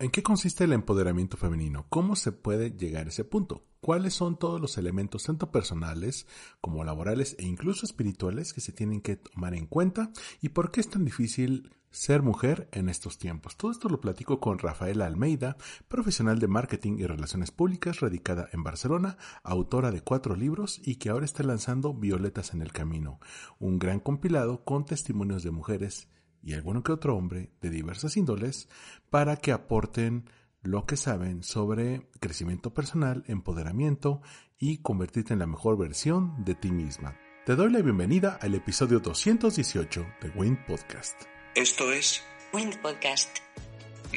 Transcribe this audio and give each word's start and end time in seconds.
¿En 0.00 0.10
qué 0.10 0.24
consiste 0.24 0.64
el 0.64 0.72
empoderamiento 0.72 1.36
femenino? 1.36 1.86
¿Cómo 1.88 2.16
se 2.16 2.32
puede 2.32 2.72
llegar 2.72 3.06
a 3.06 3.10
ese 3.10 3.22
punto? 3.22 3.64
¿Cuáles 3.80 4.12
son 4.12 4.36
todos 4.36 4.60
los 4.60 4.76
elementos, 4.76 5.22
tanto 5.22 5.52
personales 5.52 6.26
como 6.60 6.82
laborales 6.82 7.36
e 7.38 7.44
incluso 7.44 7.86
espirituales, 7.86 8.52
que 8.52 8.60
se 8.60 8.72
tienen 8.72 9.00
que 9.00 9.14
tomar 9.14 9.54
en 9.54 9.66
cuenta? 9.66 10.10
¿Y 10.40 10.48
por 10.48 10.72
qué 10.72 10.80
es 10.80 10.90
tan 10.90 11.04
difícil 11.04 11.70
ser 11.92 12.22
mujer 12.22 12.68
en 12.72 12.88
estos 12.88 13.18
tiempos? 13.18 13.56
Todo 13.56 13.70
esto 13.70 13.88
lo 13.88 14.00
platico 14.00 14.40
con 14.40 14.58
Rafaela 14.58 15.06
Almeida, 15.06 15.56
profesional 15.86 16.40
de 16.40 16.48
marketing 16.48 16.98
y 16.98 17.06
relaciones 17.06 17.52
públicas, 17.52 18.00
radicada 18.00 18.48
en 18.52 18.64
Barcelona, 18.64 19.16
autora 19.44 19.92
de 19.92 20.00
cuatro 20.00 20.34
libros 20.34 20.80
y 20.84 20.96
que 20.96 21.10
ahora 21.10 21.24
está 21.24 21.44
lanzando 21.44 21.94
Violetas 21.94 22.52
en 22.52 22.62
el 22.62 22.72
Camino, 22.72 23.20
un 23.60 23.78
gran 23.78 24.00
compilado 24.00 24.64
con 24.64 24.86
testimonios 24.86 25.44
de 25.44 25.52
mujeres 25.52 26.08
y 26.44 26.54
alguno 26.54 26.82
que 26.82 26.92
otro 26.92 27.16
hombre 27.16 27.50
de 27.60 27.70
diversas 27.70 28.16
índoles 28.16 28.68
para 29.10 29.36
que 29.36 29.52
aporten 29.52 30.28
lo 30.62 30.86
que 30.86 30.96
saben 30.96 31.42
sobre 31.42 32.08
crecimiento 32.20 32.72
personal, 32.72 33.24
empoderamiento 33.26 34.22
y 34.58 34.78
convertirte 34.78 35.32
en 35.32 35.40
la 35.40 35.46
mejor 35.46 35.78
versión 35.78 36.44
de 36.44 36.54
ti 36.54 36.70
misma. 36.70 37.18
Te 37.44 37.56
doy 37.56 37.70
la 37.70 37.82
bienvenida 37.82 38.38
al 38.40 38.54
episodio 38.54 39.00
218 39.00 40.06
de 40.22 40.28
Wind 40.30 40.64
Podcast. 40.66 41.20
Esto 41.54 41.92
es 41.92 42.22
Wind 42.52 42.80
Podcast. 42.80 43.38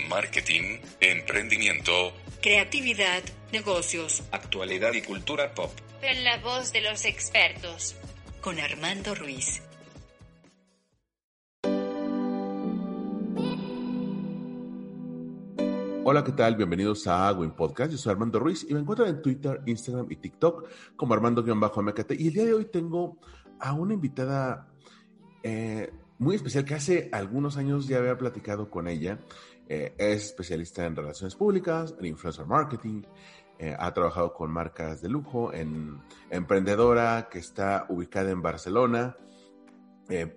Marketing, 0.10 0.80
Emprendimiento, 1.02 2.14
Creatividad, 2.42 3.24
negocios. 3.52 4.24
Actualidad 4.32 4.94
y 4.94 5.02
Cultura 5.02 5.54
Pop. 5.54 5.72
En 6.02 6.24
la 6.24 6.38
voz 6.38 6.72
de 6.72 6.82
los 6.82 7.04
expertos. 7.04 7.96
Con 8.42 8.60
Armando 8.60 9.16
Ruiz. 9.16 9.62
Hola, 16.10 16.24
¿qué 16.24 16.32
tal? 16.32 16.56
Bienvenidos 16.56 17.06
a 17.08 17.34
Win 17.34 17.52
Podcast. 17.52 17.92
Yo 17.92 17.98
soy 17.98 18.14
Armando 18.14 18.40
Ruiz 18.40 18.66
y 18.70 18.74
me 18.74 18.80
encuentro 18.80 19.06
en 19.06 19.22
Twitter, 19.22 19.62
Instagram 19.66 20.10
y 20.10 20.16
TikTok 20.16 20.66
como 20.96 21.14
Armando-MKT. 21.14 22.14
Y 22.18 22.30
el 22.30 22.34
día 22.34 22.46
de 22.46 22.54
hoy 22.54 22.64
tengo 22.64 23.18
a 23.60 23.74
una 23.74 23.94
invitada 23.94 24.70
eh, 25.44 25.92
muy 26.18 26.38
especial 26.38 26.64
que 26.64 26.76
hace 26.76 27.10
algunos 27.12 27.58
años 27.58 27.90
ya 27.90 27.98
había 27.98 28.18
platicado 28.18 28.70
con 28.70 28.88
ella. 28.88 29.20
Eh, 29.68 29.96
es 29.98 30.28
especialista 30.28 30.86
en 30.86 30.96
relaciones 30.96 31.36
públicas, 31.36 31.94
en 32.00 32.06
influencer 32.06 32.46
marketing. 32.46 33.02
Eh, 33.60 33.76
ha 33.78 33.94
trabajado 33.94 34.34
con 34.34 34.50
marcas 34.50 35.02
de 35.02 35.10
lujo, 35.10 35.52
en 35.52 36.00
emprendedora 36.30 37.28
que 37.30 37.40
está 37.40 37.86
ubicada 37.90 38.32
en 38.32 38.42
Barcelona 38.42 39.18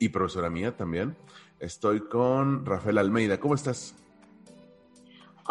y 0.00 0.08
profesora 0.08 0.50
mía 0.50 0.76
también. 0.76 1.16
Estoy 1.60 2.08
con 2.08 2.66
Rafael 2.66 2.98
Almeida. 2.98 3.38
¿Cómo 3.38 3.54
estás? 3.54 3.94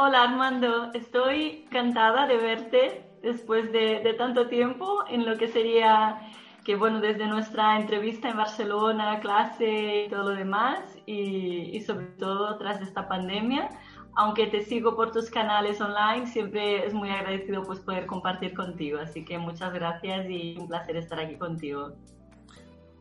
Hola 0.02 0.24
Armando, 0.24 0.94
estoy 0.94 1.66
encantada 1.66 2.26
de 2.26 2.38
verte 2.38 3.04
después 3.22 3.70
de, 3.74 4.16
tanto 4.18 4.48
tiempo 4.48 5.04
en 5.10 5.26
lo 5.26 5.38
que 5.38 5.50
sería 5.50 6.22
que 6.64 6.78
bueno, 6.78 7.02
desde 7.02 7.28
nuestra 7.28 7.78
entrevista 7.78 8.30
en 8.30 8.38
Barcelona, 8.38 9.20
clase 9.20 10.06
y 10.06 10.10
todo 10.10 10.30
lo 10.30 10.38
demás, 10.38 10.80
y, 11.06 11.76
y, 11.76 11.82
sobre 11.82 12.06
todo 12.18 12.58
tras 12.58 12.82
esta 12.82 13.10
pandemia, 13.10 13.68
aunque 14.16 14.48
te 14.48 14.62
sigo 14.64 14.96
por 14.96 15.12
tus 15.12 15.30
canales 15.30 15.82
online, 15.82 16.28
siempre 16.28 16.86
es 16.88 16.94
muy 16.94 17.10
agradecido 17.10 17.64
pues 17.64 17.82
poder 17.82 18.06
compartir 18.06 18.54
contigo, 18.54 19.00
así 19.00 19.26
que 19.26 19.38
muchas 19.38 19.74
gracias 19.74 20.30
y 20.30 20.56
un 20.58 20.70
placer 20.70 20.96
estar 20.96 21.20
aquí 21.20 21.36
contigo. 21.36 21.92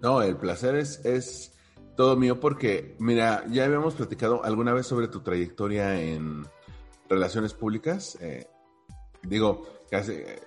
No, 0.03 0.21
el 0.21 0.37
placer 0.37 0.75
es, 0.75 1.05
es 1.05 1.57
todo 1.97 2.17
mío 2.17 2.41
porque, 2.41 2.97
mira, 2.99 3.45
ya 3.49 3.67
habíamos 3.67 3.95
platicado 3.95 4.45
alguna 4.45 4.73
vez 4.73 4.89
sobre 4.89 5.07
tu 5.07 5.21
trayectoria 5.21 6.01
en, 6.01 6.45
relaciones 7.09 7.55
públicas, 7.55 8.19
eh, 8.21 8.47
digo, 9.23 9.67
eh, 9.91 10.41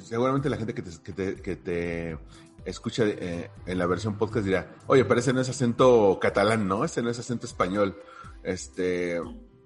seguramente 0.00 0.50
la 0.50 0.56
gente 0.56 0.74
que 0.74 0.82
te, 0.82 1.42
que 1.42 1.56
te, 1.56 2.18
escucha 2.64 3.04
eh, 3.06 3.50
en 3.66 3.78
la 3.78 3.86
versión 3.86 4.18
podcast 4.18 4.44
dirá, 4.44 4.74
oye, 4.86 5.04
pero 5.04 5.20
ese 5.20 5.32
no 5.32 5.40
es 5.40 5.48
acento 5.48 6.18
catalán, 6.20 6.68
¿no? 6.68 6.84
Ese 6.84 7.02
no 7.02 7.08
es 7.08 7.18
acento 7.18 7.46
español. 7.46 7.96
Este, 8.42 9.18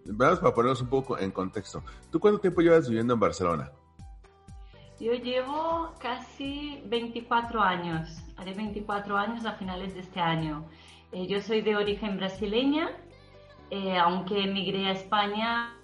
vamos 0.06 0.38
para 0.38 0.54
ponernos 0.54 0.81
un 0.81 0.88
poco 0.88 1.19
en 1.19 1.33
contexto. 1.33 1.83
¿Tú 2.12 2.21
cuánto 2.21 2.41
tiempo 2.41 2.60
llevas 2.60 2.88
viviendo 2.88 3.15
en 3.15 3.21
Barcelona? 3.21 3.72
Yo 5.00 5.12
llevo 5.12 5.93
casi 5.99 6.81
24 6.87 7.60
años, 7.60 8.22
haré 8.37 8.54
24 8.54 9.16
años 9.16 9.44
a 9.44 9.54
finales 9.54 9.94
de 9.94 10.00
este 10.00 10.21
año. 10.21 10.65
yo 11.12 11.41
soy 11.43 11.62
de 11.62 11.77
origen 11.77 12.16
brasileña, 12.16 12.91
aunque 14.00 14.44
emigré 14.44 14.87
a 14.87 14.93
España 14.93 15.75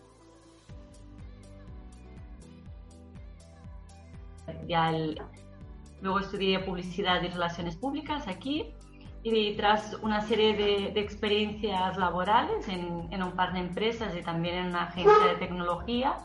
luego 6.02 6.20
estudié 6.20 6.58
publicidad 6.60 7.22
y 7.22 7.28
relaciones 7.28 7.76
públicas 7.76 8.26
aquí 8.28 8.74
y 9.22 9.54
tras 9.54 9.94
una 10.02 10.22
serie 10.22 10.54
de, 10.56 11.00
experiencias 11.00 11.96
laborales 11.98 12.66
en, 12.68 13.12
en, 13.12 13.22
un 13.22 13.32
par 13.32 13.52
de 13.52 13.60
empresas 13.60 14.14
y 14.16 14.22
también 14.22 14.54
en 14.54 14.66
una 14.68 14.84
agencia 14.84 15.26
de 15.28 15.34
tecnología, 15.34 16.16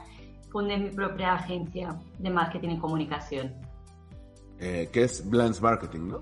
fundé 0.50 0.78
mi 0.78 0.90
propia 0.92 1.34
agencia 1.34 2.00
de 2.20 2.30
marketing 2.30 2.70
y 2.70 2.78
comunicación. 2.80 3.54
Eh, 4.60 4.90
¿Qué 4.94 5.04
es 5.04 5.30
Blans 5.30 5.62
Marketing, 5.62 6.08
no? 6.08 6.22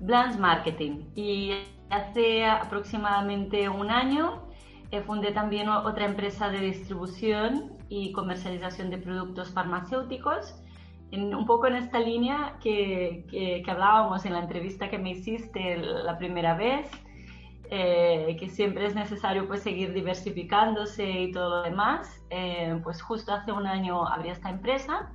Blans 0.00 0.38
Marketing. 0.38 1.04
Y 1.14 1.52
hace 1.88 2.44
aproximadamente 2.44 3.68
un 3.68 3.90
año 3.90 4.46
eh, 4.90 5.00
fundé 5.00 5.32
también 5.32 5.70
otra 5.70 6.04
empresa 6.04 6.50
de 6.50 6.58
distribución 6.58 7.78
y 7.92 8.10
comercialización 8.12 8.88
de 8.88 8.96
productos 8.96 9.50
farmacéuticos. 9.50 10.54
Un 11.12 11.44
poco 11.44 11.66
en 11.66 11.76
esta 11.76 11.98
línea 11.98 12.56
que, 12.62 13.26
que, 13.30 13.70
hablábamos 13.70 14.24
en 14.24 14.32
la 14.32 14.38
entrevista 14.38 14.88
que 14.88 14.96
me 14.96 15.10
hiciste 15.10 15.76
la 15.76 16.16
primera 16.16 16.54
vez, 16.54 16.90
eh, 17.68 18.34
que 18.40 18.48
siempre 18.48 18.86
es 18.86 18.94
necesario 18.94 19.46
pues 19.46 19.62
seguir 19.62 19.92
diversificándose 19.92 21.04
y 21.06 21.32
todo 21.32 21.50
lo 21.50 21.62
demás, 21.64 22.08
eh, 22.30 22.80
pues 22.82 23.02
justo 23.02 23.34
hace 23.34 23.52
un 23.52 23.66
año 23.66 24.06
abrí 24.06 24.30
esta 24.30 24.48
empresa 24.48 25.10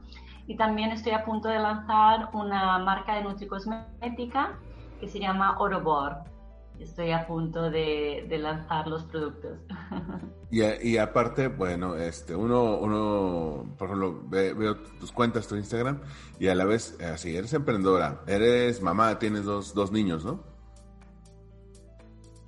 y 0.45 0.55
también 0.55 0.91
estoy 0.91 1.13
a 1.13 1.25
punto 1.25 1.49
de 1.49 1.57
lanzar 1.57 2.29
una 2.33 2.77
marca 2.77 3.15
de 3.15 3.23
nutricosmética 3.23 4.59
que 4.99 5.07
se 5.07 5.19
llama 5.19 5.57
Orobor 5.57 6.36
estoy 6.79 7.11
a 7.11 7.25
punto 7.27 7.69
de, 7.69 8.27
lanzar 8.39 8.87
los 8.87 9.03
productos. 9.03 9.59
Y, 10.49 10.61
y, 10.63 10.97
aparte, 10.97 11.49
bueno, 11.49 11.97
este, 11.97 12.33
uno, 12.33 12.77
uno 12.77 13.75
por 13.77 13.89
ejemplo, 13.89 14.21
veo 14.29 14.77
tus 14.97 15.11
cuentas, 15.11 15.45
tu 15.45 15.57
Instagram, 15.57 15.99
y 16.39 16.47
a 16.47 16.55
la 16.55 16.63
vez, 16.63 16.97
así, 17.01 17.35
eres 17.35 17.51
emprendedora, 17.51 18.21
eres 18.27 18.81
mamá, 18.81 19.19
tienes 19.19 19.43
dos, 19.43 19.73
dos 19.73 19.91
niños, 19.91 20.23
¿no? 20.23 20.41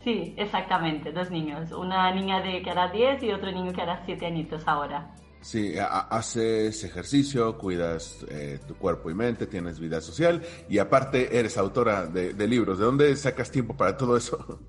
Sí, 0.01 0.33
exactamente, 0.37 1.11
dos 1.11 1.29
niños. 1.29 1.71
Una 1.71 2.13
niña 2.13 2.41
de 2.41 2.61
que 2.61 2.69
hará 2.69 2.87
10 2.89 3.21
y 3.23 3.31
otro 3.31 3.51
niño 3.51 3.73
que 3.73 3.81
hará 3.81 4.01
7 4.05 4.25
añitos 4.25 4.65
ahora. 4.65 5.13
Sí, 5.41 5.73
haces 5.79 6.83
ejercicio, 6.83 7.57
cuidas 7.57 8.25
eh, 8.29 8.59
tu 8.67 8.75
cuerpo 8.75 9.09
y 9.09 9.13
mente, 9.13 9.47
tienes 9.47 9.79
vida 9.79 10.01
social 10.01 10.41
y 10.67 10.79
aparte 10.79 11.39
eres 11.39 11.57
autora 11.57 12.07
de, 12.07 12.47
libros. 12.47 12.77
¿De 12.77 12.85
dónde 12.85 13.15
sacas 13.15 13.49
tiempo 13.49 13.75
para 13.75 13.95
todo 13.95 14.17
eso? 14.17 14.59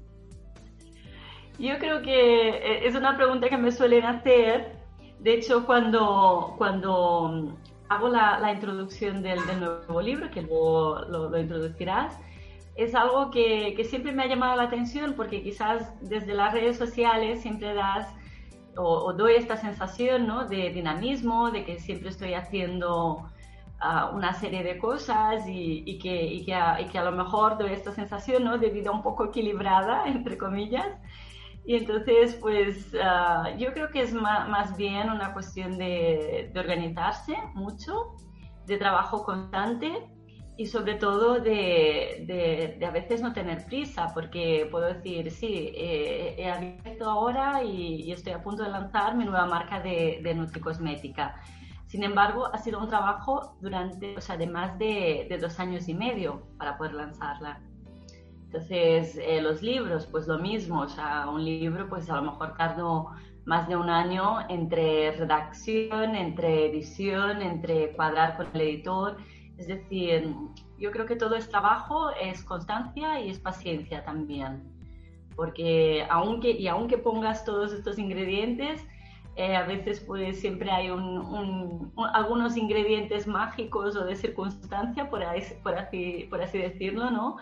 Yo 1.58 1.76
creo 1.78 2.02
que 2.02 2.50
eh, 2.50 2.86
es 2.86 2.94
una 2.94 3.16
pregunta 3.16 3.48
que 3.48 3.58
me 3.58 3.72
suelen 3.72 4.04
hacer. 4.04 4.76
De 5.18 5.34
hecho, 5.34 5.66
cuando, 5.66 6.54
cuando 6.56 7.58
hago 7.88 8.08
la, 8.08 8.52
introducción 8.52 9.22
del, 9.22 9.40
nuevo 9.58 10.00
libro, 10.00 10.30
que 10.30 10.42
luego 10.42 11.00
lo, 11.08 11.36
introducirás, 11.36 12.16
es 12.76 12.94
algo 12.94 13.32
que, 13.32 13.74
que 13.76 13.84
siempre 13.84 14.12
me 14.12 14.22
ha 14.22 14.28
llamado 14.28 14.56
la 14.56 14.62
atención 14.62 15.14
porque 15.14 15.42
quizás 15.42 15.92
desde 16.00 16.32
las 16.32 16.54
redes 16.54 16.78
sociales 16.78 17.42
siempre 17.42 17.74
das 17.74 18.06
o, 18.76 19.12
doy 19.12 19.34
esta 19.34 19.56
sensación 19.56 20.26
¿no? 20.26 20.46
de 20.46 20.70
dinamismo, 20.70 21.50
de 21.50 21.64
que 21.64 21.78
siempre 21.78 22.10
estoy 22.10 22.34
haciendo 22.34 23.28
ah, 23.80 24.10
una 24.14 24.32
serie 24.34 24.62
de 24.62 24.78
cosas 24.78 25.44
y, 25.46 25.98
que, 25.98 26.24
y, 26.24 26.44
que 26.44 26.54
a, 26.54 26.80
y, 26.80 26.86
que, 26.86 26.98
a, 26.98 27.04
lo 27.04 27.12
mejor 27.12 27.58
doy 27.58 27.72
esta 27.72 27.92
sensación 27.92 28.44
¿no? 28.44 28.58
de 28.58 28.70
vida 28.70 28.90
un 28.90 29.02
poco 29.02 29.26
equilibrada, 29.26 30.04
entre 30.06 30.38
comillas. 30.38 30.88
Y 31.64 31.76
entonces, 31.76 32.36
pues 32.36 32.94
ah, 33.02 33.50
yo 33.58 33.72
creo 33.72 33.90
que 33.90 34.00
es 34.02 34.12
más, 34.12 34.76
bien 34.76 35.10
una 35.10 35.32
cuestión 35.32 35.78
de, 35.78 36.50
organizarse 36.56 37.36
mucho, 37.54 38.14
de 38.66 38.78
trabajo 38.78 39.24
constante 39.24 40.10
y 40.60 40.66
sobre 40.66 40.96
todo 40.96 41.40
de, 41.40 42.76
de, 42.78 42.84
a 42.84 42.90
veces 42.90 43.22
no 43.22 43.32
tener 43.32 43.64
prisa, 43.64 44.08
porque 44.12 44.68
puedo 44.70 44.92
decir, 44.92 45.30
sí, 45.30 45.72
eh, 45.74 46.34
he 46.36 46.50
abierto 46.50 47.08
ahora 47.08 47.64
y, 47.64 48.12
estoy 48.12 48.34
a 48.34 48.42
punto 48.42 48.64
de 48.64 48.68
lanzar 48.68 49.16
mi 49.16 49.24
nueva 49.24 49.46
marca 49.46 49.80
de, 49.80 50.20
de 50.22 50.34
Nutricosmética. 50.34 51.34
Sin 51.86 52.04
embargo, 52.04 52.50
ha 52.52 52.58
sido 52.58 52.78
un 52.78 52.88
trabajo 52.88 53.56
durante, 53.62 54.18
o 54.18 54.20
sea, 54.20 54.36
de 54.36 54.48
más 54.48 54.78
de, 54.78 55.26
de 55.30 55.38
dos 55.38 55.58
años 55.58 55.88
y 55.88 55.94
medio 55.94 56.42
para 56.58 56.76
poder 56.76 56.92
lanzarla. 56.92 57.62
Entonces, 58.44 59.16
eh, 59.16 59.40
los 59.40 59.62
libros, 59.62 60.06
pues 60.08 60.28
lo 60.28 60.38
mismo, 60.38 60.82
o 60.82 60.88
sea, 60.90 61.26
un 61.30 61.42
libro, 61.42 61.88
pues 61.88 62.10
a 62.10 62.16
lo 62.16 62.32
mejor 62.32 62.54
tardó 62.58 63.12
más 63.46 63.66
de 63.66 63.76
un 63.76 63.88
año 63.88 64.40
entre 64.50 65.12
redacción, 65.12 66.16
entre 66.16 66.66
edición, 66.66 67.40
entre 67.40 67.92
cuadrar 67.92 68.36
con 68.36 68.48
el 68.52 68.60
editor. 68.60 69.16
Es 69.60 69.66
decir, 69.66 70.34
yo 70.78 70.90
creo 70.90 71.04
que 71.04 71.16
todo 71.16 71.36
es 71.36 71.50
trabajo, 71.50 72.08
es 72.18 72.42
constancia 72.42 73.20
y 73.20 73.28
es 73.28 73.38
paciencia 73.38 74.02
también. 74.02 74.62
Porque 75.36 76.06
aunque, 76.08 76.52
y 76.52 76.66
aunque 76.66 76.96
pongas 76.96 77.44
todos 77.44 77.74
estos 77.74 77.98
ingredientes, 77.98 78.82
eh, 79.36 79.54
a 79.54 79.64
veces 79.64 80.00
pues 80.00 80.40
siempre 80.40 80.70
hay 80.70 80.88
un, 80.88 81.92
algunos 82.14 82.56
ingredientes 82.56 83.26
mágicos 83.26 83.96
o 83.96 84.04
de 84.06 84.16
circunstancia, 84.16 85.10
por, 85.10 85.22
así, 85.22 86.58
decirlo, 86.58 87.10
¿no? 87.10 87.36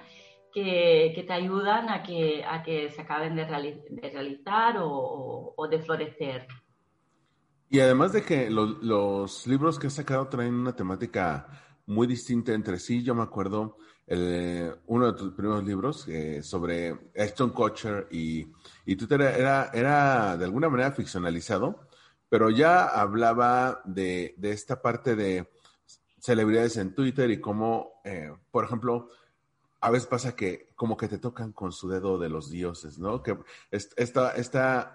que, 0.52 1.24
te 1.24 1.32
ayudan 1.32 1.88
a 1.88 2.02
que, 2.02 2.44
a 2.44 2.64
que 2.64 2.90
se 2.90 3.02
acaben 3.02 3.36
de, 3.36 3.44
realizar 3.44 4.76
o, 4.80 5.68
de 5.70 5.78
florecer. 5.78 6.48
Y 7.70 7.78
además 7.78 8.12
de 8.12 8.22
que 8.22 8.50
los, 8.50 9.46
libros 9.46 9.78
que 9.78 9.86
has 9.86 9.92
sacado 9.92 10.26
traen 10.26 10.54
una 10.54 10.74
temática 10.74 11.46
muy 11.88 12.06
distinta 12.06 12.52
entre 12.52 12.78
sí, 12.78 13.02
yo 13.02 13.14
me 13.14 13.22
acuerdo 13.22 13.76
uno 14.86 15.12
de 15.12 15.18
tus 15.18 15.34
primeros 15.34 15.64
libros 15.64 16.08
eh, 16.08 16.42
sobre 16.42 17.10
Ashton 17.16 17.50
Kutcher 17.50 18.08
y, 18.10 18.46
y 18.86 18.96
Twitter 18.96 19.20
era, 19.20 19.70
era 19.74 20.36
de 20.36 20.44
alguna 20.46 20.70
manera 20.70 20.92
ficcionalizado, 20.92 21.88
pero 22.28 22.48
ya 22.48 22.86
hablaba 22.86 23.82
de, 23.84 24.34
esta 24.42 24.80
parte 24.80 25.14
de 25.14 25.50
celebridades 26.20 26.78
en 26.78 26.94
Twitter 26.94 27.30
y 27.30 27.40
cómo, 27.40 28.00
eh, 28.04 28.32
por 28.50 28.64
ejemplo, 28.64 29.08
a 29.80 29.90
veces 29.90 30.08
pasa 30.08 30.34
que 30.34 30.70
como 30.74 30.96
que 30.96 31.08
te 31.08 31.18
tocan 31.18 31.52
con 31.52 31.72
su 31.72 31.88
dedo 31.88 32.18
de 32.18 32.30
los 32.30 32.50
dioses, 32.50 32.98
¿no? 32.98 33.22
Que 33.22 33.36
esta, 33.70 34.32
esta 34.32 34.92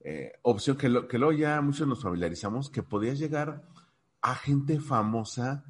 eh, 0.00 0.32
opción 0.42 0.76
que, 0.76 0.88
lo, 0.88 1.06
que 1.08 1.18
luego 1.18 1.32
ya 1.32 1.60
muchos 1.60 1.86
nos 1.86 2.02
familiarizamos, 2.02 2.70
que 2.70 2.82
podías 2.82 3.18
llegar 3.18 3.64
a 4.22 4.34
gente 4.34 4.80
famosa 4.80 5.64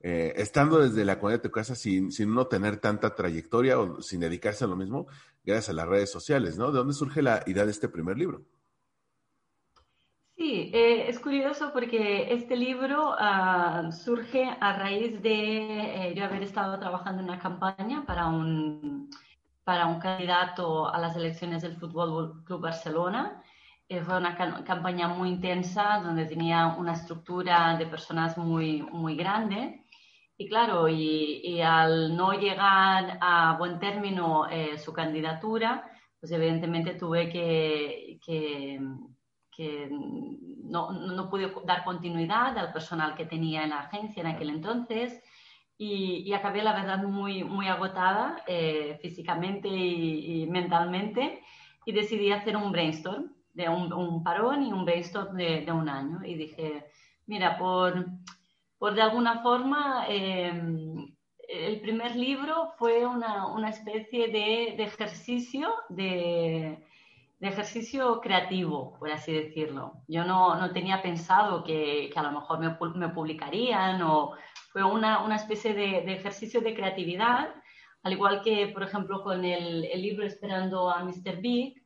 eh, 0.00 0.32
estando 0.36 0.78
desde 0.78 1.04
la 1.04 1.18
comunidad 1.18 1.42
de 1.42 1.48
tu 1.48 1.52
casa 1.52 1.74
sin, 1.74 2.12
sin 2.12 2.32
no 2.32 2.46
tener 2.46 2.76
tanta 2.78 3.14
trayectoria 3.16 3.80
o 3.80 4.00
sin 4.00 4.20
dedicarse 4.20 4.64
a 4.64 4.68
lo 4.68 4.76
mismo, 4.76 5.08
gracias 5.44 5.70
a 5.70 5.72
las 5.72 5.88
redes 5.88 6.10
sociales, 6.10 6.56
¿no? 6.56 6.70
¿De 6.70 6.78
dónde 6.78 6.94
surge 6.94 7.20
la 7.20 7.42
idea 7.46 7.64
de 7.64 7.72
este 7.72 7.88
primer 7.88 8.16
libro? 8.16 8.44
Sí, 10.36 10.70
eh, 10.72 11.08
es 11.08 11.18
curioso 11.18 11.72
porque 11.72 12.32
este 12.32 12.56
libro 12.56 13.12
ah, 13.18 13.90
surge 13.90 14.48
a 14.60 14.72
raíz 14.72 15.20
de 15.20 16.10
eh, 16.10 16.14
yo 16.14 16.24
haber 16.24 16.44
estado 16.44 16.78
trabajando 16.78 17.20
en 17.20 17.28
una 17.28 17.40
campaña 17.40 18.06
para 18.06 18.28
un, 18.28 19.10
para 19.64 19.86
un 19.86 19.98
candidato 19.98 20.88
a 20.94 20.98
las 21.00 21.16
elecciones 21.16 21.62
del 21.62 21.76
Fútbol 21.76 22.44
Club 22.44 22.60
Barcelona. 22.60 23.42
Fue 24.04 24.16
una 24.16 24.36
campaña 24.64 25.08
muy 25.08 25.30
intensa 25.30 26.00
donde 26.04 26.26
tenía 26.26 26.68
una 26.78 26.92
estructura 26.92 27.76
de 27.76 27.86
personas 27.86 28.36
muy, 28.36 28.82
muy 28.82 29.16
grande. 29.16 29.82
Y 30.38 30.48
claro, 30.48 30.88
y, 30.88 31.60
al 31.60 32.16
no 32.16 32.32
llegar 32.32 33.18
a 33.20 33.56
buen 33.58 33.78
término 33.80 34.46
su 34.76 34.92
candidatura, 34.92 35.90
pues 36.20 36.30
evidentemente 36.32 36.94
tuve 36.94 37.28
que, 37.28 38.20
que 38.24 38.78
que 39.58 39.88
no, 39.90 40.92
no 40.92 41.28
pude 41.28 41.52
dar 41.66 41.82
continuidad 41.82 42.56
al 42.56 42.72
personal 42.72 43.16
que 43.16 43.26
tenía 43.26 43.64
en 43.64 43.70
la 43.70 43.80
agencia 43.80 44.20
en 44.20 44.28
aquel 44.28 44.50
entonces. 44.50 45.20
Y, 45.76 46.32
acabé, 46.32 46.62
la 46.62 46.74
verdad, 46.74 47.02
muy, 47.02 47.42
muy 47.42 47.66
agotada 47.66 48.42
eh, 48.46 48.98
físicamente 49.02 49.68
y, 49.68 50.46
mentalmente. 50.46 51.42
Y 51.84 51.90
decidí 51.90 52.30
hacer 52.30 52.56
un 52.56 52.70
brainstorm, 52.70 53.32
de 53.52 53.68
un, 53.68 54.22
parón 54.22 54.62
y 54.62 54.72
un 54.72 54.84
brainstorm 54.84 55.36
de, 55.36 55.62
de, 55.62 55.72
un 55.72 55.88
año. 55.88 56.20
Y 56.24 56.34
dije, 56.34 56.86
mira, 57.26 57.58
por, 57.58 58.06
por 58.78 58.94
de 58.94 59.02
alguna 59.02 59.42
forma... 59.42 60.06
Eh, 60.08 60.52
el 61.48 61.80
primer 61.80 62.14
libro 62.14 62.74
fue 62.76 63.06
una, 63.06 63.46
una 63.46 63.70
especie 63.70 64.28
de, 64.28 64.74
de 64.76 64.84
ejercicio 64.84 65.72
de, 65.88 66.78
de 67.40 67.48
ejercicio 67.48 68.20
creativo, 68.20 68.94
por 68.98 69.10
así 69.10 69.32
decirlo. 69.32 70.02
Yo 70.08 70.24
no, 70.24 70.56
no 70.56 70.72
tenía 70.72 71.00
pensado 71.00 71.64
que, 71.64 72.10
que, 72.12 72.18
a 72.18 72.22
lo 72.22 72.32
mejor 72.32 72.58
me, 72.58 72.76
me 72.98 73.08
publicarían 73.14 74.02
o 74.02 74.34
fue 74.72 74.84
una, 74.84 75.24
una 75.24 75.36
especie 75.36 75.72
de, 75.72 76.02
de, 76.02 76.14
ejercicio 76.14 76.60
de 76.60 76.74
creatividad, 76.74 77.54
al 78.02 78.12
igual 78.12 78.42
que, 78.42 78.68
por 78.68 78.82
ejemplo, 78.82 79.22
con 79.22 79.44
el, 79.44 79.84
el 79.84 80.02
libro 80.02 80.26
Esperando 80.26 80.90
a 80.90 81.02
Mr. 81.04 81.40
Big, 81.40 81.82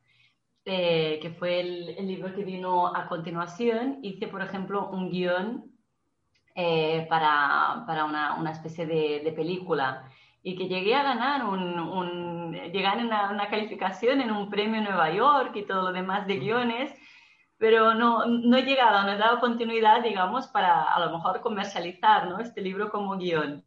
eh, 0.65 1.19
que 1.21 1.31
fue 1.31 1.59
el, 1.59 1.89
el, 1.97 2.07
libro 2.07 2.33
que 2.33 2.43
vino 2.43 2.87
a 2.87 3.07
continuación, 3.07 3.99
hice, 4.01 4.27
por 4.27 4.41
ejemplo, 4.41 4.89
un 4.89 5.09
guion 5.09 5.72
eh, 6.55 7.05
para, 7.09 7.83
para 7.87 8.05
una, 8.05 8.35
una, 8.35 8.51
especie 8.51 8.85
de, 8.85 9.21
de 9.23 9.31
película 9.31 10.09
y 10.43 10.55
que 10.55 10.67
llegué 10.67 10.93
a 10.93 11.03
ganar 11.03 11.45
un, 11.45 11.79
un 11.79 12.51
llegar 12.71 12.99
a 12.99 13.01
una, 13.01 13.31
una, 13.31 13.49
calificación 13.49 14.21
en 14.21 14.31
un 14.31 14.49
premio 14.49 14.77
en 14.77 14.83
Nueva 14.83 15.11
York 15.11 15.55
y 15.55 15.65
todo 15.65 15.83
lo 15.83 15.93
demás 15.93 16.27
de 16.27 16.37
guiones, 16.37 16.93
pero 17.57 17.93
no, 17.93 18.25
no 18.25 18.57
he 18.57 18.63
llegado, 18.63 19.03
no 19.03 19.13
he 19.13 19.17
dado 19.17 19.39
continuidad, 19.39 20.03
digamos, 20.03 20.47
para 20.47 20.83
a 20.83 20.99
lo 21.05 21.11
mejor 21.11 21.39
comercializar 21.41 22.27
¿no? 22.27 22.39
este 22.39 22.61
libro 22.61 22.89
como 22.91 23.17
guion. 23.17 23.63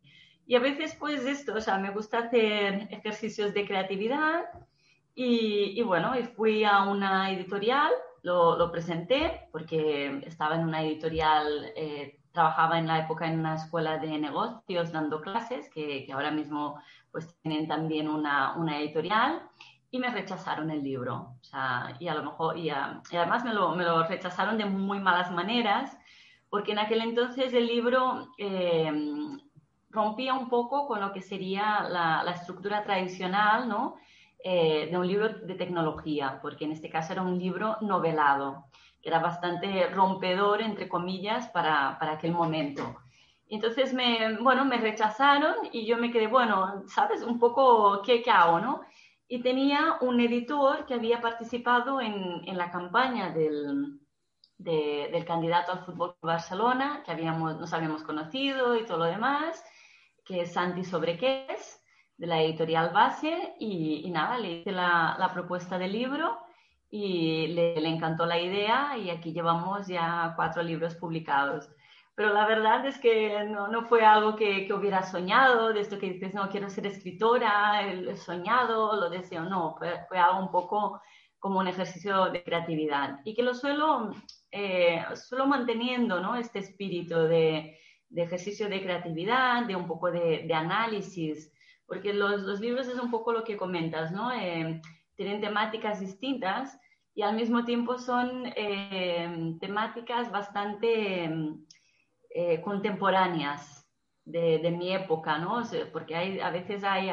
Y 0.47 0.55
a 0.55 0.61
veces, 0.61 0.95
pues 0.95 1.25
esto, 1.25 1.55
o 1.55 1.61
sea, 1.61 1.79
me 1.79 1.91
gusta 1.91 2.19
hacer 2.19 2.87
ejercicios 2.91 3.53
de 3.55 3.67
creatividad 3.67 4.45
y, 5.15 5.73
y 5.81 5.83
bueno, 5.83 6.13
fui 6.37 6.63
a 6.63 6.83
una 6.83 7.33
editorial, 7.33 7.91
lo, 8.23 8.57
lo, 8.59 8.71
presenté 8.71 9.49
porque 9.51 10.21
estaba 10.27 10.57
en 10.57 10.65
una 10.65 10.83
editorial 10.83 11.73
eh, 11.75 12.19
trabajaba 12.37 12.79
en 12.79 12.87
la 12.87 12.99
época 12.99 13.27
en 13.27 13.39
una 13.39 13.55
escuela 13.55 13.97
de 13.97 14.19
negocios 14.19 14.93
dando 14.93 15.23
clases, 15.23 15.71
que, 15.71 16.05
que 16.05 16.13
ahora 16.13 16.31
mismo 16.31 16.79
pues 17.11 17.35
tienen 17.41 17.67
también 17.67 18.09
una, 18.09 18.55
una, 18.57 18.79
editorial, 18.79 19.41
y 19.91 19.99
me 19.99 20.11
rechazaron 20.11 20.71
el 20.71 20.83
libro. 20.83 21.35
O 21.41 21.45
sea, 21.45 21.97
y 21.99 22.09
a 22.09 22.15
lo 22.15 22.25
mejor, 22.25 22.59
y, 22.59 22.69
además 22.69 23.43
me 23.43 23.55
lo, 23.55 23.75
me 23.75 23.85
lo, 23.85 24.07
rechazaron 24.07 24.59
de 24.59 24.67
muy 24.67 25.01
malas 25.01 25.33
maneras, 25.33 25.97
porque 26.51 26.73
en 26.73 26.79
aquel 26.79 27.01
entonces 27.01 27.55
el 27.55 27.67
libro 27.67 28.29
eh, 28.37 28.93
rompía 29.89 30.35
un 30.35 30.51
poco 30.51 30.87
con 30.87 31.01
lo 31.01 31.15
que 31.15 31.23
sería 31.23 31.87
la, 31.89 32.23
la 32.23 32.33
estructura 32.33 32.85
tradicional, 32.85 33.67
¿no? 33.67 33.97
Eh, 34.45 34.89
de 34.91 34.99
un 34.99 35.09
libro 35.09 35.31
de 35.31 35.55
tecnología, 35.55 36.39
porque 36.43 36.67
en 36.67 36.73
este 36.73 36.91
caso 36.91 37.15
era 37.15 37.23
un 37.23 37.39
libro 37.39 37.79
novelado 37.81 38.67
era 39.07 39.21
bastante 39.21 39.87
rompedor, 39.89 40.61
entre 40.61 40.89
comillas, 40.89 41.49
para, 41.49 41.97
para 41.99 42.13
aquel 42.13 42.33
momento. 42.33 42.97
Entonces, 43.49 43.95
me, 43.95 44.37
bueno, 44.39 44.65
me 44.65 44.79
rechazaron 44.79 45.55
y 45.71 45.87
yo 45.87 45.97
me 45.97 46.11
quedé, 46.11 46.27
bueno, 46.27 46.83
¿sabes? 46.89 47.23
Un 47.23 47.39
poco, 47.39 48.03
¿qué, 48.03 48.21
qué 48.21 48.31
hago, 48.31 48.59
no? 48.59 48.81
Y 49.29 49.41
tenía 49.41 49.99
un 50.01 50.21
editor 50.21 50.87
que 50.87 50.95
había 50.95 51.21
participado 51.21 52.01
en, 52.01 52.43
en 52.45 52.59
la 52.59 52.71
campaña 52.71 53.31
del, 53.31 54.01
del 54.59 55.25
candidato 55.25 55.73
al 55.73 55.85
fútbol 55.85 56.17
Barcelona, 56.21 57.03
que 57.05 57.13
habíamos, 57.13 57.57
nos 57.57 57.73
habíamos 57.73 58.03
conocido 58.03 58.77
y 58.77 58.85
todo 58.85 58.99
lo 58.99 59.05
demás, 59.05 59.65
que 60.25 60.41
es 60.41 60.53
Santi 60.53 60.83
Sobrequés, 60.83 61.81
de 62.17 62.27
la 62.27 62.41
editorial 62.41 62.91
Base, 62.93 63.55
y, 63.61 64.03
y 64.05 64.11
nada, 64.11 64.39
le 64.39 64.53
hice 64.53 64.73
la, 64.73 65.17
la 65.19 65.33
propuesta 65.33 65.79
del 65.79 65.93
libro 65.93 66.39
y 66.91 67.49
le, 67.49 67.89
encantó 67.89 68.27
la 68.27 68.41
idea 68.41 68.97
y 68.97 69.11
aquí 69.11 69.33
llevamos 69.33 69.87
ya 69.87 70.33
cuatro 70.37 70.63
libros 70.63 70.95
publicados. 70.95 71.69
Pero 72.15 72.33
la 72.33 72.47
verdad 72.47 72.87
es 72.87 72.99
que 72.99 73.45
no, 73.45 73.69
no 73.69 73.85
fue 73.87 74.05
algo 74.05 74.37
que, 74.37 74.67
que, 74.67 74.73
hubiera 74.73 75.03
soñado, 75.03 75.73
de 75.73 75.81
esto 75.81 75.99
que 75.99 76.13
dices, 76.13 76.33
no, 76.33 76.49
quiero 76.49 76.71
ser 76.71 76.87
escritora, 76.87 77.87
he 77.87 78.17
soñado, 78.17 78.99
lo 78.99 79.11
deseo, 79.11 79.45
no, 79.45 79.77
fue, 79.77 80.01
fue 80.09 80.19
algo 80.19 80.41
un 80.41 80.51
poco 80.51 81.01
como 81.39 81.61
un 81.61 81.69
ejercicio 81.69 82.31
de 82.31 82.43
creatividad 82.43 83.21
y 83.25 83.35
que 83.35 83.43
lo 83.43 83.55
suelo, 83.55 84.11
eh, 84.51 85.05
suelo 85.15 85.47
manteniendo, 85.47 86.21
¿no? 86.21 86.37
Este 86.37 86.59
espíritu 86.61 87.15
de, 87.15 87.79
de, 88.09 88.23
ejercicio 88.23 88.69
de 88.69 88.83
creatividad, 88.83 89.65
de 89.67 89.77
un 89.77 89.87
poco 89.87 90.11
de, 90.11 90.45
de 90.47 90.55
análisis, 90.55 91.53
porque 91.87 92.15
los, 92.15 92.41
los, 92.43 92.61
libros 92.61 92.89
es 92.89 92.99
un 92.99 93.11
poco 93.11 93.33
lo 93.33 93.45
que 93.45 93.57
comentas, 93.57 94.11
¿no? 94.11 94.33
Eh, 94.33 94.81
tienen 95.17 95.41
temáticas 95.41 96.01
distintas 96.01 96.79
y 97.15 97.23
al 97.23 97.35
mismo 97.35 97.65
tiempo 97.65 97.99
son 97.99 98.45
eh, 98.57 99.57
temáticas 99.59 100.31
bastante 100.31 101.31
eh, 102.31 102.61
contemporáneas 102.61 103.89
de, 104.25 104.71
mi 104.71 104.93
época, 104.93 105.39
¿no? 105.39 105.63
porque 105.93 106.17
hay, 106.17 106.41
a 106.41 106.51
veces 106.51 106.83
hay 106.83 107.11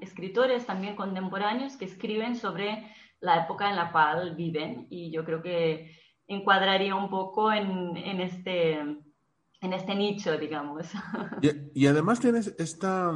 escritores 0.00 0.64
también 0.64 0.94
contemporáneos 0.94 1.76
que 1.76 1.84
escriben 1.84 2.36
sobre 2.36 2.94
la 3.20 3.44
época 3.44 3.68
en 3.68 3.76
la 3.76 3.90
cual 3.90 4.36
viven 4.36 4.86
y 4.88 5.10
yo 5.10 5.24
creo 5.24 5.42
que 5.42 5.98
encuadraría 6.28 6.94
un 6.94 7.10
poco 7.10 7.52
en, 7.52 7.96
en 7.96 8.20
este, 8.20 8.78
en 8.78 9.72
este 9.72 9.94
nicho, 9.94 10.38
digamos. 10.38 10.86
Y, 11.42 11.82
y 11.82 11.86
además 11.86 12.20
tienes 12.20 12.54
esta, 12.58 13.12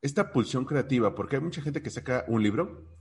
esta 0.00 0.32
pulsión 0.32 0.64
creativa, 0.64 1.14
porque 1.14 1.36
hay 1.36 1.42
mucha 1.42 1.60
gente 1.60 1.82
que 1.82 1.90
saca 1.90 2.24
un 2.28 2.42
libro 2.42 2.97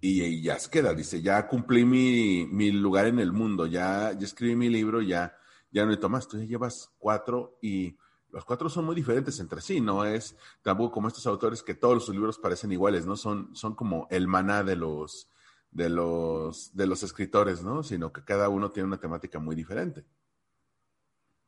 y, 0.00 0.42
ya 0.42 0.58
se 0.58 0.70
queda, 0.70 0.94
dice, 0.94 1.22
ya 1.22 1.46
cumplí 1.46 1.84
mi, 1.84 2.46
mi, 2.46 2.70
lugar 2.70 3.06
en 3.06 3.18
el 3.18 3.32
mundo, 3.32 3.66
ya, 3.66 4.12
ya 4.12 4.26
escribí 4.26 4.54
mi 4.54 4.68
libro, 4.68 5.02
ya, 5.02 5.36
ya 5.70 5.84
no 5.84 6.08
más. 6.08 6.28
Tú 6.28 6.38
ya 6.38 6.44
llevas 6.44 6.92
cuatro 6.98 7.58
y 7.60 7.96
los 8.30 8.44
cuatro 8.44 8.68
son 8.68 8.84
muy 8.84 8.94
diferentes 8.94 9.40
entre 9.40 9.60
sí, 9.60 9.80
no 9.80 10.04
es 10.04 10.36
tampoco 10.62 10.92
como 10.92 11.08
estos 11.08 11.26
autores 11.26 11.62
que 11.62 11.74
todos 11.74 12.04
sus 12.04 12.14
libros 12.14 12.38
parecen 12.38 12.72
iguales, 12.72 13.06
¿no? 13.06 13.16
Son, 13.16 13.54
son 13.54 13.74
como 13.74 14.06
el 14.10 14.28
maná 14.28 14.62
de 14.62 14.76
los, 14.76 15.30
de 15.70 15.88
los, 15.88 16.74
de 16.76 16.86
los 16.86 17.02
escritores, 17.02 17.62
¿no? 17.62 17.82
Sino 17.82 18.12
que 18.12 18.22
cada 18.22 18.48
uno 18.48 18.70
tiene 18.70 18.86
una 18.86 19.00
temática 19.00 19.38
muy 19.38 19.56
diferente. 19.56 20.04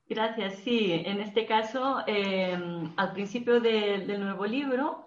Gracias, 0.09 0.59
sí. 0.64 0.90
En 0.92 1.21
este 1.21 1.47
caso, 1.47 1.99
eh, 2.07 2.59
al 2.97 3.12
principio 3.12 3.61
del 3.61 4.19
nuevo 4.19 4.45
libro, 4.45 5.07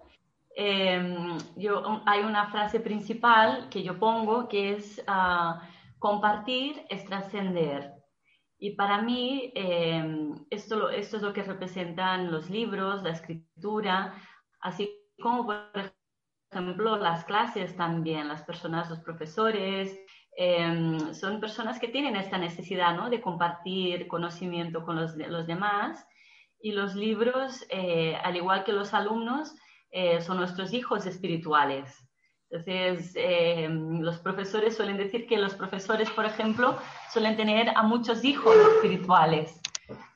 Em, 0.56 1.36
yo, 1.56 2.02
hay 2.06 2.20
una 2.20 2.46
frase 2.50 2.78
principal 2.78 3.68
que 3.70 3.82
yo 3.82 3.98
pongo 3.98 4.48
que 4.48 4.74
es 4.74 5.02
ah, 5.08 5.68
compartir 5.98 6.86
es 6.88 7.04
trascender. 7.04 7.92
Y 8.58 8.76
para 8.76 9.02
mí 9.02 9.52
em, 9.54 10.34
esto, 10.50 10.90
esto 10.90 11.16
es 11.16 11.22
lo 11.22 11.32
que 11.32 11.42
representan 11.42 12.30
los 12.30 12.50
libros, 12.50 13.02
la 13.02 13.10
escritura, 13.10 14.14
así 14.60 14.90
como 15.20 15.46
por 15.46 15.92
ejemplo 16.50 16.96
las 16.98 17.24
clases 17.24 17.76
también, 17.76 18.28
las 18.28 18.42
personas, 18.42 18.88
los 18.88 19.00
profesores, 19.00 19.98
em, 20.36 21.14
son 21.14 21.40
personas 21.40 21.80
que 21.80 21.88
tienen 21.88 22.16
esta 22.16 22.38
necesidad 22.38 22.94
¿no? 22.96 23.10
de 23.10 23.20
compartir 23.20 24.06
conocimiento 24.06 24.84
con 24.84 24.96
los, 24.96 25.16
los 25.16 25.46
demás. 25.46 26.06
Y 26.60 26.72
los 26.72 26.94
libros, 26.94 27.66
eh, 27.70 28.16
al 28.24 28.36
igual 28.36 28.64
que 28.64 28.72
los 28.72 28.94
alumnos, 28.94 29.54
eh, 29.96 30.20
son 30.20 30.38
nuestros 30.38 30.72
hijos 30.72 31.06
espirituales. 31.06 32.04
Entonces, 32.50 33.12
eh, 33.14 33.68
los 33.70 34.18
profesores 34.18 34.76
suelen 34.76 34.96
decir 34.96 35.28
que 35.28 35.38
los 35.38 35.54
profesores, 35.54 36.10
por 36.10 36.24
ejemplo, 36.24 36.76
suelen 37.12 37.36
tener 37.36 37.68
a 37.68 37.84
muchos 37.84 38.24
hijos 38.24 38.56
espirituales, 38.74 39.60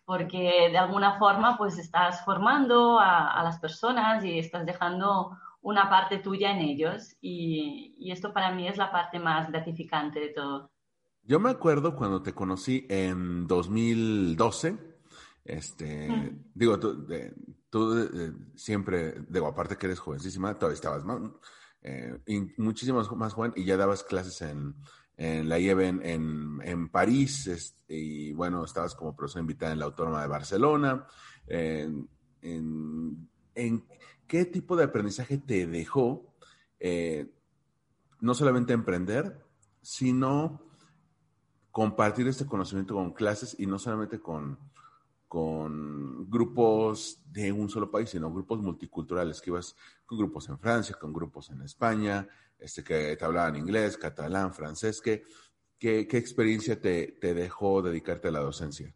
porque 0.05 0.69
de 0.73 0.79
alguna 0.79 1.17
forma 1.21 1.57
pues 1.57 1.79
estás 1.79 2.25
formando 2.25 2.99
a, 2.99 3.41
las 3.45 3.61
personas 3.61 4.25
y 4.25 4.41
estás 4.41 4.67
dejando 4.67 5.39
una 5.63 5.89
parte 5.89 6.19
tuya 6.19 6.51
en 6.51 6.59
ellos 6.59 7.15
y, 7.21 7.95
y, 7.99 8.11
esto 8.11 8.33
para 8.33 8.51
mí 8.51 8.67
es 8.67 8.79
la 8.79 8.91
parte 8.91 9.21
más 9.21 9.49
gratificante 9.49 10.19
de 10.19 10.31
todo. 10.31 10.73
Yo 11.23 11.39
me 11.39 11.51
acuerdo 11.51 11.95
cuando 11.95 12.21
te 12.21 12.35
conocí 12.35 12.85
en 12.89 13.47
2012, 13.47 14.88
este, 15.49 16.37
digo, 16.55 16.79
tú, 16.79 17.07
tú 17.71 17.99
eh, 17.99 18.33
siempre, 18.55 19.15
digo, 19.29 19.47
aparte 19.47 19.77
que 19.77 19.87
eres 19.87 19.99
jovencísima, 19.99 20.55
todavía 20.55 20.75
estabas 20.75 21.05
más, 21.05 21.21
eh, 21.81 22.19
muchísimo 22.59 23.03
más 23.17 23.33
joven 23.33 23.55
y 23.57 23.65
ya 23.65 23.79
dabas 23.79 24.05
clases 24.05 24.43
en, 24.43 24.75
en 25.17 25.49
la 25.49 25.59
IEBEN 25.59 26.03
en, 26.05 26.59
en, 26.63 26.89
París 26.91 27.47
este, 27.47 27.97
y 27.97 28.33
bueno, 28.35 28.63
estabas 28.63 28.95
como 28.95 29.17
profesora 29.17 29.41
invitada 29.41 29.73
en 29.73 29.79
la 29.79 29.87
Autónoma 29.87 30.21
de 30.21 30.29
Barcelona. 30.29 31.07
En, 31.47 32.09
en, 32.43 33.85
qué 34.27 34.45
tipo 34.45 34.77
de 34.77 34.85
aprendizaje 34.85 35.39
te 35.39 35.67
dejó 35.67 36.35
eh, 36.79 37.33
no 38.21 38.35
solamente 38.35 38.75
emprender, 38.75 39.45
sino 39.81 40.63
compartir 41.71 42.29
este 42.29 42.45
conocimiento 42.45 42.95
con 42.95 43.13
clases 43.13 43.57
y 43.59 43.67
no 43.67 43.79
solamente 43.79 44.21
con, 44.21 44.59
con 45.29 46.29
grupos 46.29 47.21
de 47.27 47.53
un 47.53 47.69
solo 47.69 47.91
país, 47.91 48.11
sino 48.11 48.33
grupos 48.33 48.61
multiculturales, 48.61 49.41
que 49.41 49.51
ibas 49.51 49.77
con 50.07 50.19
grupos 50.19 50.49
en 50.49 50.59
Francia, 50.59 50.97
con 50.99 51.13
grupos 51.13 51.51
en 51.51 51.61
España, 51.63 52.27
este, 52.59 52.83
que 52.83 53.15
te 53.17 53.25
hablaban 53.25 53.57
inglés, 53.57 53.99
catalán, 53.99 54.53
francés. 54.55 55.01
¿Qué, 55.01 55.23
qué, 55.79 56.19
experiencia 56.19 56.81
te, 56.81 57.19
te, 57.21 57.35
dejó 57.35 57.83
dedicarte 57.83 58.29
a 58.29 58.33
la 58.33 58.41
docencia? 58.41 58.93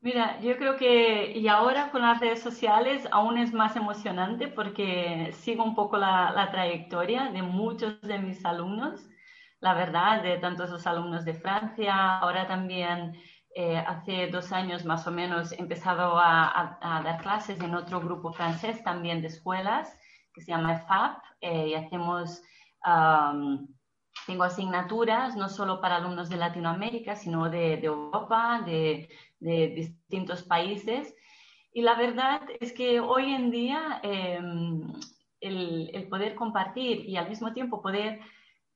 Mira, 0.00 0.40
yo 0.40 0.56
creo 0.56 0.76
que, 0.76 1.36
y 1.36 1.46
ahora 1.48 1.90
con 1.90 2.00
las 2.00 2.20
redes 2.20 2.40
sociales 2.40 3.06
aún 3.10 3.36
es 3.36 3.52
más 3.52 3.76
emocionante 3.76 4.48
porque 4.48 5.34
sigo 5.40 5.62
un 5.62 5.74
poco 5.74 5.98
la, 5.98 6.30
la 6.30 6.50
trayectoria 6.50 7.30
de 7.30 7.42
muchos 7.42 8.00
de 8.00 8.18
mis 8.18 8.42
alumnos, 8.46 9.06
la 9.58 9.74
verdad, 9.74 10.22
de 10.22 10.38
tantos 10.38 10.70
los 10.70 10.86
alumnos 10.86 11.26
de 11.26 11.34
Francia, 11.34 12.18
ahora 12.18 12.46
también 12.46 13.12
eh, 13.52 13.76
hace 13.76 14.28
dos 14.28 14.52
años 14.52 14.84
más 14.84 15.06
o 15.08 15.10
menos 15.10 15.50
he 15.50 15.60
empezado 15.60 16.16
a, 16.18 16.78
dar 17.04 17.20
clases 17.20 17.60
en 17.60 17.74
otro 17.74 18.00
grupo 18.00 18.32
francés 18.32 18.82
también 18.84 19.22
de 19.22 19.26
escuelas 19.26 19.98
que 20.32 20.40
se 20.40 20.52
llama 20.52 20.78
FAP 20.78 21.22
eh, 21.40 21.68
y 21.68 21.74
hacemos, 21.74 22.42
tengo 24.26 24.44
asignaturas 24.44 25.34
no 25.34 25.48
solo 25.48 25.80
para 25.80 25.96
alumnos 25.96 26.28
de 26.28 26.36
Latinoamérica, 26.36 27.16
sino 27.16 27.50
de, 27.50 27.74
Europa, 27.84 28.62
de, 28.64 29.08
distintos 29.40 30.44
países. 30.44 31.12
Y 31.72 31.82
la 31.82 31.94
verdad 31.94 32.42
es 32.60 32.72
que 32.72 33.00
hoy 33.00 33.32
en 33.32 33.50
día 33.50 34.00
em, 34.04 34.92
el 35.40 36.06
poder 36.08 36.36
compartir 36.36 37.00
y 37.00 37.16
al 37.16 37.28
mismo 37.28 37.52
tiempo 37.52 37.82
poder 37.82 38.20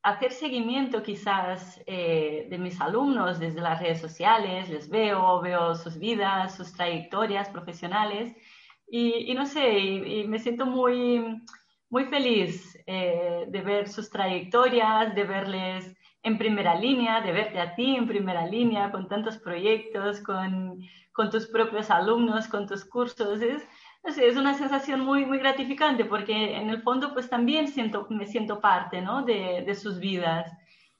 hacer 0.04 0.32
seguimiento 0.32 1.02
quizás 1.02 1.80
eh, 1.87 2.46
de 2.50 2.58
mis 2.58 2.78
alumnos 2.80 3.38
desde 3.40 3.62
las 3.62 3.80
redes 3.80 4.00
sociales, 4.00 4.68
les 4.68 4.90
veo, 4.90 5.40
veo 5.40 5.75
sus 5.75 5.99
vidas, 5.99 6.54
sus 6.54 6.75
trayectorias 6.75 7.49
profesionales 7.49 8.37
y, 8.87 9.32
no 9.34 9.46
sé, 9.46 9.78
y, 9.78 10.28
me 10.28 10.38
siento 10.38 10.66
muy, 10.66 11.42
muy 11.88 12.04
feliz 12.04 12.78
eh, 12.87 13.46
de 13.49 13.61
ver 13.62 13.88
sus 13.88 14.11
trayectorias, 14.11 15.14
de 15.14 15.25
verles 15.25 15.96
en 16.23 16.37
primera 16.37 16.75
línea, 16.75 17.23
de 17.23 17.32
verte 17.32 17.58
a 17.58 17.75
ti 17.75 17.96
en 17.96 18.06
primera 18.06 18.46
línea 18.46 18.90
con 18.90 19.08
tantos 19.08 19.38
proyectos, 19.38 20.20
con, 20.20 20.80
con 21.12 21.30
tus 21.30 21.46
propios 21.46 21.90
alumnos, 21.90 22.46
con 22.46 22.66
tus 22.66 22.84
cursos. 22.84 23.40
Es, 23.40 23.62
es 24.04 24.37
una 24.37 24.54
sensación 24.54 25.00
muy, 25.00 25.25
muy 25.25 25.38
gratificante 25.38 26.04
porque 26.04 26.56
en 26.56 26.70
el 26.70 26.82
fondo 26.82 27.12
pues 27.14 27.28
también 27.28 27.68
siento, 27.68 28.06
me 28.11 28.26
siento 28.26 28.61
parte 28.61 29.00
¿no? 29.00 29.23
de, 29.23 29.62
de, 29.66 29.75
sus 29.75 29.99
vidas. 29.99 30.50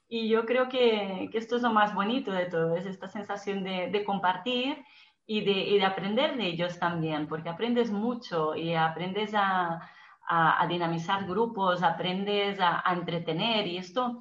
Y 0.09 0.29
yo 0.29 0.47
creo 0.47 0.69
que, 0.69 1.29
que, 1.31 1.39
esto 1.39 1.57
es 1.57 1.63
lo 1.63 1.73
más 1.73 1.95
bonito 1.95 2.33
de 2.33 2.47
todo, 2.47 2.77
es 2.77 2.87
esta 2.87 3.09
sensación 3.09 3.65
de, 3.65 3.91
de 3.91 4.05
compartir 4.05 4.85
y 5.27 5.43
de, 5.45 5.53
y 5.53 5.79
de, 5.79 5.85
aprender 5.85 6.37
de 6.37 6.47
ellos 6.47 6.79
también, 6.79 7.27
porque 7.29 7.49
aprendes 7.49 7.91
mucho 7.91 8.55
y 8.55 8.75
aprendes 8.75 9.35
a, 9.35 9.81
a, 10.29 10.67
dinamizar 10.69 11.27
grupos, 11.27 11.83
aprendes 11.83 12.59
a 12.61 12.83
entretener 12.93 13.67
y 13.67 13.79
esto 13.79 14.21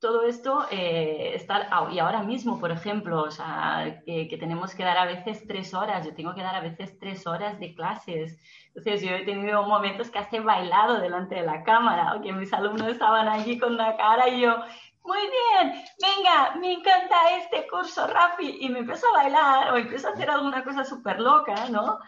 todo 0.00 0.22
esto 0.22 0.66
eh, 0.70 1.32
está, 1.34 1.68
y 1.92 1.98
ahora 1.98 2.22
mismo, 2.22 2.58
por 2.58 2.70
ejemplo, 2.70 3.22
o 3.22 3.30
sea, 3.30 4.00
que, 4.06 4.36
tenemos 4.40 4.74
que 4.74 4.82
dar 4.82 4.96
a 4.96 5.04
veces 5.04 5.46
tres 5.46 5.74
horas, 5.74 6.06
yo 6.06 6.14
tengo 6.14 6.34
que 6.34 6.42
dar 6.42 6.54
a 6.54 6.60
veces 6.60 6.98
tres 6.98 7.26
horas 7.26 7.60
de 7.60 7.74
clases. 7.74 8.38
Entonces, 8.68 9.02
yo 9.02 9.14
he 9.14 9.24
tenido 9.26 9.62
momentos 9.64 10.10
que 10.10 10.18
hasta 10.18 10.40
bailado 10.40 11.00
delante 11.00 11.34
de 11.34 11.42
la 11.42 11.62
cámara, 11.64 12.14
o 12.14 12.22
que 12.22 12.32
mis 12.32 12.52
alumnos 12.54 12.88
estaban 12.88 13.28
allí 13.28 13.58
con 13.58 13.74
una 13.74 13.94
cara 13.96 14.26
y 14.28 14.40
yo, 14.40 14.56
muy 15.04 15.18
bien, 15.18 15.84
venga, 16.00 16.54
me 16.58 16.72
encanta 16.72 17.16
este 17.38 17.66
curso, 17.68 18.06
Rafi, 18.06 18.56
y 18.60 18.70
me 18.70 18.80
empiezo 18.80 19.06
a 19.08 19.22
bailar 19.22 19.72
o 19.72 19.76
empiezo 19.76 20.08
a 20.08 20.12
hacer 20.12 20.30
alguna 20.30 20.64
cosa 20.64 20.82
súper 20.82 21.20
loca, 21.20 21.68
¿no? 21.70 21.98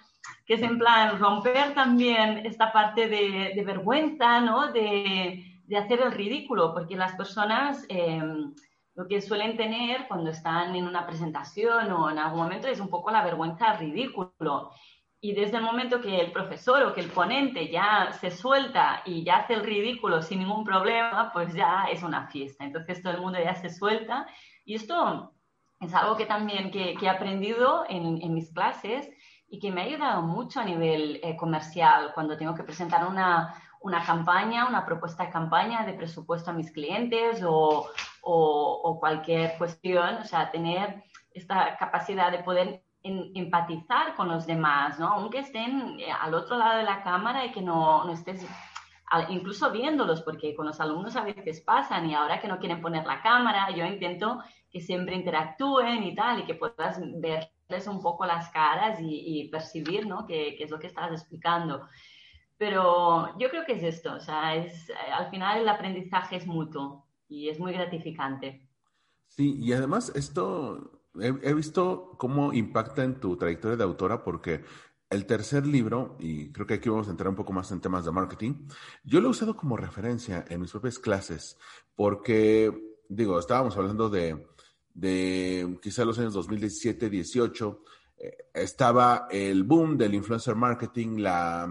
Que 0.47 0.55
es 0.55 0.63
en 0.63 0.79
plan 0.79 1.19
romper 1.19 1.75
también 1.75 2.47
esta 2.47 2.73
parte 2.73 3.09
de, 3.09 3.53
de 3.55 3.65
vergüenza, 3.65 4.41
¿no? 4.41 4.73
De, 4.73 5.52
de 5.67 5.77
hacer 5.77 6.01
el 6.01 6.13
ridículo, 6.13 6.73
porque 6.75 6.97
las 6.97 7.15
personas 7.15 7.85
em, 7.89 8.53
lo 8.95 9.09
que 9.09 9.21
suelen 9.21 9.57
tener 9.57 10.07
cuando 10.09 10.31
están 10.31 10.75
en 10.75 10.87
una 10.87 11.07
presentación 11.07 11.91
o 11.93 12.11
en 12.11 12.19
algún 12.19 12.41
momento 12.41 12.69
es 12.69 12.81
un 12.81 12.89
poco 12.89 13.11
la 13.11 13.25
vergüenza 13.25 13.75
ridículo. 13.75 14.71
Y 15.21 15.35
desde 15.35 15.59
el 15.59 15.63
momento 15.63 16.01
que 16.01 16.21
el 16.21 16.33
profesor 16.33 16.83
o 16.83 16.93
que 16.93 17.01
el 17.01 17.11
ponente 17.11 17.71
ya 17.71 18.13
se 18.21 18.31
suelta 18.31 19.03
y 19.07 19.23
ya 19.25 19.37
hace 19.37 19.55
el 19.55 19.65
ridículo 19.65 20.21
sin 20.21 20.41
ningún 20.41 20.65
problema, 20.65 21.31
pues 21.33 21.55
ya 21.55 21.85
es 21.91 22.03
una 22.03 22.27
fiesta. 22.27 22.65
Entonces 22.65 23.03
todo 23.03 23.15
el 23.15 23.21
mundo 23.21 23.39
ya 23.43 23.55
se 23.55 23.71
suelta. 23.71 24.27
Y 24.65 24.75
esto 24.75 25.33
es 25.81 25.95
algo 25.95 26.17
que 26.17 26.27
también 26.27 26.71
que, 26.71 26.97
he 27.01 27.09
aprendido 27.09 27.85
en, 27.89 28.21
en, 28.21 28.35
mis 28.35 28.53
clases 28.53 29.09
y 29.49 29.61
que 29.61 29.71
me 29.71 29.83
ha 29.83 29.85
ayudado 29.85 30.23
mucho 30.23 30.61
a 30.61 30.65
nivel 30.65 31.21
eh, 31.23 31.37
comercial 31.37 32.11
cuando 32.15 32.37
tengo 32.37 32.55
que 32.55 32.65
presentar 32.65 33.07
una, 33.07 33.55
una 33.83 34.05
campaña, 34.05 34.67
una 34.67 34.85
propuesta 34.85 35.25
de 35.25 35.31
campaña 35.31 35.85
de 35.85 35.95
presupuesto 35.95 36.51
a 36.51 36.55
mis 36.55 36.71
clientes 36.71 37.43
o, 37.45 37.89
o, 38.23 39.01
cualquier 39.01 39.57
cuestión, 39.59 40.17
o 40.17 40.25
sea, 40.25 40.51
tener 40.51 41.03
esta 41.35 41.77
capacidad 41.77 42.31
de 42.31 42.43
poder 42.43 42.85
empatizar 43.03 44.15
con 44.15 44.29
los 44.29 44.47
demás, 44.47 44.99
¿no? 45.01 45.09
Aunque 45.09 45.41
estén 45.41 45.99
eh, 45.99 46.07
al 46.13 46.35
otro 46.35 46.57
lado 46.57 46.79
de 46.79 46.85
la 46.85 47.03
cámara 47.03 47.45
y 47.45 47.51
que 47.51 47.61
no, 47.61 48.05
no 48.05 48.13
estés 48.13 48.47
incluso 49.29 49.71
viéndolos, 49.71 50.23
porque 50.23 50.55
con 50.55 50.67
los 50.67 50.81
alumnos 50.81 51.17
a 51.17 51.25
veces 51.25 51.61
pasan 51.61 52.09
y 52.09 52.15
ahora 52.15 52.41
que 52.41 52.49
no 52.49 52.59
quieren 52.59 52.81
poner 52.81 53.05
la 53.05 53.21
cámara, 53.21 53.71
yo 53.71 53.85
intento 53.85 54.43
que 54.71 54.81
siempre 54.81 55.15
interactúen 55.15 56.03
y 56.03 56.15
tal, 56.15 56.41
y 56.41 56.45
que 56.45 56.55
puedas 56.55 56.99
verles 57.21 57.87
un 57.87 58.01
poco 58.01 58.25
las 58.25 58.49
caras 58.51 58.99
y, 59.01 59.49
percibir, 59.51 60.07
¿no? 60.07 60.27
Qué, 60.27 60.57
es 60.59 60.71
lo 60.71 60.79
que 60.79 60.87
estás 60.87 61.13
explicando. 61.13 61.87
Pero 62.63 63.37
yo 63.41 63.51
creo 63.51 63.65
que 63.67 63.73
es 63.73 63.83
esto, 63.83 64.15
o 64.15 64.21
sea, 64.21 64.55
es, 64.55 64.89
al 65.13 65.29
final 65.31 65.63
el 65.63 65.69
aprendizaje 65.69 66.37
es 66.37 66.47
mutuo 66.47 67.09
y 67.29 67.49
es 67.49 67.59
muy 67.59 67.73
gratificante. 67.73 68.69
Sí, 69.27 69.57
y 69.61 69.73
además 69.73 70.13
esto 70.15 71.03
he, 71.21 71.55
visto 71.55 72.15
cómo 72.19 72.53
impacta 72.53 73.03
en 73.03 73.19
tu 73.19 73.37
trayectoria 73.37 73.77
de 73.77 73.83
autora 73.83 74.23
porque 74.23 74.63
el 75.11 75.27
tercer 75.27 75.67
libro, 75.67 76.15
y 76.21 76.53
creo 76.53 76.65
que 76.65 76.75
aquí 76.75 76.89
vamos 76.89 77.09
a 77.09 77.11
entrar 77.11 77.31
un 77.31 77.35
poco 77.35 77.53
más 77.53 77.73
en 77.73 77.81
temas 77.81 78.05
de 78.05 78.13
marketing, 78.13 78.69
yo 79.03 79.21
lo 79.21 79.27
he 79.27 79.31
usado 79.33 79.57
como 79.57 79.77
referencia 79.77 80.45
en 80.49 80.61
mis 80.61 80.71
propias 80.71 81.01
clases, 81.01 81.59
porque, 81.97 82.73
digo, 83.09 83.41
estábamos 83.41 83.77
hablando 83.77 84.09
de, 84.09 84.47
de 84.95 85.81
quizá 85.83 86.05
los 86.05 86.17
años 86.21 86.35
2017, 86.35 87.11
18, 87.11 87.85
eh, 88.19 88.37
estaba 88.55 89.27
el 89.33 89.65
boom 89.65 89.99
del 89.99 90.15
influencer 90.15 90.55
marketing, 90.55 91.19
la, 91.19 91.69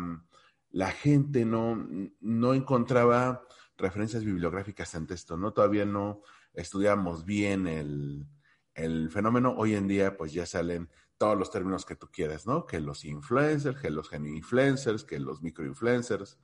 la 0.71 0.91
gente 0.91 1.45
no, 1.45 1.87
no 2.19 2.53
encontraba 2.53 3.43
referencias 3.77 4.23
bibliográficas 4.23 4.95
ante 4.95 5.13
esto, 5.13 5.37
¿no? 5.37 5.53
Todavía 5.53 5.85
no 5.85 6.21
estudiamos 6.53 7.25
bien 7.25 7.67
el, 7.67 8.27
el 8.73 9.09
fenómeno. 9.09 9.53
Hoy 9.57 9.75
en 9.75 9.87
día, 9.87 10.17
pues 10.17 10.33
ya 10.33 10.45
salen 10.45 10.89
todos 11.17 11.37
los 11.37 11.51
términos 11.51 11.85
que 11.85 11.95
tú 11.95 12.09
quieras, 12.11 12.47
¿no? 12.47 12.65
Que 12.65 12.79
los 12.79 13.05
influencers, 13.05 13.79
que 13.79 13.91
los 13.91 14.11
influencers, 14.11 15.03
que 15.03 15.19
los 15.19 15.43
microinfluencers, 15.43 16.39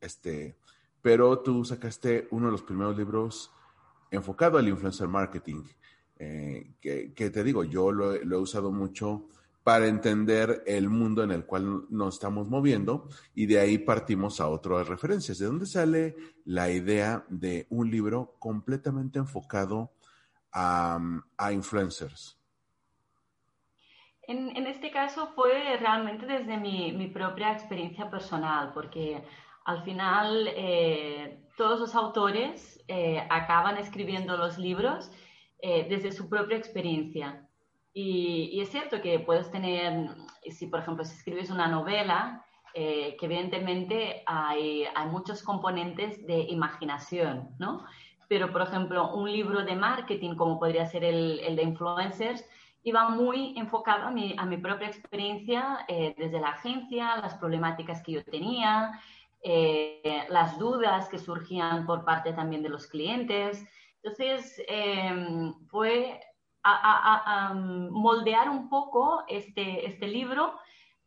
este, 0.00 0.58
pero 1.00 1.38
tú 1.38 1.64
sacaste 1.64 2.26
uno 2.32 2.46
de 2.46 2.52
los 2.52 2.62
primeros 2.62 2.96
libros 2.96 3.52
enfocado 4.10 4.58
al 4.58 4.68
influencer 4.68 5.08
marketing, 5.08 5.62
eh, 6.16 6.74
que, 6.80 7.30
te 7.30 7.44
digo, 7.44 7.64
yo 7.64 7.92
lo, 7.92 8.14
he 8.14 8.36
usado 8.36 8.72
mucho 8.72 9.28
para 9.62 9.86
entender 9.86 10.62
el 10.66 10.88
mundo 10.88 11.22
en 11.22 11.30
el 11.30 11.44
cual 11.44 11.84
nos 11.90 12.14
estamos 12.14 12.48
moviendo 12.48 13.08
y 13.34 13.46
de 13.46 13.60
ahí 13.60 13.78
partimos 13.78 14.40
a 14.40 14.48
otras 14.48 14.88
referencias. 14.88 15.38
¿De 15.38 15.46
dónde 15.46 15.66
sale 15.66 16.16
la 16.44 16.70
idea 16.70 17.24
de 17.28 17.66
un 17.70 17.90
libro 17.90 18.36
completamente 18.38 19.18
enfocado 19.18 19.92
a, 20.52 20.98
influencers? 21.52 22.38
En, 24.22 24.66
este 24.66 24.90
caso 24.90 25.32
fue 25.34 25.76
realmente 25.78 26.24
desde 26.24 26.56
mi, 26.56 27.08
propia 27.08 27.52
experiencia 27.52 28.08
personal, 28.08 28.72
porque 28.72 29.22
al 29.64 29.82
final 29.82 30.48
eh, 30.56 31.44
todos 31.56 31.80
los 31.80 31.94
autores 31.94 32.82
eh, 32.88 33.26
acaban 33.28 33.76
escribiendo 33.76 34.36
los 34.36 34.56
libros 34.56 35.10
eh, 35.60 35.86
desde 35.90 36.12
su 36.12 36.28
propia 36.28 36.56
experiencia. 36.56 37.46
Y, 37.92 38.60
es 38.60 38.70
cierto 38.70 39.00
que 39.00 39.18
puedes 39.20 39.50
tener, 39.50 40.08
si 40.50 40.66
por 40.66 40.80
ejemplo 40.80 41.04
si 41.04 41.16
escribes 41.16 41.50
una 41.50 41.68
novela, 41.68 42.44
que 42.72 43.18
evidentemente 43.22 44.22
hay, 44.26 44.84
hay, 44.94 45.08
muchos 45.08 45.42
componentes 45.42 46.24
de 46.24 46.42
imaginación, 46.42 47.50
¿no? 47.58 47.84
Pero 48.28 48.52
por 48.52 48.62
ejemplo 48.62 49.12
un 49.12 49.30
libro 49.30 49.64
de 49.64 49.74
marketing 49.74 50.36
como 50.36 50.60
podría 50.60 50.86
ser 50.86 51.02
el, 51.02 51.40
el 51.40 51.56
de 51.56 51.64
influencers, 51.64 52.44
iba 52.82 53.08
muy 53.08 53.54
enfocado 53.56 54.06
a 54.06 54.10
mi, 54.10 54.34
a 54.38 54.46
mi 54.46 54.56
propia 54.56 54.88
experiencia 54.88 55.84
eh, 55.88 56.14
desde 56.16 56.40
la 56.40 56.50
agencia, 56.50 57.16
las 57.16 57.34
problemáticas 57.34 58.02
que 58.02 58.12
yo 58.12 58.24
tenía, 58.24 59.00
eh, 59.42 60.26
las 60.28 60.58
dudas 60.58 61.08
que 61.08 61.18
surgían 61.18 61.86
por 61.86 62.04
parte 62.04 62.32
también 62.32 62.62
de 62.62 62.68
los 62.70 62.86
clientes. 62.86 63.66
Entonces, 64.02 64.62
em, 64.66 65.54
fue 65.66 66.20
a, 66.62 67.52
moldear 67.54 68.48
un 68.48 68.68
poco 68.68 69.24
este, 69.28 69.86
este 69.86 70.06
libro 70.08 70.58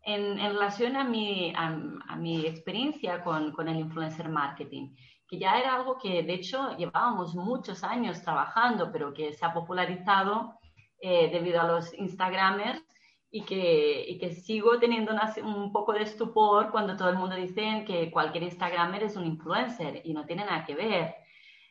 en, 0.02 0.40
en 0.40 0.54
relación 0.54 0.96
a 0.96 1.04
mi, 1.04 1.54
a, 1.56 2.16
mi 2.18 2.46
experiencia 2.46 3.24
con, 3.24 3.52
con 3.52 3.68
el 3.68 3.78
influencer 3.78 4.30
marketing 4.30 4.94
que 5.34 5.40
ya 5.40 5.58
era 5.58 5.76
algo 5.76 5.98
que 5.98 6.22
de 6.22 6.34
hecho 6.34 6.78
llevábamos 6.78 7.34
muchos 7.34 7.84
años 7.84 8.22
trabajando, 8.22 8.92
pero 8.92 9.14
que 9.14 9.34
se 9.34 9.44
ha 9.44 9.52
popularizado 9.52 10.60
eh, 11.00 11.30
debido 11.32 11.60
a 11.60 11.68
los 11.68 11.94
Instagramers 11.96 12.84
y 13.32 13.42
que, 13.42 14.06
y 14.08 14.20
que 14.20 14.32
sigo 14.32 14.78
teniendo 14.78 15.12
un 15.44 15.72
poco 15.72 15.94
de 15.94 16.04
estupor 16.04 16.70
cuando 16.72 16.96
todo 16.96 17.10
el 17.10 17.18
mundo 17.18 17.36
dice 17.36 17.84
que 17.88 18.12
cualquier 18.12 18.44
Instagramer 18.44 19.04
es 19.04 19.16
un 19.16 19.26
influencer 19.26 20.02
y 20.06 20.14
no 20.14 20.24
tiene 20.26 20.46
nada 20.46 20.66
que 20.66 20.76
ver. 20.76 21.16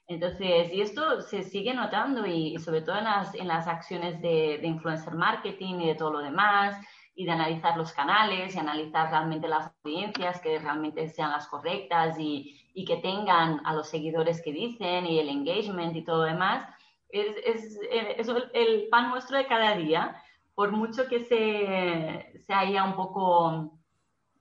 Entonces, 0.08 0.72
y 0.72 0.80
esto 0.80 1.20
se 1.22 1.42
sigue 1.42 1.74
notando 1.74 2.26
y, 2.26 2.58
sobre 2.58 2.82
todo 2.82 2.96
en 2.98 3.04
las, 3.04 3.34
en 3.34 3.48
las 3.48 3.66
acciones 3.66 4.20
de, 4.20 4.58
de, 4.60 4.66
influencer 4.66 5.14
marketing 5.14 5.80
y 5.80 5.86
de 5.88 5.94
todo 5.94 6.12
lo 6.12 6.18
demás, 6.18 6.76
y 7.14 7.24
de 7.24 7.32
analizar 7.32 7.76
los 7.76 7.92
canales 7.92 8.54
y 8.54 8.58
analizar 8.58 9.10
realmente 9.10 9.46
las 9.46 9.72
audiencias 9.84 10.40
que 10.40 10.58
realmente 10.58 11.08
sean 11.08 11.30
las 11.30 11.46
correctas 11.46 12.18
y, 12.18 12.58
y 12.74 12.84
que 12.84 12.96
tengan 12.96 13.60
a 13.64 13.74
los 13.74 13.88
seguidores 13.88 14.42
que 14.42 14.52
dicen 14.52 15.06
y 15.06 15.18
el 15.18 15.28
engagement 15.28 15.94
y 15.94 16.04
todo 16.04 16.18
lo 16.18 16.24
demás 16.24 16.66
es, 17.12 17.78
es, 18.18 18.28
el 18.54 18.88
pan 18.90 19.10
nuestro 19.10 19.36
de 19.36 19.46
cada 19.46 19.76
día, 19.76 20.16
por 20.54 20.72
mucho 20.72 21.06
que 21.06 21.20
se, 21.20 22.40
se 22.40 22.52
haya 22.52 22.84
un 22.84 22.96
poco 22.96 23.78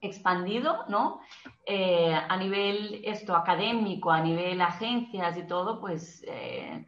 expandido, 0.02 0.86
¿no? 0.90 1.22
Eh, 1.66 2.14
a 2.14 2.36
nivel 2.38 3.02
esto 3.06 3.36
académico, 3.36 4.12
a 4.12 4.22
nivel 4.22 4.60
agencias 4.62 5.38
y 5.38 5.48
todo, 5.48 5.80
pues 5.80 6.24
eh, 6.28 6.86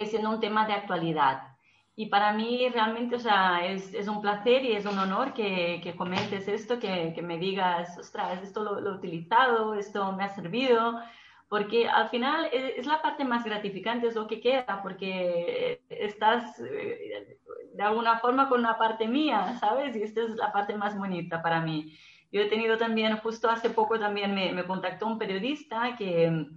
siendo 0.00 0.30
un 0.30 0.40
tema 0.40 0.66
de 0.66 0.72
actualidad. 0.72 1.54
Y 1.96 2.06
para 2.06 2.32
mí 2.32 2.68
realmente, 2.70 3.16
o 3.16 3.20
sea, 3.20 3.64
es, 3.66 3.94
es 3.94 4.08
un 4.08 4.20
placer 4.20 4.64
y 4.64 4.72
es 4.72 4.84
un 4.84 4.98
honor 4.98 5.32
que, 5.32 5.80
que 5.82 5.94
comentes 5.94 6.48
esto, 6.48 6.80
que, 6.80 7.12
que, 7.14 7.22
me 7.22 7.38
digas, 7.38 7.96
ostras, 7.98 8.42
esto 8.42 8.64
lo, 8.64 8.80
lo, 8.80 8.90
he 8.90 8.96
utilizado, 8.96 9.74
esto 9.74 10.10
me 10.12 10.24
ha 10.24 10.28
servido, 10.30 11.00
porque 11.48 11.88
al 11.88 12.08
final 12.08 12.48
es, 12.52 12.84
la 12.86 13.00
parte 13.00 13.24
más 13.24 13.44
gratificante, 13.44 14.08
es 14.08 14.16
lo 14.16 14.26
que 14.26 14.40
queda, 14.40 14.80
porque 14.82 15.84
estás 15.88 16.58
eh, 16.58 17.38
de 17.74 17.82
alguna 17.82 18.18
forma 18.18 18.48
con 18.48 18.60
una 18.60 18.76
parte 18.76 19.06
mía, 19.06 19.56
¿sabes? 19.60 19.94
Y 19.94 20.02
esta 20.02 20.22
es 20.22 20.30
la 20.34 20.52
parte 20.52 20.76
más 20.76 20.98
bonita 20.98 21.42
para 21.42 21.60
mí. 21.60 21.96
Yo 22.34 22.40
he 22.40 22.46
tenido 22.46 22.76
también, 22.76 23.16
justo 23.18 23.48
hace 23.48 23.70
poco 23.70 23.96
también 23.96 24.34
me, 24.34 24.50
me 24.50 24.64
contactó 24.64 25.06
un 25.06 25.18
periodista 25.18 25.94
que, 25.96 26.48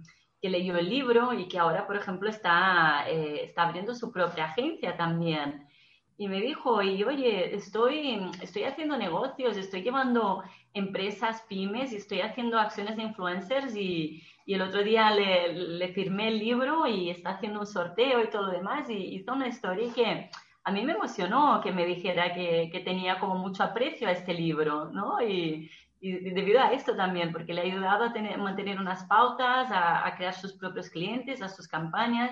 que, 0.42 0.48
leyó 0.50 0.76
el 0.76 0.88
libro 0.90 1.32
y 1.32 1.46
que 1.46 1.56
ahora, 1.56 1.86
por 1.86 1.94
ejemplo, 1.94 2.28
está, 2.28 3.08
eh, 3.08 3.44
está 3.44 3.62
abriendo 3.62 3.94
su 3.94 4.10
propia 4.10 4.46
agencia 4.46 4.96
también. 4.96 5.68
Y 6.16 6.26
me 6.26 6.40
dijo, 6.40 6.82
y 6.82 7.04
oye, 7.04 7.54
estoy, 7.54 8.28
estoy 8.42 8.64
haciendo 8.64 8.96
negocios, 8.96 9.56
estoy 9.56 9.82
llevando 9.82 10.42
empresas, 10.74 11.44
pymes 11.48 11.92
y 11.92 11.98
estoy 11.98 12.22
haciendo 12.22 12.58
acciones 12.58 12.96
de 12.96 13.04
influencers 13.04 13.76
y, 13.76 14.20
y 14.46 14.54
el 14.54 14.62
otro 14.62 14.82
día 14.82 15.12
le, 15.12 15.52
le, 15.52 15.88
firmé 15.92 16.26
el 16.26 16.40
libro 16.40 16.88
y 16.88 17.08
está 17.08 17.30
haciendo 17.30 17.60
un 17.60 17.66
sorteo 17.66 18.24
y 18.24 18.30
todo 18.30 18.46
lo 18.46 18.52
demás 18.52 18.90
y 18.90 19.14
hizo 19.14 19.32
una 19.32 19.46
historia 19.46 19.94
que 19.94 20.28
a 20.64 20.72
mí 20.72 20.84
me 20.84 20.92
emocionó 20.92 21.60
que 21.62 21.72
me 21.72 21.86
dijera 21.86 22.34
que, 22.34 22.68
que 22.72 22.80
tenía 22.80 23.18
como 23.18 23.36
mucho 23.36 23.62
aprecio 23.62 24.08
a 24.08 24.12
este 24.12 24.34
libro, 24.34 24.90
¿no? 24.90 25.20
Y, 25.22 25.70
debido 26.00 26.60
a 26.60 26.72
esto 26.72 26.94
también, 26.94 27.32
porque 27.32 27.52
le 27.52 27.60
ha 27.60 27.64
ayudado 27.64 28.04
a 28.04 28.12
tener, 28.12 28.38
mantener 28.38 28.78
unas 28.78 29.02
pautas, 29.06 29.68
a, 29.72 30.06
a, 30.06 30.16
crear 30.16 30.32
sus 30.32 30.52
propios 30.52 30.90
clientes, 30.90 31.42
a 31.42 31.48
sus 31.48 31.66
campañas. 31.66 32.30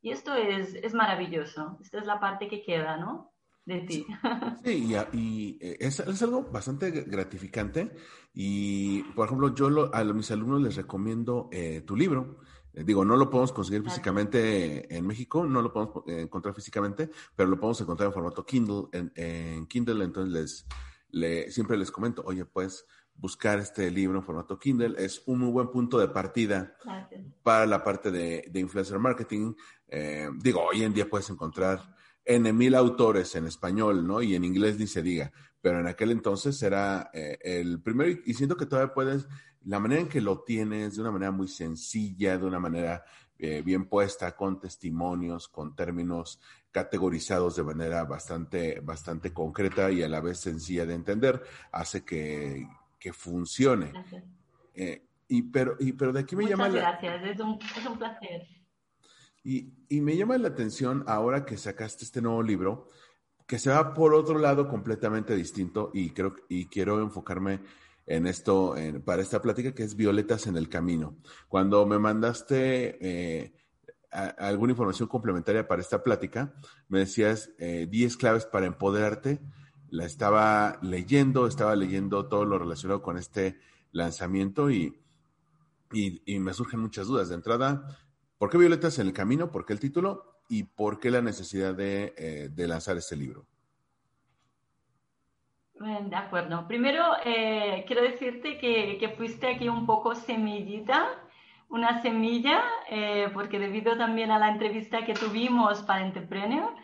Y 0.00 0.12
esto 0.12 0.32
es, 0.34 0.74
es 0.74 0.94
maravilloso. 0.94 1.76
Esta 1.82 1.98
es 1.98 2.06
la 2.06 2.20
parte 2.20 2.46
que 2.46 2.62
queda, 2.62 2.98
¿no? 2.98 3.32
de 3.64 3.80
ti. 3.80 4.06
Sí, 4.64 4.94
y, 5.12 5.58
eh, 5.60 5.76
es, 5.80 6.00
es, 6.00 6.22
algo 6.22 6.42
bastante 6.50 6.90
gratificante. 6.90 7.90
Y, 8.34 9.02
por 9.14 9.26
ejemplo, 9.26 9.54
yo 9.54 9.94
a 9.94 10.04
mis 10.04 10.30
alumnos 10.30 10.62
les 10.62 10.76
recomiendo 10.76 11.48
eh, 11.52 11.82
tu 11.86 11.96
libro. 11.96 12.38
Eh, 12.72 12.84
digo, 12.84 13.04
no 13.04 13.16
lo 13.16 13.30
podemos 13.30 13.52
conseguir 13.52 13.82
físicamente 13.82 14.94
en 14.94 15.06
México, 15.06 15.44
no 15.44 15.62
lo 15.62 15.72
podemos 15.72 16.04
encontrar 16.06 16.54
físicamente, 16.54 17.10
pero 17.34 17.48
lo 17.48 17.58
podemos 17.58 17.80
encontrar 17.80 18.08
en 18.08 18.12
formato 18.14 18.44
Kindle, 18.44 18.88
en, 18.92 19.66
Kindle. 19.66 20.04
Entonces, 20.04 20.66
les, 21.10 21.54
siempre 21.54 21.76
les 21.76 21.90
comento, 21.90 22.22
oye, 22.24 22.44
pues 22.44 22.86
buscar 23.14 23.58
este 23.58 23.90
libro 23.90 24.18
en 24.18 24.24
formato 24.24 24.58
Kindle 24.58 24.94
es 24.96 25.22
un 25.26 25.40
muy 25.40 25.50
buen 25.50 25.70
punto 25.70 25.98
de 25.98 26.08
partida 26.08 26.74
para 27.42 27.66
la 27.66 27.84
parte 27.84 28.10
de, 28.10 28.48
de 28.50 28.60
influencer 28.60 28.98
marketing. 28.98 29.54
digo, 30.42 30.64
hoy 30.64 30.84
en 30.84 30.94
día 30.94 31.08
puedes 31.08 31.28
encontrar 31.28 31.94
en 32.24 32.56
mil 32.56 32.74
autores 32.74 33.34
en 33.34 33.46
español, 33.46 34.06
¿no? 34.06 34.22
Y 34.22 34.34
en 34.34 34.44
inglés 34.44 34.78
ni 34.78 34.86
se 34.86 35.02
diga. 35.02 35.32
Pero 35.60 35.80
en 35.80 35.86
aquel 35.86 36.10
entonces 36.10 36.62
era 36.62 37.10
eh, 37.12 37.38
el 37.42 37.82
primero, 37.82 38.18
y 38.24 38.34
siento 38.34 38.56
que 38.56 38.66
todavía 38.66 38.94
puedes 38.94 39.26
la 39.64 39.78
manera 39.78 40.02
en 40.02 40.08
que 40.08 40.20
lo 40.20 40.40
tienes, 40.40 40.94
de 40.94 41.02
una 41.02 41.10
manera 41.10 41.30
muy 41.30 41.48
sencilla, 41.48 42.38
de 42.38 42.46
una 42.46 42.58
manera 42.58 43.04
eh, 43.38 43.62
bien 43.62 43.86
puesta, 43.86 44.34
con 44.36 44.60
testimonios, 44.60 45.48
con 45.48 45.74
términos 45.74 46.40
categorizados 46.70 47.56
de 47.56 47.62
manera 47.62 48.04
bastante, 48.04 48.80
bastante 48.80 49.32
concreta 49.32 49.90
y 49.90 50.02
a 50.02 50.08
la 50.08 50.20
vez 50.20 50.38
sencilla 50.38 50.86
de 50.86 50.94
entender, 50.94 51.42
hace 51.72 52.04
que, 52.04 52.68
funcione. 53.12 53.92
Eh, 54.74 55.02
y, 55.28 55.42
pero, 55.42 55.76
y, 55.78 55.92
pero 55.92 56.12
de 56.12 56.20
aquí 56.20 56.36
me 56.36 56.46
llama 56.46 56.68
gracias, 56.68 57.24
es, 57.24 57.40
un, 57.40 57.58
es 57.76 57.86
un 57.86 57.98
placer. 57.98 58.46
Y, 59.42 59.72
y, 59.88 60.00
me 60.00 60.16
llama 60.16 60.36
la 60.36 60.48
atención 60.48 61.02
ahora 61.06 61.46
que 61.46 61.56
sacaste 61.56 62.04
este 62.04 62.20
nuevo 62.20 62.42
libro, 62.42 62.88
que 63.46 63.58
se 63.58 63.70
va 63.70 63.94
por 63.94 64.14
otro 64.14 64.38
lado 64.38 64.68
completamente 64.68 65.34
distinto 65.34 65.90
y 65.94 66.10
creo 66.10 66.36
y 66.48 66.66
quiero 66.66 67.00
enfocarme 67.00 67.60
en 68.10 68.26
esto 68.26 68.74
para 69.04 69.22
esta 69.22 69.40
plática 69.40 69.72
que 69.72 69.84
es 69.84 69.94
Violetas 69.94 70.48
en 70.48 70.56
el 70.56 70.68
Camino. 70.68 71.16
Cuando 71.46 71.86
me 71.86 72.00
mandaste 72.00 72.98
eh, 73.00 73.52
alguna 74.10 74.72
información 74.72 75.08
complementaria 75.08 75.68
para 75.68 75.80
esta 75.80 76.02
plática, 76.02 76.52
me 76.88 76.98
decías 76.98 77.50
10 77.58 77.58
eh, 77.60 78.18
claves 78.18 78.46
para 78.46 78.66
empoderarte. 78.66 79.40
La 79.90 80.06
estaba 80.06 80.80
leyendo, 80.82 81.46
estaba 81.46 81.76
leyendo 81.76 82.26
todo 82.26 82.44
lo 82.44 82.58
relacionado 82.58 83.00
con 83.00 83.16
este 83.16 83.60
lanzamiento 83.92 84.72
y, 84.72 85.00
y, 85.92 86.38
me 86.40 86.52
surgen 86.52 86.80
muchas 86.80 87.06
dudas. 87.06 87.28
De 87.28 87.36
entrada, 87.36 87.96
¿por 88.38 88.50
qué 88.50 88.58
Violetas 88.58 88.98
en 88.98 89.06
el 89.06 89.12
Camino? 89.12 89.52
¿Por 89.52 89.64
qué 89.64 89.72
el 89.72 89.80
título? 89.80 90.42
¿Y 90.48 90.64
por 90.64 90.98
qué 90.98 91.12
la 91.12 91.22
necesidad 91.22 91.76
de, 91.76 92.12
eh, 92.18 92.48
de 92.52 92.66
lanzar 92.66 92.96
este 92.96 93.14
libro? 93.14 93.46
De 95.80 96.14
acuerdo. 96.14 96.68
Primero, 96.68 97.02
eh, 97.24 97.84
quiero 97.86 98.02
decirte 98.02 98.58
que, 98.58 99.14
fuiste 99.16 99.48
aquí 99.48 99.66
un 99.66 99.86
poco 99.86 100.14
semillita, 100.14 101.08
una 101.70 102.02
semilla, 102.02 102.62
eh, 102.90 103.30
porque 103.32 103.58
debido 103.58 103.96
también 103.96 104.30
a 104.30 104.38
la 104.38 104.50
entrevista 104.50 105.06
que 105.06 105.14
tuvimos 105.14 105.80
para 105.84 106.04
Entrepreneur, 106.04 106.74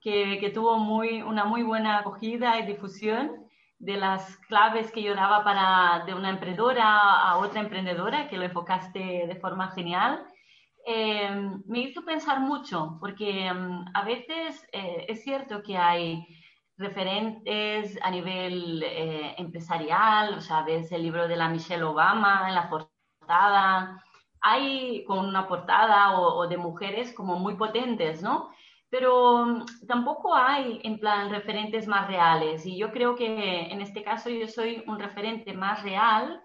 que, 0.00 0.50
tuvo 0.54 0.78
muy, 0.78 1.20
una 1.20 1.44
muy 1.44 1.64
buena 1.64 1.98
acogida 1.98 2.58
y 2.58 2.66
difusión 2.66 3.44
de 3.78 3.98
las 3.98 4.38
claves 4.48 4.90
que 4.90 5.02
yo 5.02 5.14
daba 5.14 5.44
para 5.44 6.06
de 6.06 6.14
una 6.14 6.30
emprendedora 6.30 7.28
a 7.28 7.36
otra 7.36 7.60
emprendedora, 7.60 8.26
que 8.30 8.38
lo 8.38 8.44
enfocaste 8.44 9.26
de 9.26 9.36
forma 9.36 9.68
genial, 9.72 10.24
eh, 10.86 11.28
me 11.66 11.80
hizo 11.80 12.06
pensar 12.06 12.40
mucho, 12.40 12.96
porque 13.00 13.52
mm, 13.52 13.84
a 13.92 14.02
veces 14.02 14.66
es 14.72 15.22
cierto 15.22 15.62
que 15.62 15.76
hay 15.76 16.26
referentes 16.78 17.98
a 18.02 18.10
nivel 18.10 18.82
eh, 18.82 19.34
empresarial, 19.38 20.34
o 20.34 20.40
sea, 20.40 20.62
ves 20.62 20.92
el 20.92 21.02
libro 21.02 21.26
de 21.26 21.36
la 21.36 21.48
Michelle 21.48 21.84
Obama 21.84 22.48
en 22.48 22.54
la 22.54 22.68
portada, 22.68 24.02
hay 24.40 25.04
con 25.04 25.26
una 25.26 25.48
portada 25.48 26.20
o, 26.20 26.46
de 26.46 26.56
mujeres 26.56 27.12
como 27.14 27.38
muy 27.38 27.54
potentes, 27.56 28.22
¿no? 28.22 28.50
Pero 28.90 29.46
mm, 29.46 29.66
tampoco 29.88 30.34
hay 30.34 30.80
en 30.84 30.98
plan 30.98 31.30
referentes 31.30 31.86
más 31.86 32.06
reales 32.08 32.66
y 32.66 32.76
yo 32.76 32.92
creo 32.92 33.16
que 33.16 33.72
en 33.72 33.80
este 33.80 34.02
caso 34.02 34.30
yo 34.30 34.46
soy 34.46 34.84
un 34.86 34.98
referente 34.98 35.52
más 35.54 35.82
real 35.82 36.42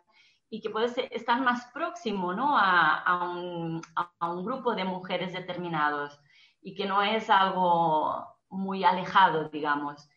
y 0.49 0.61
que 0.61 0.69
puede 0.69 0.87
estar 1.15 1.41
más 1.41 1.65
próximo 1.73 2.33
¿no? 2.33 2.57
a, 2.57 2.97
a, 2.99 3.29
un, 3.29 3.81
a 3.95 4.31
un 4.31 4.43
grupo 4.45 4.75
de 4.75 4.83
mujeres 4.83 5.33
determinados 5.33 6.19
y 6.61 6.75
que 6.75 6.85
no 6.85 7.01
es 7.01 7.29
algo 7.29 8.25
muy 8.49 8.83
alejado, 8.83 9.49
digamos. 9.49 10.09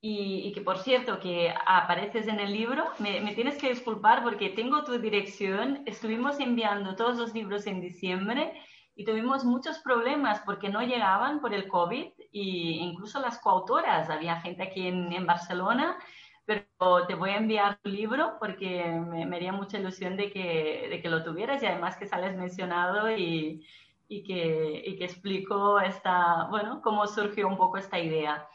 Y, 0.00 0.52
que 0.52 0.60
por 0.60 0.78
cierto, 0.78 1.18
que 1.18 1.52
apareces 1.66 2.28
en 2.28 2.38
el 2.38 2.52
libro, 2.52 2.84
me, 3.00 3.34
tienes 3.34 3.58
que 3.58 3.70
disculpar 3.70 4.22
porque 4.22 4.50
tengo 4.50 4.84
tu 4.84 4.96
dirección, 4.98 5.82
estuvimos 5.86 6.38
enviando 6.38 6.94
todos 6.94 7.16
los 7.16 7.34
libros 7.34 7.66
en 7.66 7.80
diciembre 7.80 8.52
y 8.94 9.04
tuvimos 9.04 9.44
muchos 9.44 9.78
problemas 9.80 10.40
porque 10.46 10.68
no 10.68 10.82
llegaban 10.82 11.40
por 11.40 11.52
el 11.52 11.66
COVID 11.66 12.04
e 12.04 12.28
incluso 12.32 13.20
las 13.20 13.40
coautoras, 13.40 14.08
había 14.08 14.40
gente 14.40 14.62
aquí 14.62 14.86
en, 14.86 15.26
Barcelona, 15.26 15.96
pero 16.44 16.62
te 17.08 17.14
voy 17.16 17.30
a 17.30 17.38
enviar 17.38 17.78
tu 17.82 17.90
libro 17.90 18.36
porque 18.38 18.84
me, 18.84 19.24
haría 19.34 19.52
mucha 19.52 19.78
ilusión 19.78 20.16
de 20.16 20.30
que, 20.30 20.86
de 20.90 21.02
que, 21.02 21.08
lo 21.08 21.24
tuvieras 21.24 21.60
y 21.62 21.66
además 21.66 21.96
que 21.96 22.06
sales 22.06 22.36
mencionado 22.36 23.10
y, 23.10 23.66
y, 24.06 24.22
que, 24.22 24.80
y 24.86 24.96
que 24.96 25.04
explico 25.06 25.80
esta, 25.80 26.46
bueno, 26.50 26.80
cómo 26.82 27.06
surgió 27.08 27.48
un 27.48 27.56
poco 27.56 27.78
esta 27.78 27.98
idea. 27.98 28.48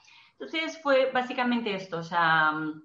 Entonces 0.44 0.78
fue 0.82 1.10
básicamente 1.14 1.74
esto, 1.74 2.00
o 2.00 2.04
sea, 2.04 2.52
mm, 2.52 2.84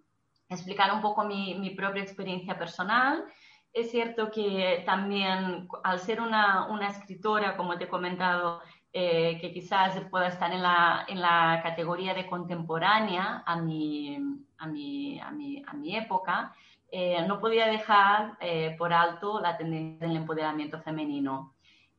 explicar 0.48 0.92
un 0.94 1.02
poco 1.02 1.24
mi, 1.24 1.70
propia 1.70 2.02
experiencia 2.02 2.56
personal. 2.56 3.24
Es 3.72 3.90
cierto 3.90 4.30
que 4.30 4.84
también 4.86 5.68
al 5.82 5.98
ser 5.98 6.20
una, 6.20 6.68
escritora, 6.88 7.56
como 7.56 7.76
te 7.76 7.84
he 7.84 7.88
comentado, 7.88 8.62
eh, 8.92 9.38
que 9.40 9.52
quizás 9.52 10.00
pueda 10.10 10.28
estar 10.28 10.52
en 10.52 10.62
la, 10.62 11.04
en 11.08 11.20
la 11.20 11.60
categoría 11.64 12.14
de 12.14 12.28
contemporánea 12.28 13.42
a 13.44 13.56
mi, 13.56 14.16
a 14.58 14.66
mi, 14.68 15.20
a 15.20 15.30
mi, 15.32 15.62
a 15.66 15.72
mi 15.74 15.96
época, 15.96 16.54
eh, 16.92 17.26
no 17.26 17.40
podía 17.40 17.66
dejar 17.66 18.36
eh, 18.40 18.76
por 18.78 18.92
alto 18.92 19.40
la 19.40 19.56
tendencia 19.56 20.06
del 20.06 20.16
empoderamiento 20.16 20.80
femenino. 20.80 21.54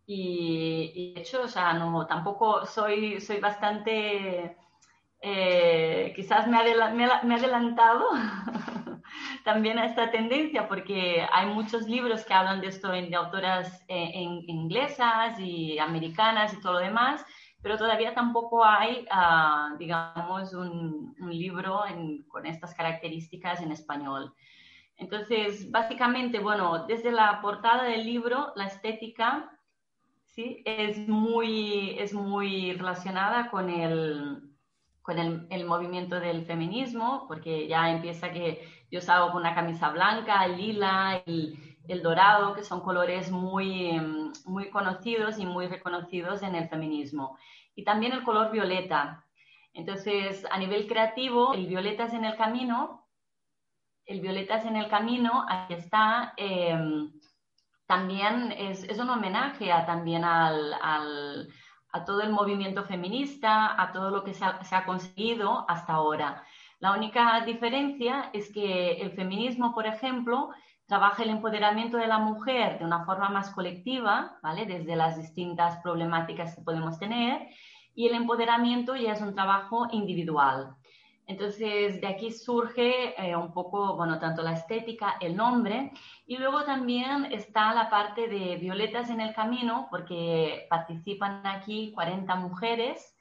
Y, 0.05 1.13
de 1.13 1.21
hecho, 1.21 1.43
o 1.43 1.47
sea, 1.47 1.73
no, 1.73 2.07
tampoco 2.07 2.65
soy, 2.65 3.21
soy 3.21 3.39
bastante 3.39 4.57
eh, 5.21 6.13
quizás 6.15 6.47
me, 6.47 6.57
ha 6.57 6.61
adelantado 7.35 8.05
también 9.43 9.77
a 9.77 9.85
esta 9.85 10.11
tendencia 10.11 10.67
porque 10.67 11.25
hay 11.33 11.47
muchos 11.47 11.87
libros 11.89 12.23
que 12.23 12.33
hablan 12.33 12.61
de 12.61 12.67
esto 12.67 12.89
de 12.89 13.13
autoras 13.15 13.83
eh, 13.89 14.11
inglesas 14.47 15.37
y 15.39 15.77
americanas 15.77 16.53
y 16.53 16.61
todo 16.61 16.73
lo 16.73 16.79
demás, 16.79 17.25
pero 17.61 17.77
todavía 17.77 18.13
tampoco 18.13 18.63
hay, 18.63 19.05
ah, 19.11 19.75
digamos, 19.77 20.53
un, 20.53 21.15
libro 21.19 21.83
con 22.29 22.45
estas 22.45 22.73
características 22.73 23.61
en 23.61 23.71
español. 23.71 24.33
Entonces, 24.95 25.69
básicamente, 25.69 26.39
bueno, 26.39 26.85
desde 26.85 27.11
la 27.11 27.41
portada 27.41 27.83
del 27.83 28.05
libro, 28.05 28.51
la 28.55 28.65
estética 28.65 29.51
¿sí? 30.25 30.61
es, 30.65 31.07
muy, 31.07 31.97
es 31.99 32.13
muy 32.13 32.73
relacionada 32.73 33.49
con 33.49 33.69
el, 33.69 34.48
con 35.01 35.17
el, 35.17 35.65
movimiento 35.65 36.19
del 36.19 36.45
feminismo, 36.45 37.25
porque 37.27 37.67
ya 37.67 37.89
empieza 37.89 38.31
que 38.31 38.67
yo 38.91 39.01
salgo 39.01 39.31
con 39.31 39.41
una 39.41 39.55
camisa 39.55 39.89
blanca, 39.89 40.45
el 40.45 40.57
lila, 40.57 41.23
el, 41.25 41.57
el 41.87 42.03
dorado, 42.03 42.53
que 42.53 42.63
son 42.63 42.81
colores 42.81 43.31
muy, 43.31 43.89
em, 43.89 44.31
muy 44.45 44.69
conocidos 44.69 45.39
y 45.39 45.45
muy 45.45 45.67
reconocidos 45.67 46.43
en 46.43 46.55
el 46.55 46.69
feminismo. 46.69 47.37
Y 47.75 47.83
también 47.83 48.13
el 48.13 48.23
color 48.23 48.51
violeta. 48.51 49.25
Entonces, 49.73 50.45
a 50.51 50.57
nivel 50.59 50.87
creativo, 50.87 51.53
el 51.53 51.67
violeta 51.67 52.05
es 52.05 52.13
en 52.13 52.25
el 52.25 52.35
camino, 52.35 53.07
el 54.05 54.21
violeta 54.21 54.57
es 54.57 54.65
en 54.65 54.75
el 54.75 54.89
camino, 54.89 55.45
aquí 55.47 55.75
está, 55.75 56.33
em, 56.37 57.11
también 57.85 58.51
es, 58.51 58.83
es, 58.83 58.99
un 58.99 59.09
homenaje 59.09 59.71
a, 59.71 59.85
también 59.85 60.23
al, 60.23 60.73
al 60.81 61.47
a 61.91 62.05
todo 62.05 62.21
el 62.21 62.31
movimiento 62.31 62.83
feminista, 62.83 63.81
a 63.81 63.91
todo 63.91 64.11
lo 64.11 64.23
que 64.23 64.33
se 64.33 64.45
ha, 64.45 64.85
conseguido 64.85 65.65
hasta 65.67 65.93
ahora. 65.93 66.43
La 66.79 66.93
única 66.93 67.43
diferencia 67.45 68.29
es 68.33 68.51
que 68.51 69.01
el 69.01 69.11
feminismo, 69.11 69.73
por 69.73 69.85
ejemplo, 69.85 70.49
trabaja 70.85 71.23
el 71.23 71.29
empoderamiento 71.29 71.97
de 71.97 72.07
la 72.07 72.19
mujer 72.19 72.79
de 72.79 72.85
una 72.85 73.05
forma 73.05 73.29
más 73.29 73.51
colectiva, 73.51 74.37
¿vale? 74.41 74.65
Desde 74.65 74.95
las 74.95 75.17
distintas 75.17 75.77
problemáticas 75.77 76.55
que 76.55 76.61
podemos 76.61 76.97
tener, 76.99 77.47
y 77.95 78.07
el 78.07 78.15
empoderamiento 78.15 78.95
ya 78.95 79.13
es 79.13 79.21
un 79.21 79.35
trabajo 79.35 79.87
individual. 79.91 80.75
Entonces, 81.29 82.01
de 82.01 82.07
aquí 82.07 82.31
surge 82.31 83.13
eh, 83.15 83.35
un 83.35 83.53
poco, 83.53 83.95
bueno, 83.95 84.17
tanto 84.17 84.41
la 84.41 84.53
estética, 84.53 85.17
el 85.21 85.35
nombre, 85.35 85.91
y 86.25 86.37
luego 86.37 86.63
también 86.63 87.25
está 87.25 87.71
la 87.75 87.87
parte 87.87 88.27
de 88.27 88.55
Violetas 88.55 89.11
en 89.11 89.21
el 89.21 89.35
Camino, 89.35 89.87
porque 89.91 90.65
participan 90.71 91.45
aquí 91.45 91.91
40 91.93 92.35
mujeres 92.35 93.15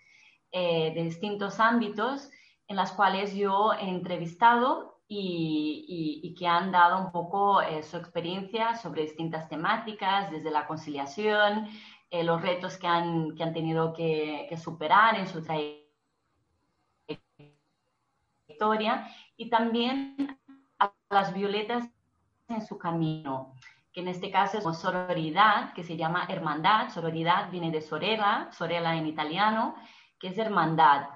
eh, 0.53 0.91
de 0.95 1.03
distintos 1.03 1.61
ámbitos, 1.61 2.31
en 2.67 2.77
las 2.77 2.93
cuales 2.93 3.35
yo 3.35 3.75
he 3.75 3.87
entrevistado 3.87 5.03
y, 5.07 6.35
que 6.39 6.47
han 6.47 6.73
dado 6.73 7.05
un 7.05 7.13
poco 7.13 7.61
eh, 7.61 7.83
su 7.83 7.99
experiencia 7.99 8.75
sobre 8.77 9.03
distintas 9.03 9.51
temáticas, 9.51 10.31
desde 10.31 10.51
la 10.51 10.67
conciliación, 10.67 11.69
los 12.11 12.41
retos 12.41 12.79
que 12.79 12.87
han, 12.87 13.37
que 13.37 13.43
han 13.43 13.53
tenido 13.53 13.93
que, 13.93 14.47
que 14.49 14.57
superar 14.57 15.17
en 15.17 15.27
su 15.27 15.43
trayectoria 15.43 15.88
y 19.37 19.49
también 19.49 20.39
a 20.79 20.93
las 21.11 21.33
violetas 21.33 21.89
en 22.49 22.67
su 22.67 22.79
camino, 22.79 23.55
que 23.93 24.01
en 24.01 24.09
este 24.09 24.31
caso 24.31 24.59
es 24.59 24.79
sororidad, 24.79 25.73
que 25.75 25.85
se 25.85 25.97
llama 25.97 26.27
hermandad. 26.29 26.91
Sororidad 26.91 27.51
viene 27.51 27.71
de 27.71 27.81
sorella, 27.81 28.49
sorella 28.53 28.95
en 28.95 29.07
italiano, 29.07 29.75
que 30.19 30.29
es 30.29 30.39
hermandad. 30.39 31.09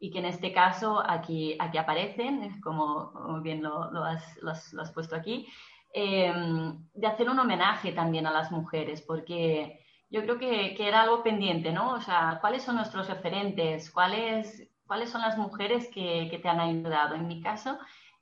Y 0.00 0.10
que 0.10 0.18
en 0.18 0.26
este 0.26 0.52
caso 0.52 1.02
aquí, 1.04 1.56
aquí 1.58 1.78
aparecen, 1.78 2.60
como 2.62 3.40
bien 3.42 3.62
lo, 3.62 4.04
has, 4.04 4.92
puesto 4.92 5.16
aquí, 5.16 5.46
de 5.94 7.06
hacer 7.06 7.30
un 7.30 7.38
homenaje 7.38 7.92
también 7.92 8.26
a 8.26 8.32
las 8.32 8.50
mujeres, 8.50 9.02
porque 9.02 9.80
yo 10.10 10.22
creo 10.22 10.38
que, 10.38 10.74
que, 10.74 10.88
era 10.88 11.02
algo 11.02 11.22
pendiente, 11.22 11.72
¿no? 11.72 11.92
O 11.92 12.00
sea, 12.00 12.38
¿cuáles 12.40 12.62
son 12.62 12.76
nuestros 12.76 13.08
referentes? 13.08 13.90
¿Cuáles, 13.90 14.68
cuáles 14.88 15.10
son 15.10 15.20
las 15.20 15.38
mujeres 15.38 15.88
que, 15.94 16.26
que 16.30 16.38
te 16.38 16.48
han 16.48 16.58
ayudado? 16.58 17.14
En 17.14 17.28
mi 17.28 17.40
caso, 17.40 17.78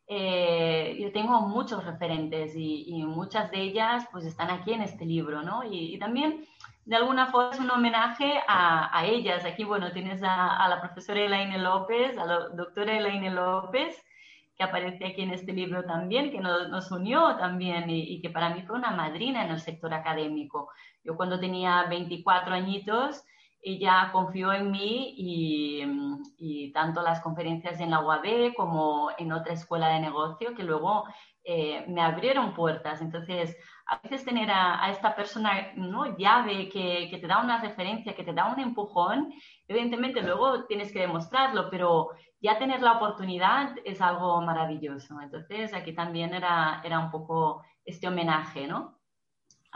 eh, 0.09 0.97
yo 1.01 1.11
tengo 1.13 1.41
muchos 1.41 1.85
referentes 1.85 2.53
y, 2.55 3.03
muchas 3.05 3.51
de 3.51 3.61
ellas 3.61 4.07
pues 4.13 4.25
están 4.25 4.51
aquí 4.51 4.73
en 4.73 4.83
este 4.83 5.05
libro, 5.05 5.43
¿no? 5.43 5.63
Y, 5.65 5.99
también 5.99 6.45
de 6.85 6.97
alguna 6.97 7.27
forma 7.27 7.51
es 7.53 7.61
un 7.61 7.71
homenaje 7.71 8.41
a, 8.47 8.97
a 8.97 9.07
ellas. 9.07 9.45
Aquí, 9.45 9.65
bueno, 9.65 9.93
tienes 9.93 10.23
a, 10.23 10.57
a, 10.57 10.69
la 10.69 10.81
profesora 10.81 11.21
Elaine 11.21 11.59
López, 11.59 12.17
a 12.19 12.25
la 12.25 12.49
doctora 12.51 12.97
Elaine 12.97 13.31
López, 13.35 14.05
que 14.57 14.63
aparece 14.65 15.07
aquí 15.07 15.23
en 15.23 15.33
este 15.33 15.53
libro 15.53 15.85
también, 15.85 16.31
que 16.31 16.41
nos, 16.41 16.69
nos 16.69 16.91
unió 16.93 17.37
también 17.37 17.91
y, 17.91 18.03
y, 18.03 18.21
que 18.21 18.31
para 18.31 18.51
mí 18.51 18.63
fue 18.63 18.77
una 18.77 18.93
madrina 18.93 19.45
en 19.45 19.51
el 19.51 19.61
sector 19.61 19.93
académico. 19.93 20.71
Yo 21.05 21.17
cuando 21.17 21.41
tenía 21.41 21.85
24 21.89 22.55
añitos, 22.55 23.25
ella 23.67 24.11
confió 24.13 24.53
en 24.53 24.71
mí 24.71 25.13
y, 25.17 25.83
y 26.39 26.73
tanto 26.73 27.03
las 27.03 27.21
conferencias 27.21 27.81
en 27.81 27.91
la 27.91 27.99
UAB 27.99 28.55
como 28.55 29.11
en 29.19 29.33
otra 29.33 29.55
escuela 29.55 29.89
de 29.89 29.99
negocio 29.99 30.55
que 30.55 30.63
luego 30.63 31.05
eh, 31.43 31.85
me 31.89 32.01
abrieron 32.01 32.55
puertas. 32.55 33.03
Entonces, 33.03 33.57
a 33.87 33.99
veces 33.99 34.25
tener 34.25 34.53
a, 34.53 34.85
a 34.85 34.91
esta 34.91 35.17
persona 35.17 35.73
¿no? 35.75 36.17
llave 36.17 36.69
que, 36.69 37.09
que, 37.11 37.19
te 37.19 37.27
da 37.27 37.43
una 37.43 37.61
referencia, 37.61 38.15
que 38.15 38.23
te 38.23 38.33
da 38.33 38.53
un 38.53 38.61
empujón, 38.61 39.33
evidentemente 39.67 40.23
luego 40.23 40.65
tienes 40.67 40.93
que 40.93 41.01
demostrarlo, 41.01 41.69
pero 41.69 42.11
ya 42.41 42.59
tener 42.59 42.83
la 42.83 42.93
oportunidad 42.93 43.75
es 43.85 44.01
algo 44.01 44.41
maravilloso. 44.43 45.21
Entonces, 45.21 45.75
aquí 45.75 45.93
también 45.93 46.35
era, 46.35 46.83
era 46.85 47.01
un 47.01 47.11
poco 47.11 47.65
este 47.85 48.07
homenaje, 48.07 48.69
¿no? 48.69 48.96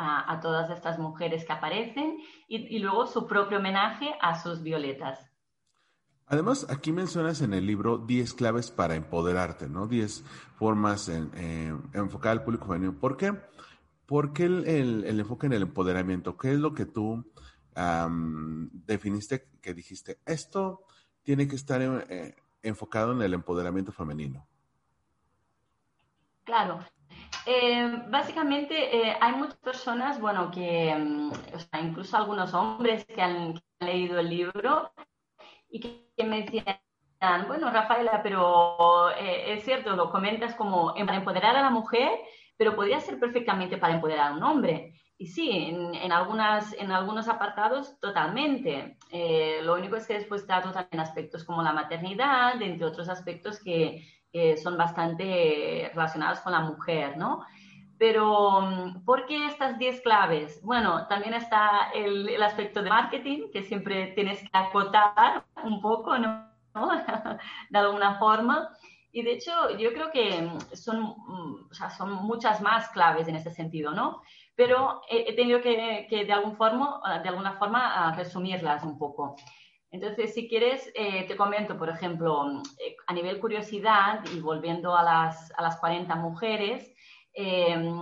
A, 0.00 0.40
todas 0.40 0.70
estas 0.70 0.98
mujeres 0.98 1.44
que 1.44 1.52
aparecen 1.52 2.18
y, 2.48 2.78
luego 2.78 3.06
su 3.06 3.26
propio 3.26 3.58
homenaje 3.58 4.14
a 4.20 4.40
sus 4.40 4.62
violetas. 4.62 5.30
Además, 6.26 6.66
aquí 6.70 6.92
mencionas 6.92 7.42
en 7.42 7.52
el 7.52 7.66
libro 7.66 7.98
10 7.98 8.34
claves 8.34 8.70
para 8.70 8.94
empoderarte, 8.94 9.68
¿no? 9.68 9.86
10 9.86 10.24
formas 10.56 11.08
en, 11.08 11.30
enfocar 11.92 12.32
al 12.32 12.44
público 12.44 12.66
femenino. 12.66 12.98
¿Por 12.98 13.16
qué? 13.16 13.34
¿Por 14.06 14.32
qué 14.32 14.44
el, 14.44 15.04
enfoque 15.06 15.46
en 15.46 15.52
el 15.52 15.62
empoderamiento? 15.62 16.36
¿Qué 16.36 16.52
es 16.52 16.58
lo 16.58 16.72
que 16.72 16.86
tú 16.86 17.24
definiste 18.86 19.48
que 19.60 19.74
dijiste? 19.74 20.18
Esto 20.24 20.84
tiene 21.22 21.46
que 21.46 21.56
estar 21.56 21.82
eh, 21.82 22.34
enfocado 22.62 23.12
en 23.12 23.22
el 23.22 23.34
empoderamiento 23.34 23.92
femenino. 23.92 24.46
Claro, 26.44 26.80
eh, 27.46 28.02
básicamente 28.08 28.96
eh, 28.96 29.16
hay 29.20 29.34
muchas 29.34 29.56
personas, 29.56 30.20
bueno, 30.20 30.50
que, 30.50 30.94
mm, 30.94 31.30
o 31.30 31.78
incluso 31.78 32.16
algunos 32.16 32.52
hombres 32.54 33.04
que 33.06 33.22
han, 33.22 33.60
leído 33.80 34.20
el 34.20 34.28
libro 34.28 34.92
y 35.70 35.80
que, 35.80 36.24
me 36.24 36.42
decían, 36.42 36.76
bueno, 37.48 37.70
Rafaela, 37.70 38.22
pero 38.22 39.10
eh, 39.12 39.54
es 39.54 39.64
cierto, 39.64 39.96
lo 39.96 40.10
comentas 40.10 40.54
como 40.54 40.92
para 40.94 41.16
empoderar 41.16 41.56
a 41.56 41.62
la 41.62 41.70
mujer, 41.70 42.10
pero 42.58 42.76
podría 42.76 43.00
ser 43.00 43.18
perfectamente 43.18 43.78
para 43.78 43.94
empoderar 43.94 44.32
a 44.32 44.34
un 44.36 44.42
hombre. 44.42 45.00
Y 45.16 45.28
sí, 45.28 45.50
en, 45.50 46.12
algunas, 46.12 46.74
en 46.74 46.92
algunos 46.92 47.28
apartados 47.28 47.98
totalmente. 48.00 48.98
lo 49.62 49.74
único 49.74 49.96
es 49.96 50.06
que 50.06 50.14
después 50.14 50.46
trato 50.46 50.72
también 50.72 51.00
aspectos 51.00 51.44
como 51.44 51.62
la 51.62 51.72
maternidad, 51.72 52.60
entre 52.60 52.86
otros 52.86 53.08
aspectos 53.08 53.62
que, 53.62 54.02
que 54.32 54.56
son 54.56 54.76
bastante 54.76 55.90
relacionados 55.94 56.40
con 56.40 56.52
la 56.52 56.60
mujer, 56.60 57.16
¿no? 57.16 57.44
Pero, 57.98 58.62
mm, 58.62 59.04
¿por 59.04 59.26
qué 59.26 59.46
estas 59.46 59.78
10 59.78 60.00
claves? 60.00 60.60
Bueno, 60.62 61.06
también 61.06 61.34
está 61.34 61.90
el, 61.94 62.28
el, 62.30 62.42
aspecto 62.42 62.82
de 62.82 62.88
marketing, 62.88 63.50
que 63.52 63.62
siempre 63.62 64.08
tienes 64.14 64.40
que 64.40 64.48
acotar 64.52 65.44
un 65.64 65.82
poco, 65.82 66.16
¿no? 66.16 66.48
de 67.70 67.78
alguna 67.78 68.18
forma. 68.18 68.70
Y 69.12 69.22
de 69.22 69.32
hecho, 69.32 69.52
yo 69.76 69.92
creo 69.92 70.10
que 70.10 70.48
son, 70.72 71.00
mm, 71.02 71.68
o 71.70 71.74
sea, 71.74 71.90
son 71.90 72.14
muchas 72.24 72.60
más 72.62 72.88
claves 72.90 73.28
en 73.28 73.36
este 73.36 73.50
sentido, 73.50 73.90
¿no? 73.90 74.22
Pero 74.54 75.02
he, 75.08 75.34
tenido 75.34 75.60
que, 75.60 76.06
que, 76.08 76.24
de, 76.24 76.32
algún 76.32 76.56
forma, 76.56 77.00
de 77.22 77.28
alguna 77.28 77.54
forma 77.54 78.14
resumirlas 78.16 78.84
un 78.84 78.98
poco. 78.98 79.36
Entonces, 79.92 80.32
si 80.34 80.48
quieres, 80.48 80.90
eh, 80.94 81.24
te 81.26 81.36
comento, 81.36 81.76
por 81.76 81.88
ejemplo, 81.88 82.62
eh, 82.78 82.96
a 83.08 83.12
nivel 83.12 83.40
curiosidad 83.40 84.24
y 84.32 84.38
volviendo 84.38 84.96
a 84.96 85.02
las, 85.02 85.52
a 85.56 85.62
las 85.62 85.78
40 85.78 86.14
mujeres, 86.14 86.94
eh, 87.34 88.00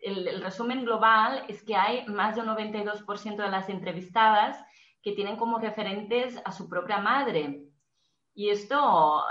el, 0.00 0.42
resumen 0.42 0.84
global 0.84 1.44
es 1.48 1.62
que 1.62 1.76
hay 1.76 2.04
más 2.06 2.34
de 2.34 2.40
un 2.40 2.48
92% 2.48 3.36
de 3.36 3.50
las 3.50 3.68
entrevistadas 3.68 4.64
que 5.00 5.12
tienen 5.12 5.36
como 5.36 5.58
referentes 5.58 6.40
a 6.44 6.50
su 6.50 6.68
propia 6.68 6.98
madre. 6.98 7.64
Y 8.34 8.50
esto 8.50 9.24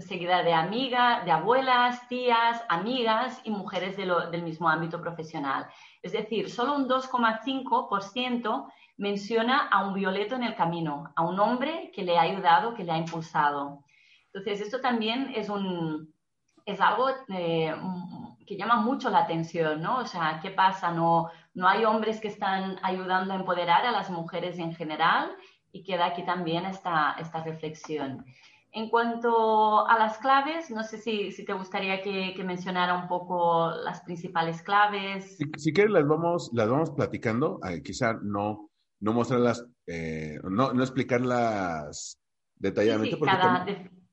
seguida 0.00 0.42
de 0.42 0.54
amigas, 0.54 1.22
de 1.26 1.30
abuelas, 1.32 2.08
tías, 2.08 2.62
amigas 2.70 3.42
y 3.44 3.50
mujeres 3.50 3.94
del 3.98 4.42
mismo 4.42 4.70
ámbito 4.70 5.02
profesional. 5.02 5.66
Es 6.02 6.12
decir, 6.12 6.48
solo 6.50 6.76
un 6.76 6.88
2,5% 6.88 8.72
menciona 8.96 9.68
a 9.68 9.86
un 9.86 9.94
violeto 9.94 10.36
en 10.36 10.44
el 10.44 10.54
camino, 10.54 11.12
a 11.16 11.22
un 11.22 11.38
hombre 11.40 11.90
que 11.94 12.04
le 12.04 12.16
ha 12.16 12.22
ayudado, 12.22 12.74
que 12.74 12.84
le 12.84 12.92
ha 12.92 12.98
impulsado. 12.98 13.84
Entonces, 14.32 14.60
esto 14.60 14.80
también 14.80 15.32
es, 15.34 15.48
un, 15.48 16.12
es 16.66 16.80
algo 16.80 17.08
eh, 17.28 17.74
que 18.46 18.56
llama 18.56 18.76
mucho 18.76 19.10
la 19.10 19.20
atención, 19.20 19.80
¿no? 19.82 19.98
O 19.98 20.06
sea, 20.06 20.40
¿qué 20.42 20.50
pasa? 20.50 20.92
No, 20.92 21.30
no 21.54 21.68
hay 21.68 21.84
hombres 21.84 22.20
que 22.20 22.28
están 22.28 22.78
ayudando 22.82 23.32
a 23.32 23.36
empoderar 23.36 23.86
a 23.86 23.92
las 23.92 24.10
mujeres 24.10 24.58
en 24.58 24.74
general 24.74 25.30
y 25.72 25.82
queda 25.82 26.06
aquí 26.06 26.24
también 26.24 26.64
esta, 26.64 27.16
esta 27.18 27.42
reflexión. 27.42 28.24
En 28.72 28.90
cuanto 28.90 29.86
a 29.86 29.96
las 29.98 30.18
claves, 30.18 30.68
no 30.70 30.82
sé 30.82 30.98
si, 30.98 31.30
si 31.30 31.44
te 31.44 31.52
gustaría 31.52 32.02
que, 32.02 32.34
mencionara 32.44 32.94
un 32.94 33.06
poco 33.06 33.70
las 33.70 34.02
principales 34.02 34.62
claves. 34.62 35.38
Si, 35.56 35.72
quieres, 35.72 35.92
las 35.92 36.08
vamos, 36.08 36.50
las 36.52 36.68
vamos 36.68 36.90
platicando. 36.90 37.60
Eh, 37.68 37.82
quizá 37.84 38.14
no, 38.20 38.70
no 39.04 39.12
mostrarlas, 39.12 39.66
eh, 39.86 40.38
no, 40.44 40.72
no 40.72 40.82
explicarlas 40.82 42.18
detalladamente. 42.56 43.18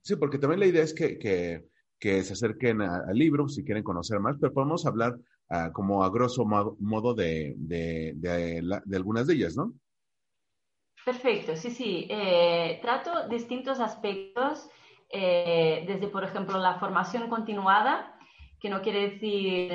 Sí, 0.02 0.18
porque, 0.18 0.38
también, 0.38 0.60
la 0.60 0.66
idea 0.66 0.84
es 0.84 0.94
que, 0.94 1.18
que, 1.18 2.24
se 2.24 2.34
acerquen 2.34 2.82
al 2.82 3.16
libro 3.16 3.48
si 3.48 3.64
quieren 3.64 3.84
conocer 3.84 4.20
más, 4.20 4.36
pero 4.40 4.52
podemos 4.52 4.86
hablar 4.86 5.16
ah, 5.50 5.72
como 5.72 6.04
a 6.04 6.10
grosso 6.10 6.44
modo, 6.46 7.14
de, 7.14 7.54
de, 7.58 8.14
de, 8.16 8.96
algunas 8.96 9.28
de 9.28 9.36
ellas, 9.36 9.56
¿no? 9.56 9.74
Perfecto, 11.06 11.56
sí, 11.56 11.72
sí. 11.72 12.08
Eh, 12.10 12.80
trato 12.82 13.30
distintos 13.30 13.80
aspectos, 13.80 14.68
eh, 15.10 15.86
desde, 15.88 16.08
por 16.08 16.26
ejemplo, 16.26 16.58
la 16.58 16.80
formación 16.80 17.30
continuada, 17.30 18.20
que 18.60 18.70
no 18.70 18.82
quiere 18.82 19.12
decir 19.12 19.72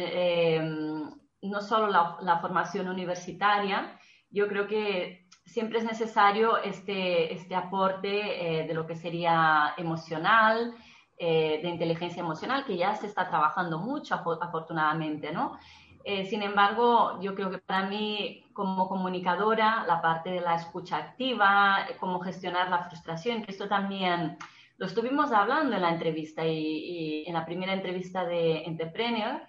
no 1.43 1.61
solo 1.61 1.87
la, 1.87 2.19
la 2.21 2.41
formación 2.41 2.89
universitaria, 2.89 3.96
yo 4.31 4.49
creo 4.49 4.67
que 4.67 5.27
siempre 5.45 5.79
es 5.79 5.85
necesario 5.85 6.59
este, 6.59 7.33
este 7.33 7.55
aporte 7.55 8.61
eh, 8.61 8.67
de 8.67 8.75
lo 8.75 8.87
que 8.87 8.97
sería 8.97 9.75
emocional, 9.77 10.75
eh, 11.19 11.61
de 11.63 11.69
inteligencia 11.69 12.21
emocional, 12.21 12.65
que 12.65 12.77
ya 12.77 12.95
se 12.95 13.07
está 13.07 13.29
trabajando 13.29 13.79
mucho 13.79 14.15
afortunadamente, 14.15 15.33
¿no? 15.33 15.59
Eh, 16.05 16.27
sin 16.27 16.43
embargo, 16.43 17.19
yo 17.21 17.35
creo 17.35 17.51
que 17.51 17.59
para 17.59 17.89
mí 17.89 18.45
como 18.53 18.89
comunicadora, 18.89 19.85
la 19.87 20.01
parte 20.01 20.31
de 20.31 20.41
la 20.41 20.55
escucha 20.55 20.99
activa, 20.99 21.87
cómo 21.99 22.21
gestionar 22.21 22.69
la 22.69 22.85
frustración, 22.85 23.43
que 23.43 23.51
esto 23.51 23.67
también 23.67 24.37
lo 24.79 24.87
estuvimos 24.87 25.33
hablando 25.33 25.75
en 25.75 25.83
la 25.83 25.91
entrevista 25.91 26.47
y, 26.47 26.53
y 26.53 27.25
en 27.27 27.35
la 27.35 27.45
primera 27.45 27.73
entrevista 27.73 28.25
de 28.25 28.65
Entrepreneur, 28.65 29.41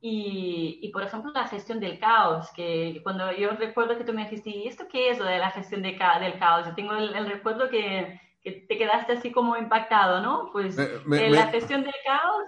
y, 0.00 0.90
por 0.92 1.02
ejemplo, 1.02 1.32
la 1.32 1.48
gestión 1.48 1.80
del 1.80 1.98
caos, 1.98 2.50
que 2.54 3.00
cuando 3.02 3.32
yo 3.32 3.50
recuerdo 3.52 3.96
que 3.96 4.04
tú 4.04 4.12
me 4.12 4.24
dijiste, 4.24 4.50
¿y 4.50 4.68
esto 4.68 4.84
qué 4.90 5.10
es 5.10 5.18
lo 5.18 5.24
de 5.24 5.38
la 5.38 5.50
gestión 5.50 5.82
de 5.82 5.98
del 6.20 6.38
caos? 6.38 6.66
Yo 6.66 6.74
tengo 6.74 6.94
el, 6.94 7.26
recuerdo 7.26 7.68
que, 7.68 8.20
que, 8.42 8.52
te 8.52 8.78
quedaste 8.78 9.14
así 9.14 9.32
como 9.32 9.56
impactado, 9.56 10.20
¿no? 10.20 10.50
Pues 10.52 10.78
eh, 10.78 11.00
la 11.30 11.48
gestión 11.48 11.82
del 11.82 11.94
caos. 12.04 12.44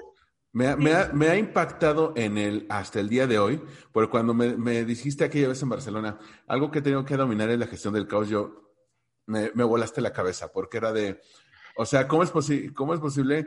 Me 0.52 0.68
ha, 0.68 0.76
me, 0.76 0.92
ha, 0.92 1.10
me 1.12 1.28
ha, 1.28 1.36
impactado 1.36 2.12
en 2.16 2.38
el, 2.38 2.66
hasta 2.68 3.00
el 3.00 3.08
día 3.08 3.26
de 3.26 3.38
hoy, 3.38 3.60
porque 3.92 4.10
cuando 4.10 4.34
me, 4.34 4.56
me, 4.56 4.84
dijiste 4.84 5.24
aquella 5.24 5.48
vez 5.48 5.62
en 5.62 5.68
Barcelona, 5.68 6.18
algo 6.46 6.70
que 6.70 6.80
tengo 6.80 7.04
que 7.04 7.16
dominar 7.16 7.50
es 7.50 7.58
la 7.58 7.66
gestión 7.66 7.94
del 7.94 8.08
caos, 8.08 8.28
yo 8.28 8.72
me, 9.26 9.50
me 9.54 9.64
volaste 9.64 10.00
la 10.00 10.12
cabeza, 10.12 10.50
porque 10.52 10.78
era 10.78 10.92
de, 10.92 11.20
o 11.76 11.84
sea, 11.84 12.08
¿cómo 12.08 12.22
es, 12.22 12.32
cómo 12.74 12.94
es 12.94 13.00
posible? 13.00 13.46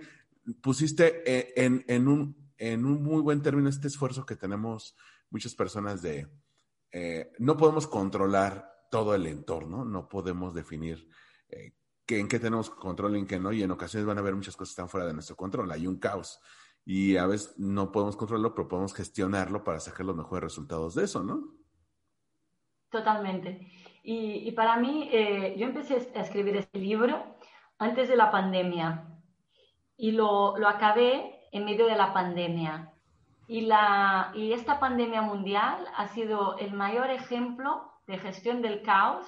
Pusiste 0.62 1.24
eh, 1.26 1.54
en, 1.56 1.84
en 1.88 2.08
un 2.08 2.41
en 2.62 2.86
un 2.86 3.02
muy 3.02 3.24
buen 3.24 3.42
término 3.42 3.70
este 3.70 3.88
esfuerzo 3.88 4.24
que 4.24 4.36
tenemos 4.36 4.96
muchas 5.32 5.56
personas 5.56 6.04
de 6.04 6.28
eh, 6.92 7.32
no 7.40 7.58
podemos 7.58 7.88
controlar 7.88 8.70
todo 8.92 9.16
el 9.16 9.26
entorno, 9.26 9.84
no 9.84 10.08
podemos 10.08 10.54
definir 10.54 11.08
eh, 11.50 11.74
en 12.08 12.28
qué 12.28 12.40
tenemos 12.40 12.70
control 12.70 13.16
y 13.16 13.20
en 13.20 13.26
qué 13.26 13.40
no, 13.40 13.52
y 13.52 13.64
en 13.64 13.72
ocasiones 13.72 14.06
van 14.06 14.18
a 14.18 14.20
haber 14.20 14.36
muchas 14.36 14.56
cosas 14.56 14.70
que 14.70 14.74
están 14.74 14.90
fuera 14.90 15.08
de 15.08 15.14
nuestro 15.14 15.36
control, 15.36 15.72
hay 15.72 15.88
un 15.88 15.98
caos. 15.98 16.40
y 16.86 17.18
a 17.18 17.26
veces 17.26 17.56
no 17.58 17.92
podemos 17.92 18.16
controlarlo, 18.16 18.54
pero 18.54 18.68
podemos 18.68 18.94
gestionarlo 18.94 19.64
para 19.64 19.80
sacar 19.80 20.06
los 20.06 20.16
mejores 20.16 20.44
resultados 20.44 20.94
de 20.94 21.06
eso, 21.06 21.24
¿no? 21.24 21.56
Totalmente. 22.92 23.72
Y, 24.04 24.52
para 24.52 24.78
mí, 24.78 25.10
eh, 25.12 25.56
yo 25.58 25.66
empecé 25.66 26.12
a 26.16 26.22
escribir 26.22 26.58
este 26.58 26.80
libro 26.80 27.38
antes 27.80 28.08
de 28.08 28.16
la 28.16 28.30
pandemia 28.32 29.08
y 29.96 30.12
lo, 30.12 30.58
lo 30.58 30.68
acabé 30.68 31.31
en 31.52 31.66
medio 31.66 31.86
de 31.86 31.96
la 31.96 32.14
pandemia. 32.14 32.92
Y, 33.48 33.62
la, 33.62 34.32
y 34.34 34.54
esta 34.54 34.80
pandemia 34.80 35.22
mundial 35.22 35.86
ha 35.96 36.08
sido 36.08 36.58
el 36.58 36.74
mayor 36.74 37.10
ejemplo 37.10 37.92
de 38.08 38.18
gestión 38.18 38.62
del 38.62 38.82
caos 38.82 39.28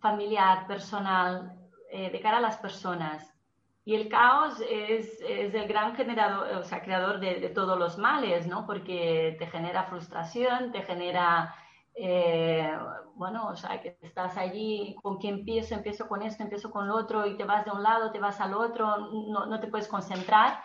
familiar, 0.00 0.66
personal, 0.66 1.52
eh, 1.90 2.10
de 2.10 2.20
cara 2.20 2.38
a 2.38 2.40
las 2.40 2.56
personas. 2.58 3.34
Y 3.84 3.94
el 3.94 4.08
caos 4.08 4.62
es, 4.70 5.20
es 5.20 5.54
el 5.54 5.66
gran 5.66 5.96
generador, 5.96 6.58
o 6.58 6.64
sea, 6.64 6.82
creador 6.82 7.18
de, 7.18 7.40
de, 7.40 7.48
todos 7.48 7.78
los 7.78 7.98
males, 7.98 8.46
¿no? 8.46 8.66
Porque 8.66 9.36
te 9.38 9.46
genera 9.46 9.84
frustración, 9.84 10.70
te 10.70 10.82
genera, 10.82 11.54
eh, 11.94 12.70
bueno, 13.14 13.48
o 13.48 13.56
sea, 13.56 13.80
que 13.80 13.98
estás 14.02 14.36
allí, 14.36 14.94
¿con 15.02 15.18
qué 15.18 15.28
empiezo? 15.28 15.74
Empiezo 15.74 16.06
con 16.08 16.22
esto, 16.22 16.42
empiezo 16.42 16.70
con 16.70 16.86
lo 16.86 16.94
otro, 16.94 17.26
y 17.26 17.36
te 17.36 17.44
vas 17.44 17.64
de 17.64 17.72
un 17.72 17.82
lado, 17.82 18.12
te 18.12 18.20
vas 18.20 18.40
al 18.40 18.54
otro, 18.54 18.96
no, 19.28 19.46
no 19.46 19.60
te 19.60 19.66
puedes 19.66 19.88
concentrar. 19.88 20.62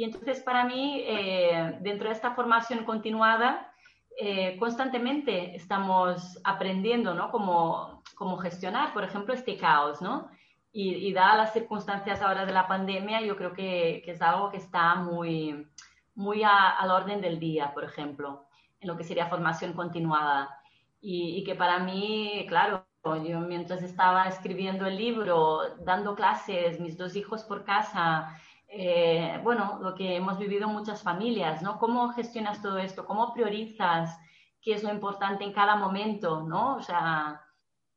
Y 0.00 0.04
entonces 0.04 0.40
para 0.40 0.64
mí, 0.64 1.04
eh, 1.06 1.76
dentro 1.82 2.08
de 2.08 2.14
esta 2.14 2.30
formación 2.30 2.86
continuada, 2.86 3.70
eh, 4.18 4.56
constantemente 4.58 5.54
estamos 5.54 6.40
aprendiendo, 6.42 7.12
¿no? 7.12 7.30
Cómo, 7.30 8.02
cómo, 8.14 8.38
gestionar, 8.38 8.94
por 8.94 9.04
ejemplo, 9.04 9.34
este 9.34 9.58
caos, 9.58 10.00
¿no? 10.00 10.30
Y, 10.72 10.94
y 11.06 11.12
dadas 11.12 11.36
las 11.36 11.52
circunstancias 11.52 12.22
ahora 12.22 12.46
de 12.46 12.52
la 12.54 12.66
pandemia, 12.66 13.20
yo 13.20 13.36
creo 13.36 13.52
que, 13.52 14.00
que 14.02 14.12
es 14.12 14.22
algo 14.22 14.48
que 14.48 14.56
está 14.56 14.94
muy, 14.94 15.68
muy 16.14 16.44
al 16.44 16.90
orden 16.90 17.20
del 17.20 17.38
día, 17.38 17.74
por 17.74 17.84
ejemplo, 17.84 18.46
en 18.80 18.88
lo 18.88 18.96
que 18.96 19.04
sería 19.04 19.28
formación 19.28 19.74
continuada. 19.74 20.62
Y, 21.02 21.36
y 21.36 21.44
que 21.44 21.54
para 21.56 21.78
mí, 21.78 22.46
claro, 22.48 22.86
yo 23.04 23.40
mientras 23.40 23.82
estaba 23.82 24.24
escribiendo 24.28 24.86
el 24.86 24.96
libro, 24.96 25.76
dando 25.84 26.14
clases, 26.14 26.80
mis 26.80 26.96
dos 26.96 27.16
hijos 27.16 27.44
por 27.44 27.64
casa, 27.64 28.34
eh, 28.72 29.40
bueno, 29.42 29.80
lo 29.82 29.96
que 29.96 30.16
hemos 30.16 30.38
vivido 30.38 30.68
muchas 30.68 31.02
familias, 31.02 31.60
¿no? 31.60 31.78
¿Cómo 31.78 32.12
gestionas 32.12 32.62
todo 32.62 32.78
esto? 32.78 33.04
¿Cómo 33.04 33.34
priorizas 33.34 34.16
qué 34.62 34.74
es 34.74 34.84
lo 34.84 34.92
importante 34.92 35.42
en 35.42 35.52
cada 35.52 35.74
momento, 35.74 36.42
¿no? 36.42 36.76
O 36.76 36.82
sea, 36.82 37.42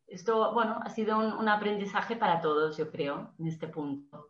esto, 0.08 0.52
bueno, 0.54 0.80
ha 0.84 0.90
sido 0.90 1.20
un, 1.20 1.48
aprendizaje 1.48 2.16
para 2.16 2.42
todos, 2.42 2.76
yo 2.78 2.90
creo, 2.90 3.34
en 3.38 3.48
este 3.48 3.68
punto. 3.68 4.30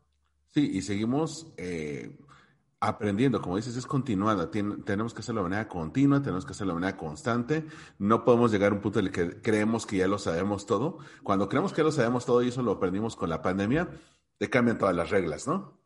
Sí, 0.49 0.69
y 0.73 0.81
seguimos 0.81 1.53
eh, 1.55 2.19
aprendiendo, 2.81 3.41
como 3.41 3.55
dices, 3.55 3.77
es 3.77 3.85
continuada. 3.85 4.51
tenemos 4.51 5.13
que 5.13 5.21
hacerlo 5.21 5.43
de 5.43 5.49
manera 5.49 5.69
continua, 5.69 6.21
tenemos 6.21 6.45
que 6.45 6.51
hacerlo 6.51 6.73
de 6.73 6.81
manera 6.81 6.97
constante. 6.97 7.65
No 7.99 8.25
podemos 8.25 8.51
llegar 8.51 8.73
a 8.73 8.75
un 8.75 8.81
punto 8.81 8.99
en 8.99 9.05
el 9.05 9.11
que 9.13 9.41
creemos 9.41 9.85
que 9.85 9.97
ya 9.97 10.07
lo 10.07 10.19
sabemos 10.19 10.65
todo. 10.65 10.97
Cuando 11.23 11.47
creemos 11.47 11.71
que 11.71 11.77
ya 11.77 11.85
lo 11.85 11.91
sabemos 11.91 12.25
todo, 12.25 12.43
y 12.43 12.49
eso 12.49 12.61
lo 12.61 12.73
aprendimos 12.73 13.15
con 13.15 13.29
la 13.29 13.41
pandemia, 13.41 13.87
te 14.37 14.49
cambian 14.49 14.77
todas 14.77 14.95
las 14.95 15.09
reglas, 15.09 15.47
¿no? 15.47 15.82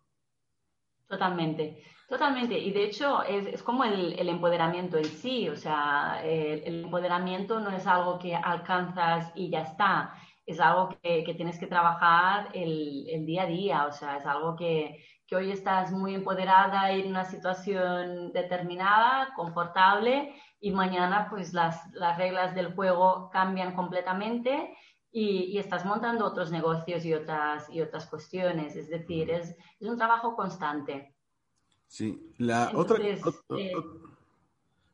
Totalmente, 1.08 1.84
totalmente. 2.10 2.58
Y 2.58 2.72
de 2.72 2.84
hecho 2.84 3.24
es, 3.24 3.48
es 3.48 3.63
como 3.63 3.84
el, 3.84 4.17
el, 4.20 4.30
empoderamiento 4.30 4.98
en 4.98 5.06
sí. 5.06 5.48
O 5.50 5.56
sea, 5.56 6.22
el, 6.24 6.84
empoderamiento 6.84 7.60
no 7.60 7.70
es 7.72 7.88
algo 7.88 8.20
que 8.20 8.36
alcanzas 8.36 9.32
y 9.36 9.50
ya 9.50 9.62
está. 9.62 10.13
Es 10.46 10.60
algo 10.60 10.89
que, 11.02 11.24
que 11.24 11.34
tienes 11.34 11.60
que 11.60 11.67
trabajar 11.67 12.50
el, 12.54 13.06
el, 13.10 13.26
día 13.26 13.43
a 13.43 13.46
día. 13.46 13.86
O 13.86 13.91
sea, 13.91 14.17
es 14.17 14.26
algo 14.26 14.56
que, 14.56 15.04
que 15.28 15.36
hoy 15.36 15.52
estás 15.52 15.91
muy 15.91 16.15
empoderada 16.15 16.91
en 16.91 17.08
una 17.08 17.26
situación 17.26 18.32
determinada, 18.34 19.34
confortable, 19.36 20.34
y 20.60 20.72
mañana 20.72 21.28
pues 21.30 21.54
las, 21.54 21.82
las 21.93 22.17
reglas 22.17 22.56
del 22.56 22.74
juego 22.74 23.30
cambian 23.32 23.76
completamente 23.76 24.76
y, 25.20 25.46
y, 25.52 25.58
estás 25.58 25.84
montando 25.84 26.26
otros 26.26 26.52
negocios 26.52 27.04
y 27.04 27.12
otras, 27.12 27.68
y 27.72 27.82
otras 27.82 28.06
cuestiones. 28.06 28.76
Es 28.76 28.88
decir, 28.88 29.32
es, 29.32 29.56
es 29.80 29.90
un 29.90 29.98
trabajo 29.98 30.36
constante. 30.36 31.16
Sí, 31.88 32.36
la 32.38 32.70
Entonces, 32.70 33.26
otra, 33.26 33.58
eh, 33.58 33.74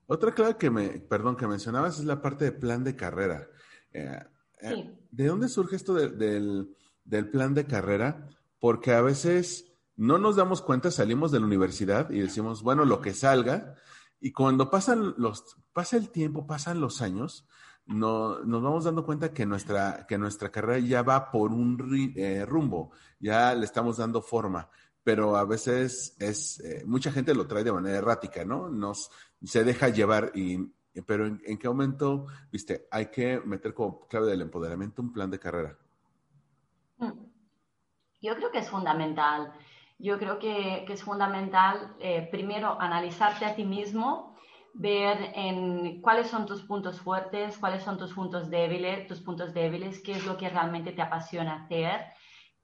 otra 0.08 0.32
clave 0.32 0.56
que 0.56 0.70
me, 0.70 0.88
perdón, 0.88 1.36
que 1.36 1.46
mencionabas 1.46 2.00
es 2.00 2.06
la 2.06 2.22
parte 2.22 2.46
de 2.46 2.52
plan 2.54 2.86
de 2.86 2.96
carrera. 2.96 3.50
Eh, 3.92 4.18
eh 4.62 4.70
sí. 4.70 4.98
¿De 5.12 5.28
dónde 5.28 5.50
surge 5.50 5.76
esto 5.76 5.94
de, 5.94 6.08
del, 6.08 6.74
del 7.04 7.30
plan 7.30 7.54
de 7.54 7.66
carrera? 7.66 8.30
Porque 8.60 8.94
a 8.94 9.02
veces 9.02 9.74
no 9.98 10.20
nos 10.20 10.38
damos 10.38 10.62
cuenta, 10.62 10.90
salimos 10.90 11.34
de 11.34 11.42
la 11.42 11.48
universidad 11.48 12.10
y 12.12 12.20
decimos, 12.20 12.64
bueno, 12.64 12.86
lo 12.86 13.02
que 13.02 13.14
salga, 13.14 13.76
y 14.22 14.32
cuando 14.32 14.72
pasan 14.72 15.16
los, 15.18 15.58
pasa 15.74 15.98
el 15.98 16.12
tiempo, 16.12 16.48
pasan 16.48 16.80
los 16.80 17.02
años, 17.02 17.46
no, 17.86 18.40
nos 18.40 18.62
vamos 18.62 18.84
dando 18.86 19.06
cuenta 19.06 19.34
que 19.34 19.46
nuestra, 19.46 20.06
que 20.08 20.18
nuestra 20.18 20.50
carrera 20.50 20.80
ya 20.80 21.02
va 21.02 21.30
por 21.32 21.52
un 21.52 22.14
eh, 22.16 22.46
rumbo, 22.46 22.92
ya 23.20 23.54
le 23.54 23.66
estamos 23.66 23.98
dando 23.98 24.22
forma, 24.22 24.70
pero 25.04 25.36
a 25.36 25.46
veces 25.46 26.16
es, 26.20 26.60
eh, 26.62 26.84
mucha 26.86 27.12
gente 27.12 27.36
lo 27.36 27.46
trae 27.46 27.64
de 27.64 27.74
manera 27.74 27.98
errática, 27.98 28.46
¿no? 28.46 28.70
Nos, 28.70 29.12
se 29.44 29.64
deja 29.64 29.90
llevar 29.90 30.32
y, 30.34 30.60
pero 31.06 31.26
en, 31.26 31.58
qué 31.58 31.68
momento, 31.68 32.28
viste, 32.52 32.88
hay 32.90 33.08
que 33.08 33.40
meter 33.42 33.74
como 33.74 34.08
clave 34.08 34.28
del 34.28 34.42
empoderamiento 34.42 35.02
un 35.02 35.12
plan 35.12 35.30
de 35.30 35.40
carrera. 35.40 35.78
Mm. 36.98 37.12
Yo 38.22 38.36
creo 38.38 38.52
que 38.52 38.60
es 38.60 38.70
fundamental. 38.70 39.52
Yo 40.00 40.18
creo 40.18 40.40
que, 40.40 40.86
que 40.88 40.94
es 40.94 41.04
fundamental, 41.04 41.96
eh, 42.00 42.28
primero, 42.32 42.80
analizarte 42.80 43.46
a 43.46 43.56
ti 43.56 43.66
mismo 43.66 44.33
ver 44.74 45.32
en 45.36 46.02
cuáles 46.02 46.28
son 46.28 46.46
tus 46.46 46.64
puntos 46.64 47.00
fuertes, 47.00 47.58
cuáles 47.58 47.84
son 47.84 47.98
tus 47.98 48.14
puntos 48.14 48.50
débiles, 48.50 49.08
tus 49.08 49.22
puntos 49.22 49.54
débiles, 49.54 50.02
qué 50.02 50.14
es 50.14 50.26
lo 50.26 50.36
que 50.36 50.50
realmente 50.50 50.92
te 50.92 51.02
apasiona 51.02 51.64
hacer, 51.64 52.02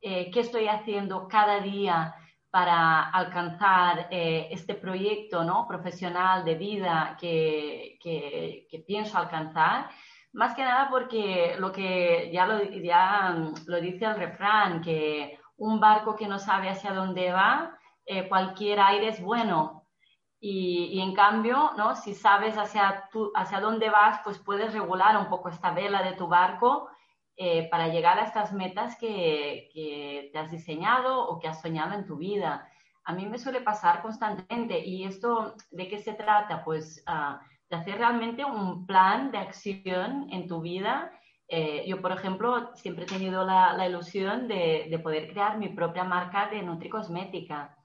eh, 0.01 0.31
qué 0.31 0.39
estoy 0.39 0.67
haciendo 0.67 1.27
cada 1.27 1.59
día 1.59 2.15
para 2.49 3.09
alcanzar 3.09 4.07
eh, 4.09 4.47
este 4.51 4.73
proyecto 4.73 5.43
¿no? 5.43 5.67
profesional 5.67 6.43
de 6.43 6.55
vida 6.55 7.15
que, 7.19 7.97
que, 8.01 8.83
pienso 8.87 9.17
alcanzar. 9.17 9.89
Más 10.33 10.55
que 10.55 10.63
nada 10.63 10.89
porque 10.89 11.55
lo 11.59 11.71
que 11.71 12.31
ya 12.33 12.47
lo, 12.47 12.63
ya 12.63 13.51
lo 13.67 13.81
dice 13.81 14.05
el 14.05 14.15
refrán, 14.15 14.81
que 14.81 15.39
un 15.57 15.79
barco 15.79 16.15
que 16.15 16.27
no 16.27 16.39
sabe 16.39 16.69
hacia 16.69 16.93
dónde 16.93 17.31
va, 17.31 17.77
eh, 18.05 18.27
cualquier 18.27 18.79
aire 18.79 19.09
es 19.09 19.21
bueno, 19.21 19.78
y, 20.39 20.89
y, 20.93 21.01
en 21.01 21.13
cambio, 21.13 21.71
¿no? 21.77 21.95
si 21.95 22.13
sabes 22.13 22.57
hacia, 22.57 23.09
tu, 23.11 23.31
hacia 23.35 23.59
dónde 23.59 23.89
vas, 23.89 24.21
pues 24.23 24.39
puedes 24.39 24.73
regular 24.73 25.17
un 25.17 25.27
poco 25.27 25.49
esta 25.49 25.71
vela 25.71 26.01
de 26.01 26.13
tu 26.13 26.27
barco 26.27 26.89
eh, 27.35 27.69
para 27.69 27.87
llegar 27.87 28.19
a 28.19 28.23
estas 28.23 28.53
metas 28.53 28.97
que, 28.97 29.69
que, 29.73 30.29
te 30.31 30.39
has 30.39 30.51
diseñado 30.51 31.27
o 31.27 31.39
que 31.39 31.47
has 31.47 31.61
soñado 31.61 31.93
en 31.93 32.05
tu 32.05 32.17
vida. 32.17 32.69
A 33.05 33.13
mí 33.13 33.25
me 33.25 33.37
suele 33.37 33.61
pasar 33.61 34.01
constantemente. 34.01 34.79
¿Y 34.85 35.05
esto 35.05 35.55
de 35.71 35.87
qué 35.87 35.99
se 35.99 36.13
trata? 36.13 36.63
Pues 36.63 37.03
uh, 37.07 37.37
de 37.69 37.77
hacer 37.77 37.97
realmente 37.97 38.43
un 38.43 38.85
plan 38.85 39.31
de 39.31 39.37
acción 39.37 40.27
en 40.31 40.47
tu 40.47 40.61
vida. 40.61 41.11
Eh, 41.47 41.85
yo, 41.87 42.01
por 42.01 42.11
ejemplo, 42.11 42.75
siempre 42.75 43.05
he 43.05 43.07
tenido 43.07 43.45
la, 43.45 43.73
la 43.73 43.87
ilusión 43.87 44.47
de, 44.47 44.87
de, 44.89 44.99
poder 44.99 45.31
crear 45.31 45.57
mi 45.57 45.69
propia 45.69 46.03
marca 46.03 46.47
de 46.47 46.61
nutricosmética. 46.61 47.75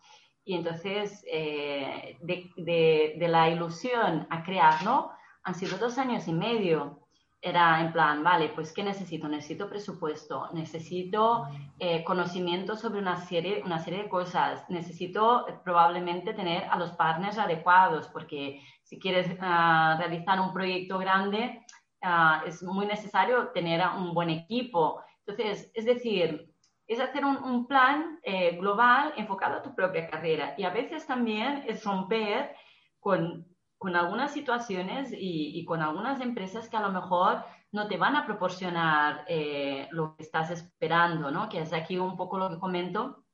Y 0.45 0.55
entonces, 0.55 1.25
eh, 1.27 2.19
de, 2.21 2.51
de, 2.57 3.15
de, 3.19 3.29
la 3.29 3.49
ilusión 3.49 4.27
a 4.29 4.43
crearlo, 4.43 5.11
han 5.43 5.55
sido 5.55 5.79
dos 5.79 5.97
años 5.99 6.29
y 6.29 6.33
medio. 6.33 7.01
Era 7.41 7.81
en 7.81 7.93
plan, 7.93 8.23
vale, 8.25 8.51
pues 8.55 8.73
¿qué 8.73 8.83
necesito? 8.83 9.29
Necesito 9.29 9.69
presupuesto, 9.69 10.49
necesito 10.55 11.47
eh, 11.79 12.03
conocimiento 12.05 12.75
sobre 12.75 13.01
una 13.01 13.17
serie, 13.17 13.63
una 13.65 13.79
serie 13.79 14.05
de 14.05 14.09
cosas, 14.09 14.65
necesito 14.71 15.47
eh, 15.47 15.55
probablemente 15.63 16.33
tener 16.33 16.65
a 16.65 16.79
los 16.79 16.93
partners 16.93 17.37
adecuados, 17.37 18.09
porque 18.09 18.63
si 18.83 18.99
quieres 18.99 19.29
uh, 19.33 19.99
realizar 19.99 20.41
un 20.41 20.55
proyecto 20.55 20.99
grande, 20.99 21.61
uh, 22.03 22.47
es 22.47 22.63
muy 22.63 22.87
necesario 22.87 23.49
tener 23.49 23.83
un 23.95 24.15
buen 24.15 24.31
equipo. 24.31 25.03
Entonces, 25.27 25.71
es 25.75 25.85
decir, 25.85 26.54
es 26.87 27.01
hacer 27.01 27.25
un, 27.25 27.67
plan 27.67 28.21
eh, 28.23 28.57
global 28.57 29.15
enfocado 29.17 29.57
a 29.57 29.63
tu 29.63 29.75
propia 29.75 30.09
carrera. 30.09 30.55
Y 30.59 30.65
a 30.65 30.71
veces 30.71 31.07
también 31.07 31.65
es 31.67 31.83
romper 31.85 32.55
con, 33.01 33.47
con 33.79 33.97
algunas 33.97 34.33
situaciones 34.33 35.13
y, 35.13 35.59
y, 35.59 35.65
con 35.65 35.81
algunas 35.81 36.21
empresas 36.21 36.69
que 36.69 36.77
a 36.77 36.83
lo 36.83 36.93
mejor 36.93 37.45
no 37.73 37.89
te 37.89 37.97
van 37.97 38.17
a 38.17 38.25
proporcionar 38.25 39.25
eh, 39.27 39.89
lo 39.91 40.15
que 40.17 40.23
estás 40.23 40.51
esperando, 40.51 41.31
¿no? 41.31 41.49
Que 41.49 41.61
es 41.61 41.73
aquí 41.73 41.99
un 41.99 42.17
poco 42.17 42.39
lo 42.39 42.51
que 42.51 42.61
comento, 42.61 43.25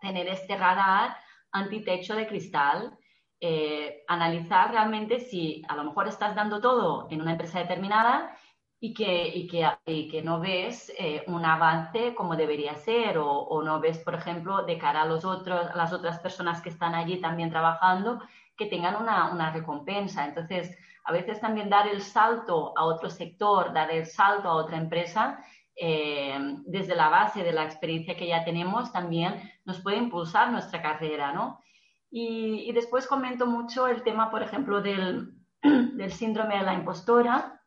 tener 0.00 0.28
este 0.28 0.56
radar 0.56 1.16
antitecho 1.50 2.14
de 2.14 2.26
cristal, 2.26 2.98
eh, 3.40 4.04
analizar 4.08 4.70
realmente 4.70 5.20
si 5.20 5.62
a 5.68 5.76
lo 5.76 5.84
mejor 5.84 6.08
estás 6.08 6.34
dando 6.34 6.60
todo 6.60 7.08
en 7.10 7.22
una 7.22 7.32
empresa 7.32 7.58
determinada 7.58 8.36
y 8.84 8.92
que, 8.92 9.28
y 9.28 9.46
que, 9.46 9.66
y 9.86 10.08
que 10.08 10.20
no 10.20 10.40
ves 10.40 10.92
eh, 10.98 11.24
un 11.28 11.42
avance 11.42 12.14
como 12.14 12.36
debería 12.36 12.76
ser 12.76 13.16
o, 13.16 13.30
o, 13.30 13.62
no 13.62 13.80
ves, 13.80 13.96
por 14.00 14.14
ejemplo, 14.14 14.66
de 14.66 14.76
cara 14.76 15.00
a, 15.00 15.06
los 15.06 15.24
otros, 15.24 15.74
las 15.74 15.94
otras 15.94 16.18
personas 16.18 16.60
que 16.60 16.68
están 16.68 16.94
allí 16.94 17.18
también 17.18 17.48
trabajando, 17.48 18.20
que 18.54 18.66
tengan 18.66 18.96
una, 18.96 19.32
una 19.32 19.50
recompensa. 19.52 20.26
Entonces, 20.26 20.76
a 21.02 21.12
veces 21.12 21.40
también 21.40 21.70
dar 21.70 21.88
el 21.88 22.02
salto 22.02 22.74
a 22.76 22.84
otro 22.84 23.08
sector, 23.08 23.72
dar 23.72 23.90
el 23.90 24.04
salto 24.04 24.50
a 24.50 24.56
otra 24.56 24.76
empresa, 24.76 25.42
eh, 25.74 26.38
desde 26.66 26.94
la 26.94 27.08
base 27.08 27.42
de 27.42 27.54
la 27.54 27.64
experiencia 27.64 28.18
que 28.18 28.26
ya 28.26 28.44
tenemos, 28.44 28.92
también 28.92 29.50
nos 29.64 29.80
puede 29.80 29.96
impulsar 29.96 30.52
nuestra 30.52 30.82
carrera, 30.82 31.32
¿no? 31.32 31.58
Y, 32.10 32.68
y 32.68 32.72
después 32.72 33.06
comento 33.06 33.46
mucho 33.46 33.88
el 33.88 34.02
tema, 34.02 34.30
por 34.30 34.42
ejemplo, 34.42 34.82
del, 34.82 35.32
del 35.62 36.12
síndrome 36.12 36.58
de 36.58 36.64
la 36.64 36.74
impostora, 36.74 37.62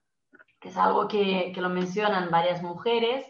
que 0.60 0.70
es 0.70 0.78
algo 0.78 1.08
que, 1.08 1.52
que, 1.54 1.62
lo 1.62 1.70
mencionan 1.70 2.32
varias 2.32 2.62
mujeres 2.64 3.26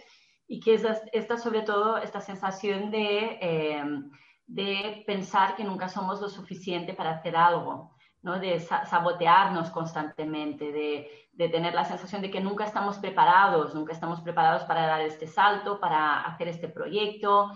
y 0.47 0.59
que 0.59 0.75
es 0.75 0.86
esta 1.11 1.38
sobre 1.38 1.61
todo 1.61 1.97
esta 1.97 2.21
sensación 2.21 2.89
de, 2.89 3.38
eh, 3.41 3.84
de 4.47 5.03
pensar 5.05 5.55
que 5.55 5.65
nunca 5.65 5.89
somos 5.89 6.21
lo 6.21 6.30
suficiente 6.30 6.93
para 6.93 7.11
hacer 7.11 7.36
algo, 7.36 7.95
¿no? 8.21 8.39
de 8.39 8.59
sabotearnos 8.59 9.69
constantemente, 9.71 10.71
de, 10.71 11.09
de, 11.34 11.49
tener 11.49 11.73
la 11.73 11.84
sensación 11.84 12.21
de 12.21 12.32
que 12.32 12.39
nunca 12.39 12.63
estamos 12.63 12.97
preparados, 12.97 13.75
nunca 13.75 13.93
estamos 13.93 14.21
preparados 14.21 14.63
para 14.63 14.88
dar 14.88 15.01
este 15.01 15.28
salto, 15.28 15.80
para 15.80 16.21
hacer 16.21 16.47
este 16.47 16.69
proyecto. 16.69 17.51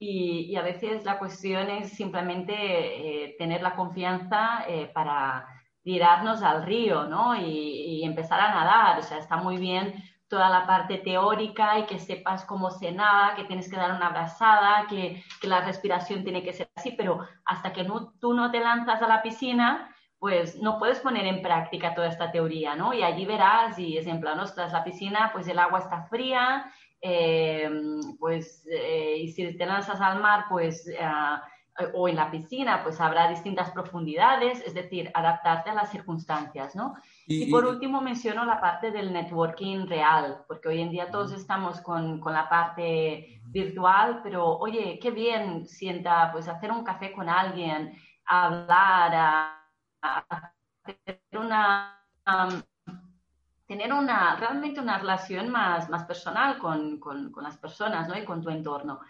Y, 0.00 0.46
y 0.50 0.56
a 0.56 0.62
veces 0.62 1.04
la 1.04 1.20
cuestión 1.20 1.70
es 1.70 1.90
simplemente 1.90 2.54
eh, 2.54 3.36
tener 3.38 3.62
la 3.62 3.76
confianza 3.76 4.64
eh, 4.66 4.90
para 4.92 5.46
tirarnos 5.82 6.42
al 6.42 6.64
río, 6.64 7.04
¿no? 7.04 7.34
Y, 7.36 8.00
y, 8.00 8.04
empezar 8.04 8.40
a 8.40 8.54
nadar. 8.54 8.98
O 8.98 9.02
sea, 9.02 9.18
está 9.18 9.36
muy 9.36 9.56
bien 9.58 10.02
toda 10.32 10.48
la 10.48 10.66
parte 10.66 10.96
teórica 10.96 11.78
y 11.78 11.84
que 11.84 11.98
sepas 11.98 12.46
cómo 12.46 12.70
se 12.70 12.90
nada, 12.90 13.34
que 13.34 13.44
tienes 13.44 13.68
que 13.68 13.76
dar 13.76 13.94
una 13.94 14.06
abrazada, 14.06 14.86
que, 14.88 15.22
la 15.42 15.60
respiración 15.60 16.24
tiene 16.24 16.42
que 16.42 16.54
ser 16.54 16.70
así, 16.74 16.92
pero 16.92 17.20
hasta 17.44 17.74
que 17.74 17.86
tú 18.18 18.32
no 18.32 18.50
te 18.50 18.60
lanzas 18.60 19.02
a 19.02 19.08
la 19.08 19.20
piscina, 19.20 19.94
pues 20.18 20.58
no 20.62 20.78
puedes 20.78 21.00
poner 21.00 21.26
en 21.26 21.42
práctica 21.42 21.94
toda 21.94 22.08
esta 22.08 22.30
teoría, 22.32 22.74
¿no? 22.74 22.94
Y 22.94 23.02
allí 23.02 23.26
verás, 23.26 23.78
y 23.78 23.98
es 23.98 24.06
en 24.06 24.22
plan, 24.22 24.40
ostras, 24.40 24.72
la 24.72 24.84
piscina, 24.84 25.28
pues 25.34 25.46
el 25.48 25.58
agua 25.58 25.80
está 25.80 26.04
fría, 26.04 26.72
eh, 27.02 27.68
pues, 28.18 28.66
eh, 28.72 29.16
y 29.18 29.28
si 29.32 29.54
te 29.54 29.66
lanzas 29.66 30.00
al 30.00 30.18
mar, 30.18 30.46
pues... 30.48 30.88
Eh, 30.88 30.98
o 31.94 32.08
en 32.08 32.16
la 32.16 32.30
piscina, 32.30 32.82
pues 32.82 33.00
habrá 33.00 33.28
distintas 33.28 33.70
profundidades, 33.70 34.62
es 34.66 34.74
decir, 34.74 35.10
adaptarte 35.14 35.70
a 35.70 35.74
las 35.74 35.90
circunstancias, 35.90 36.76
¿no? 36.76 36.94
Y, 37.26 37.44
y 37.44 37.50
por 37.50 37.64
último 37.64 38.00
menciono 38.00 38.44
la 38.44 38.60
parte 38.60 38.90
del 38.90 39.12
networking 39.12 39.86
real, 39.86 40.44
porque 40.46 40.68
hoy 40.68 40.80
en 40.82 40.90
día 40.90 41.10
todos 41.10 41.32
estamos 41.32 41.80
con, 41.80 42.20
con, 42.20 42.34
la 42.34 42.48
parte 42.48 43.40
virtual, 43.46 44.20
pero 44.22 44.58
oye, 44.58 44.98
qué 45.00 45.10
bien 45.10 45.66
sienta 45.66 46.30
pues 46.32 46.46
hacer 46.46 46.70
un 46.70 46.84
café 46.84 47.10
con 47.12 47.28
alguien, 47.28 47.92
hablar, 48.26 49.14
a, 49.14 49.66
a 50.02 50.52
hacer 50.84 51.22
una... 51.32 51.98
Um, 52.26 52.62
tener 53.72 53.90
una, 53.90 54.36
realmente 54.36 54.80
una 54.80 54.98
relación 54.98 55.48
más, 55.48 55.88
más 55.88 56.04
personal 56.04 56.58
con, 56.58 56.98
con, 57.00 57.32
con 57.32 57.42
las 57.42 57.56
personas 57.56 58.06
¿no? 58.06 58.18
y 58.18 58.24
con 58.24 58.42
tu 58.42 58.50
entorno. 58.50 59.00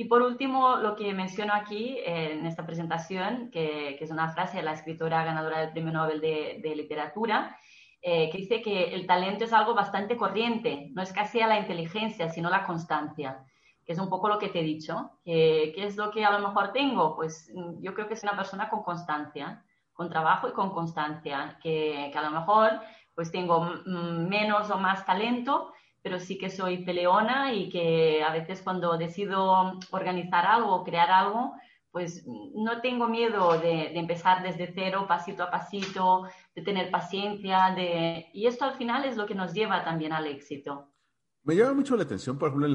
Y 0.00 0.04
por 0.04 0.22
último, 0.22 0.76
lo 0.76 0.94
que 0.94 1.12
menciono 1.12 1.52
aquí 1.52 1.98
eh, 1.98 2.34
en 2.34 2.46
esta 2.46 2.64
presentación, 2.64 3.50
que, 3.50 3.96
que, 3.98 4.04
es 4.04 4.12
una 4.12 4.30
frase 4.32 4.58
de 4.58 4.62
la 4.62 4.74
escritora 4.74 5.24
ganadora 5.24 5.58
del 5.58 5.72
Premio 5.72 5.92
Nobel 5.92 6.20
de, 6.20 6.72
Literatura, 6.76 7.58
eh, 8.00 8.30
que 8.30 8.38
dice 8.38 8.62
que 8.62 8.94
el 8.94 9.08
talento 9.08 9.42
es 9.42 9.52
algo 9.52 9.74
bastante 9.74 10.16
corriente, 10.16 10.90
no 10.92 11.02
es 11.02 11.12
casi 11.12 11.40
a 11.40 11.48
la 11.48 11.58
inteligencia, 11.58 12.28
sino 12.28 12.48
la 12.48 12.64
constancia, 12.64 13.44
que 13.84 13.92
es 13.92 13.98
un 13.98 14.08
poco 14.08 14.28
lo 14.28 14.38
que 14.38 14.50
te 14.50 14.60
he 14.60 14.62
dicho. 14.62 15.18
¿Qué 15.24 15.74
es 15.76 15.96
lo 15.96 16.12
que 16.12 16.24
a 16.24 16.30
lo 16.30 16.46
mejor 16.46 16.70
tengo? 16.70 17.16
Pues 17.16 17.50
mm, 17.52 17.82
yo 17.82 17.92
creo 17.92 18.06
que 18.06 18.14
es 18.14 18.22
una 18.22 18.36
persona 18.36 18.68
con 18.68 18.84
constancia, 18.84 19.64
con 19.92 20.08
trabajo 20.08 20.48
y 20.48 20.52
con 20.52 20.70
constancia, 20.70 21.58
que, 21.60 22.08
que 22.12 22.18
a 22.18 22.22
lo 22.22 22.30
mejor 22.30 22.80
pues 23.16 23.32
tengo 23.32 23.68
menos 23.84 24.70
o 24.70 24.78
más 24.78 25.04
talento, 25.04 25.72
pero 26.02 26.18
sí 26.20 26.38
que 26.38 26.50
soy 26.50 26.84
peleona 26.84 27.52
y 27.52 27.68
que 27.68 28.22
a 28.22 28.32
veces 28.32 28.62
cuando 28.62 28.96
decido 28.96 29.78
organizar 29.90 30.46
algo 30.46 30.84
crear 30.84 31.10
algo, 31.10 31.54
pues 31.90 32.24
no 32.26 32.80
tengo 32.80 33.08
miedo 33.08 33.58
de, 33.58 33.98
empezar 33.98 34.42
desde 34.42 34.72
cero, 34.74 35.06
pasito 35.08 35.42
a 35.42 35.50
pasito, 35.50 36.28
de 36.54 36.62
tener 36.62 36.90
paciencia, 36.90 37.72
de... 37.74 38.26
y 38.32 38.46
esto 38.46 38.64
al 38.64 38.74
final 38.74 39.04
es 39.04 39.16
lo 39.16 39.26
que 39.26 39.34
nos 39.34 39.52
lleva 39.52 39.84
también 39.84 40.12
al 40.12 40.26
éxito. 40.26 40.92
Me 41.44 41.56
llama 41.56 41.72
mucho 41.72 41.96
la 41.96 42.02
atención, 42.02 42.36
por 42.36 42.48
ejemplo, 42.48 42.68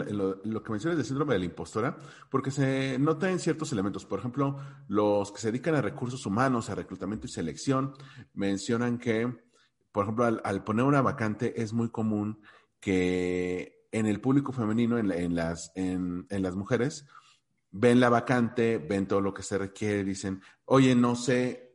lo, 0.44 0.64
que 0.64 0.72
mencionas 0.72 0.98
del 0.98 1.06
síndrome 1.06 1.34
de 1.34 1.40
la 1.40 1.46
impostora, 1.46 1.96
porque 2.32 2.50
se 2.50 2.98
nota 2.98 3.30
en 3.30 3.38
ciertos 3.38 3.72
elementos. 3.72 4.04
Por 4.04 4.18
ejemplo, 4.18 4.58
los 4.88 5.32
que 5.32 5.38
se 5.38 5.52
dedican 5.52 5.76
a 5.76 5.82
recursos 5.82 6.26
humanos, 6.26 6.70
a 6.72 6.76
reclutamiento 6.76 7.28
y 7.28 7.30
selección, 7.30 7.94
mencionan 8.34 8.98
que, 8.98 9.32
por 9.92 10.06
ejemplo, 10.06 10.26
al, 10.26 10.42
al 10.44 10.64
poner 10.64 10.86
una 10.86 11.04
vacante 11.04 11.62
es 11.62 11.72
muy 11.72 11.92
común 11.92 12.42
que 12.84 13.88
en 13.94 14.08
el 14.08 14.20
público 14.20 14.52
femenino, 14.52 14.98
en, 14.98 15.10
en 15.10 15.36
las, 15.36 15.72
en, 15.76 16.26
las 16.30 16.54
mujeres, 16.54 17.06
ven 17.72 18.02
la 18.02 18.10
vacante, 18.10 18.78
ven 18.78 19.08
todo 19.08 19.22
lo 19.22 19.34
que 19.34 19.42
se 19.42 19.58
requiere, 19.58 20.04
dicen, 20.04 20.42
oye, 20.66 20.94
no 20.94 21.16
sé, 21.16 21.74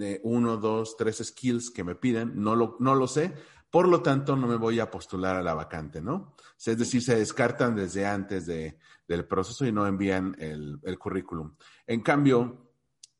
eh, 0.00 0.20
uno, 0.22 0.56
dos, 0.56 0.96
tres 0.96 1.18
skills 1.24 1.72
que 1.72 1.82
me 1.82 1.96
piden, 1.96 2.40
no 2.40 2.54
lo, 2.54 2.76
no 2.78 2.94
lo 2.94 3.08
sé, 3.08 3.34
por 3.68 3.88
lo 3.88 4.00
tanto 4.00 4.36
no 4.36 4.46
me 4.46 4.54
voy 4.54 4.78
a 4.78 4.92
postular 4.92 5.34
a 5.34 5.42
la 5.42 5.54
vacante, 5.54 6.00
¿no? 6.00 6.36
Es 6.64 6.78
decir, 6.78 7.02
se 7.02 7.16
descartan 7.16 7.74
desde 7.74 8.06
antes 8.06 8.46
de, 8.46 8.78
del 9.08 9.26
proceso 9.26 9.66
y 9.66 9.72
no 9.72 9.88
envían 9.88 10.36
el, 10.38 10.78
el 10.84 10.98
currículum. 11.00 11.56
En 11.88 12.00
cambio, 12.02 12.70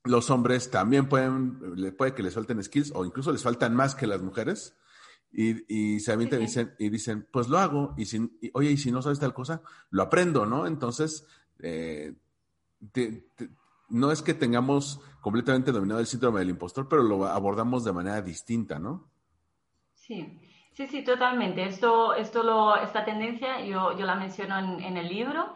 los 0.05 0.31
hombres 0.31 0.71
también 0.71 1.09
pueden, 1.09 1.97
puede 1.97 2.15
que 2.15 2.23
les 2.23 2.35
falten 2.35 2.63
skills 2.63 2.93
o 2.95 3.05
incluso 3.05 3.33
les 3.33 3.43
faltan 3.43 3.75
más 3.75 3.97
que 3.97 4.07
las 4.07 4.23
mujeres 4.23 4.77
y, 5.35 5.95
y 5.97 6.01
se 6.01 6.13
avientan 6.13 6.41
y 6.41 6.45
dicen, 6.45 6.75
y 6.79 6.89
dicen, 6.89 7.27
pues 7.31 7.49
lo 7.49 7.59
hago, 7.59 7.95
y, 7.97 8.05
si, 8.05 8.19
y, 8.41 8.51
oye, 8.55 8.71
y 8.71 8.77
si 8.77 8.93
no 8.93 9.03
sabes 9.03 9.19
tal 9.19 9.35
cosa, 9.35 9.63
lo 9.91 10.03
aprendo, 10.05 10.47
¿no? 10.47 10.67
Entonces, 10.67 11.27
eh, 11.59 12.15
te, 12.93 13.31
te, 13.35 13.51
no 13.89 14.13
es 14.13 14.23
que 14.23 14.35
tengamos 14.35 15.01
completamente 15.21 15.73
dominado 15.73 16.01
el 16.01 16.07
síndrome 16.07 16.41
del 16.41 16.51
impostor, 16.51 16.89
pero 16.89 17.03
lo 17.03 17.27
abordamos 17.27 17.85
de 17.85 17.93
manera 17.93 18.23
distinta, 18.23 18.79
¿no? 18.79 19.11
Sí, 19.95 20.41
sí, 20.73 20.87
sí, 20.87 21.03
totalmente. 21.03 21.65
Esto, 21.65 22.15
esto 22.15 22.43
lo, 22.43 22.77
esta 22.77 23.05
tendencia 23.05 23.61
yo, 23.65 23.97
yo 23.97 24.05
la 24.05 24.15
menciono 24.15 24.59
en, 24.59 24.81
en 24.85 24.97
el 24.97 25.09
libro. 25.09 25.55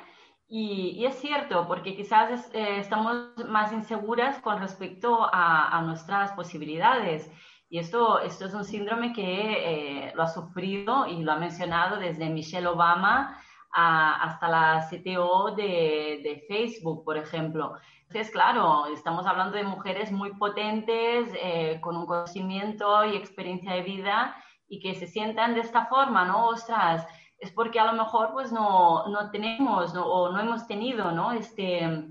Y, 0.50 0.94
y, 0.96 1.04
es 1.04 1.16
cierto, 1.16 1.66
porque 1.68 1.94
quizás 1.94 2.30
es, 2.30 2.54
eh, 2.54 2.78
estamos 2.78 3.32
más 3.48 3.70
inseguras 3.72 4.40
con 4.40 4.58
respecto 4.58 5.28
a, 5.30 5.76
a 5.76 5.82
nuestras 5.82 6.32
posibilidades. 6.32 7.30
Y 7.70 7.78
esto, 7.78 8.20
esto 8.20 8.46
es 8.46 8.54
un 8.54 8.64
síndrome 8.64 9.12
que 9.12 10.06
eh, 10.06 10.12
lo 10.14 10.22
ha 10.22 10.28
sufrido 10.28 11.06
y 11.06 11.22
lo 11.22 11.32
ha 11.32 11.36
mencionado 11.36 11.98
desde 11.98 12.30
Michelle 12.30 12.66
Obama 12.66 13.38
hasta 13.70 14.48
la 14.48 14.88
CTO 14.88 15.54
de, 15.54 16.44
Facebook, 16.48 17.04
por 17.04 17.18
ejemplo. 17.18 17.74
Entonces, 18.06 18.32
claro, 18.32 18.86
estamos 18.86 19.26
hablando 19.26 19.56
de 19.56 19.64
mujeres 19.64 20.10
muy 20.10 20.32
potentes, 20.34 21.28
eh, 21.42 21.78
con 21.82 21.96
un 21.96 22.06
conocimiento 22.06 23.04
y 23.04 23.16
experiencia 23.16 23.72
de 23.74 23.82
vida 23.82 24.34
y 24.68 24.80
que 24.80 24.94
se 24.94 25.06
sientan 25.06 25.54
de 25.54 25.60
esta 25.60 25.86
forma, 25.86 26.24
¿no? 26.24 26.46
Ostras, 26.46 27.06
es 27.38 27.52
porque 27.52 27.78
a 27.78 27.92
lo 27.92 27.92
mejor 27.92 28.32
pues 28.32 28.50
no, 28.50 29.06
no 29.08 29.30
tenemos 29.30 29.94
o 29.94 30.32
no 30.32 30.40
hemos 30.40 30.66
tenido, 30.66 31.12
¿no? 31.12 31.32
Este 31.32 32.08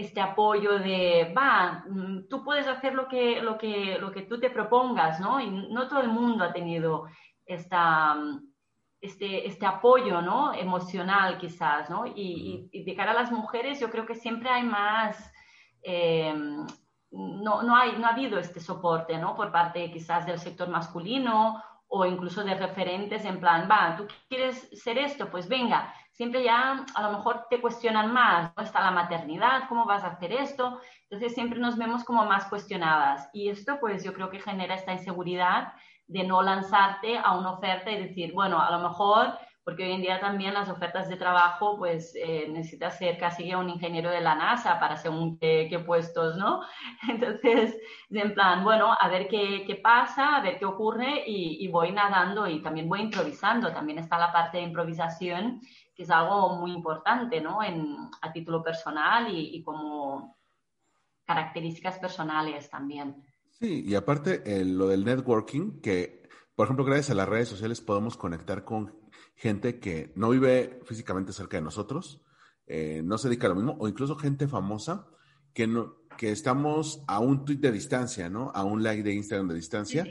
este 0.00 0.20
apoyo 0.20 0.78
de, 0.78 1.32
va, 1.36 1.84
mm, 1.88 2.28
tú 2.28 2.42
puedes 2.42 2.66
hacer 2.66 2.94
lo 2.94 3.06
que, 3.06 3.40
lo 3.42 3.58
que, 3.58 3.98
lo 3.98 4.10
que 4.10 4.22
tú 4.22 4.40
te 4.40 4.50
propongas, 4.50 5.20
¿no? 5.20 5.40
Y 5.40 5.50
no 5.50 5.88
todo 5.88 6.00
el 6.00 6.08
mundo 6.08 6.44
ha 6.44 6.52
tenido 6.52 7.06
esta, 7.44 8.16
este, 9.00 9.46
este 9.46 9.66
apoyo, 9.66 10.22
¿no? 10.22 10.54
Emocional 10.54 11.38
quizás, 11.38 11.90
¿no? 11.90 12.06
Y, 12.06 12.68
y, 12.72 12.84
de 12.84 12.94
cara 12.94 13.12
a 13.12 13.14
las 13.22 13.30
mujeres 13.30 13.80
yo 13.80 13.90
creo 13.90 14.06
que 14.06 14.14
siempre 14.14 14.48
hay 14.48 14.62
más, 14.62 15.32
eh, 15.82 16.34
no, 17.10 17.62
no, 17.62 17.76
hay, 17.76 17.92
no 17.98 18.06
ha 18.06 18.10
habido 18.10 18.38
este 18.38 18.60
soporte, 18.60 19.18
¿no? 19.18 19.36
Por 19.36 19.52
parte 19.52 19.90
quizás 19.92 20.26
del 20.26 20.38
sector 20.38 20.68
masculino 20.68 21.62
o 21.88 22.06
incluso 22.06 22.44
de 22.44 22.54
referentes 22.54 23.24
en 23.24 23.40
plan, 23.40 23.68
va, 23.70 23.96
tú 23.96 24.06
quieres 24.28 24.68
ser 24.72 24.96
esto, 24.96 25.28
pues 25.30 25.48
venga, 25.48 25.92
siempre 26.20 26.44
ya 26.44 26.84
a 26.94 27.02
lo 27.02 27.12
mejor 27.12 27.46
te 27.48 27.62
cuestionan 27.62 28.12
más, 28.12 28.52
¿no? 28.54 28.62
Está 28.62 28.82
la 28.82 28.90
maternidad, 28.90 29.62
¿cómo 29.70 29.86
vas 29.86 30.04
a 30.04 30.08
hacer 30.08 30.34
esto? 30.34 30.78
Entonces 31.04 31.32
siempre 31.32 31.58
nos 31.58 31.78
vemos 31.78 32.04
como 32.04 32.26
más 32.26 32.44
cuestionadas 32.44 33.30
y 33.32 33.48
esto 33.48 33.78
pues 33.80 34.04
yo 34.04 34.12
creo 34.12 34.28
que 34.28 34.38
genera 34.38 34.74
esta 34.74 34.92
inseguridad 34.92 35.72
de 36.08 36.24
no 36.24 36.42
lanzarte 36.42 37.16
a 37.16 37.38
una 37.38 37.52
oferta 37.52 37.90
y 37.90 38.06
decir, 38.06 38.34
bueno, 38.34 38.60
a 38.60 38.70
lo 38.70 38.86
mejor 38.86 39.32
porque 39.64 39.84
hoy 39.84 39.92
en 39.92 40.02
día 40.02 40.20
también 40.20 40.54
las 40.54 40.68
ofertas 40.68 41.08
de 41.08 41.16
trabajo, 41.16 41.76
pues 41.78 42.12
eh, 42.16 42.48
necesitas 42.50 42.98
ser 42.98 43.18
casi 43.18 43.54
un 43.54 43.68
ingeniero 43.68 44.10
de 44.10 44.20
la 44.20 44.34
NASA 44.34 44.80
para 44.80 44.96
según 44.96 45.38
qué, 45.38 45.68
qué 45.70 45.78
puestos, 45.78 46.36
¿no? 46.36 46.62
Entonces, 47.08 47.78
en 48.10 48.34
plan, 48.34 48.64
bueno, 48.64 48.96
a 48.98 49.08
ver 49.08 49.28
qué, 49.28 49.64
qué 49.66 49.76
pasa, 49.76 50.36
a 50.36 50.40
ver 50.40 50.58
qué 50.58 50.64
ocurre 50.64 51.24
y, 51.26 51.64
y, 51.64 51.68
voy 51.68 51.92
nadando 51.92 52.46
y 52.46 52.62
también 52.62 52.88
voy 52.88 53.02
improvisando. 53.02 53.72
También 53.72 53.98
está 53.98 54.18
la 54.18 54.32
parte 54.32 54.58
de 54.58 54.64
improvisación, 54.64 55.60
que 56.00 56.04
es 56.04 56.10
algo 56.10 56.56
muy 56.56 56.72
importante, 56.72 57.42
¿no? 57.42 57.62
En, 57.62 58.08
a 58.22 58.32
título 58.32 58.62
personal 58.62 59.30
y, 59.30 59.56
y 59.56 59.62
como 59.62 60.38
características 61.26 61.98
personales 61.98 62.70
también. 62.70 63.22
Sí, 63.50 63.84
y 63.86 63.94
aparte 63.94 64.42
eh, 64.46 64.64
lo 64.64 64.88
del 64.88 65.04
networking, 65.04 65.82
que 65.82 66.26
por 66.54 66.64
ejemplo 66.64 66.86
gracias 66.86 67.10
a 67.10 67.14
las 67.16 67.28
redes 67.28 67.48
sociales 67.48 67.82
podemos 67.82 68.16
conectar 68.16 68.64
con 68.64 68.98
gente 69.34 69.78
que 69.78 70.10
no 70.16 70.30
vive 70.30 70.80
físicamente 70.86 71.34
cerca 71.34 71.58
de 71.58 71.64
nosotros, 71.64 72.22
eh, 72.66 73.02
no 73.04 73.18
se 73.18 73.28
dedica 73.28 73.46
a 73.46 73.50
lo 73.50 73.56
mismo, 73.56 73.76
o 73.78 73.86
incluso 73.86 74.16
gente 74.16 74.48
famosa 74.48 75.06
que, 75.52 75.66
no, 75.66 75.96
que 76.16 76.32
estamos 76.32 77.04
a 77.08 77.18
un 77.18 77.44
tweet 77.44 77.58
de 77.58 77.72
distancia, 77.72 78.30
¿no? 78.30 78.52
A 78.54 78.64
un 78.64 78.82
like 78.82 79.02
de 79.02 79.12
Instagram 79.12 79.48
de 79.48 79.54
distancia, 79.54 80.06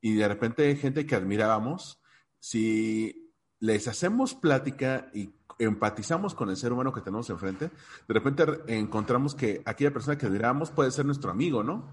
y 0.00 0.14
de 0.14 0.28
repente 0.28 0.76
gente 0.76 1.04
que 1.04 1.16
admirábamos, 1.16 2.00
si 2.38 3.21
les 3.62 3.86
hacemos 3.86 4.34
plática 4.34 5.06
y 5.14 5.30
empatizamos 5.56 6.34
con 6.34 6.50
el 6.50 6.56
ser 6.56 6.72
humano 6.72 6.92
que 6.92 7.00
tenemos 7.00 7.30
enfrente, 7.30 7.70
de 8.08 8.14
repente 8.14 8.44
encontramos 8.66 9.36
que 9.36 9.62
aquella 9.64 9.92
persona 9.92 10.18
que 10.18 10.26
admiramos 10.26 10.72
puede 10.72 10.90
ser 10.90 11.06
nuestro 11.06 11.30
amigo, 11.30 11.62
¿no? 11.62 11.84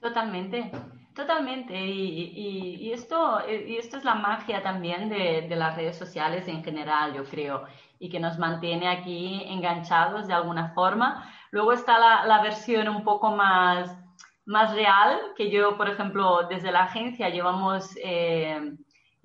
Totalmente. 0.00 0.70
Totalmente, 1.14 1.74
y, 1.74 2.92
esto, 2.92 3.40
y 3.48 3.76
esto 3.76 3.96
es 3.96 4.04
la 4.04 4.16
magia 4.16 4.62
también 4.62 5.08
de, 5.08 5.48
las 5.56 5.74
redes 5.74 5.96
sociales 5.96 6.46
en 6.46 6.62
general, 6.62 7.14
yo 7.14 7.24
creo, 7.24 7.64
y 7.98 8.10
que 8.10 8.20
nos 8.20 8.38
mantiene 8.38 8.86
aquí 8.88 9.42
enganchados 9.46 10.26
de 10.26 10.34
alguna 10.34 10.74
forma. 10.74 11.32
Luego 11.50 11.72
está 11.72 11.98
la, 11.98 12.26
la 12.26 12.42
versión 12.42 12.88
un 12.90 13.02
poco 13.02 13.30
más, 13.30 13.96
más 14.44 14.74
real, 14.74 15.18
que 15.36 15.50
yo, 15.50 15.78
por 15.78 15.88
ejemplo, 15.88 16.46
desde 16.48 16.70
la 16.70 16.84
agencia 16.84 17.30
llevamos, 17.30 17.96
eh, 18.04 18.76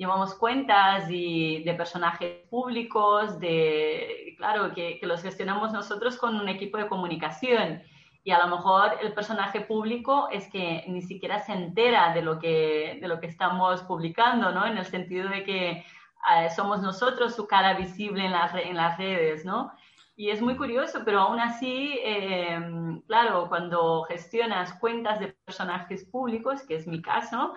llevamos 0.02 0.34
cuentas 0.34 1.06
y 1.12 1.62
de 1.64 1.76
personajes 1.76 2.48
públicos, 2.50 3.40
de, 3.40 4.34
claro, 4.36 4.74
que, 4.74 4.98
que 5.00 5.06
los 5.06 5.22
gestionamos 5.22 5.72
nosotros 5.72 6.18
con 6.18 6.36
un 6.36 6.50
equipo 6.50 6.80
de 6.80 6.88
comunicación 6.88 7.84
y 8.24 8.32
a 8.32 8.44
lo 8.44 8.56
mejor 8.56 8.98
el 9.00 9.14
personaje 9.14 9.62
público 9.62 10.28
es 10.32 10.50
que 10.50 10.86
ni 10.88 11.04
siquiera 11.04 11.40
se 11.42 11.54
entera 11.54 12.16
de 12.16 12.24
lo 12.24 12.40
que, 12.40 12.98
de 13.00 13.08
lo 13.08 13.20
que 13.20 13.28
estamos 13.28 13.84
publicando, 13.84 14.52
¿no? 14.52 14.66
En 14.66 14.80
el 14.80 14.86
sentido 14.86 15.30
de 15.30 15.44
que 15.44 15.70
eh, 15.70 16.50
somos 16.56 16.82
nosotros 16.82 17.36
su 17.36 17.46
cara 17.46 17.76
visible 17.76 18.26
en 18.26 18.32
las, 18.32 18.56
en 18.56 18.76
las 18.76 18.98
redes, 18.98 19.46
¿no? 19.46 19.72
Y 20.16 20.32
es 20.32 20.42
muy 20.42 20.58
curioso, 20.58 21.04
pero 21.06 21.20
aún 21.20 21.40
así, 21.40 22.00
eh, 22.04 22.60
claro, 23.06 23.50
cuando 23.50 24.02
gestionas 24.06 24.74
cuentas 24.74 25.20
de 25.20 25.36
personajes 25.46 26.06
públicos, 26.06 26.64
que 26.64 26.76
es 26.76 26.88
mi 26.88 27.04
caso, 27.04 27.54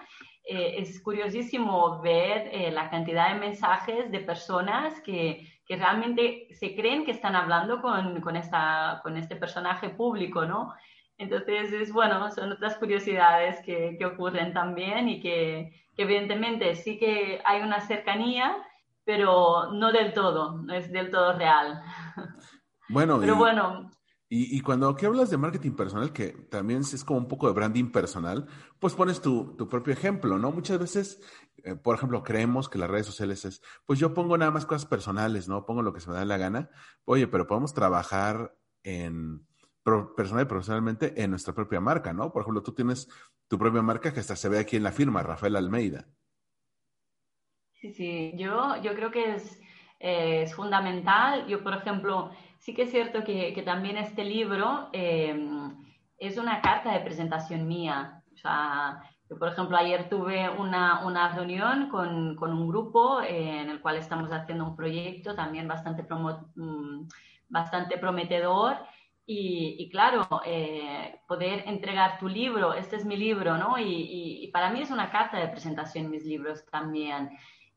eh, 0.46 0.74
es 0.78 1.00
curiosísimo 1.00 2.02
ver 2.02 2.50
eh, 2.52 2.70
la 2.70 2.90
cantidad 2.90 3.32
de 3.32 3.40
mensajes 3.40 4.10
de 4.10 4.20
personas 4.20 5.00
que, 5.00 5.48
que, 5.66 5.76
realmente 5.76 6.48
se 6.54 6.74
creen 6.74 7.06
que 7.06 7.12
están 7.12 7.34
hablando 7.34 7.80
con, 7.80 8.20
con, 8.20 8.36
esta, 8.36 9.00
con 9.02 9.16
este 9.16 9.36
personaje 9.36 9.88
público, 9.88 10.44
¿no? 10.44 10.74
Entonces, 11.16 11.72
es 11.72 11.92
bueno, 11.92 12.30
son 12.30 12.52
otras 12.52 12.76
curiosidades 12.76 13.64
que, 13.64 13.96
que 13.98 14.04
ocurren 14.04 14.52
también 14.52 15.08
y 15.08 15.20
que, 15.20 15.72
que, 15.96 16.02
evidentemente 16.02 16.74
sí 16.74 16.98
que 16.98 17.40
hay 17.46 17.62
una 17.62 17.80
cercanía, 17.80 18.54
pero 19.04 19.72
no 19.72 19.92
del 19.92 20.12
todo, 20.12 20.58
no 20.58 20.74
es 20.74 20.92
del 20.92 21.10
todo 21.10 21.32
real. 21.38 21.82
Bueno, 22.90 23.18
pero 23.18 23.36
bueno, 23.36 23.90
y, 24.36 24.60
cuando 24.62 24.88
aquí 24.88 25.06
hablas 25.06 25.30
de 25.30 25.36
marketing 25.36 25.76
personal, 25.76 26.12
que 26.12 26.30
también 26.30 26.80
es 26.80 27.04
como 27.04 27.20
un 27.20 27.28
poco 27.28 27.46
de 27.46 27.52
branding 27.52 27.92
personal, 27.92 28.48
pues 28.80 28.94
pones 28.94 29.20
tu, 29.20 29.54
tu 29.56 29.68
propio 29.68 29.92
ejemplo, 29.92 30.38
¿no? 30.38 30.50
Muchas 30.50 30.80
veces, 30.80 31.20
eh, 31.62 31.76
por 31.76 31.94
ejemplo, 31.94 32.24
creemos 32.24 32.68
que 32.68 32.78
las 32.78 32.90
redes 32.90 33.06
sociales 33.06 33.44
es, 33.44 33.62
pues 33.86 34.00
yo 34.00 34.12
pongo 34.12 34.36
nada 34.36 34.50
más 34.50 34.66
cosas 34.66 34.86
personales, 34.86 35.48
¿no? 35.48 35.64
Pongo 35.64 35.82
lo 35.82 35.92
que 35.92 36.00
se 36.00 36.10
me 36.10 36.16
da 36.16 36.24
la 36.24 36.36
gana. 36.36 36.68
Oye, 37.04 37.28
pero 37.28 37.46
podemos 37.46 37.74
trabajar 37.74 38.56
en 38.82 39.46
personal 40.16 40.44
y 40.44 40.48
profesionalmente 40.48 41.22
en 41.22 41.30
nuestra 41.30 41.54
propia 41.54 41.80
marca, 41.80 42.12
¿no? 42.12 42.32
Por 42.32 42.42
ejemplo, 42.42 42.62
tú 42.64 42.74
tienes 42.74 43.08
tu 43.46 43.56
propia 43.56 43.82
marca 43.82 44.12
que 44.12 44.18
hasta 44.18 44.34
se 44.34 44.48
ve 44.48 44.58
aquí 44.58 44.76
en 44.76 44.82
la 44.82 44.90
firma, 44.90 45.22
Rafael 45.22 45.54
Almeida. 45.54 46.08
Sí, 47.74 47.92
sí, 47.92 48.32
yo, 48.36 48.82
yo 48.82 48.94
creo 48.96 49.12
que 49.12 49.36
es, 49.36 49.60
eh, 50.00 50.42
es 50.42 50.54
fundamental. 50.54 51.46
Yo, 51.46 51.62
por 51.62 51.74
ejemplo, 51.74 52.32
sí 52.64 52.72
que 52.72 52.82
es 52.82 52.90
cierto 52.90 53.24
que, 53.24 53.62
también 53.62 53.98
este 53.98 54.24
libro 54.24 54.88
eh, 54.94 55.36
es 56.16 56.38
una 56.38 56.62
carta 56.62 56.92
de 56.92 57.00
presentación 57.00 57.68
mía. 57.68 58.22
O 58.32 58.36
sea, 58.38 59.02
yo, 59.28 59.38
por 59.38 59.48
ejemplo, 59.48 59.76
ayer 59.76 60.08
tuve 60.08 60.48
una, 60.48 61.04
una 61.04 61.28
reunión 61.34 61.90
con, 61.90 62.34
con, 62.36 62.52
un 62.52 62.66
grupo 62.66 63.20
eh, 63.20 63.60
en 63.60 63.68
el 63.68 63.82
cual 63.82 63.96
estamos 63.96 64.32
haciendo 64.32 64.64
un 64.64 64.76
proyecto 64.76 65.34
también 65.34 65.68
bastante, 65.68 66.04
promo, 66.04 66.50
mm, 66.56 67.06
bastante 67.50 67.98
prometedor. 67.98 68.78
Y, 69.26 69.88
claro, 69.90 70.26
eh, 70.44 71.20
poder 71.26 71.64
entregar 71.66 72.18
tu 72.18 72.28
libro, 72.28 72.74
este 72.74 72.96
es 72.96 73.04
mi 73.06 73.16
libro, 73.16 73.56
¿no? 73.56 73.78
Y, 73.78 74.50
para 74.52 74.70
mí 74.70 74.80
es 74.80 74.90
una 74.90 75.10
carta 75.10 75.38
de 75.38 75.48
presentación 75.48 76.10
mis 76.10 76.24
libros 76.24 76.64
también. 76.70 77.30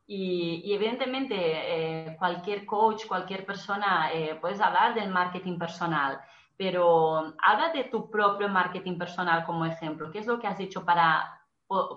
Y, 0.10 0.62
y 0.64 0.74
evidentemente 0.74 1.36
eh, 1.38 2.16
cualquier 2.18 2.66
coach, 2.66 3.06
cualquier 3.06 3.46
persona, 3.46 4.10
eh, 4.14 4.38
puedes 4.40 4.62
hablar 4.62 4.96
del 4.96 5.10
marketing 5.10 5.60
personal, 5.60 6.22
pero 6.56 7.34
habla 7.44 7.72
de 7.74 7.84
tu 7.86 8.10
propio 8.10 8.48
marketing 8.48 8.98
personal 8.98 9.44
como 9.44 9.66
ejemplo. 9.66 10.10
¿Qué 10.10 10.20
es 10.20 10.26
lo 10.26 10.40
que 10.40 10.48
has 10.48 10.60
hecho 10.62 10.86
para, 10.86 11.42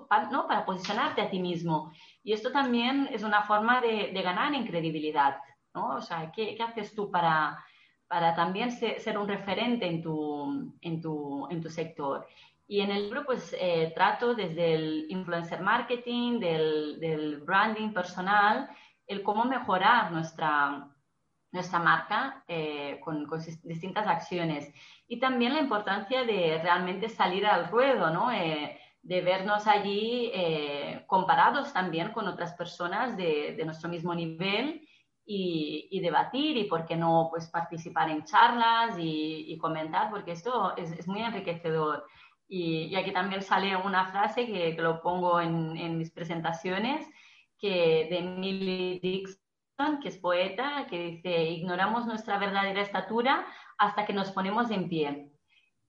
para, 0.08 0.28
¿no? 0.28 0.48
para 0.48 0.64
posicionarte 0.64 1.22
a 1.22 1.30
ti 1.30 1.38
mismo? 1.38 1.92
Y 2.24 2.32
esto 2.32 2.50
también 2.50 3.08
es 3.12 3.22
una 3.22 3.44
forma 3.44 3.80
de, 3.80 4.10
de 4.12 4.22
ganar 4.22 4.52
en 4.54 4.66
credibilidad. 4.66 5.36
¿no? 5.74 5.96
O 5.96 6.00
sea, 6.00 6.30
¿qué, 6.32 6.54
qué 6.56 6.62
haces 6.62 6.94
tú 6.94 7.10
para, 7.10 7.64
para 8.08 8.34
también 8.34 8.72
ser, 8.72 9.00
ser, 9.00 9.18
un 9.18 9.28
referente 9.28 9.86
en 9.86 10.02
tu, 10.02 10.74
en 10.80 11.00
tu, 11.00 11.46
en 11.48 11.60
tu 11.60 11.70
sector? 11.70 12.26
Y 12.70 12.82
en 12.82 12.92
el 12.92 13.02
libro 13.02 13.26
pues 13.26 13.52
eh, 13.58 13.90
trato 13.96 14.32
desde 14.32 14.74
el 14.74 15.06
influencer 15.08 15.60
marketing, 15.60 16.38
del, 16.38 17.00
del, 17.00 17.38
branding 17.38 17.92
personal, 17.92 18.70
el 19.08 19.24
cómo 19.24 19.44
mejorar 19.44 20.12
nuestra, 20.12 20.88
nuestra 21.50 21.80
marca 21.80 22.44
eh, 22.46 23.00
con, 23.02 23.26
con, 23.26 23.40
distintas 23.64 24.06
acciones. 24.06 24.72
Y 25.08 25.18
también 25.18 25.54
la 25.54 25.62
importancia 25.62 26.22
de 26.22 26.60
realmente 26.62 27.08
salir 27.08 27.44
al 27.44 27.68
ruedo, 27.72 28.08
¿no? 28.10 28.30
Eh, 28.30 28.78
de 29.02 29.20
vernos 29.20 29.66
allí 29.66 30.30
eh, 30.32 31.02
comparados 31.08 31.72
también 31.72 32.12
con 32.12 32.28
otras 32.28 32.52
personas 32.52 33.16
de, 33.16 33.56
de 33.56 33.64
nuestro 33.64 33.88
mismo 33.88 34.14
nivel 34.14 34.86
y, 35.26 35.88
y, 35.90 35.98
debatir 35.98 36.56
y, 36.56 36.64
por 36.64 36.86
qué 36.86 36.94
no, 36.94 37.26
pues 37.30 37.48
participar 37.48 38.10
en 38.10 38.22
charlas 38.22 38.96
y, 38.96 39.52
y 39.52 39.58
comentar, 39.58 40.08
porque 40.08 40.30
esto 40.30 40.76
es, 40.76 40.92
es 40.92 41.08
muy 41.08 41.20
enriquecedor. 41.20 42.04
Y, 42.52 42.88
y, 42.90 42.96
aquí 42.96 43.12
también 43.12 43.42
sale 43.42 43.76
una 43.76 44.06
frase 44.06 44.44
que, 44.44 44.74
que 44.74 44.82
lo 44.82 45.00
pongo 45.00 45.40
en, 45.40 45.76
en, 45.76 45.96
mis 45.96 46.10
presentaciones, 46.10 47.06
que 47.60 48.08
de 48.10 48.18
Emily 48.18 48.98
Dixon, 48.98 50.00
que 50.02 50.08
es 50.08 50.18
poeta, 50.18 50.84
que 50.90 50.98
dice, 50.98 51.44
ignoramos 51.44 52.06
nuestra 52.06 52.38
verdadera 52.38 52.82
estatura 52.82 53.46
hasta 53.78 54.04
que 54.04 54.12
nos 54.12 54.32
ponemos 54.32 54.68
en 54.72 54.88
pie. 54.88 55.30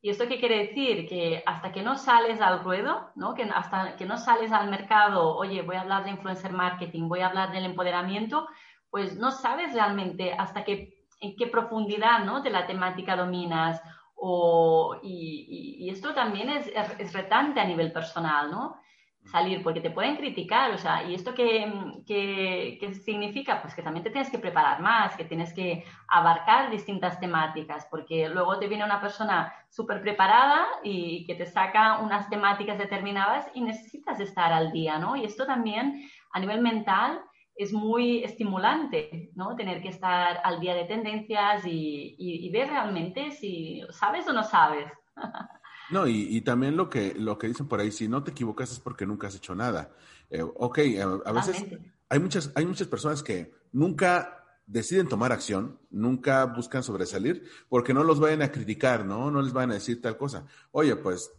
¿Y 0.03 0.11
esto 0.11 0.27
qué 0.27 0.39
quiere 0.39 0.67
decir? 0.67 1.07
Que 1.09 1.41
hasta 1.47 1.71
que 1.71 1.81
no 1.81 1.97
sales 1.97 2.39
al 2.41 2.63
ruedo, 2.63 3.09
¿no? 3.15 3.33
que 3.33 3.43
hasta 3.43 3.95
que 3.95 4.05
no 4.05 4.17
sales 4.17 4.51
al 4.51 4.69
mercado, 4.69 5.35
oye, 5.35 5.63
voy 5.63 5.77
a 5.77 5.81
hablar 5.81 6.03
de 6.03 6.11
influencer 6.11 6.53
marketing, 6.53 7.09
voy 7.09 7.21
a 7.21 7.27
hablar 7.27 7.51
del 7.51 7.65
empoderamiento, 7.65 8.47
pues 8.91 9.17
no 9.17 9.31
sabes 9.31 9.73
realmente 9.73 10.33
hasta 10.33 10.63
qué, 10.63 11.05
en 11.21 11.35
qué 11.35 11.47
profundidad 11.47 12.23
¿no? 12.23 12.41
de 12.41 12.51
la 12.51 12.67
temática 12.67 13.15
dominas 13.15 13.81
o, 14.23 14.99
y, 15.01 15.77
y, 15.79 15.89
esto 15.89 16.13
también 16.13 16.47
es, 16.49 16.71
es, 16.99 17.11
retante 17.11 17.59
a 17.59 17.65
nivel 17.65 17.91
personal, 17.91 18.51
¿no? 18.51 18.77
Salir, 19.25 19.63
porque 19.63 19.81
te 19.81 19.89
pueden 19.89 20.15
criticar, 20.15 20.69
o 20.71 20.77
sea, 20.77 21.03
¿y 21.03 21.15
esto 21.15 21.33
qué, 21.33 21.73
qué, 22.05 22.77
qué, 22.79 22.93
significa? 22.93 23.63
Pues 23.63 23.73
que 23.73 23.81
también 23.81 24.03
te 24.03 24.11
tienes 24.11 24.29
que 24.29 24.37
preparar 24.37 24.79
más, 24.79 25.15
que 25.15 25.25
tienes 25.25 25.53
que 25.55 25.83
abarcar 26.07 26.69
distintas 26.69 27.19
temáticas, 27.19 27.87
porque 27.89 28.29
luego 28.29 28.59
te 28.59 28.67
viene 28.67 28.85
una 28.85 29.01
persona 29.01 29.51
súper 29.71 30.01
preparada 30.01 30.67
y 30.83 31.25
que 31.25 31.33
te 31.33 31.47
saca 31.47 31.97
unas 31.97 32.29
temáticas 32.29 32.77
determinadas 32.77 33.47
y 33.55 33.61
necesitas 33.61 34.19
estar 34.19 34.53
al 34.53 34.71
día, 34.71 34.99
¿no? 34.99 35.15
Y 35.15 35.25
esto 35.25 35.47
también 35.47 36.07
a 36.31 36.39
nivel 36.39 36.61
mental 36.61 37.23
es 37.55 37.73
muy 37.73 38.23
estimulante, 38.23 39.31
¿no? 39.35 39.55
Tener 39.55 39.81
que 39.81 39.89
estar 39.89 40.39
al 40.43 40.59
día 40.59 40.73
de 40.73 40.85
tendencias 40.85 41.65
y, 41.65 42.15
y, 42.17 42.45
y 42.45 42.49
ver 42.49 42.69
realmente 42.69 43.31
si 43.31 43.83
sabes 43.91 44.27
o 44.27 44.33
no 44.33 44.43
sabes. 44.43 44.91
No, 45.89 46.07
y, 46.07 46.37
y, 46.37 46.39
también 46.39 46.77
lo 46.77 46.89
que, 46.89 47.13
lo 47.15 47.37
que 47.37 47.47
dicen 47.47 47.67
por 47.67 47.81
ahí, 47.81 47.91
si 47.91 48.07
no 48.07 48.23
te 48.23 48.31
equivocas 48.31 48.71
es 48.71 48.79
porque 48.79 49.05
nunca 49.05 49.27
has 49.27 49.35
hecho 49.35 49.53
nada. 49.53 49.91
Eh, 50.29 50.41
ok, 50.41 50.79
a, 50.97 51.29
a, 51.29 51.33
veces, 51.33 51.65
hay 52.07 52.19
muchas, 52.19 52.49
hay 52.55 52.65
muchas 52.65 52.87
personas 52.87 53.21
que 53.21 53.51
nunca 53.73 54.41
deciden 54.65 55.09
tomar 55.09 55.33
acción, 55.33 55.79
nunca 55.89 56.45
buscan 56.45 56.81
sobresalir, 56.81 57.43
porque 57.67 57.93
no 57.93 58.05
los 58.05 58.21
vayan 58.21 58.41
a 58.41 58.53
criticar, 58.53 59.05
¿no? 59.05 59.29
No 59.31 59.41
les 59.41 59.51
van 59.51 59.71
a 59.71 59.73
decir 59.73 60.01
tal 60.01 60.15
cosa. 60.15 60.45
Oye, 60.71 60.95
pues, 60.95 61.29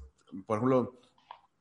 por 0.44 0.58
ejemplo, 0.58 1.00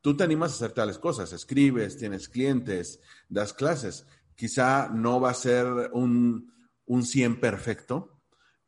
tú 0.02 0.18
te 0.18 0.26
animas 0.26 0.52
a 0.52 0.56
hacer 0.56 0.74
tales 0.74 0.98
cosas, 0.98 1.32
escribes, 1.32 1.98
tienes 1.98 2.28
clientes, 2.28 3.00
das 3.30 3.54
clases. 3.54 4.06
Quizá 4.42 4.90
no 4.90 5.22
va 5.22 5.30
a 5.30 5.36
ser 5.36 5.68
un, 5.94 6.52
un 6.88 7.06
100 7.06 7.40
perfecto, 7.40 8.24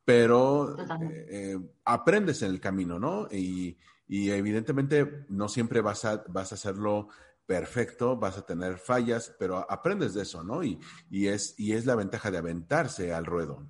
pero 0.05 0.78
eh, 0.78 1.26
eh, 1.32 1.57
aprendes 1.84 2.43
en 2.43 2.51
el 2.51 2.59
camino, 2.59 2.99
¿no? 2.99 3.28
Y, 3.32 3.76
y, 4.07 4.30
evidentemente 4.30 5.26
no 5.30 5.49
siempre 5.49 5.82
vas 5.82 6.05
a, 6.05 6.24
vas 6.28 6.51
a 6.51 6.55
hacerlo 6.55 7.07
perfecto, 7.47 8.17
vas 8.17 8.38
a 8.38 8.45
tener 8.45 8.78
fallas, 8.78 9.36
pero 9.39 9.65
aprendes 9.67 10.13
de 10.13 10.21
eso, 10.21 10.43
¿no? 10.43 10.63
Y, 10.63 10.80
y, 11.09 11.26
es, 11.26 11.59
y 11.59 11.74
es 11.74 11.88
la 11.88 11.95
ventaja 11.95 12.30
de 12.30 12.38
aventarse 12.38 13.11
al 13.11 13.26
ruedo. 13.26 13.65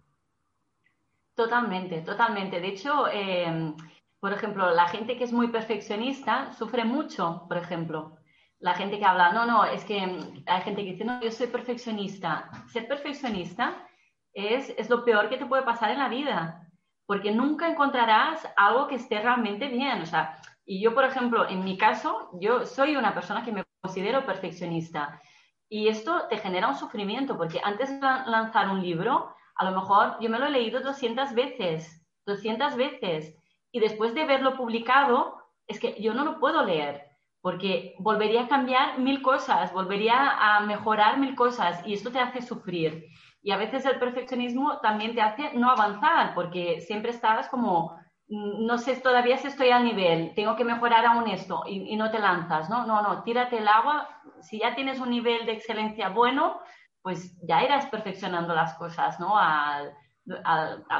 Totalmente, 1.35 2.01
totalmente. 2.01 2.59
De 2.59 2.67
hecho, 2.67 3.07
em, 3.07 3.77
por 4.19 4.33
ejemplo, 4.33 4.69
la 4.75 4.89
gente 4.89 5.17
que 5.17 5.23
es 5.23 5.31
muy 5.31 5.47
perfeccionista 5.47 6.51
sufre 6.51 6.83
mucho, 6.83 7.45
por 7.47 7.55
ejemplo. 7.55 8.17
La 8.63 8.75
gente 8.75 8.97
que 8.97 9.03
habla, 9.03 9.33
no, 9.33 9.45
no, 9.45 9.65
es 9.65 9.83
que 9.83 9.99
hay 10.45 10.61
gente 10.61 10.85
que 10.85 10.91
dice, 10.91 11.03
no, 11.03 11.19
yo 11.19 11.29
soy 11.31 11.47
perfeccionista. 11.47 12.49
Ser 12.71 12.87
perfeccionista 12.87 13.85
es, 14.31 14.73
es 14.77 14.89
lo 14.89 15.03
peor 15.03 15.27
que 15.27 15.35
te 15.35 15.45
puede 15.45 15.63
pasar 15.63 15.91
en 15.91 15.99
la 15.99 16.07
vida, 16.07 16.65
porque 17.05 17.33
nunca 17.33 17.67
encontrarás 17.67 18.47
algo 18.55 18.87
que 18.87 18.95
esté 18.95 19.19
realmente 19.19 19.67
bien. 19.67 20.01
O 20.01 20.05
sea, 20.05 20.39
y 20.63 20.81
yo, 20.81 20.93
por 20.93 21.03
ejemplo, 21.03 21.45
en 21.49 21.65
mi 21.65 21.77
caso, 21.77 22.29
yo 22.39 22.65
soy 22.65 22.95
una 22.95 23.13
persona 23.13 23.43
que 23.43 23.51
me 23.51 23.65
considero 23.81 24.25
perfeccionista. 24.25 25.21
Y 25.67 25.89
esto 25.89 26.29
te 26.29 26.37
genera 26.37 26.69
un 26.69 26.77
sufrimiento, 26.77 27.35
porque 27.35 27.59
antes 27.61 27.89
de 27.89 27.99
lanzar 27.99 28.69
un 28.69 28.81
libro, 28.81 29.35
a 29.57 29.65
lo 29.69 29.77
mejor 29.77 30.15
yo 30.21 30.29
me 30.29 30.39
lo 30.39 30.45
he 30.45 30.51
leído 30.51 30.79
200 30.79 31.33
veces, 31.33 32.01
200 32.25 32.77
veces. 32.77 33.35
Y 33.73 33.81
después 33.81 34.15
de 34.15 34.23
verlo 34.23 34.55
publicado, 34.55 35.43
es 35.67 35.81
que 35.81 36.01
yo 36.01 36.13
no 36.13 36.23
lo 36.23 36.39
puedo 36.39 36.63
leer, 36.63 37.12
porque 37.43 37.93
volvería 37.99 38.43
a 38.43 38.47
cambiar 38.47 38.99
mil 38.99 39.21
cosas, 39.21 39.73
volvería 39.73 40.15
a 40.39 40.61
mejorar 40.61 41.19
mil 41.19 41.35
cosas, 41.35 41.85
y 41.85 41.93
esto 41.93 42.09
te 42.09 42.19
hace 42.19 42.41
sufrir. 42.41 43.07
Y 43.41 43.51
a 43.51 43.57
veces 43.57 43.85
el 43.85 43.99
perfeccionismo 43.99 44.79
también 44.79 45.13
te 45.13 45.21
hace 45.21 45.53
no 45.53 45.69
avanzar, 45.69 46.33
porque 46.35 46.79
siempre 46.79 47.11
estás 47.11 47.49
como 47.49 47.97
no 48.29 48.77
sé 48.77 48.95
todavía 48.95 49.37
si 49.37 49.47
estoy 49.47 49.71
al 49.71 49.83
nivel, 49.83 50.31
tengo 50.35 50.55
que 50.55 50.63
mejorar 50.63 51.05
aún 51.05 51.29
esto 51.29 51.63
y, 51.67 51.97
no 51.97 52.09
te 52.09 52.19
lanzas, 52.19 52.69
¿no? 52.69 52.87
No, 52.87 53.01
no, 53.01 53.23
tírate 53.23 53.57
el 53.57 53.67
agua. 53.67 54.07
Si 54.41 54.59
ya 54.59 54.73
tienes 54.73 55.01
un 55.01 55.09
nivel 55.09 55.45
de 55.45 55.51
excelencia 55.51 56.07
bueno, 56.07 56.61
pues 57.01 57.37
ya 57.45 57.61
irás 57.61 57.87
perfeccionando 57.87 58.55
las 58.55 58.73
cosas, 58.75 59.19
¿no? 59.19 59.37
Al, 59.37 59.93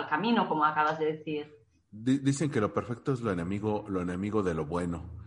camino, 0.10 0.50
como 0.50 0.66
acabas 0.66 1.00
de 1.00 1.14
decir. 1.14 1.50
Dicen 1.90 2.52
que 2.52 2.60
lo 2.60 2.74
perfecto 2.74 3.14
es 3.14 3.22
lo 3.22 3.32
enemigo, 3.32 3.86
lo 3.88 4.02
enemigo 4.02 4.44
de 4.44 4.54
lo 4.54 4.66
bueno. 4.66 5.23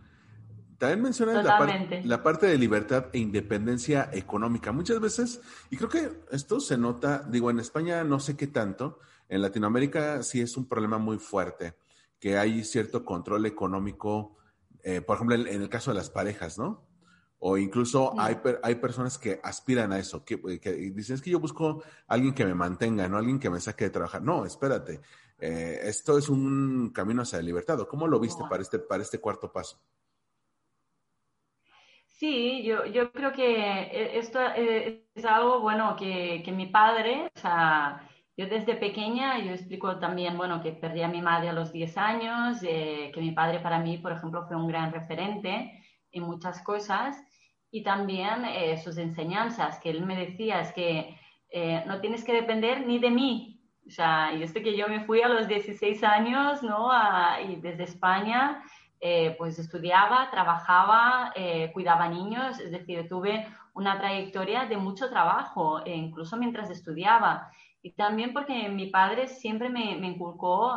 También 0.79 1.03
mencionas 1.03 1.45
la, 1.45 1.89
la, 2.05 2.23
parte 2.23 2.47
de 2.47 2.59
libertad 2.59 3.07
e 3.13 3.19
independencia 3.19 4.11
económica. 4.13 4.73
Muchas 4.73 5.01
veces, 5.01 5.41
y 5.71 5.77
creo 5.77 5.89
que 5.89 6.11
esto 6.31 6.61
se 6.61 6.77
nota, 6.77 7.25
digo, 7.29 7.51
en 7.51 7.61
España 7.61 8.05
no 8.05 8.21
sé 8.21 8.37
qué 8.37 8.47
tanto, 8.47 8.99
en 9.29 9.43
Latinoamérica 9.43 10.23
sí 10.23 10.41
es 10.41 10.57
un 10.57 10.69
problema 10.69 10.99
muy 10.99 11.19
fuerte 11.19 11.75
que 12.19 12.39
hay 12.39 12.65
cierto 12.65 13.05
control 13.05 13.47
económico, 13.47 14.37
eh, 14.83 15.01
por 15.01 15.17
ejemplo, 15.17 15.37
en, 15.37 15.63
el 15.63 15.69
caso 15.69 15.91
de 15.91 15.97
las 15.97 16.11
parejas, 16.11 16.59
¿no? 16.59 16.87
O 17.39 17.59
incluso 17.59 18.19
hay, 18.19 18.39
hay 18.63 18.77
personas 18.77 19.19
que 19.19 19.41
aspiran 19.43 19.93
a 19.93 19.99
eso, 19.99 20.25
que, 20.25 20.37
dicen, 20.95 21.17
es 21.17 21.23
que 21.23 21.31
yo 21.31 21.39
busco 21.39 21.83
a 22.07 22.15
alguien 22.15 22.35
que 22.35 22.47
me 22.47 22.55
mantenga, 22.55 23.09
no 23.09 23.19
alguien 23.19 23.39
que 23.39 23.51
me 23.51 23.61
saque 23.61 23.85
de 23.85 23.91
trabajar. 23.91 24.23
No, 24.23 24.47
espérate, 24.47 25.01
eh, 25.39 25.81
esto 25.83 26.17
es 26.17 26.31
un 26.31 26.91
camino 26.95 27.23
hacia 27.23 27.39
la 27.39 27.45
libertad. 27.45 27.79
¿Cómo 27.89 28.09
lo 28.09 28.19
viste 28.19 28.43
para 28.49 28.63
este, 28.63 28.79
para 28.79 29.03
este 29.03 29.21
cuarto 29.21 29.53
paso? 29.53 29.79
Sí, 32.19 32.63
yo, 32.65 32.87
yo 32.87 33.13
creo 33.13 33.33
que 33.33 33.45
eh, 33.83 34.19
esto 34.19 34.41
es 34.55 35.25
algo, 35.25 35.61
bueno, 35.61 35.97
que, 35.97 36.43
que 36.45 36.51
mi 36.51 36.67
padre, 36.67 37.31
o 37.35 37.39
sea, 37.39 38.09
yo 38.37 38.47
desde 38.47 38.75
pequeña, 38.77 39.39
yo 39.39 39.53
explico 39.53 39.99
también, 39.99 40.37
bueno, 40.37 40.63
que 40.63 40.73
perdí 40.73 41.01
a 41.03 41.09
mi 41.09 41.23
madre 41.23 41.49
a 41.49 41.53
los 41.55 41.73
10 41.73 41.97
años, 41.97 42.59
eh, 42.63 43.11
que 43.15 43.21
mi 43.21 43.33
padre 43.33 43.61
para 43.61 43.79
mí, 43.79 43.97
por 43.97 44.13
ejemplo, 44.13 44.47
fue 44.47 44.57
un 44.57 44.69
gran 44.69 44.93
referente 44.93 45.73
en 46.13 46.23
muchas 46.23 46.63
cosas 46.63 47.17
y 47.71 47.83
también 47.83 48.45
eh, 48.45 48.77
sus 48.77 48.99
enseñanzas, 48.99 49.79
que 49.79 49.89
él 49.91 50.05
me 50.05 50.17
decía, 50.17 50.61
es 50.61 50.73
que 50.73 51.19
eh, 51.51 51.83
no 51.87 52.01
tienes 52.01 52.25
que 52.25 52.35
depender 52.35 52.87
ni 52.87 52.99
de 52.99 53.11
mí. 53.11 53.63
O 53.87 53.91
sea, 53.91 54.35
y 54.35 54.43
esto 54.43 54.61
que 54.63 54.77
yo 54.77 54.89
me 54.89 55.05
fui 55.05 55.23
a 55.23 55.29
los 55.29 55.49
16 55.49 56.03
años, 56.05 56.63
¿no? 56.63 56.91
y 57.49 57.57
desde 57.57 57.85
España, 57.85 58.63
pues 59.39 59.59
estudiaba, 59.59 60.31
trabajaba, 60.31 61.33
cuidaba 61.73 62.09
niños, 62.09 62.59
es 62.61 62.71
decir, 62.71 63.09
tuve 63.09 63.47
una 63.75 63.99
trayectoria 63.99 64.65
de 64.67 64.77
mucho 64.77 65.09
trabajo, 65.11 65.83
incluso 65.87 66.37
mientras 66.37 66.71
estudiaba. 66.71 67.51
Y 67.83 67.93
también 67.93 68.33
porque 68.33 68.69
mi 68.69 68.87
padre 68.87 69.29
siempre 69.29 69.69
me, 69.69 69.93
inculcó 69.93 70.77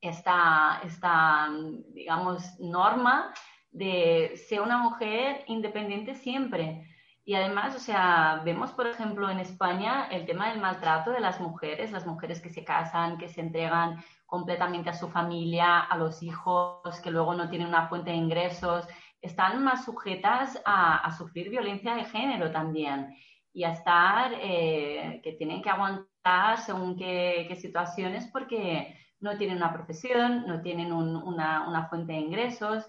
esta, 0.00 0.80
esta, 0.84 1.50
digamos, 1.94 2.60
norma 2.60 3.32
de 3.72 4.40
ser 4.46 4.60
una 4.60 4.78
mujer 4.78 5.42
independiente 5.48 6.14
siempre. 6.14 6.86
Y 7.26 7.34
además, 7.34 7.74
o 7.74 7.78
sea, 7.78 8.42
vemos, 8.44 8.72
por 8.72 8.86
ejemplo, 8.86 9.30
en 9.30 9.38
España 9.38 10.08
el 10.10 10.26
tema 10.26 10.50
del 10.50 10.60
maltrato 10.60 11.10
de 11.10 11.20
las 11.20 11.40
mujeres, 11.40 11.90
las 11.90 12.06
mujeres 12.06 12.40
que 12.42 12.50
se 12.50 12.64
casan, 12.64 13.16
que 13.16 13.28
se 13.28 13.40
entregan 13.40 14.04
completamente 14.26 14.90
a 14.90 14.94
su 14.94 15.08
familia, 15.08 15.80
a 15.80 15.96
los 15.96 16.22
hijos, 16.22 17.00
que 17.02 17.10
luego 17.10 17.34
no 17.34 17.48
tienen 17.48 17.68
una 17.68 17.88
fuente 17.88 18.10
de 18.10 18.16
ingresos, 18.16 18.86
están 19.22 19.64
más 19.64 19.86
sujetas 19.86 20.60
a, 20.66 21.10
sufrir 21.16 21.48
violencia 21.48 21.94
de 21.94 22.04
género 22.04 22.50
también 22.52 23.14
y 23.54 23.64
a 23.64 23.72
estar, 23.72 24.32
eh, 24.42 25.20
que 25.24 25.32
tienen 25.32 25.62
que 25.62 25.70
aguantar 25.70 26.58
según 26.58 26.96
qué, 26.96 27.56
situaciones 27.58 28.26
porque 28.30 28.94
no 29.20 29.38
tienen 29.38 29.56
una 29.56 29.72
profesión, 29.72 30.46
no 30.46 30.60
tienen 30.60 30.92
una, 30.92 31.66
una, 31.66 31.88
fuente 31.88 32.12
de 32.12 32.18
ingresos. 32.18 32.84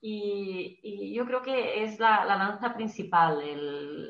Y, 0.00 1.14
yo 1.14 1.26
creo 1.26 1.42
que 1.42 1.82
es 1.82 1.98
la, 1.98 2.24
la 2.24 2.36
lanza 2.36 2.74
principal, 2.74 3.40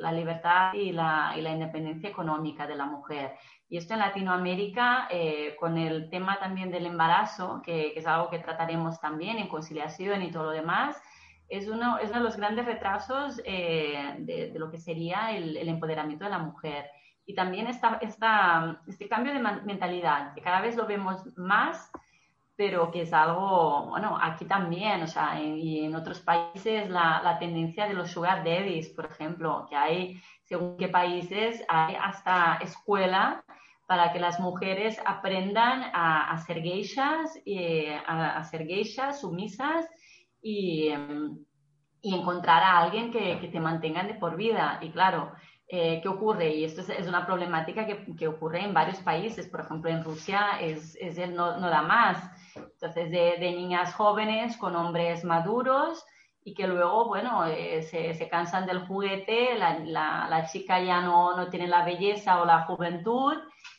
la 0.01 0.13
libertad 0.13 0.75
y 0.75 0.93
la, 0.93 1.33
y 1.37 1.41
la, 1.41 1.53
independencia 1.53 2.11
económica 2.11 2.67
de 2.67 2.77
la 2.77 2.85
mujer. 2.85 3.35
Y 3.69 3.79
esto 3.79 3.95
en 3.95 4.01
Latinoamérica, 4.01 5.09
eh, 5.11 5.57
con 5.59 5.79
el 5.79 6.11
tema 6.11 6.39
también 6.39 6.71
del 6.71 6.87
embarazo, 6.87 7.63
que, 7.65 7.93
que, 7.93 8.01
es 8.01 8.07
algo 8.07 8.29
que 8.31 8.39
trataremos 8.39 9.01
también 9.01 9.39
en 9.39 9.49
conciliación 9.49 10.23
y 10.23 10.31
todo 10.31 10.45
lo 10.45 10.51
demás, 10.51 11.01
es 11.49 11.67
uno, 11.67 11.99
es 11.99 12.11
uno 12.11 12.19
de 12.19 12.25
los 12.25 12.37
grandes 12.37 12.67
retrasos 12.67 13.41
eh, 13.45 14.17
de, 14.19 14.53
lo 14.59 14.71
que 14.71 14.79
sería 14.79 15.33
el, 15.35 15.57
empoderamiento 15.69 16.25
de 16.25 16.31
la 16.31 16.39
mujer. 16.39 16.91
Y 17.25 17.35
también 17.35 17.67
esta, 17.67 17.99
esta, 18.01 18.83
este 18.87 19.09
cambio 19.09 19.33
de 19.33 19.41
mentalidad, 19.41 20.35
que 20.35 20.43
cada 20.43 20.61
vez 20.61 20.77
lo 20.77 20.87
vemos 20.87 21.27
más, 21.37 21.91
pero 22.59 22.91
que 22.91 23.03
es 23.03 23.13
algo, 23.13 23.87
bueno, 23.87 24.19
aquí 24.21 24.45
también, 24.45 25.01
o 25.05 25.07
sea, 25.07 25.41
y 25.41 25.85
en 25.85 25.95
otros 25.95 26.19
países 26.19 26.91
la, 26.91 27.23
la, 27.23 27.39
tendencia 27.39 27.87
de 27.87 27.95
los 27.95 28.11
sugar 28.11 28.43
daddies, 28.43 28.89
por 28.89 29.05
ejemplo, 29.05 29.65
que 29.71 29.77
hay, 29.77 30.21
según 30.43 30.77
qué 30.77 30.89
países, 30.89 31.65
hay 31.69 31.95
hasta 31.95 32.57
escuela 32.57 33.45
para 33.87 34.13
que 34.13 34.19
las 34.19 34.41
mujeres 34.41 35.01
aprendan 35.07 35.85
a, 35.95 36.33
a 36.33 36.39
ser 36.39 36.61
geishas, 36.61 37.39
a, 38.09 38.39
a 38.39 38.43
ser 38.43 38.67
geishas, 38.67 39.21
sumisas, 39.21 39.89
y, 40.43 40.89
em, 40.89 41.39
y 42.03 42.13
encontrar 42.13 42.65
a 42.65 42.79
alguien 42.81 43.13
que, 43.13 43.39
que, 43.39 43.47
te 43.47 43.61
mantenga 43.61 44.03
de 44.03 44.15
por 44.15 44.35
vida. 44.35 44.81
Y 44.83 44.91
claro, 44.91 45.33
eh, 45.71 46.01
¿qué 46.03 46.09
ocurre? 46.09 46.55
Y 46.55 46.65
esto 46.65 46.81
es, 46.81 47.07
una 47.07 47.27
problemática 47.27 47.87
que, 47.87 48.07
que, 48.17 48.27
ocurre 48.27 48.65
en 48.65 48.73
varios 48.73 48.99
países. 49.01 49.47
Por 49.49 49.61
ejemplo, 49.61 49.91
en 49.91 50.03
Rusia 50.03 50.59
es, 50.61 50.97
es 50.99 51.19
el 51.19 51.35
no, 51.35 51.59
no, 51.59 51.69
da 51.69 51.83
más. 51.83 52.19
Entonces, 52.57 53.11
de, 53.11 53.37
de, 53.39 53.53
niñas 53.53 53.95
jóvenes 53.95 54.57
con 54.57 54.75
hombres 54.77 55.25
maduros 55.25 56.03
y 56.43 56.55
que 56.55 56.67
luego, 56.67 57.07
bueno, 57.07 57.45
eh, 57.45 57.83
se, 57.83 58.15
se, 58.15 58.29
cansan 58.31 58.65
del 58.67 58.87
juguete, 58.87 59.57
la, 59.59 59.79
la, 59.81 60.27
la, 60.31 60.47
chica 60.47 60.81
ya 60.83 61.03
no, 61.03 61.37
no 61.37 61.51
tiene 61.51 61.67
la 61.67 61.85
belleza 61.85 62.41
o 62.41 62.47
la 62.47 62.63
juventud 62.63 63.35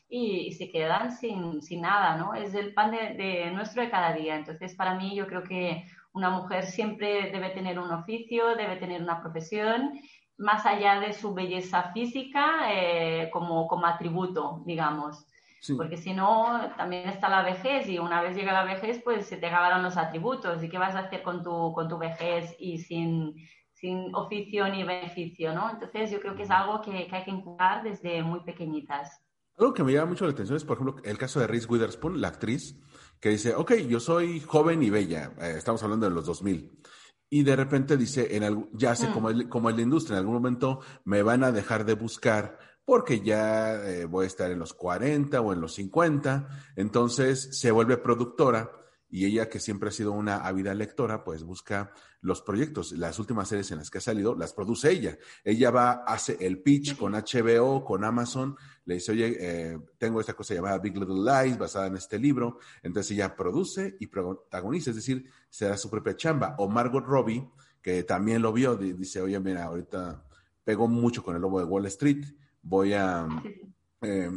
y, 0.07 0.51
se 0.53 0.69
quedan 0.69 1.11
sin, 1.11 1.63
sin, 1.63 1.81
nada, 1.81 2.17
¿no? 2.17 2.35
Es 2.35 2.53
el 2.53 2.73
pan 2.75 2.91
de, 2.91 3.15
de 3.15 3.51
nuestro 3.51 3.81
de 3.81 3.89
cada 3.89 4.13
día. 4.13 4.35
Entonces, 4.35 4.75
para 4.75 4.93
mí, 4.93 5.15
yo 5.15 5.25
creo 5.25 5.41
que 5.43 5.85
una 6.13 6.29
mujer 6.29 6.65
siempre 6.65 7.31
debe 7.31 7.49
tener 7.49 7.79
un 7.79 7.91
oficio, 7.91 8.55
debe 8.55 8.75
tener 8.77 9.01
una 9.01 9.21
profesión, 9.21 9.99
más 10.39 10.65
allá 10.65 10.99
de 10.99 11.13
su 11.13 11.33
belleza 11.33 11.91
física, 11.93 12.73
eh, 12.73 13.29
como, 13.31 13.67
como 13.67 13.85
atributo, 13.85 14.63
digamos. 14.65 15.25
Porque 15.75 15.97
si 15.97 16.13
no, 16.13 16.71
también 16.77 17.09
está 17.09 17.27
la 17.27 17.43
vejez 17.43 17.87
y 17.89 17.99
una 17.99 18.21
vez 18.21 18.35
llega 18.35 18.53
la 18.53 18.63
vejez, 18.63 19.01
pues 19.03 19.27
se 19.27 19.35
te 19.35 19.47
acabaron 19.47 19.83
los 19.83 19.97
atributos. 19.97 20.63
¿Y 20.63 20.69
qué 20.69 20.77
vas 20.77 20.95
a 20.95 20.99
hacer 20.99 21.21
con 21.21 21.43
tu, 21.43 21.73
con 21.73 21.89
tu 21.89 21.97
vejez 21.97 22.55
y 22.59 22.77
sin, 22.77 23.35
sin 23.73 24.15
oficio 24.15 24.69
ni 24.69 24.83
beneficio, 24.83 25.53
¿no? 25.53 25.69
Entonces 25.69 26.11
yo 26.11 26.21
creo 26.21 26.35
que 26.35 26.43
es 26.43 26.51
algo 26.51 26.81
que, 26.81 27.07
que 27.07 27.15
hay 27.15 27.23
que 27.25 27.31
empujar 27.31 27.83
desde 27.83 28.23
muy 28.23 28.39
pequeñitas. 28.39 29.21
Algo 29.57 29.73
que 29.73 29.83
me 29.83 29.91
llama 29.91 30.11
mucho 30.11 30.25
la 30.25 30.31
atención 30.31 30.55
es, 30.55 30.63
por 30.63 30.77
ejemplo, 30.77 31.01
el 31.03 31.17
caso 31.17 31.41
de 31.41 31.47
Reese 31.47 31.67
Witherspoon, 31.67 32.21
la 32.21 32.29
actriz, 32.29 32.79
que 33.19 33.29
dice, 33.29 33.53
ok, 33.53 33.73
yo 33.89 33.99
soy 33.99 34.39
joven 34.39 34.81
y 34.81 34.89
bella, 34.89 35.33
eh, 35.41 35.55
estamos 35.57 35.83
hablando 35.83 36.07
de 36.07 36.15
los 36.15 36.25
2000, 36.25 36.71
y 37.29 37.43
de 37.43 37.55
repente 37.55 37.95
dice, 37.95 38.35
en 38.35 38.43
el, 38.43 38.65
ya 38.73 38.95
sé, 38.95 39.09
mm. 39.09 39.13
como, 39.13 39.29
es, 39.29 39.45
como 39.45 39.69
la 39.69 39.81
industria, 39.81 40.15
en 40.15 40.19
algún 40.19 40.35
momento 40.35 40.79
me 41.05 41.21
van 41.21 41.43
a 41.43 41.51
dejar 41.51 41.85
de 41.85 41.93
buscar 41.93 42.57
porque 42.85 43.21
ya 43.21 43.75
eh, 43.75 44.05
voy 44.05 44.23
a 44.23 44.27
estar 44.27 44.49
en 44.49 44.57
los 44.57 44.73
40 44.73 45.39
o 45.41 45.53
en 45.53 45.61
los 45.61 45.75
50, 45.75 46.49
entonces 46.75 47.59
se 47.59 47.69
vuelve 47.69 47.97
productora 47.97 48.71
y 49.11 49.25
ella 49.25 49.49
que 49.49 49.59
siempre 49.59 49.89
ha 49.89 49.91
sido 49.91 50.11
una 50.11 50.37
ávida 50.37 50.73
lectora, 50.73 51.23
pues 51.23 51.43
busca 51.43 51.91
los 52.21 52.41
proyectos. 52.41 52.91
Las 52.91 53.19
últimas 53.19 53.47
series 53.47 53.71
en 53.71 53.79
las 53.79 53.89
que 53.89 53.97
ha 53.97 54.01
salido 54.01 54.35
las 54.35 54.53
produce 54.53 54.91
ella. 54.91 55.17
Ella 55.43 55.71
va, 55.71 55.91
hace 56.05 56.37
el 56.41 56.61
pitch 56.61 56.95
con 56.95 57.13
HBO, 57.13 57.83
con 57.83 58.03
Amazon, 58.03 58.55
le 58.85 58.95
dice, 58.95 59.11
oye, 59.11 59.37
eh, 59.39 59.79
tengo 59.97 60.19
esta 60.19 60.33
cosa 60.33 60.53
llamada 60.53 60.77
Big 60.79 60.97
Little 60.97 61.23
Lies 61.23 61.57
basada 61.57 61.87
en 61.87 61.95
este 61.95 62.17
libro. 62.17 62.59
Entonces 62.83 63.11
ella 63.11 63.35
produce 63.35 63.97
y 63.99 64.07
protagoniza, 64.07 64.89
es 64.91 64.95
decir, 64.95 65.29
será 65.49 65.77
su 65.77 65.89
propia 65.89 66.15
chamba. 66.15 66.55
O 66.57 66.67
Margot 66.67 67.05
Robbie, 67.05 67.47
que 67.81 68.03
también 68.03 68.41
lo 68.41 68.51
vio, 68.51 68.75
dice, 68.75 69.21
oye, 69.21 69.39
mira, 69.39 69.65
ahorita 69.65 70.23
pegó 70.63 70.87
mucho 70.87 71.23
con 71.23 71.35
el 71.35 71.41
lobo 71.41 71.59
de 71.59 71.65
Wall 71.65 71.85
Street, 71.87 72.25
voy 72.61 72.93
a... 72.93 73.27
Eh, 74.01 74.31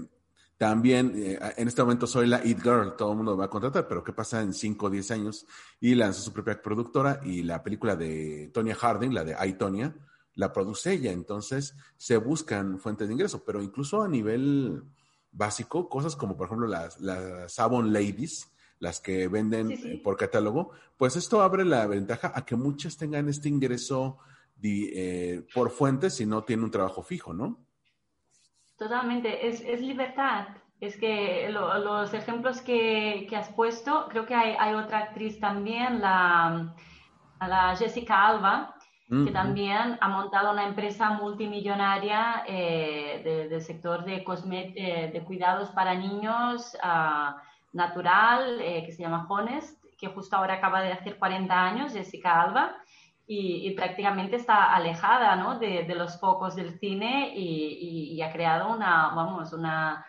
también, 0.62 1.12
eh, 1.16 1.40
en 1.56 1.66
este 1.66 1.82
momento 1.82 2.06
soy 2.06 2.28
la 2.28 2.40
It 2.46 2.62
Girl, 2.62 2.94
todo 2.96 3.10
el 3.10 3.16
mundo 3.16 3.32
me 3.32 3.40
va 3.40 3.46
a 3.46 3.50
contratar, 3.50 3.88
pero 3.88 4.04
¿qué 4.04 4.12
pasa 4.12 4.42
en 4.42 4.54
5 4.54 4.86
o 4.86 4.90
10 4.90 5.10
años? 5.10 5.44
Y 5.80 5.96
lanzó 5.96 6.22
su 6.22 6.32
propia 6.32 6.62
productora 6.62 7.20
y 7.24 7.42
la 7.42 7.64
película 7.64 7.96
de 7.96 8.48
Tonya 8.54 8.76
Harding, 8.76 9.12
la 9.12 9.24
de 9.24 9.36
I, 9.44 9.54
Tonya, 9.54 9.92
la 10.34 10.52
produce 10.52 10.92
ella. 10.92 11.12
Entonces, 11.12 11.76
se 11.96 12.16
buscan 12.16 12.78
fuentes 12.78 13.08
de 13.08 13.14
ingreso, 13.14 13.44
pero 13.44 13.62
incluso 13.62 14.02
a 14.02 14.08
nivel 14.08 14.82
básico, 15.30 15.88
cosas 15.88 16.16
como, 16.16 16.36
por 16.36 16.46
ejemplo, 16.46 16.66
las, 16.66 17.00
las 17.00 17.58
Avon 17.58 17.92
Ladies, 17.92 18.52
las 18.78 19.00
que 19.00 19.28
venden 19.28 19.70
eh, 19.70 20.00
por 20.02 20.16
catálogo, 20.16 20.72
pues 20.96 21.16
esto 21.16 21.42
abre 21.42 21.64
la 21.64 21.86
ventaja 21.86 22.32
a 22.34 22.44
que 22.44 22.56
muchas 22.56 22.96
tengan 22.96 23.28
este 23.28 23.48
ingreso 23.48 24.18
eh, 24.62 25.44
por 25.54 25.70
fuentes 25.70 26.14
si 26.14 26.26
no 26.26 26.44
tienen 26.44 26.64
un 26.64 26.70
trabajo 26.70 27.02
fijo, 27.02 27.32
¿no? 27.32 27.58
Totalmente, 28.76 29.48
es, 29.48 29.60
es 29.60 29.80
libertad. 29.80 30.48
Es 30.80 30.96
que 30.96 31.48
los 31.48 32.12
ejemplos 32.12 32.60
que, 32.60 33.26
que, 33.28 33.36
has 33.36 33.48
puesto, 33.50 34.08
creo 34.08 34.26
que 34.26 34.34
hay, 34.34 34.56
hay, 34.58 34.74
otra 34.74 34.98
actriz 34.98 35.38
también, 35.38 36.00
la, 36.00 36.74
la 37.40 37.76
Jessica 37.76 38.26
Alba, 38.26 38.74
que 39.24 39.30
también 39.30 39.98
ha 40.00 40.08
montado 40.08 40.52
una 40.52 40.66
empresa 40.66 41.10
multimillonaria 41.10 42.44
eh, 42.46 43.48
del 43.50 43.60
sector 43.60 44.06
de, 44.06 44.24
eh, 44.24 45.10
de 45.12 45.24
cuidados 45.24 45.68
para 45.70 45.94
niños 45.94 46.74
uh, 46.82 47.36
natural, 47.74 48.58
eh, 48.62 48.82
que 48.86 48.92
se 48.92 49.02
llama 49.02 49.26
Honest, 49.28 49.84
que 49.98 50.08
justo 50.08 50.36
ahora 50.36 50.54
acaba 50.54 50.80
de 50.80 50.92
hacer 50.92 51.18
40 51.18 51.54
años, 51.54 51.92
Jessica 51.92 52.40
Alba 52.40 52.74
y, 53.26 53.70
prácticamente 53.72 54.36
está 54.36 54.74
alejada 54.74 55.36
¿no? 55.36 55.58
de, 55.58 55.84
de, 55.84 55.94
los 55.94 56.18
focos 56.18 56.56
del 56.56 56.78
cine 56.78 57.32
y, 57.34 58.14
y, 58.14 58.22
ha 58.22 58.32
creado 58.32 58.74
una, 58.74 59.12
vamos, 59.14 59.52
una, 59.52 60.04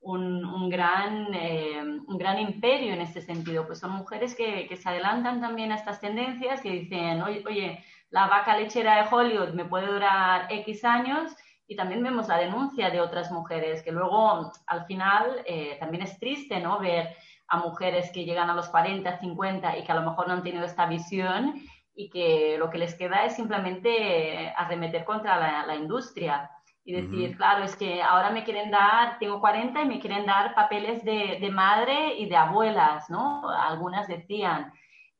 un, 0.00 0.44
un 0.44 0.68
gran, 0.68 1.32
eh, 1.34 1.80
un 1.82 2.18
gran 2.18 2.38
imperio 2.38 2.92
en 2.92 3.00
este 3.00 3.20
sentido. 3.20 3.66
Pues 3.66 3.78
son 3.78 3.92
mujeres 3.92 4.34
que, 4.34 4.66
que, 4.68 4.76
se 4.76 4.88
adelantan 4.88 5.40
también 5.40 5.72
a 5.72 5.76
estas 5.76 6.00
tendencias, 6.00 6.60
que 6.60 6.70
dicen, 6.70 7.22
oye, 7.22 7.42
oye, 7.46 7.84
la 8.10 8.26
vaca 8.28 8.56
lechera 8.56 9.02
de 9.02 9.08
Hollywood 9.10 9.54
me 9.54 9.64
puede 9.64 9.86
durar 9.86 10.46
X 10.50 10.84
años. 10.84 11.34
Y 11.68 11.74
también 11.74 12.02
vemos 12.02 12.28
la 12.28 12.38
denuncia 12.38 12.90
de 12.90 13.00
otras 13.00 13.32
mujeres, 13.32 13.82
que 13.82 13.90
luego 13.90 14.52
al 14.66 14.86
final 14.86 15.42
eh, 15.46 15.76
también 15.80 16.04
es 16.04 16.16
triste 16.20 16.60
¿no? 16.60 16.78
ver 16.78 17.16
a 17.48 17.58
mujeres 17.58 18.10
que 18.12 18.24
llegan 18.24 18.48
a 18.50 18.54
los 18.54 18.68
40, 18.68 19.18
50 19.18 19.76
y 19.76 19.82
que 19.84 19.92
a 19.92 19.96
lo 19.96 20.08
mejor 20.08 20.28
no 20.28 20.34
han 20.34 20.44
tenido 20.44 20.64
esta 20.64 20.86
visión 20.86 21.54
y 21.92 22.08
que 22.08 22.56
lo 22.58 22.70
que 22.70 22.78
les 22.78 22.94
queda 22.94 23.24
es 23.24 23.34
simplemente 23.34 24.52
arremeter 24.56 25.04
contra 25.04 25.64
la, 25.66 25.74
industria 25.74 26.50
y 26.84 26.92
decir, 26.92 27.36
claro, 27.36 27.64
es 27.64 27.74
que 27.74 28.00
ahora 28.00 28.30
me 28.30 28.44
quieren 28.44 28.70
dar, 28.70 29.18
tengo 29.18 29.40
40 29.40 29.82
y 29.82 29.86
me 29.86 29.98
quieren 29.98 30.24
dar 30.24 30.54
papeles 30.54 31.04
de, 31.04 31.38
de 31.40 31.50
madre 31.50 32.14
y 32.16 32.28
de 32.28 32.36
abuelas, 32.36 33.10
¿no? 33.10 33.50
Algunas 33.50 34.06
decían. 34.06 34.72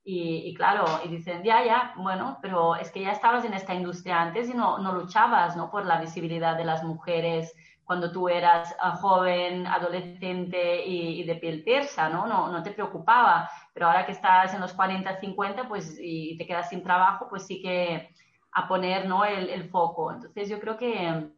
Y, 0.09 0.48
y, 0.48 0.54
claro, 0.54 0.84
y 1.04 1.09
dicen, 1.09 1.42
ya, 1.42 1.64
ya, 1.64 1.92
bueno, 1.96 2.38
pero 2.40 2.76
es 2.76 2.92
que 2.92 3.00
ya 3.00 3.11
estabas 3.11 3.44
en 3.44 3.54
esta 3.54 3.74
industria 3.74 4.22
antes 4.22 4.48
y 4.48 4.54
no, 4.54 4.78
no 4.78 4.92
luchabas, 4.92 5.57
¿no? 5.57 5.68
Por 5.68 5.84
la 5.84 6.00
visibilidad 6.00 6.57
de 6.57 6.64
las 6.64 6.84
mujeres 6.84 7.52
cuando 7.84 8.12
tú 8.12 8.28
eras 8.28 8.74
ah, 8.80 8.96
joven, 8.96 9.66
adolescente 9.66 10.86
y, 10.86 11.24
de 11.24 11.34
piel 11.36 11.64
tersa, 11.64 12.09
¿no? 12.09 12.26
¿no? 12.26 12.52
No 12.52 12.62
te 12.62 12.70
preocupaba, 12.70 13.50
pero 13.74 13.86
ahora 13.86 14.07
que 14.07 14.12
estás 14.12 14.54
en 14.54 14.61
los 14.61 14.74
40, 14.74 15.18
50, 15.20 15.68
pues 15.68 15.96
y 16.00 16.36
te 16.36 16.46
quedas 16.46 16.68
sin 16.68 16.84
trabajo, 16.84 17.28
pues 17.28 17.44
sí 17.46 17.61
que 17.61 18.11
a 18.52 18.68
poner 18.68 19.07
¿no? 19.07 19.24
el, 19.24 19.50
el 19.50 19.68
foco. 19.70 20.12
Entonces 20.12 20.48
yo 20.48 20.61
creo 20.61 20.76
que, 20.76 21.30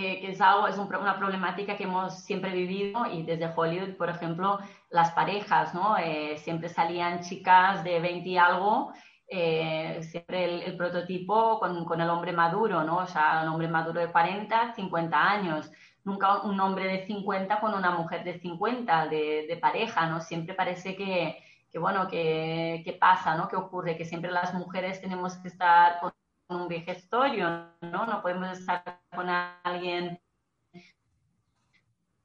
que, 0.00 0.30
es 0.30 0.40
algo, 0.40 0.66
es 0.66 0.76
una 0.76 1.16
problemática 1.18 1.76
que 1.76 1.84
hemos 1.84 2.24
siempre 2.24 2.52
vivido 2.52 3.06
y 3.06 3.22
desde 3.22 3.52
Hollywood, 3.54 3.96
por 3.96 4.10
ejemplo, 4.10 4.58
las 4.90 5.12
parejas, 5.12 5.74
¿no? 5.74 5.96
Eh, 5.96 6.36
siempre 6.38 6.68
salían 6.68 7.20
chicas 7.20 7.84
de 7.84 8.00
20 8.00 8.28
y 8.28 8.36
algo 8.36 8.92
eh, 9.28 10.00
siempre 10.02 10.66
el, 10.66 10.76
prototipo 10.76 11.58
con, 11.60 11.84
con, 11.84 12.00
el 12.00 12.10
hombre 12.10 12.32
maduro, 12.32 12.82
¿no? 12.84 12.98
O 12.98 13.06
sea, 13.06 13.42
un 13.42 13.48
hombre 13.48 13.68
maduro 13.68 14.00
de 14.00 14.10
40, 14.10 14.74
50 14.74 15.30
años. 15.30 15.70
Nunca 16.04 16.42
un 16.42 16.58
hombre 16.60 16.86
de 16.86 17.06
50 17.06 17.60
con 17.60 17.74
una 17.74 17.90
mujer 17.92 18.24
de 18.24 18.38
50, 18.40 19.06
de, 19.08 19.46
de 19.48 19.56
pareja, 19.56 20.06
¿no? 20.06 20.20
Siempre 20.20 20.54
parece 20.54 20.96
que, 20.96 21.38
que 21.70 21.78
bueno, 21.78 22.08
que, 22.08 22.82
que, 22.84 22.92
pasa, 22.94 23.36
¿no? 23.36 23.48
Que 23.48 23.56
ocurre, 23.56 23.96
que 23.96 24.04
siempre 24.04 24.30
las 24.30 24.54
mujeres 24.54 25.00
tenemos 25.00 25.36
que 25.36 25.48
estar 25.48 26.00
un 26.48 26.68
vejestorio, 26.68 27.70
¿no? 27.80 28.06
No 28.06 28.22
podemos 28.22 28.58
estar 28.58 29.00
con 29.14 29.28
alguien 29.28 30.20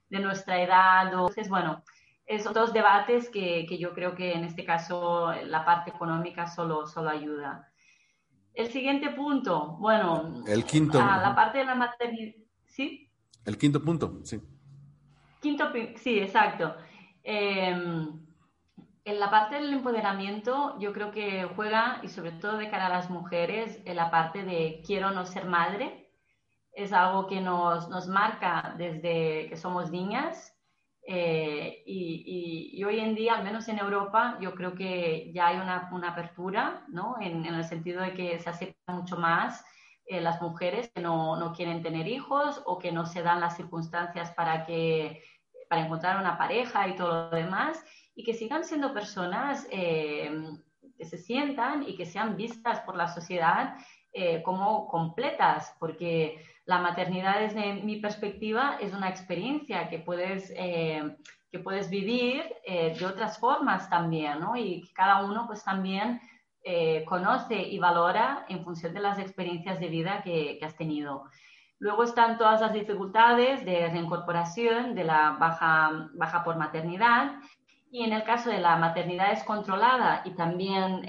de 0.09 0.19
nuestra 0.19 0.61
edad. 0.61 1.07
Entonces, 1.07 1.49
bueno, 1.49 1.83
esos 2.25 2.53
dos 2.53 2.73
debates 2.73 3.29
que, 3.29 3.65
que, 3.67 3.77
yo 3.77 3.93
creo 3.93 4.15
que 4.15 4.33
en 4.33 4.43
este 4.43 4.65
caso 4.65 5.33
la 5.45 5.65
parte 5.65 5.91
económica 5.91 6.47
solo, 6.47 6.87
solo 6.87 7.09
ayuda. 7.09 7.69
El 8.53 8.67
siguiente 8.71 9.09
punto, 9.11 9.77
bueno, 9.79 10.43
el 10.47 10.65
quinto. 10.65 10.99
la 10.99 11.33
parte 11.35 11.59
de 11.59 11.65
la 11.65 11.75
maternidad, 11.75 12.35
¿sí? 12.65 13.09
El 13.45 13.57
quinto 13.57 13.81
punto, 13.81 14.19
sí. 14.23 14.41
Quinto, 15.41 15.71
sí, 15.95 16.19
exacto. 16.19 16.75
Em, 17.23 18.19
en 19.09 19.19
la 19.19 19.31
parte 19.31 19.55
del 19.55 19.73
empoderamiento, 19.73 20.77
yo 20.79 20.93
creo 20.93 21.11
que 21.11 21.45
juega, 21.55 21.99
y 22.03 22.09
sobre 22.09 22.31
todo 22.31 22.57
de 22.57 22.69
cara 22.69 22.85
a 22.85 22.89
las 22.89 23.09
mujeres, 23.09 23.81
en 23.85 23.95
la 23.95 24.11
parte 24.11 24.43
de 24.43 24.83
quiero 24.85 25.11
no 25.11 25.25
ser 25.25 25.45
madre. 25.45 26.11
Es 26.71 26.93
algo 26.93 27.27
que 27.27 27.41
nos, 27.41 27.89
nos 27.89 28.07
marca 28.07 28.75
desde 28.77 29.47
que 29.49 29.57
somos 29.57 29.91
niñas 29.91 30.55
eh, 31.07 31.81
y, 31.87 32.83
hoy 32.83 32.99
en 32.99 33.15
día, 33.15 33.33
al 33.33 33.43
menos 33.43 33.67
en 33.67 33.79
Europa, 33.79 34.37
yo 34.41 34.53
creo 34.53 34.75
que 34.75 35.31
ya 35.33 35.47
hay 35.47 35.57
una, 35.57 35.89
apertura, 36.07 36.85
¿no? 36.89 37.15
En, 37.19 37.45
en, 37.45 37.55
el 37.55 37.63
sentido 37.63 38.03
de 38.03 38.13
que 38.13 38.37
se 38.37 38.49
acepta 38.49 38.93
mucho 38.93 39.17
más 39.17 39.65
eh, 40.05 40.21
las 40.21 40.39
mujeres 40.39 40.91
que 40.93 41.01
no, 41.01 41.35
no, 41.35 41.53
quieren 41.53 41.81
tener 41.81 42.07
hijos 42.07 42.61
o 42.65 42.77
que 42.77 42.91
no 42.91 43.07
se 43.07 43.23
dan 43.23 43.39
las 43.39 43.57
circunstancias 43.57 44.31
para, 44.33 44.67
que, 44.67 45.23
para 45.67 45.83
encontrar 45.83 46.19
una 46.21 46.37
pareja 46.37 46.87
y 46.87 46.95
todo 46.95 47.31
lo 47.31 47.35
demás, 47.35 47.83
y 48.19 48.23
que 48.23 48.33
sigan 48.33 48.63
siendo 48.63 48.93
personas 48.93 49.67
eh, 49.71 50.29
que 50.97 51.05
se 51.05 51.17
sientan 51.17 51.83
y 51.87 51.95
que 51.95 52.05
sean 52.05 52.35
vistas 52.35 52.81
por 52.81 52.95
la 52.95 53.07
sociedad 53.07 53.75
como 54.43 54.87
completas, 54.87 55.75
porque 55.79 56.43
la 56.69 56.77
maternidad 56.77 57.39
desde 57.39 57.81
mi 57.81 57.95
perspectiva 57.95 58.77
es 58.79 58.93
una 58.93 59.09
experiencia 59.09 59.89
que 59.89 59.97
puedes, 59.97 60.53
eh, 60.55 61.17
que 61.51 61.57
puedes 61.57 61.89
vivir 61.89 62.43
eh, 62.63 62.95
de 62.95 63.05
otras 63.07 63.39
formas 63.39 63.89
también, 63.89 64.39
¿no? 64.39 64.55
Y 64.55 64.87
cada 64.93 65.23
uno 65.23 65.47
pues 65.47 65.63
también 65.63 66.21
eh, 66.63 67.03
conoce 67.05 67.55
y 67.55 67.79
valora 67.79 68.45
en 68.49 68.63
función 68.63 68.93
de 68.93 68.99
las 68.99 69.17
experiencias 69.17 69.79
de 69.79 69.87
vida 69.87 70.21
que, 70.23 70.57
que, 70.59 70.65
has 70.67 70.75
tenido. 70.75 71.23
Luego 71.79 72.03
están 72.03 72.37
todas 72.37 72.61
las 72.61 72.71
dificultades 72.71 73.65
de 73.65 73.89
reincorporación 73.89 74.93
de 74.93 75.05
la 75.05 75.37
baja, 75.39 76.11
baja 76.13 76.43
por 76.43 76.55
maternidad 76.55 77.31
y 77.91 78.03
en 78.03 78.13
el 78.13 78.23
caso 78.23 78.49
de 78.49 78.59
la 78.59 78.75
maternidad 78.77 79.29
descontrolada 79.29 80.21
y 80.25 80.31
también 80.31 81.05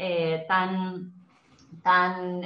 tan, 0.49 1.12
tan 1.83 2.43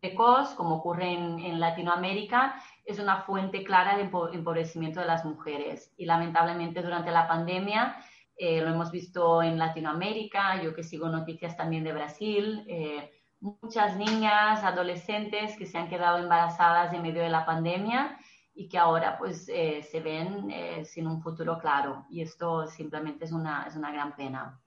precoz, 0.00 0.54
como 0.54 0.76
ocurre 0.76 1.12
en, 1.12 1.60
Latinoamérica, 1.60 2.60
es 2.84 2.98
una 2.98 3.22
fuente 3.22 3.64
clara 3.64 3.96
de 3.96 4.04
empobrecimiento 4.04 5.00
de 5.00 5.06
las 5.06 5.24
mujeres. 5.24 5.92
Y 5.96 6.06
lamentablemente 6.06 6.82
durante 6.82 7.10
la 7.10 7.26
pandemia 7.26 7.96
eh, 8.36 8.60
lo 8.60 8.68
hemos 8.68 8.90
visto 8.90 9.42
en 9.42 9.58
Latinoamérica, 9.58 10.62
yo 10.62 10.74
que 10.74 10.84
sigo 10.84 11.08
noticias 11.08 11.56
también 11.56 11.84
de 11.84 11.92
Brasil, 11.92 12.64
eh, 12.68 13.10
muchas 13.40 13.96
niñas, 13.96 14.62
adolescentes 14.64 15.56
que 15.56 15.66
se 15.66 15.78
han 15.78 15.88
quedado 15.88 16.18
embarazadas 16.18 16.92
en 16.92 17.02
medio 17.02 17.22
de 17.22 17.28
la 17.28 17.44
pandemia 17.44 18.18
y 18.58 18.68
que 18.68 18.76
ahora 18.76 19.16
pues 19.16 19.48
eh, 19.48 19.86
se 19.88 20.00
ven 20.00 20.50
eh, 20.50 20.84
sin 20.84 21.06
un 21.06 21.22
futuro 21.22 21.58
claro. 21.60 22.06
Y 22.10 22.22
esto 22.22 22.66
simplemente 22.66 23.24
es 23.24 23.30
una, 23.30 23.62
es 23.62 23.76
una 23.76 23.92
gran 23.92 24.16
pena. 24.16 24.60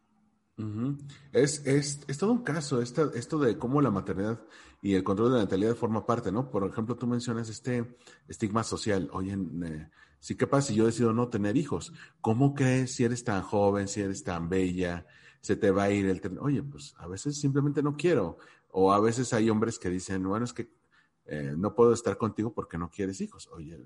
es, 1.33 1.65
es, 1.67 1.99
es, 2.07 2.17
todo 2.17 2.31
un 2.31 2.43
caso 2.43 2.81
esto, 2.81 3.13
esto 3.13 3.37
de 3.37 3.57
cómo 3.57 3.81
la 3.81 3.91
maternidad 3.91 4.39
y 4.81 4.93
el 4.93 5.03
control 5.03 5.31
de 5.31 5.37
la 5.39 5.43
natalidad 5.43 5.75
forma 5.75 6.05
parte, 6.05 6.31
¿no? 6.31 6.49
Por 6.49 6.65
ejemplo, 6.69 6.95
tú 6.95 7.05
mencionas 7.05 7.49
este 7.49 7.97
estigma 8.29 8.63
social. 8.63 9.09
Oye, 9.11 9.33
eh, 9.33 9.89
sí, 10.21 10.37
¿qué 10.37 10.47
pasa 10.47 10.69
si 10.69 10.75
yo 10.75 10.85
decido 10.85 11.11
no 11.11 11.27
tener 11.27 11.57
hijos? 11.57 11.91
¿Cómo 12.21 12.53
crees 12.53 12.95
si 12.95 13.03
eres 13.03 13.25
tan 13.25 13.41
joven, 13.41 13.89
si 13.89 13.99
eres 13.99 14.23
tan 14.23 14.47
bella, 14.47 15.05
se 15.41 15.57
te 15.57 15.69
va 15.69 15.83
a 15.83 15.91
ir 15.91 16.05
el... 16.05 16.21
Oye, 16.39 16.63
pues 16.63 16.95
a 16.97 17.07
veces 17.07 17.41
simplemente 17.41 17.83
no 17.83 17.97
quiero. 17.97 18.37
O 18.69 18.93
a 18.93 19.01
veces 19.01 19.33
hay 19.33 19.49
hombres 19.49 19.77
que 19.77 19.89
dicen, 19.89 20.23
bueno, 20.23 20.45
es 20.45 20.53
que 20.53 20.71
eh, 21.25 21.53
no 21.55 21.73
puedo 21.73 21.93
estar 21.93 22.17
contigo 22.17 22.53
porque 22.53 22.77
no 22.77 22.89
quieres 22.89 23.21
hijos. 23.21 23.47
Oye, 23.47 23.77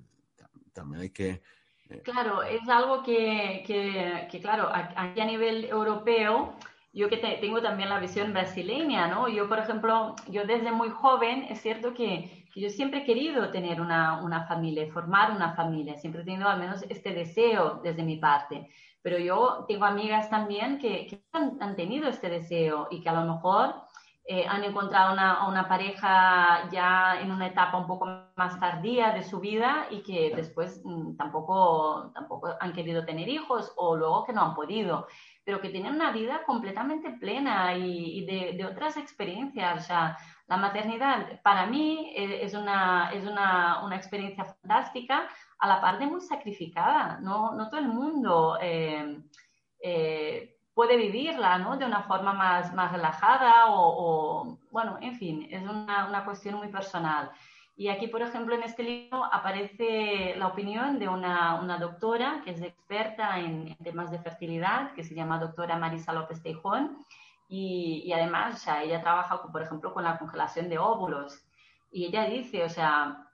también 0.74 1.02
hay 1.02 1.10
que... 1.10 1.42
Eh, 1.90 2.02
claro, 2.04 2.42
es 2.44 2.68
algo 2.68 3.04
que, 3.04 3.64
que, 3.66 4.40
claro, 4.42 4.70
aquí 4.72 5.22
a 5.22 5.26
nivel 5.26 5.66
europeo, 5.66 6.56
yo 6.94 7.10
que 7.10 7.18
tengo 7.18 7.62
también 7.62 7.90
la 7.90 8.00
visión 8.00 8.34
brasileña, 8.34 9.08
¿no? 9.08 9.28
Yo, 9.28 9.48
por 9.48 9.60
ejemplo, 9.60 10.16
yo 10.28 10.46
desde 10.46 10.72
muy 10.72 10.90
joven, 10.90 11.44
es 11.50 11.62
cierto 11.62 11.94
que, 11.94 12.48
que 12.54 12.62
yo 12.62 12.70
siempre 12.70 13.02
he 13.02 13.06
querido 13.06 13.52
tener 13.52 13.82
una, 13.82 14.24
una, 14.24 14.48
familia, 14.48 14.92
formar 14.92 15.32
una 15.32 15.54
familia, 15.54 15.98
siempre 15.98 16.22
he 16.22 16.26
tenido 16.26 16.50
al 16.50 16.60
menos 16.60 16.84
este 16.90 17.14
deseo 17.14 17.82
desde 17.84 18.02
mi 18.02 18.18
parte. 18.18 18.68
Pero 19.04 19.20
yo 19.20 19.66
tengo 19.68 19.86
amigas 19.86 20.32
también 20.32 20.80
que, 20.80 21.06
que 21.06 21.22
han, 21.34 21.62
han, 21.62 21.76
tenido 21.76 22.10
este 22.10 22.28
deseo 22.28 22.88
y 22.90 23.02
que 23.02 23.10
a 23.10 23.14
lo 23.14 23.32
mejor 23.32 23.85
eh, 24.28 24.45
han 24.47 24.63
encontrado 24.63 25.13
una, 25.13 25.47
una, 25.47 25.67
pareja 25.67 26.67
ya 26.71 27.21
en 27.21 27.32
una 27.32 27.45
etapa 27.45 27.78
un 27.78 27.86
poco 27.86 28.07
más 28.36 28.59
tardía 28.59 29.11
de 29.11 29.21
su 29.21 29.39
vida 29.39 29.86
y 29.91 30.01
que 30.01 30.34
después 30.36 30.82
mm, 30.84 31.15
tampoco, 31.15 32.11
tampoco 32.15 32.49
han 32.59 32.73
querido 32.73 33.05
tener 33.05 33.30
hijos 33.30 33.71
o 33.78 33.95
luego 33.95 34.26
que 34.26 34.34
no 34.34 34.41
han 34.41 34.55
podido, 34.55 35.05
pero 35.43 35.61
que 35.61 35.69
tienen 35.69 35.93
una 35.93 36.11
vida 36.11 36.41
completamente 36.43 37.11
plena 37.11 37.78
y, 37.78 38.26
de, 38.26 38.53
de, 38.57 38.65
otras 38.65 38.97
experiencias. 38.97 39.84
O 39.84 39.86
sea, 39.86 40.17
la 40.47 40.57
maternidad 40.57 41.39
para 41.43 41.67
mí 41.67 42.11
eh, 42.15 42.39
es 42.41 42.55
una, 42.55 43.11
es 43.13 43.28
una, 43.28 43.84
una 43.86 43.95
experiencia 43.95 44.45
fantástica, 44.45 45.30
a 45.59 45.67
la 45.67 45.80
parte 45.80 46.07
muy 46.07 46.21
sacrificada. 46.21 47.19
No, 47.21 47.53
no 47.53 47.69
todo 47.69 47.80
el 47.80 47.89
mundo. 47.89 48.57
Eh, 48.59 49.21
eh, 49.88 50.24
puede 50.86 50.98
vivirla 50.98 51.58
¿no? 51.58 51.78
de 51.78 51.86
una 51.86 52.04
forma 52.04 52.32
más, 52.34 52.72
más 52.74 52.92
relajada 52.92 53.66
o, 53.70 54.58
bueno, 54.70 55.00
en 55.02 55.16
fin, 55.16 55.48
es 55.50 55.64
una, 55.64 56.08
una, 56.08 56.24
cuestión 56.24 56.56
muy 56.56 56.68
personal. 56.68 57.32
Y 57.76 57.88
aquí, 57.88 58.08
por 58.08 58.22
ejemplo, 58.22 58.54
en 58.54 58.62
este 58.62 58.84
libro 58.84 59.26
aparece 59.26 60.36
la 60.38 60.48
opinión 60.48 61.00
de 61.00 61.10
una, 61.10 61.56
una 61.56 61.80
doctora 61.80 62.42
que 62.46 62.52
es 62.52 62.62
experta 62.62 63.40
en, 63.40 63.76
temas 63.78 64.12
de 64.12 64.20
fertilidad, 64.20 64.94
que 64.94 65.04
se 65.04 65.16
llama 65.16 65.40
doctora 65.40 65.76
Marisa 65.76 66.14
López 66.14 66.42
Teijón, 66.44 67.04
y, 67.50 68.04
y 68.06 68.14
además, 68.14 68.56
o 68.56 68.58
sea, 68.58 68.84
ella 68.84 69.02
trabaja, 69.02 69.42
por 69.42 69.62
ejemplo, 69.64 69.92
con 69.92 70.04
la 70.04 70.20
congelación 70.20 70.70
de 70.70 70.78
óvulos. 70.78 71.44
Y 71.92 72.06
ella 72.06 72.26
dice, 72.26 72.64
o 72.64 72.70
sea, 72.70 73.26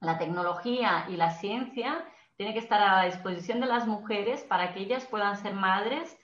la 0.00 0.16
tecnología 0.16 1.06
y 1.08 1.16
la 1.16 1.30
ciencia 1.30 2.04
tiene 2.36 2.52
que 2.52 2.60
estar 2.60 2.80
a 2.80 3.02
la 3.02 3.04
disposición 3.06 3.58
de 3.60 3.66
las 3.66 3.86
mujeres 3.86 4.44
para 4.44 4.72
que 4.72 4.80
ellas 4.80 5.06
puedan 5.06 5.36
ser 5.36 5.54
madres 5.54 6.19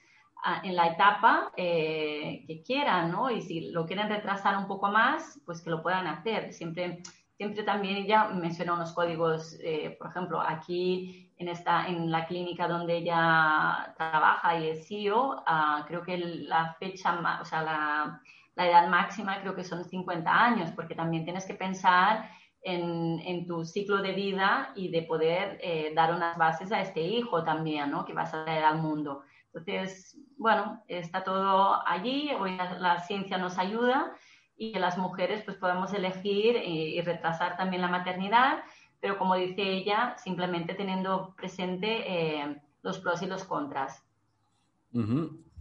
en 0.63 0.77
la 0.77 0.89
etapa 0.89 1.53
eh, 1.57 2.45
que 2.47 2.63
quieran, 2.63 3.11
¿no? 3.11 3.31
Y 3.31 3.43
si 3.43 3.73
lo 3.73 3.87
quieren 3.87 4.09
retrasar 4.09 4.57
un 4.57 4.67
poco 4.67 4.89
más, 4.89 5.41
pues 5.45 5.63
que 5.63 5.71
lo 5.71 5.83
puedan 5.83 6.07
hacer. 6.07 6.53
Siempre, 6.53 7.03
siempre 7.37 7.65
también 7.65 7.97
ella 7.97 8.29
menciona 8.29 8.75
unos 8.75 8.93
códigos, 8.93 9.57
eh, 9.61 9.97
por 9.99 10.11
ejemplo, 10.11 10.41
aquí 10.41 11.33
en, 11.39 11.49
esta, 11.49 11.87
en 11.89 12.11
la 12.11 12.27
clínica 12.27 12.69
donde 12.69 12.99
ella 12.99 13.93
trabaja 13.97 14.59
y 14.59 14.69
es 14.69 14.87
CEO, 14.87 15.43
ah, 15.47 15.85
creo 15.89 16.03
que 16.03 16.17
la 16.19 16.75
fecha, 16.79 17.19
o 17.41 17.45
sea, 17.45 17.63
la, 17.63 18.23
la, 18.55 18.69
edad 18.69 18.89
máxima 18.89 19.41
creo 19.41 19.55
que 19.55 19.65
son 19.65 19.85
50 19.85 20.31
años, 20.31 20.71
porque 20.73 20.95
también 20.95 21.25
tienes 21.25 21.45
que 21.45 21.55
pensar 21.55 22.31
en, 22.63 23.21
en 23.25 23.47
tu 23.47 23.65
ciclo 23.65 23.99
de 23.99 24.13
vida 24.13 24.73
y 24.75 24.91
de 24.91 25.03
poder 25.03 25.59
eh, 25.61 25.93
dar 25.95 26.15
unas 26.15 26.37
bases 26.37 26.73
a 26.73 26.81
este 26.81 27.01
hijo 27.01 27.45
también, 27.45 27.91
¿no? 27.91 28.05
Que 28.05 28.13
vas 28.13 28.33
a 28.33 28.45
traer 28.45 28.65
al 28.65 28.79
mundo. 28.79 29.23
Entonces, 29.57 30.19
bueno, 30.37 30.83
está 30.87 31.25
todo 31.25 31.81
allí, 31.87 32.31
hoy 32.39 32.57
la, 32.57 33.01
ciencia 33.07 33.39
nos 33.39 33.59
ayuda 33.59 34.13
y 34.57 34.75
las 34.75 34.99
mujeres 34.99 35.43
pues 35.45 35.57
podemos 35.57 35.93
elegir 35.95 36.57
y, 36.57 37.01
retrasar 37.01 37.57
también 37.57 37.83
la 37.83 37.89
maternidad, 37.89 38.59
pero 39.01 39.19
como 39.19 39.35
dice 39.35 39.63
ella, 39.63 40.17
simplemente 40.23 40.75
teniendo 40.75 41.35
presente 41.37 42.05
eh, 42.07 42.63
los 42.83 42.99
pros 42.99 43.23
y 43.23 43.27
los 43.27 43.45
contras. 43.45 44.03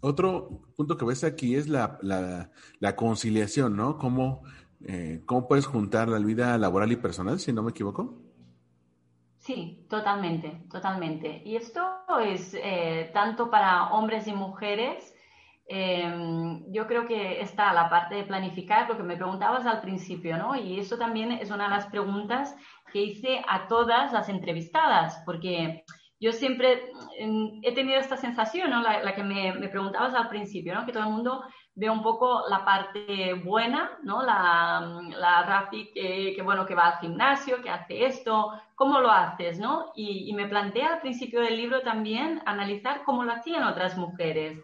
Otro 0.02 0.62
punto 0.76 0.98
que 0.98 1.06
ves 1.06 1.24
aquí 1.24 1.56
es 1.56 1.68
la, 1.68 1.98
la, 2.02 2.96
conciliación, 2.96 3.76
¿no? 3.76 3.98
¿Cómo, 3.98 4.44
eh, 4.82 5.22
¿Cómo 5.26 5.48
puedes 5.48 5.66
juntar 5.66 6.10
la 6.10 6.20
vida 6.20 6.58
laboral 6.58 6.92
y 6.92 6.96
personal, 6.98 7.40
si 7.40 7.52
no 7.54 7.64
me 7.64 7.72
equivoco? 7.72 8.25
Sí, 9.46 9.86
totalmente, 9.92 10.64
totalmente. 10.72 11.44
Y 11.46 11.56
esto 11.56 11.84
es 12.20 12.56
eh, 12.56 13.12
tanto 13.14 13.52
para 13.52 13.90
hombres 13.94 14.26
y 14.28 14.34
mujeres. 14.34 15.14
Em, 15.68 16.64
yo 16.72 16.88
creo 16.88 17.06
que 17.06 17.42
está 17.42 17.72
la 17.72 17.88
parte 17.88 18.16
de 18.16 18.24
planificar, 18.24 18.90
lo 18.90 18.98
que 18.98 19.04
me 19.04 19.16
preguntabas 19.18 19.68
al 19.68 19.82
principio, 19.82 20.36
¿no? 20.38 20.56
Y 20.56 20.80
eso 20.80 20.98
también 20.98 21.32
es 21.32 21.52
una 21.52 21.66
de 21.66 21.70
las 21.76 21.86
preguntas 21.86 22.56
que 22.92 23.04
hice 23.04 23.44
a 23.48 23.68
todas 23.68 24.12
las 24.14 24.30
entrevistadas, 24.30 25.22
porque 25.26 25.84
yo 26.20 26.32
siempre 26.32 26.92
em, 27.20 27.60
he 27.62 27.72
tenido 27.76 28.00
esta 28.00 28.18
sensación, 28.18 28.72
¿no? 28.72 28.82
La, 28.82 29.14
que 29.14 29.24
me, 29.24 29.54
me, 29.54 29.70
preguntabas 29.70 30.16
al 30.16 30.28
principio, 30.28 30.74
¿no? 30.74 30.88
Que 30.88 30.92
todo 30.92 31.04
el 31.04 31.12
mundo 31.12 31.44
ve 31.76 31.90
un 31.90 32.02
poco 32.02 32.44
la 32.50 32.64
parte 32.64 33.34
buena, 33.34 33.92
¿no? 34.02 34.24
La, 34.24 35.02
la 35.18 35.44
Rafi 35.44 35.92
que, 35.94 36.42
bueno, 36.42 36.66
que 36.66 36.74
va 36.74 36.88
al 36.88 37.00
gimnasio, 37.00 37.62
que 37.62 37.70
hace 37.70 38.06
esto, 38.06 38.54
cómo 38.76 39.00
lo 39.02 39.12
haces, 39.12 39.60
¿no? 39.60 39.92
Y, 39.94 40.34
me 40.34 40.48
plantea 40.48 40.94
al 40.94 41.02
principio 41.02 41.42
del 41.42 41.58
libro 41.58 41.82
también 41.82 42.42
analizar 42.46 43.04
cómo 43.04 43.24
lo 43.24 43.34
hacían 43.34 43.64
otras 43.64 43.98
mujeres, 43.98 44.58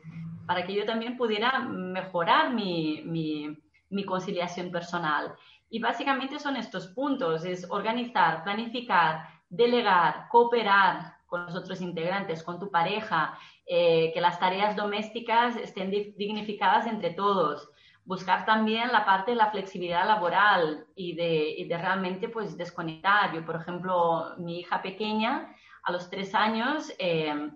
para 0.48 0.66
que 0.66 0.74
yo 0.74 0.86
también 0.86 1.18
pudiera 1.18 1.60
mejorar 1.60 2.54
mi, 2.54 3.02
mi, 3.06 3.58
mi 3.90 4.06
conciliación 4.06 4.72
personal. 4.72 5.34
Y 5.70 5.80
básicamente 5.80 6.40
son 6.40 6.56
estos 6.56 6.88
puntos, 6.88 7.44
es 7.46 7.70
organizar, 7.70 8.44
planificar, 8.44 9.28
delegar, 9.50 10.28
cooperar 10.30 11.18
con 11.28 11.46
los 11.46 11.56
otros 11.56 11.80
integrantes, 11.82 12.44
con 12.44 12.60
tu 12.60 12.70
pareja, 12.70 13.38
eh, 13.74 14.12
que 14.14 14.20
las 14.20 14.38
tareas 14.38 14.76
domésticas 14.76 15.56
estén 15.56 15.92
dignificadas 15.92 16.88
entre 16.88 17.12
todos. 17.12 17.70
Buscar 18.04 18.44
también 18.44 18.92
la 18.92 19.06
parte 19.06 19.32
de 19.32 19.38
la 19.38 19.50
flexibilidad 19.50 20.06
laboral 20.06 20.88
y 20.94 21.16
de, 21.16 21.78
realmente 21.78 22.28
pues 22.28 22.58
desconectar. 22.58 23.34
Yo, 23.34 23.46
por 23.46 23.56
ejemplo, 23.56 24.34
mi 24.40 24.60
hija 24.60 24.82
pequeña, 24.82 25.56
a 25.84 25.92
los 25.94 26.10
tres 26.10 26.36
años, 26.36 26.92
eh, 27.00 27.50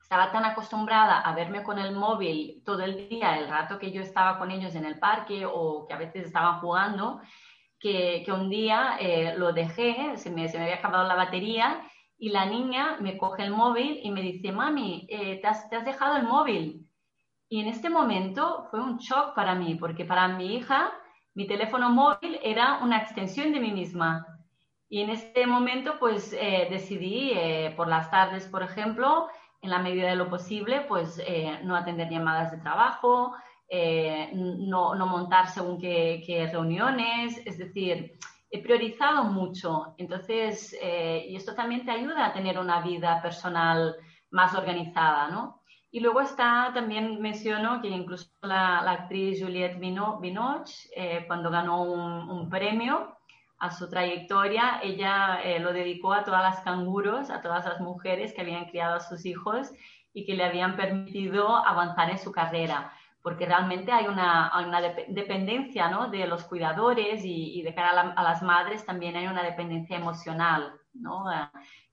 estaba 0.00 0.30
tan 0.30 0.44
acostumbrada 0.44 1.18
a 1.18 1.34
verme 1.34 1.64
con 1.64 1.80
el 1.80 1.96
móvil 1.96 2.62
todo 2.64 2.84
el 2.84 3.08
día, 3.08 3.36
el 3.36 3.48
rato 3.48 3.80
que 3.80 3.90
yo 3.90 4.02
estaba 4.02 4.38
con 4.38 4.52
ellos 4.52 4.76
en 4.76 4.84
el 4.84 5.00
parque 5.00 5.46
o 5.46 5.84
que 5.88 5.94
a 5.94 5.98
veces 5.98 6.26
estaban 6.26 6.60
jugando, 6.60 7.20
que, 7.80 8.22
que 8.24 8.30
un 8.30 8.48
día 8.50 8.98
eh, 9.00 9.34
lo 9.36 9.52
dejé, 9.52 10.16
se 10.16 10.30
me, 10.30 10.48
se 10.48 10.58
me 10.58 10.66
había 10.66 10.76
acabado 10.76 11.08
la 11.08 11.16
batería 11.16 11.82
y 12.18 12.30
la 12.30 12.46
niña 12.46 12.96
me 13.00 13.18
coge 13.18 13.44
el 13.44 13.50
móvil 13.50 14.00
y 14.02 14.10
me 14.10 14.22
dice, 14.22 14.52
mami, 14.52 15.06
eh, 15.10 15.40
¿te, 15.40 15.46
has, 15.46 15.68
dejado 15.84 16.16
el 16.16 16.24
móvil. 16.24 16.88
Y 17.48 17.60
en 17.60 17.68
este 17.68 17.90
momento 17.90 18.66
fue 18.70 18.80
un 18.80 18.96
shock 18.98 19.34
para 19.34 19.54
mí, 19.54 19.74
porque 19.74 20.04
para 20.04 20.28
mi 20.28 20.56
hija 20.56 20.92
mi 21.34 21.46
teléfono 21.46 21.90
móvil 21.90 22.40
era 22.42 22.78
una 22.82 22.98
extensión 22.98 23.52
de 23.52 23.60
mí 23.60 23.70
misma. 23.70 24.26
Y 24.88 25.02
en 25.02 25.10
este 25.10 25.46
momento 25.46 25.98
pues 25.98 26.32
eh, 26.32 26.68
decidí 26.70 27.32
eh, 27.34 27.74
por 27.76 27.88
las 27.88 28.10
tardes, 28.10 28.46
por 28.46 28.62
ejemplo, 28.62 29.28
en 29.60 29.70
la 29.70 29.78
medida 29.78 30.08
de 30.08 30.16
lo 30.16 30.30
posible, 30.30 30.82
pues 30.82 31.20
no 31.64 31.74
atender 31.74 32.08
llamadas 32.08 32.52
de 32.52 32.58
trabajo, 32.58 33.34
no, 34.32 34.94
no, 34.94 35.06
montar 35.06 35.48
según 35.48 35.80
qué 35.80 36.48
reuniones, 36.52 37.42
es 37.44 37.58
decir, 37.58 38.16
he 38.50 38.62
priorizado 38.62 39.24
mucho. 39.24 39.94
Entonces, 39.98 40.76
eh, 40.80 41.26
y 41.28 41.36
esto 41.36 41.54
también 41.54 41.84
te 41.84 41.90
ayuda 41.90 42.26
a 42.26 42.32
tener 42.32 42.58
una 42.58 42.80
vida 42.80 43.20
personal 43.22 43.96
más 44.30 44.54
organizada, 44.54 45.28
¿no? 45.28 45.62
Y 45.90 46.00
luego 46.00 46.20
está, 46.20 46.72
también 46.74 47.20
menciono 47.22 47.80
que 47.80 47.88
incluso 47.88 48.28
la, 48.42 48.78
actriz 48.90 49.42
Juliette 49.42 49.78
Binoche, 49.78 50.88
eh, 50.94 51.24
cuando 51.26 51.50
ganó 51.50 51.82
un, 51.82 52.50
premio 52.50 53.16
a 53.58 53.70
su 53.70 53.88
trayectoria, 53.88 54.80
ella 54.82 55.40
eh, 55.42 55.58
lo 55.58 55.72
dedicó 55.72 56.12
a 56.12 56.24
todas 56.24 56.42
las 56.42 56.60
canguros, 56.60 57.30
a 57.30 57.40
todas 57.40 57.64
las 57.64 57.80
mujeres 57.80 58.34
que 58.34 58.42
habían 58.42 58.66
criado 58.66 58.96
a 58.96 59.00
sus 59.00 59.24
hijos 59.24 59.72
y 60.12 60.26
que 60.26 60.34
le 60.34 60.44
habían 60.44 60.76
permitido 60.76 61.56
avanzar 61.56 62.10
en 62.10 62.18
su 62.18 62.30
carrera 62.30 62.92
porque 63.26 63.44
realmente 63.44 63.90
hay 63.90 64.06
una, 64.06 64.52
dependencia 65.08 65.88
¿no? 65.88 66.08
de 66.10 66.28
los 66.28 66.44
cuidadores 66.44 67.22
y, 67.24 67.60
de 67.60 67.74
cara 67.74 68.12
a, 68.14 68.22
las 68.22 68.40
madres 68.40 68.86
también 68.86 69.16
hay 69.16 69.26
una 69.26 69.42
dependencia 69.42 69.96
emocional. 69.96 70.72
¿no? 70.94 71.24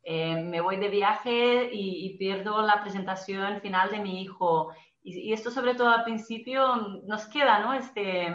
Eh, 0.03 0.35
me 0.43 0.61
voy 0.61 0.77
de 0.77 0.89
viaje 0.89 1.71
y, 1.73 2.15
pierdo 2.19 2.61
la 2.61 2.81
presentación 2.83 3.61
final 3.61 3.89
de 3.89 3.99
mi 4.01 4.21
hijo. 4.21 4.73
Y, 5.01 5.33
esto 5.33 5.49
sobre 5.49 5.73
todo 5.73 5.89
al 5.89 6.03
principio 6.03 6.75
nos 7.07 7.25
queda 7.25 7.61
¿no? 7.61 7.73
este, 7.73 8.31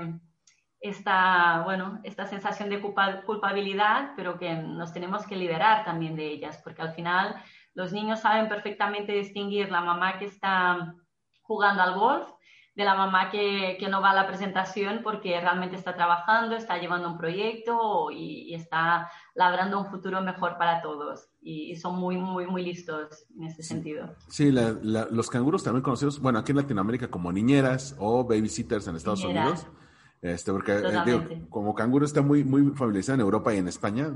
esta, 0.80 1.62
bueno, 1.64 2.00
esta 2.02 2.26
sensación 2.26 2.68
de 2.68 2.80
culpabilidad, 2.80 4.14
pero 4.16 4.40
que 4.40 4.54
nos 4.56 4.92
tenemos 4.92 5.24
que 5.24 5.36
liberar 5.36 5.84
también 5.84 6.16
de 6.16 6.26
ellas, 6.26 6.60
porque 6.64 6.82
al 6.82 6.94
final 6.94 7.36
los 7.74 7.92
niños 7.92 8.18
saben 8.18 8.48
perfectamente 8.48 9.12
distinguir 9.12 9.70
la 9.70 9.82
mamá 9.82 10.18
que 10.18 10.24
está 10.24 10.96
jugando 11.42 11.82
al 11.84 11.94
golf 11.94 12.37
de 12.78 12.84
la 12.84 12.94
mamá 12.94 13.28
que, 13.28 13.76
que, 13.80 13.88
no 13.88 14.00
va 14.00 14.12
a 14.12 14.14
la 14.14 14.28
presentación 14.28 15.00
porque 15.02 15.40
realmente 15.40 15.74
está 15.74 15.96
trabajando, 15.96 16.54
está 16.54 16.78
llevando 16.78 17.10
un 17.10 17.18
proyecto 17.18 18.08
y, 18.12 18.54
está 18.54 19.10
labrando 19.34 19.80
un 19.80 19.86
futuro 19.86 20.20
mejor 20.22 20.56
para 20.58 20.80
todos. 20.80 21.28
Y, 21.42 21.74
son 21.74 21.98
muy, 21.98 22.16
muy, 22.16 22.46
muy 22.46 22.64
listos 22.64 23.26
en 23.36 23.42
ese 23.48 23.64
sentido. 23.64 24.14
Sí, 24.28 24.52
los 24.52 25.28
canguros 25.28 25.64
también 25.64 25.82
conocidos, 25.82 26.20
bueno, 26.20 26.38
aquí 26.38 26.52
en 26.52 26.58
Latinoamérica 26.58 27.08
como 27.08 27.32
niñeras 27.32 27.96
o 27.98 28.22
babysitters 28.22 28.86
en 28.86 28.94
Estados 28.94 29.24
Unidos. 29.24 29.66
Este, 30.22 30.52
porque 30.52 30.78
eh, 30.78 31.46
como 31.50 31.74
canguro 31.74 32.04
está 32.04 32.22
muy, 32.22 32.44
muy 32.44 32.62
familiarizado 32.76 33.14
en 33.14 33.20
Europa 33.22 33.52
y 33.54 33.58
en 33.58 33.66
España, 33.66 34.12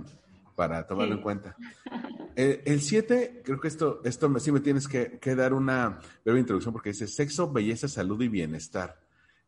para 0.54 0.86
tomarlo 0.86 1.14
en 1.16 1.20
cuenta. 1.20 1.56
Eh, 2.36 2.62
el 2.66 2.80
7, 2.80 3.42
creo 3.44 3.60
que 3.60 3.68
esto, 3.68 4.00
esto 4.04 4.38
sí 4.38 4.52
me 4.52 4.60
tienes 4.60 4.88
que, 4.88 5.34
dar 5.34 5.52
una 5.52 6.00
breve 6.24 6.40
introducción 6.40 6.72
porque 6.72 6.90
dice 6.90 7.06
sexo, 7.06 7.52
belleza, 7.52 7.88
salud 7.88 8.20
y 8.22 8.28
bienestar. 8.28 8.98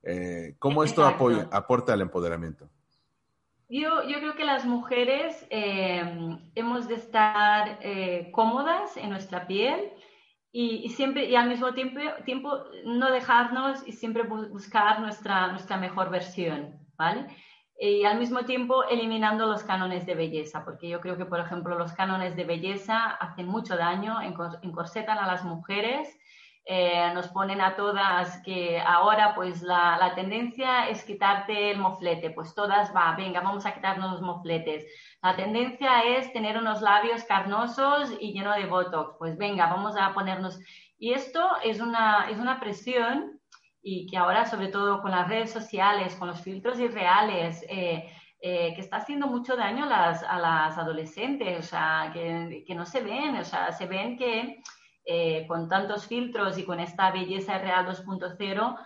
Eh, 0.03 0.57
¿Cómo 0.59 0.85
esto 0.85 1.05
apoya, 1.05 1.49
aporta 1.51 1.93
al 1.93 2.03
empoderamiento? 2.03 2.69
Yo, 3.69 4.07
yo 4.07 4.19
creo 4.19 4.35
que 4.35 4.45
las 4.45 4.67
mujeres 4.67 5.47
eh, 5.51 6.39
hemos 6.55 6.87
de 6.87 6.95
estar 6.95 7.79
cómodas 8.33 8.97
en 8.97 9.11
nuestra 9.11 9.47
piel 9.47 9.91
y, 10.53 10.89
siempre 10.91 11.25
y 11.27 11.35
al 11.35 11.49
mismo 11.49 11.75
tiempo, 11.75 12.01
tiempo 12.25 12.65
no 12.85 13.11
dejarnos 13.11 13.87
y 13.89 13.93
siempre 13.93 14.23
buscar 14.23 15.01
nuestra, 15.01 15.49
nuestra 15.49 15.79
mejor 15.79 16.11
versión, 16.11 16.79
¿vale? 16.97 17.27
Y 17.79 18.05
al 18.05 18.19
mismo 18.19 18.45
tiempo 18.45 18.85
eliminando 18.85 19.47
los 19.47 19.65
cánones 19.65 20.07
de 20.07 20.15
belleza, 20.15 20.65
porque 20.65 20.89
yo 20.89 21.01
creo 21.01 21.17
que, 21.17 21.27
por 21.27 21.41
ejemplo, 21.41 21.77
los 21.77 21.93
cánones 21.93 22.37
de 22.37 22.45
belleza 22.45 23.05
hacen 23.05 23.47
mucho 23.47 23.77
daño, 23.77 24.19
encorsetan 24.63 25.19
a 25.19 25.27
las 25.27 25.45
mujeres, 25.45 26.17
eh, 26.67 27.13
nos 27.13 27.29
ponen 27.29 27.61
a 27.61 27.77
todas 27.77 28.39
que 28.43 28.81
ahora 28.81 29.35
pues 29.35 29.61
la, 29.61 29.99
la, 29.99 30.15
tendencia 30.15 30.89
es 30.89 31.05
quitarte 31.05 31.71
el 31.71 31.79
moflete, 31.79 32.31
pues 32.31 32.55
todas 32.55 32.95
va, 32.97 33.15
venga, 33.17 33.43
vamos 33.43 33.67
a 33.67 33.75
quitarnos 33.75 34.13
los 34.13 34.23
mofletes. 34.23 34.87
La 35.23 35.37
tendencia 35.37 36.03
es 36.17 36.33
tener 36.33 36.57
unos 36.57 36.81
labios 36.81 37.25
carnosos 37.25 38.11
y 38.19 38.33
lleno 38.33 38.55
de 38.55 38.65
botox, 38.65 39.17
pues 39.19 39.37
venga, 39.37 39.67
vamos 39.67 39.97
a 39.99 40.15
ponernos... 40.15 40.59
Y 40.99 41.13
esto 41.13 41.47
es 41.63 41.81
una, 41.81 42.31
es 42.31 42.39
una 42.39 42.61
presión 42.61 43.34
y 43.87 44.07
que 44.07 44.17
ahora, 44.17 44.47
sobre 44.47 44.69
todo 44.69 45.03
con 45.03 45.11
las 45.11 45.29
redes 45.29 45.53
sociales, 45.53 46.17
con 46.17 46.29
los 46.29 46.41
filtros 46.41 46.81
irreales, 46.81 47.63
eh, 47.69 48.11
eh, 48.41 48.73
que 48.75 48.81
está 48.81 48.97
haciendo 48.97 49.27
mucho 49.27 49.57
daño 49.57 49.85
a 49.85 49.89
las, 49.89 50.23
a 50.23 50.39
las 50.39 50.79
adolescentes, 50.79 51.59
o 51.59 51.63
sea, 51.63 52.11
que, 52.15 52.65
que, 52.67 52.75
no 52.75 52.87
se 52.87 53.03
ven, 53.03 53.37
o 53.37 53.45
sea, 53.45 53.73
se 53.73 53.87
ven 53.87 54.17
que 54.17 54.63
eh, 55.05 55.47
con 55.47 55.69
tantos 55.69 56.07
filtros 56.07 56.57
y 56.57 56.65
con 56.65 56.81
esta 56.81 57.11
belleza 57.11 57.59
real 57.59 57.87
2.0, 57.87 58.77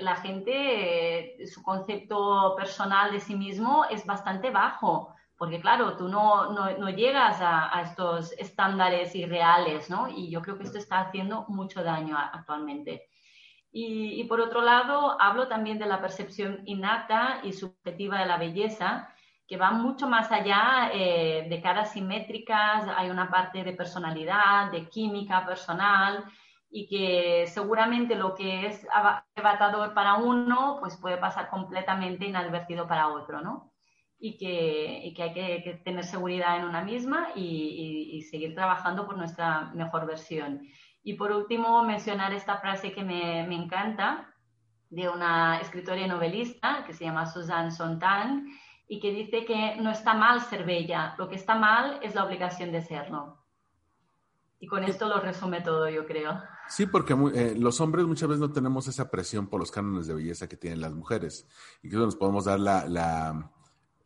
la 0.00 0.16
gente, 0.16 1.46
su 1.46 1.62
concepto 1.62 2.54
personal 2.56 3.12
de 3.12 3.20
sí 3.20 3.36
mismo 3.36 3.84
es 3.90 4.06
bastante 4.06 4.50
bajo, 4.50 5.14
porque 5.36 5.60
claro, 5.60 5.96
tú 5.98 6.08
no, 6.08 6.50
no, 6.52 6.76
no 6.78 6.88
llegas 6.88 7.40
a, 7.42 7.76
a, 7.76 7.82
estos 7.82 8.32
estándares 8.32 9.14
irreales, 9.14 9.90
¿no? 9.90 10.08
Y 10.08 10.30
yo 10.30 10.40
creo 10.40 10.56
que 10.56 10.64
esto 10.64 10.78
está 10.78 11.00
haciendo 11.00 11.44
mucho 11.48 11.84
daño 11.84 12.16
actualmente. 12.18 13.08
Y, 13.70 14.24
por 14.24 14.40
otro 14.40 14.62
lado, 14.62 15.20
hablo 15.20 15.46
también 15.46 15.78
de 15.78 15.86
la 15.86 16.00
percepción 16.00 16.62
innata 16.64 17.40
y 17.42 17.52
subjetiva 17.52 18.18
de 18.18 18.26
la 18.26 18.38
belleza, 18.38 19.14
que 19.46 19.56
va 19.58 19.70
mucho 19.70 20.08
más 20.08 20.32
allá 20.32 20.90
eh, 20.92 21.46
de 21.48 21.62
caras 21.62 21.92
simétricas, 21.92 22.86
hay 22.96 23.10
una 23.10 23.30
parte 23.30 23.64
de 23.64 23.72
personalidad, 23.72 24.70
de 24.70 24.88
química 24.88 25.44
personal, 25.44 26.24
y 26.70 26.86
que 26.86 27.46
seguramente 27.46 28.14
lo 28.14 28.34
que 28.34 28.66
es 28.66 28.86
arrebatador 28.92 29.94
para 29.94 30.14
uno, 30.14 30.78
pues 30.80 30.96
puede 30.96 31.16
pasar 31.18 31.48
completamente 31.48 32.26
inadvertido 32.26 32.86
para 32.86 33.08
otro, 33.08 33.40
¿no? 33.40 33.72
Y 34.18 34.36
que, 34.36 35.14
hay 35.22 35.32
que, 35.32 35.80
tener 35.84 36.04
seguridad 36.04 36.56
en 36.58 36.64
una 36.64 36.82
misma 36.82 37.28
y 37.36 38.26
seguir 38.30 38.54
trabajando 38.54 39.06
por 39.06 39.16
nuestra 39.16 39.70
mejor 39.74 40.06
versión. 40.06 40.62
Y 41.08 41.14
por 41.14 41.32
último, 41.32 41.82
mencionar 41.84 42.34
esta 42.34 42.58
frase 42.58 42.92
que 42.92 43.02
me, 43.02 43.42
me 43.48 43.54
encanta 43.54 44.34
de 44.90 45.08
una 45.08 45.58
escritora 45.58 46.02
y 46.02 46.06
novelista 46.06 46.84
que 46.86 46.92
se 46.92 47.04
llama 47.04 47.24
Suzanne 47.24 47.70
Sontag 47.70 48.42
y 48.86 49.00
que 49.00 49.10
dice 49.12 49.46
que 49.46 49.76
no 49.80 49.90
está 49.90 50.12
mal 50.12 50.42
ser 50.42 50.66
bella, 50.66 51.14
lo 51.16 51.26
que 51.30 51.36
está 51.36 51.54
mal 51.54 51.98
es 52.02 52.14
la 52.14 52.26
obligación 52.26 52.72
de 52.72 52.82
serlo. 52.82 53.38
Y 54.60 54.66
con 54.66 54.84
esto 54.84 55.08
lo 55.08 55.18
resume 55.18 55.62
todo, 55.62 55.88
yo 55.88 56.04
creo. 56.04 56.42
Sí, 56.68 56.84
porque 56.84 57.14
eh, 57.34 57.54
los 57.58 57.80
hombres 57.80 58.04
muchas 58.04 58.28
veces 58.28 58.40
no 58.42 58.52
tenemos 58.52 58.86
esa 58.86 59.10
presión 59.10 59.46
por 59.46 59.60
los 59.60 59.70
cánones 59.70 60.08
de 60.08 60.14
belleza 60.14 60.46
que 60.46 60.58
tienen 60.58 60.82
las 60.82 60.92
mujeres. 60.92 61.48
Que 61.80 61.88
nos 61.88 62.16
podemos 62.16 62.44
dar 62.44 62.60
la, 62.60 63.50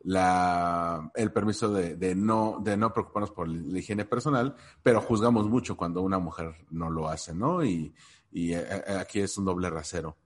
la, 0.03 1.11
el 1.15 1.31
permiso 1.31 1.71
de, 1.71 1.95
de, 1.95 2.15
no, 2.15 2.59
de 2.61 2.77
no 2.77 2.93
preocuparnos 2.93 3.31
por 3.31 3.47
la 3.47 3.79
higiene 3.79 4.05
personal, 4.05 4.55
pero 4.81 5.01
juzgamos 5.01 5.49
mucho 5.49 5.77
cuando 5.77 6.01
una 6.01 6.19
mujer 6.19 6.53
no 6.69 6.89
lo 6.89 7.09
hace, 7.09 7.33
¿no? 7.33 7.63
Y, 7.63 7.93
y 8.31 8.53
eh, 8.53 8.65
eh, 8.69 8.97
aquí 8.99 9.19
es 9.19 9.37
un 9.37 9.45
doble 9.45 9.69
rasero. 9.69 10.17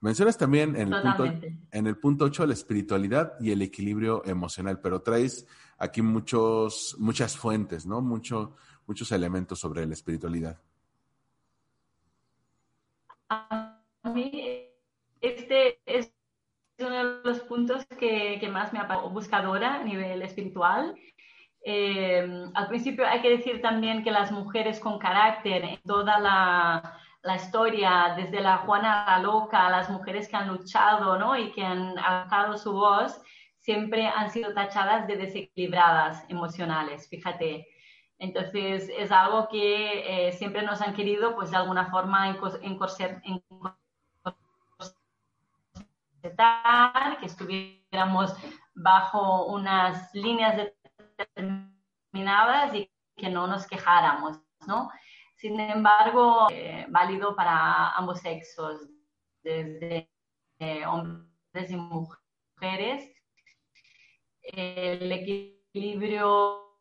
Mencionas 0.00 0.38
también 0.38 0.76
en 0.76 0.92
el, 0.92 1.02
punto, 1.02 1.24
en 1.72 1.86
el 1.88 1.96
punto 1.96 2.24
8 2.26 2.46
la 2.46 2.52
espiritualidad 2.52 3.32
y 3.40 3.50
el 3.50 3.62
equilibrio 3.62 4.24
emocional, 4.24 4.80
pero 4.80 5.02
traes 5.02 5.44
aquí 5.76 6.02
muchos, 6.02 6.94
muchas 6.98 7.36
fuentes, 7.36 7.84
¿no? 7.84 8.00
Mucho, 8.00 8.54
muchos 8.86 9.10
elementos 9.10 9.58
sobre 9.58 9.84
la 9.84 9.94
espiritualidad. 9.94 10.60
A 13.28 13.82
mí, 14.14 14.70
este 15.20 15.80
es 15.84 16.12
uno 16.78 16.96
de 16.96 17.20
los 17.24 17.40
puntos 17.40 17.84
que, 17.98 18.38
que 18.40 18.48
más 18.48 18.72
me 18.72 18.78
ha 18.78 18.84
buscadora 19.08 19.76
a 19.76 19.84
nivel 19.84 20.22
espiritual. 20.22 20.94
Eh, 21.64 22.26
al 22.54 22.68
principio 22.68 23.06
hay 23.06 23.20
que 23.20 23.30
decir 23.30 23.60
también 23.60 24.02
que 24.02 24.10
las 24.10 24.30
mujeres 24.30 24.80
con 24.80 24.98
carácter 24.98 25.64
en 25.64 25.82
toda 25.82 26.18
la, 26.20 26.98
la 27.22 27.36
historia, 27.36 28.14
desde 28.16 28.40
la 28.40 28.58
Juana 28.58 29.04
la 29.06 29.18
Loca, 29.18 29.68
las 29.70 29.90
mujeres 29.90 30.28
que 30.28 30.36
han 30.36 30.48
luchado 30.48 31.18
¿no? 31.18 31.36
y 31.36 31.52
que 31.52 31.62
han 31.62 31.98
alzado 31.98 32.56
su 32.56 32.72
voz, 32.72 33.20
siempre 33.58 34.06
han 34.06 34.30
sido 34.30 34.54
tachadas 34.54 35.06
de 35.06 35.16
desequilibradas 35.16 36.24
emocionales, 36.30 37.08
fíjate. 37.08 37.66
Entonces 38.20 38.90
es 38.96 39.12
algo 39.12 39.48
que 39.48 40.28
eh, 40.28 40.32
siempre 40.32 40.62
nos 40.62 40.80
han 40.80 40.94
querido, 40.94 41.36
pues 41.36 41.50
de 41.50 41.56
alguna 41.56 41.90
forma, 41.90 42.36
encorsetar 42.62 43.20
que 46.20 47.26
estuviéramos 47.26 48.34
bajo 48.74 49.46
unas 49.46 50.12
líneas 50.14 50.70
determinadas 51.16 52.74
y 52.74 52.90
que 53.16 53.28
no 53.28 53.46
nos 53.46 53.66
quejáramos, 53.66 54.40
¿no? 54.66 54.90
Sin 55.36 55.58
embargo, 55.60 56.48
eh, 56.50 56.86
válido 56.88 57.34
para 57.36 57.90
ambos 57.90 58.20
sexos, 58.20 58.88
desde 59.42 60.10
eh, 60.58 60.84
hombres 60.86 61.70
y 61.70 61.76
mujeres, 61.76 63.12
el 64.42 65.12
equilibrio 65.12 66.80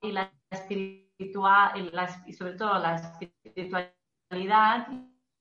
y 0.00 0.12
la 0.12 0.32
espiritual 0.50 1.90
y 2.26 2.32
sobre 2.32 2.54
todo 2.54 2.78
la 2.78 2.96
espiritualidad, 2.96 4.88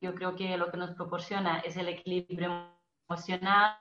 yo 0.02 0.16
creo 0.16 0.36
que 0.36 0.58
lo 0.58 0.72
que 0.72 0.78
nos 0.78 0.92
proporciona 0.92 1.60
es 1.60 1.78
el 1.78 1.90
equilibrio 1.90 2.75
emocional, 3.10 3.78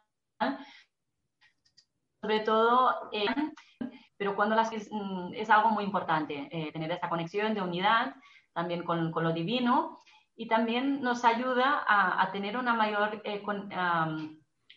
sobre 2.21 2.41
todo, 2.41 3.11
pero 4.17 4.37
cuando 4.37 4.55
las, 4.55 4.73
es, 4.73 4.89
mm, 4.91 5.35
es, 5.35 5.51
algo 5.51 5.71
muy 5.71 5.85
importante, 5.85 6.49
eh, 6.51 6.73
tener 6.73 6.91
esta 6.91 7.09
conexión 7.09 7.55
de 7.55 7.63
unidad 7.63 8.15
también 8.53 8.85
con, 8.85 9.11
con, 9.13 9.25
lo 9.25 9.33
divino 9.33 9.99
y 10.37 10.49
también 10.49 11.03
nos 11.03 11.25
ayuda 11.25 11.85
a, 11.87 12.23
a 12.23 12.33
tener 12.33 12.57
una 12.57 12.75
mayor 12.75 13.21
eh, 13.25 13.43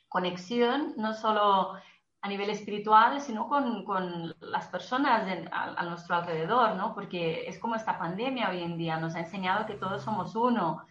conexión, 0.09 0.93
no 0.97 1.13
solo 1.13 1.73
a 2.21 2.27
nivel 2.27 2.49
espiritual, 2.49 3.21
sino 3.21 3.47
con, 3.47 3.85
con 3.85 4.35
las 4.39 4.67
personas 4.67 5.23
a, 5.51 5.79
a, 5.79 5.83
nuestro 5.83 6.15
alrededor, 6.15 6.75
¿no? 6.75 6.93
Porque 6.93 7.47
es 7.47 7.59
como 7.59 7.75
esta 7.75 7.97
pandemia 7.97 8.49
hoy 8.49 8.63
en 8.63 8.77
día 8.77 8.97
nos 8.97 9.15
ha 9.15 9.19
enseñado 9.19 9.65
que 9.65 9.75
todos 9.75 10.03
somos 10.03 10.35
uno, 10.35 10.85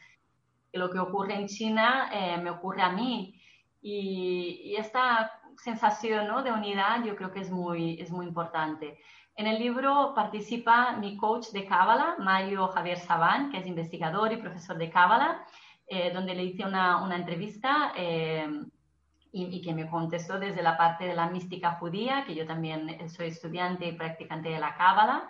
que 0.72 0.78
lo 0.78 0.90
que 0.90 0.98
ocurre 0.98 1.34
en 1.34 1.48
China 1.48 2.10
eh, 2.12 2.38
me 2.38 2.50
ocurre 2.50 2.82
a 2.82 2.90
mí. 2.90 3.35
Y, 3.88 4.74
esta 4.76 5.30
sensación 5.58 6.26
¿no? 6.26 6.42
de 6.42 6.50
unidad 6.50 7.04
yo 7.04 7.14
creo 7.14 7.30
que 7.30 7.38
es 7.40 7.52
muy, 7.52 8.00
es 8.00 8.10
muy 8.10 8.26
importante. 8.26 8.98
En 9.36 9.46
el 9.46 9.60
libro 9.60 10.12
participa 10.12 10.96
mi 10.96 11.16
coach 11.16 11.50
de 11.52 11.66
Cábala, 11.66 12.16
Mario 12.18 12.66
Javier 12.66 12.98
Sabán, 12.98 13.52
que 13.52 13.58
es 13.58 13.66
investigador 13.66 14.32
y 14.32 14.38
profesor 14.38 14.76
de 14.76 14.90
Cábala, 14.90 15.46
eh, 15.86 16.10
donde 16.12 16.34
le 16.34 16.42
hice 16.42 16.64
una, 16.64 17.00
una 17.04 17.14
entrevista 17.14 17.92
eh, 17.96 18.48
y, 19.30 19.62
que 19.62 19.72
me 19.72 19.88
contestó 19.88 20.40
desde 20.40 20.64
la 20.64 20.76
parte 20.76 21.04
de 21.04 21.14
la 21.14 21.28
mística 21.28 21.76
judía, 21.78 22.24
que 22.26 22.34
yo 22.34 22.44
también 22.44 23.08
soy 23.08 23.28
estudiante 23.28 23.86
y 23.86 23.92
practicante 23.92 24.48
de 24.48 24.58
la 24.58 24.74
Cábala, 24.74 25.28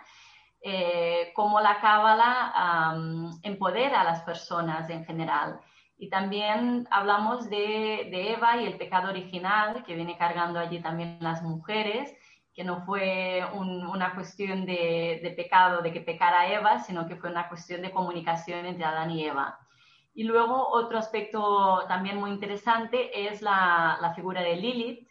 eh, 0.62 1.30
cómo 1.34 1.60
la 1.60 1.78
Cábala 1.78 2.94
empodera 3.42 4.00
a 4.00 4.04
las 4.04 4.22
personas 4.22 4.88
en 4.88 5.04
general. 5.04 5.60
Y 5.98 6.10
también 6.10 6.86
hablamos 6.90 7.48
de, 7.48 8.32
Eva 8.32 8.58
y 8.58 8.66
el 8.66 8.76
pecado 8.76 9.10
original 9.10 9.82
que 9.84 9.94
viene 9.94 10.18
cargando 10.18 10.58
allí 10.58 10.80
también 10.80 11.18
las 11.20 11.42
mujeres, 11.42 12.14
que 12.54 12.64
no 12.64 12.84
fue 12.84 13.44
una 13.54 14.14
cuestión 14.14 14.66
de, 14.66 15.32
pecado, 15.36 15.82
de 15.82 15.92
que 15.92 16.00
pecara 16.00 16.52
Eva, 16.52 16.80
sino 16.80 17.06
que 17.06 17.16
fue 17.16 17.30
una 17.30 17.48
cuestión 17.48 17.82
de 17.82 17.90
comunicación 17.90 18.66
entre 18.66 18.84
Adán 18.84 19.10
y 19.10 19.24
Eva. 19.24 19.58
Y 20.14 20.24
luego 20.24 20.68
otro 20.68 20.98
aspecto 20.98 21.84
también 21.88 22.18
muy 22.18 22.30
interesante 22.30 23.28
es 23.28 23.42
la, 23.42 23.98
la 24.00 24.14
figura 24.14 24.40
de 24.40 24.56
Lilith, 24.56 25.08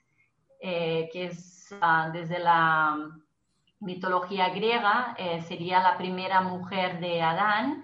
eh, 0.59 1.09
que 1.13 1.25
es 1.25 1.75
ah, 1.81 2.09
desde 2.11 2.39
la 2.39 2.97
mitología 3.79 4.49
griega, 4.49 5.15
eh, 5.17 5.41
sería 5.41 5.79
la 5.79 5.97
primera 5.97 6.41
mujer 6.41 6.99
de 6.99 7.21
Adán, 7.21 7.83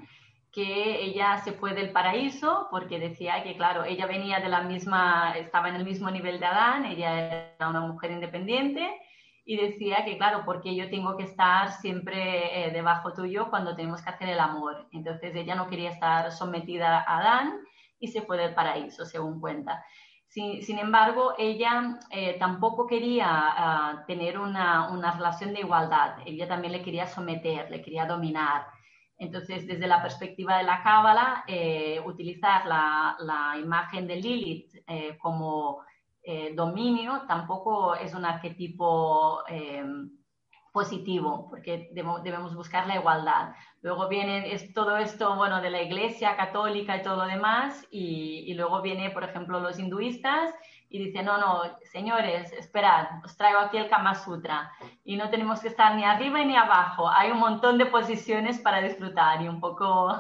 que 0.52 1.04
ella 1.04 1.38
se 1.38 1.54
fue 1.54 1.74
del 1.74 1.92
paraíso 1.92 2.68
porque 2.70 3.00
decía 3.00 3.42
que, 3.44 3.56
claro, 3.56 3.86
ella 3.86 4.06
venía 4.06 4.40
de 4.40 4.50
la 4.50 4.62
misma, 4.62 5.34
estaba 5.38 5.70
en 5.70 5.76
el 5.76 5.86
mismo 5.86 6.12
nivel 6.12 6.40
de 6.40 6.46
Adán, 6.46 6.86
ella 6.86 7.54
era 7.56 7.70
una 7.70 7.82
mujer 7.82 8.12
independiente 8.12 8.90
y 9.46 9.56
decía 9.56 10.04
que, 10.04 10.18
claro, 10.18 10.44
porque 10.46 10.76
yo 10.76 10.90
tengo 10.90 11.16
que 11.16 11.24
estar 11.24 11.72
siempre 11.72 12.68
eh, 12.68 12.72
debajo 12.72 13.14
tuyo 13.14 13.50
cuando 13.50 13.76
tenemos 13.76 14.02
que 14.02 14.10
hacer 14.10 14.30
el 14.30 14.40
amor. 14.40 14.88
Entonces 14.92 15.34
ella 15.36 15.56
no 15.56 15.68
quería 15.68 15.92
estar 15.92 16.32
sometida 16.32 17.00
a 17.00 17.20
Adán 17.20 17.60
y 18.00 18.10
se 18.10 18.22
fue 18.22 18.38
del 18.38 18.54
paraíso, 18.54 19.06
según 19.06 19.40
cuenta. 19.40 19.84
Sin, 20.28 20.80
embargo, 20.80 21.34
ella 21.38 22.00
eh, 22.10 22.38
tampoco 22.40 22.88
quería 22.88 23.28
ah, 23.30 24.04
tener 24.08 24.40
una, 24.40 24.90
una, 24.90 25.12
relación 25.12 25.54
de 25.54 25.60
igualdad, 25.60 26.20
ella 26.26 26.48
también 26.48 26.72
le 26.72 26.82
quería 26.82 27.06
someter, 27.06 27.70
le 27.70 27.82
quería 27.82 28.06
dominar. 28.06 28.66
Entonces, 29.22 29.68
desde 29.68 29.86
la 29.86 30.02
perspectiva 30.02 30.58
de 30.58 30.64
la 30.64 30.82
Cábala, 30.82 31.44
eh, 31.48 32.02
utilizar 32.06 32.66
la, 32.66 33.56
imagen 33.60 34.08
de 34.08 34.16
Lilith 34.16 34.74
como 35.20 35.84
eh, 36.24 36.54
dominio 36.56 37.24
tampoco 37.28 37.96
es 37.96 38.14
un 38.14 38.26
arquetipo 38.26 39.42
eh, 39.48 39.84
positivo, 40.72 41.48
porque 41.50 41.90
debemos 41.94 42.56
buscar 42.56 42.88
la 42.88 42.96
igualdad. 42.96 43.54
Luego 43.82 44.08
viene 44.08 44.58
todo 44.74 44.98
esto, 44.98 45.36
bueno, 45.36 45.62
de 45.62 45.70
la 45.70 45.84
iglesia 45.84 46.36
católica 46.36 46.98
y 46.98 47.04
todo 47.04 47.18
lo 47.18 47.26
demás, 47.26 47.86
y 47.92 48.52
luego 48.56 48.82
viene, 48.82 49.12
por 49.12 49.24
ejemplo, 49.24 49.60
los 49.60 49.78
hinduistas 49.78 50.52
y 50.92 51.06
dicen, 51.06 51.26
no, 51.26 51.38
no, 51.38 51.62
señores, 51.84 52.52
esperad, 52.52 53.24
os 53.24 53.38
traigo 53.38 53.60
aquí 53.60 53.78
el 53.78 53.90
Kama 53.90 54.14
Sutra, 54.14 54.72
y 55.06 55.16
no 55.16 55.30
tenemos 55.30 55.62
que 55.62 55.70
estar 55.70 55.96
ni 55.96 56.04
arriba 56.04 56.44
ni 56.44 56.56
abajo, 56.56 57.10
hay 57.10 57.32
un 57.32 57.40
montón 57.40 57.78
de 57.78 57.86
posiciones 57.86 58.60
para 58.60 58.82
disfrutar, 58.82 59.42
y 59.42 59.48
un 59.48 59.62
poco 59.62 60.14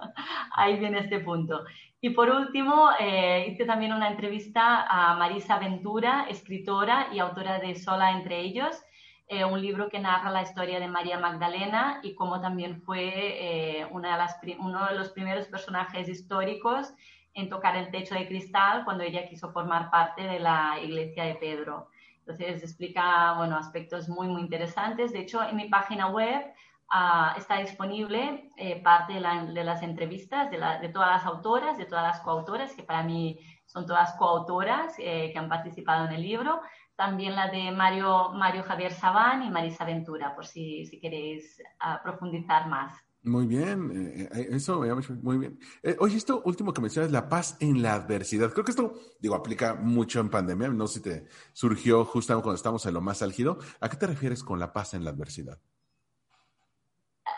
ahí 0.56 0.78
viene 0.78 1.00
este 1.00 1.20
punto. 1.20 1.64
Y 2.00 2.10
por 2.10 2.30
último, 2.30 2.90
eh, 2.98 3.46
hice 3.48 3.66
también 3.66 3.92
una 3.92 4.08
entrevista 4.08 4.86
a 4.88 5.14
Marisa 5.16 5.58
Ventura, 5.58 6.26
escritora 6.28 7.08
y 7.12 7.18
autora 7.18 7.58
de 7.58 7.74
Sola 7.74 8.12
entre 8.12 8.40
ellos, 8.40 8.82
eh, 9.26 9.44
un 9.44 9.60
libro 9.60 9.88
que 9.88 9.98
narra 9.98 10.30
la 10.30 10.42
historia 10.42 10.80
de 10.80 10.88
María 10.88 11.18
Magdalena 11.18 12.00
y 12.02 12.14
cómo 12.14 12.42
también 12.42 12.82
fue 12.82 13.80
eh, 13.80 13.86
una 13.90 14.12
de 14.12 14.18
las, 14.18 14.38
uno 14.58 14.86
de 14.86 14.96
los 14.96 15.10
primeros 15.10 15.46
personajes 15.46 16.08
históricos 16.08 16.92
en 17.34 17.48
tocar 17.48 17.76
el 17.76 17.90
techo 17.90 18.14
de 18.14 18.26
cristal 18.26 18.84
cuando 18.84 19.04
ella 19.04 19.28
quiso 19.28 19.52
formar 19.52 19.90
parte 19.90 20.22
de 20.22 20.38
la 20.38 20.78
iglesia 20.82 21.24
de 21.24 21.34
Pedro. 21.34 21.88
Entonces 22.20 22.62
explica 22.62 23.34
bueno, 23.34 23.56
aspectos 23.56 24.08
muy, 24.08 24.28
muy 24.28 24.40
interesantes. 24.40 25.12
De 25.12 25.20
hecho, 25.20 25.42
en 25.42 25.56
mi 25.56 25.68
página 25.68 26.08
web 26.08 26.54
Ah, 26.90 27.34
está 27.36 27.58
disponible 27.58 28.50
eh, 28.56 28.80
parte 28.82 29.14
de, 29.14 29.20
las 29.20 29.82
entrevistas 29.82 30.50
de, 30.50 30.88
todas 30.90 31.10
las 31.10 31.26
autoras, 31.26 31.76
de 31.78 31.86
todas 31.86 32.04
las 32.04 32.20
coautoras, 32.20 32.74
que 32.74 32.82
para 32.82 33.02
mí 33.02 33.38
son 33.66 33.86
todas 33.86 34.14
coautoras 34.14 34.94
eh, 34.98 35.30
que 35.32 35.38
han 35.38 35.48
participado 35.48 36.04
en 36.06 36.12
el 36.12 36.22
libro. 36.22 36.60
También 36.94 37.34
la 37.34 37.48
de 37.48 37.72
Mario, 37.72 38.30
Mario 38.34 38.62
Javier 38.62 38.92
Sabán 38.92 39.42
y 39.42 39.50
Marisa 39.50 39.84
Ventura, 39.84 40.34
por 40.34 40.46
si, 40.46 40.86
si 40.86 41.00
queréis 41.00 41.60
ah, 41.80 42.00
profundizar 42.02 42.68
más. 42.68 42.94
Muy 43.24 43.46
bien, 43.46 43.90
eh, 44.34 44.48
eso 44.50 44.80
me 44.80 44.94
muy 45.22 45.38
bien. 45.38 45.58
oye, 45.98 46.16
esto 46.16 46.42
último 46.44 46.74
que 46.74 46.82
mencionas, 46.82 47.10
la 47.10 47.28
paz 47.30 47.56
en 47.60 47.82
la 47.82 47.94
adversidad. 47.94 48.52
Creo 48.52 48.66
que 48.66 48.70
esto, 48.70 48.94
digo, 49.18 49.34
aplica 49.34 49.74
mucho 49.74 50.20
en 50.20 50.28
pandemia. 50.28 50.68
No 50.68 50.86
sé 50.86 50.98
si 50.98 51.02
te 51.02 51.26
surgió 51.54 52.04
justo 52.04 52.34
cuando 52.34 52.54
estamos 52.54 52.84
en 52.84 52.92
lo 52.92 53.00
más 53.00 53.22
álgido. 53.22 53.58
¿A 53.80 53.88
qué 53.88 53.96
te 53.96 54.06
refieres 54.06 54.44
con 54.44 54.60
la 54.60 54.74
paz 54.74 54.92
en 54.92 55.04
la 55.04 55.10
adversidad? 55.10 55.58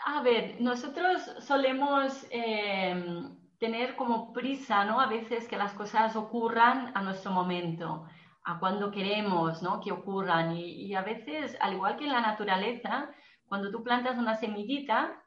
A 0.05 0.21
ver, 0.21 0.57
nosotros 0.59 1.21
solemos 1.39 2.25
em, 2.31 3.37
tener 3.57 3.95
como 3.95 4.33
prisa, 4.33 4.83
¿no? 4.83 4.99
A 4.99 5.07
veces 5.07 5.47
que 5.47 5.57
las 5.57 5.73
cosas 5.73 6.15
ocurran 6.15 6.91
a 6.95 7.01
nuestro 7.01 7.31
momento, 7.31 8.05
a 8.43 8.59
cuando 8.59 8.91
queremos, 8.91 9.61
¿no? 9.61 9.79
Que 9.79 9.91
ocurran. 9.91 10.55
Y, 10.55 10.93
a 10.95 11.01
veces, 11.01 11.57
al 11.61 11.73
igual 11.73 11.97
que 11.97 12.05
en 12.05 12.11
la 12.11 12.21
naturaleza, 12.21 13.09
cuando 13.47 13.71
tú 13.71 13.83
plantas 13.83 14.17
una 14.17 14.35
semillita, 14.35 15.23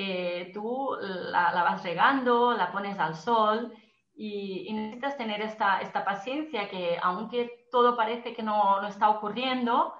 eh, 0.00 0.52
tú 0.54 0.96
la, 1.00 1.50
vas 1.52 1.82
regando, 1.82 2.52
la 2.52 2.70
pones 2.70 2.96
al 3.00 3.16
sol 3.16 3.72
y, 4.14 4.72
necesitas 4.72 5.16
tener 5.16 5.42
esta, 5.42 5.80
esta, 5.80 6.04
paciencia 6.04 6.68
que 6.68 6.96
aunque 7.02 7.66
todo 7.72 7.96
parece 7.96 8.32
que 8.32 8.44
no, 8.44 8.80
no 8.80 8.86
está 8.86 9.10
ocurriendo 9.10 9.92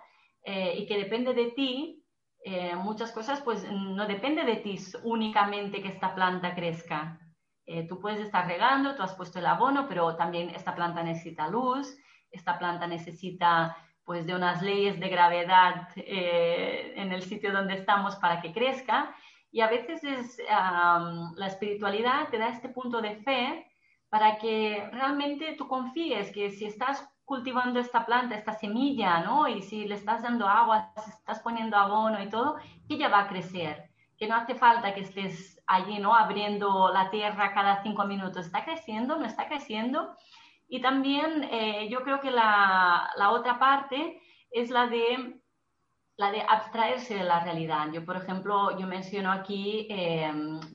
eh, 0.44 0.74
y 0.78 0.86
que 0.86 0.99
depende 0.99 1.34
de 1.34 1.46
ti, 1.51 2.07
eh, 2.44 2.76
muchas 2.76 3.11
cosas, 3.11 3.40
pues 3.40 3.68
no 3.72 4.07
depende 4.07 4.44
de 4.44 4.55
ti 4.59 4.78
únicamente 5.03 5.82
que 5.82 5.88
esta 5.88 6.14
planta 6.14 6.55
crezca. 6.55 7.18
Tú 7.88 7.99
puedes 8.01 8.20
estar 8.20 8.46
regando, 8.46 8.94
tú 8.94 9.03
has 9.03 9.16
puesto 9.16 9.40
el 9.40 9.46
abono, 9.46 9.88
pero 9.88 10.14
también 10.14 10.51
esta 10.51 10.76
planta 10.76 11.03
necesita 11.03 11.49
luz, 11.49 11.99
esta 12.30 12.57
planta 12.57 12.86
necesita 12.86 13.76
pues 14.05 14.24
de 14.26 14.34
unas 14.34 14.62
leyes 14.62 14.99
de 15.01 15.09
gravedad 15.09 15.88
en 15.96 17.12
el 17.12 17.22
sitio 17.22 17.53
donde 17.53 17.74
estamos 17.74 18.16
para 18.16 18.40
que 18.40 18.53
crezca. 18.53 19.14
Y 19.51 19.61
a 19.61 19.68
veces 19.68 20.05
es, 20.05 20.38
la 20.49 21.46
espiritualidad 21.46 22.28
te 22.30 22.38
da 22.38 22.49
este 22.49 22.68
punto 22.68 23.01
de 23.01 23.16
fe 23.16 23.66
para 24.09 24.38
que 24.38 24.88
realmente 24.92 25.55
tú 25.57 25.68
confíes 25.68 26.30
que 26.32 26.51
si 26.51 26.66
estás 26.66 27.09
cultivando 27.24 27.78
esta 27.78 28.07
planta, 28.07 28.34
esta 28.34 28.55
semilla, 28.55 29.20
¿no? 29.20 29.49
Y 29.49 29.61
si 29.61 29.86
le 29.86 29.96
estás 29.96 30.22
dando 30.22 30.49
agua, 30.49 30.92
si 31.05 31.11
estás 31.11 31.40
poniendo 31.40 31.76
abono 31.76 32.22
y 32.22 32.30
todo, 32.30 32.57
ella 32.88 33.09
va 33.09 33.20
a 33.20 33.28
crecer. 33.28 33.90
Que 34.16 34.26
no 34.26 34.34
hace 34.34 34.55
falta 34.55 34.94
que 34.94 35.03
estés 35.03 35.61
allí, 35.66 35.99
¿no? 35.99 36.14
Abriendo 36.14 36.90
la 36.90 37.11
tierra 37.11 37.53
cada 37.53 37.82
cinco 37.82 38.05
minutos. 38.06 38.47
Está 38.47 38.64
creciendo, 38.64 39.16
no 39.16 39.27
está 39.27 39.47
creciendo. 39.47 40.16
Y 40.68 40.81
también 40.81 41.44
eh, 41.51 41.89
yo 41.90 42.02
creo 42.02 42.20
que 42.20 42.31
la, 42.31 43.10
la, 43.16 43.31
otra 43.31 43.59
parte 43.59 44.20
es 44.51 44.70
la 44.70 44.86
de, 44.86 45.40
la 46.19 46.32
de 46.32 46.43
abstraerse 46.43 47.15
de 47.15 47.24
la 47.24 47.40
realidad. 47.40 47.90
Yo, 47.93 48.05
por 48.05 48.16
ejemplo, 48.16 48.77
yo 48.78 48.86
menciono 48.86 49.32
aquí 49.32 49.86
eh, 49.89 50.31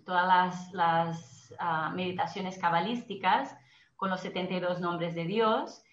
todas 0.06 0.26
las, 0.26 0.74
las 0.74 1.56
ah, 1.60 1.92
meditaciones 1.94 2.58
cabalísticas 2.58 3.56
con 3.96 4.10
los 4.10 4.22
72 4.22 4.80
nombres 4.80 5.14
de 5.14 5.26
Dios 5.26 5.84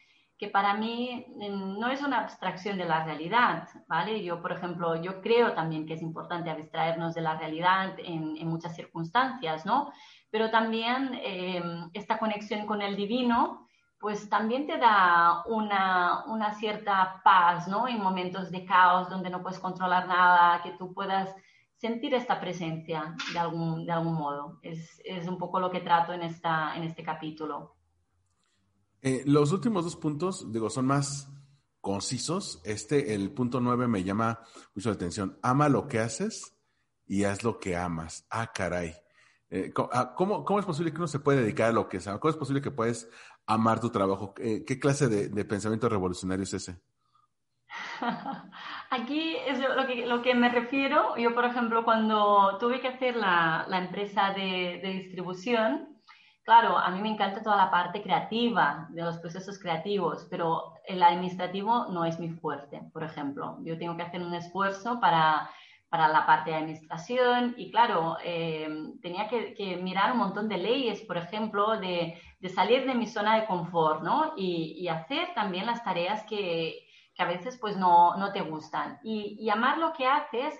que 0.40 0.48
para 0.48 0.72
mí 0.72 1.26
mm, 1.36 1.78
no 1.78 1.90
es 1.90 2.00
una 2.00 2.20
abstracción 2.20 2.78
de 2.78 2.86
la 2.86 3.04
realidad, 3.04 3.68
¿vale? 3.86 4.24
Yo, 4.24 4.40
por 4.40 4.52
ejemplo, 4.52 4.96
yo 5.02 5.20
creo 5.20 5.52
también 5.52 5.84
que 5.84 5.92
es 5.94 6.02
importante 6.02 6.48
abstraernos 6.48 7.14
de 7.14 7.20
la 7.20 7.36
realidad 7.36 7.94
en, 7.98 8.48
muchas 8.48 8.74
circunstancias, 8.74 9.66
¿no? 9.66 9.92
Pero 10.30 10.50
también 10.50 11.20
em, 11.22 11.90
esta 11.92 12.18
conexión 12.18 12.66
con 12.66 12.80
el 12.80 12.96
divino, 12.96 13.68
pues 14.00 14.30
también 14.30 14.66
te 14.66 14.78
da 14.78 15.44
una, 15.46 16.24
una, 16.24 16.54
cierta 16.54 17.20
paz, 17.22 17.68
¿no? 17.68 17.86
En 17.86 18.00
momentos 18.00 18.50
de 18.50 18.64
caos 18.64 19.10
donde 19.10 19.28
no 19.28 19.42
puedes 19.42 19.58
controlar 19.58 20.08
nada, 20.08 20.62
que 20.62 20.70
tú 20.78 20.94
puedas 20.94 21.34
sentir 21.76 22.14
esta 22.14 22.40
presencia 22.40 23.14
de 23.32 23.38
algún, 23.38 23.84
de 23.84 23.92
algún 23.92 24.14
modo. 24.14 24.58
Es, 24.62 25.00
es 25.04 25.28
un 25.28 25.36
poco 25.36 25.60
lo 25.60 25.70
que 25.70 25.80
trato 25.80 26.14
en, 26.14 26.22
esta, 26.22 26.74
en 26.76 26.84
este 26.84 27.02
capítulo. 27.02 27.76
Eh, 29.02 29.22
los 29.26 29.52
últimos 29.52 29.84
dos 29.84 29.96
puntos, 29.96 30.50
digo, 30.50 30.70
son 30.70 30.86
más 30.86 31.30
concisos. 31.82 32.62
Este, 32.64 33.14
el 33.14 33.32
punto 33.32 33.60
nueve, 33.60 33.86
me 33.86 34.02
llama 34.02 34.40
mucho 34.74 34.88
la 34.88 34.94
atención. 34.94 35.38
Ama 35.42 35.68
lo 35.68 35.88
que 35.88 36.00
haces 36.00 36.56
y 37.06 37.24
haz 37.24 37.44
lo 37.44 37.58
que 37.58 37.76
amas. 37.76 38.26
Ah, 38.30 38.50
caray. 38.52 38.94
Eh, 39.52 39.72
ah, 39.92 40.14
¿cómo, 40.16 40.44
¿cómo, 40.44 40.60
es 40.60 40.66
posible 40.66 40.92
que 40.92 40.98
uno 40.98 41.08
se 41.08 41.18
puede 41.18 41.40
dedicar 41.40 41.70
a 41.70 41.72
lo 41.72 41.88
que 41.88 41.96
es? 41.96 42.04
¿Cómo 42.04 42.30
es 42.30 42.36
posible 42.36 42.62
que 42.62 42.70
puedes 42.70 43.08
amar 43.50 43.80
tu 43.80 43.90
trabajo? 43.90 44.34
¿Qué 44.34 44.78
clase 44.80 45.08
de, 45.08 45.44
pensamiento 45.44 45.88
revolucionario 45.88 46.44
es 46.44 46.54
ese? 46.54 46.80
Aquí 48.90 49.36
es 49.46 49.58
lo 49.58 49.86
que, 49.86 50.06
lo 50.06 50.22
que, 50.22 50.34
me 50.34 50.48
refiero. 50.48 51.16
Yo, 51.16 51.34
por 51.34 51.44
ejemplo, 51.44 51.84
cuando 51.84 52.58
tuve 52.58 52.80
que 52.80 52.88
hacer 52.88 53.16
la, 53.16 53.66
la 53.68 53.78
empresa 53.78 54.32
de, 54.32 54.80
de, 54.82 54.88
distribución, 55.02 56.00
claro, 56.44 56.78
a 56.78 56.90
mí 56.90 57.00
me 57.00 57.10
encanta 57.10 57.42
toda 57.42 57.56
la 57.56 57.70
parte 57.70 58.02
creativa, 58.02 58.88
de 58.90 59.02
los 59.02 59.18
procesos 59.18 59.58
creativos, 59.58 60.26
pero 60.30 60.74
el 60.86 61.02
administrativo 61.02 61.86
no 61.90 62.04
es 62.04 62.18
mi 62.18 62.30
fuerte, 62.30 62.82
por 62.92 63.04
ejemplo. 63.04 63.58
Yo 63.62 63.78
tengo 63.78 63.96
que 63.96 64.02
hacer 64.02 64.22
un 64.22 64.34
esfuerzo 64.34 64.98
para 65.00 65.50
para 65.90 66.06
la 66.08 66.24
parte 66.24 66.50
de 66.50 66.56
administración 66.56 67.54
y 67.58 67.72
claro, 67.72 68.16
eh, 68.22 68.68
tenía 69.02 69.28
que, 69.28 69.76
mirar 69.82 70.12
un 70.12 70.18
montón 70.18 70.48
de 70.48 70.56
leyes, 70.56 71.00
por 71.02 71.16
ejemplo, 71.16 71.78
de, 71.80 72.16
salir 72.54 72.86
de 72.86 72.94
mi 72.94 73.08
zona 73.08 73.40
de 73.40 73.46
confort, 73.46 74.02
¿no? 74.02 74.32
Y, 74.36 74.86
hacer 74.86 75.34
también 75.34 75.66
las 75.66 75.82
tareas 75.82 76.22
que, 76.24 76.86
a 77.18 77.24
veces 77.24 77.58
pues 77.58 77.76
no, 77.76 78.14
te 78.32 78.40
gustan. 78.40 79.00
Y, 79.02 79.50
amar 79.50 79.78
lo 79.78 79.92
que 79.92 80.06
haces 80.06 80.58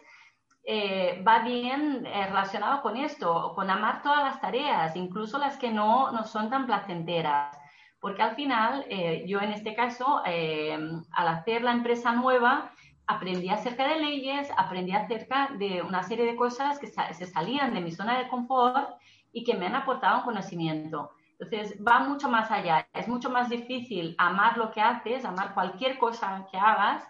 eh, 0.64 1.22
va 1.26 1.38
bien 1.38 2.04
eh, 2.06 2.26
relacionado 2.26 2.82
con 2.82 2.96
esto, 2.96 3.52
con 3.54 3.70
amar 3.70 4.02
todas 4.02 4.24
las 4.24 4.40
tareas, 4.40 4.96
incluso 4.96 5.38
las 5.38 5.56
que 5.58 5.70
no, 5.70 6.10
no 6.10 6.24
son 6.24 6.50
tan 6.50 6.66
placenteras. 6.66 7.56
Porque 8.00 8.22
al 8.22 8.34
final, 8.34 8.86
yo 9.26 9.40
en 9.40 9.52
este 9.52 9.74
caso, 9.74 10.22
al 10.24 11.28
hacer 11.28 11.60
la 11.62 11.72
empresa 11.72 12.12
nueva, 12.12 12.72
aprendí 13.10 13.48
acerca 13.48 13.88
de 13.88 13.98
leyes, 13.98 14.48
aprendí 14.56 14.92
acerca 14.92 15.50
de 15.58 15.82
una 15.82 16.02
serie 16.04 16.24
de 16.24 16.36
cosas 16.36 16.78
que 16.78 16.86
se 16.86 17.26
salían 17.26 17.74
de 17.74 17.80
mi 17.80 17.90
zona 17.90 18.18
de 18.18 18.28
confort 18.28 18.90
y 19.32 19.42
que 19.42 19.54
me 19.54 19.66
han 19.66 19.74
aportado 19.74 20.18
un 20.18 20.24
conocimiento. 20.24 21.10
Entonces, 21.38 21.76
va 21.84 22.00
mucho 22.00 22.28
más 22.28 22.50
allá. 22.50 22.86
Es 22.92 23.08
mucho 23.08 23.30
más 23.30 23.48
difícil 23.48 24.14
amar 24.18 24.58
lo 24.58 24.70
que 24.70 24.80
haces, 24.80 25.24
amar 25.24 25.54
cualquier 25.54 25.98
cosa 25.98 26.46
que 26.50 26.58
hagas, 26.58 27.02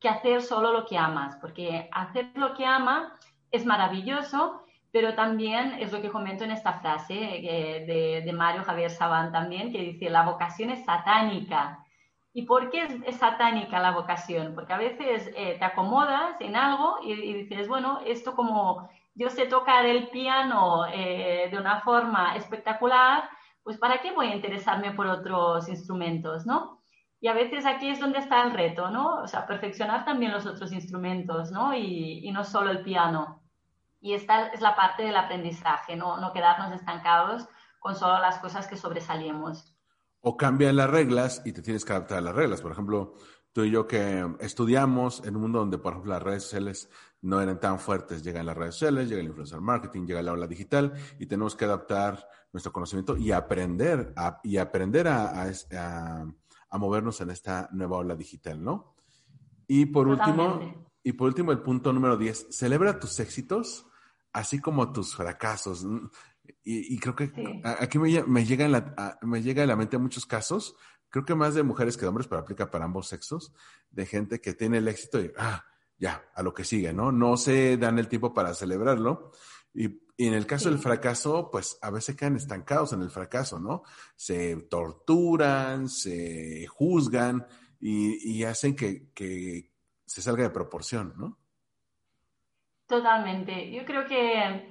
que 0.00 0.08
hacer 0.08 0.42
solo 0.42 0.72
lo 0.72 0.86
que 0.86 0.96
amas, 0.96 1.36
porque 1.36 1.88
hacer 1.92 2.30
lo 2.34 2.54
que 2.54 2.64
ama 2.64 3.18
es 3.50 3.66
maravilloso, 3.66 4.64
pero 4.90 5.14
también 5.14 5.76
es 5.80 5.92
lo 5.92 6.00
que 6.00 6.10
comento 6.10 6.44
en 6.44 6.52
esta 6.52 6.74
frase 6.80 7.14
eh, 7.14 8.22
de, 8.24 8.32
Mario 8.32 8.64
Javier 8.64 8.90
Sabán 8.90 9.32
también, 9.32 9.70
que 9.70 9.80
dice, 9.80 10.10
la 10.10 10.22
vocación 10.22 10.70
es 10.70 10.84
satánica. 10.84 11.81
¿Y 12.34 12.46
por 12.46 12.70
qué 12.70 12.88
es, 13.04 13.16
satánica 13.16 13.78
la 13.78 13.90
vocación? 13.92 14.54
Porque 14.54 14.72
a 14.72 14.78
veces 14.78 15.30
eh, 15.36 15.56
te 15.58 15.64
acomodas 15.64 16.40
en 16.40 16.56
algo 16.56 16.96
y, 17.02 17.44
dices, 17.44 17.68
bueno, 17.68 18.00
esto 18.06 18.34
como 18.34 18.88
yo 19.14 19.28
sé 19.28 19.46
tocar 19.46 19.84
el 19.84 20.08
piano 20.08 20.86
eh, 20.86 21.48
de 21.50 21.58
una 21.58 21.82
forma 21.82 22.34
espectacular, 22.36 23.28
pues 23.62 23.76
¿para 23.78 24.00
qué 24.00 24.12
voy 24.12 24.28
a 24.28 24.34
interesarme 24.34 24.92
por 24.92 25.06
otros 25.06 25.68
instrumentos, 25.68 26.46
no? 26.46 26.82
Y 27.20 27.28
a 27.28 27.34
veces 27.34 27.66
aquí 27.66 27.88
es 27.88 28.00
donde 28.00 28.18
está 28.18 28.42
el 28.42 28.52
reto, 28.52 28.90
¿no? 28.90 29.22
O 29.22 29.28
sea, 29.28 29.46
perfeccionar 29.46 30.04
también 30.04 30.32
los 30.32 30.46
otros 30.46 30.72
instrumentos, 30.72 31.52
¿no? 31.52 31.74
Y, 31.74 32.26
y 32.26 32.32
no 32.32 32.44
solo 32.44 32.70
el 32.70 32.82
piano. 32.82 33.42
Y 34.00 34.14
esta 34.14 34.48
es 34.48 34.60
la 34.60 34.74
parte 34.74 35.04
del 35.04 35.16
aprendizaje, 35.16 35.96
¿no? 35.96 36.16
No 36.16 36.32
quedarnos 36.32 36.72
estancados 36.72 37.46
con 37.78 37.94
solo 37.94 38.18
las 38.20 38.38
cosas 38.38 38.66
que 38.66 38.76
sobresalimos 38.76 39.71
o 40.22 40.36
cambian 40.36 40.76
las 40.76 40.88
reglas 40.88 41.42
y 41.44 41.52
te 41.52 41.62
tienes 41.62 41.84
que 41.84 41.92
adaptar 41.92 42.18
a 42.18 42.22
las 42.22 42.34
reglas. 42.34 42.62
Por 42.62 42.72
ejemplo, 42.72 43.14
tú 43.52 43.64
y 43.64 43.70
yo 43.70 43.86
que 43.86 44.26
estudiamos 44.40 45.22
en 45.24 45.36
un 45.36 45.42
mundo 45.42 45.58
donde, 45.58 45.78
por 45.78 45.92
ejemplo, 45.92 46.12
las 46.12 46.22
redes 46.22 46.44
sociales 46.44 46.88
no 47.20 47.40
eran 47.40 47.60
tan 47.60 47.78
fuertes, 47.78 48.22
llegan 48.22 48.46
las 48.46 48.56
redes 48.56 48.74
sociales, 48.76 49.08
llega 49.08 49.20
el 49.20 49.28
influencer 49.28 49.60
marketing, 49.60 50.06
llega 50.06 50.22
la 50.22 50.32
ola 50.32 50.46
digital 50.46 50.92
y 51.18 51.26
tenemos 51.26 51.54
que 51.54 51.64
adaptar 51.64 52.26
nuestro 52.52 52.72
conocimiento 52.72 53.16
y 53.16 53.32
aprender 53.32 54.12
a, 54.16 54.40
y 54.42 54.56
aprender 54.56 55.08
a, 55.08 55.42
a, 55.42 56.78
movernos 56.78 57.20
en 57.20 57.30
esta 57.30 57.68
nueva 57.72 57.98
ola 57.98 58.14
digital, 58.14 58.62
¿no? 58.62 58.94
Y 59.66 59.86
por 59.86 60.08
último, 60.08 60.88
y 61.02 61.12
por 61.12 61.28
último, 61.28 61.52
el 61.52 61.60
punto 61.60 61.92
número 61.92 62.16
10, 62.16 62.48
celebra 62.50 62.98
tus 62.98 63.18
éxitos, 63.20 63.86
así 64.32 64.60
como 64.60 64.92
tus 64.92 65.14
fracasos. 65.14 65.86
Y, 66.64 66.98
creo 66.98 67.14
que 67.14 67.30
aquí 67.64 67.98
me, 67.98 68.22
me, 68.24 68.44
llega 68.44 68.68
la, 68.68 69.18
me 69.22 69.42
llega 69.42 69.62
a 69.62 69.66
la 69.66 69.76
mente 69.76 69.98
muchos 69.98 70.26
casos, 70.26 70.76
creo 71.08 71.24
que 71.24 71.34
más 71.34 71.54
de 71.54 71.62
mujeres 71.62 71.96
que 71.96 72.02
de 72.02 72.08
hombres, 72.08 72.26
pero 72.26 72.40
aplica 72.40 72.70
para 72.70 72.84
ambos 72.84 73.08
sexos, 73.08 73.52
de 73.90 74.06
gente 74.06 74.40
que 74.40 74.54
tiene 74.54 74.78
el 74.78 74.88
éxito 74.88 75.20
y, 75.20 75.32
ah, 75.38 75.64
ya, 75.98 76.24
a 76.34 76.42
lo 76.42 76.52
que 76.52 76.64
sigue, 76.64 76.92
¿no? 76.92 77.12
No 77.12 77.36
se 77.36 77.76
dan 77.76 77.98
el 77.98 78.08
tiempo 78.08 78.32
para 78.32 78.54
celebrarlo. 78.54 79.32
Y, 79.74 80.02
en 80.18 80.34
el 80.34 80.46
caso 80.46 80.68
del 80.68 80.78
fracaso, 80.78 81.48
pues 81.50 81.78
a 81.82 81.90
veces 81.90 82.16
quedan 82.16 82.36
estancados 82.36 82.92
en 82.92 83.02
el 83.02 83.10
fracaso, 83.10 83.58
¿no? 83.58 83.82
Se 84.14 84.54
torturan, 84.68 85.88
se 85.88 86.66
juzgan 86.68 87.44
y, 87.80 88.32
y 88.32 88.44
hacen 88.44 88.76
que, 88.76 89.10
que 89.14 89.72
se 90.04 90.22
salga 90.22 90.44
de 90.44 90.50
proporción, 90.50 91.14
¿no? 91.16 91.38
Totalmente. 92.86 93.72
Yo 93.72 93.84
creo 93.84 94.06
que 94.06 94.68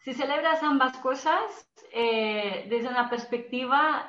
si 0.00 0.14
celebras 0.14 0.62
ambas 0.62 0.96
cosas, 0.98 1.70
eh, 1.92 2.66
desde 2.70 2.88
una 2.88 3.10
perspectiva, 3.10 4.06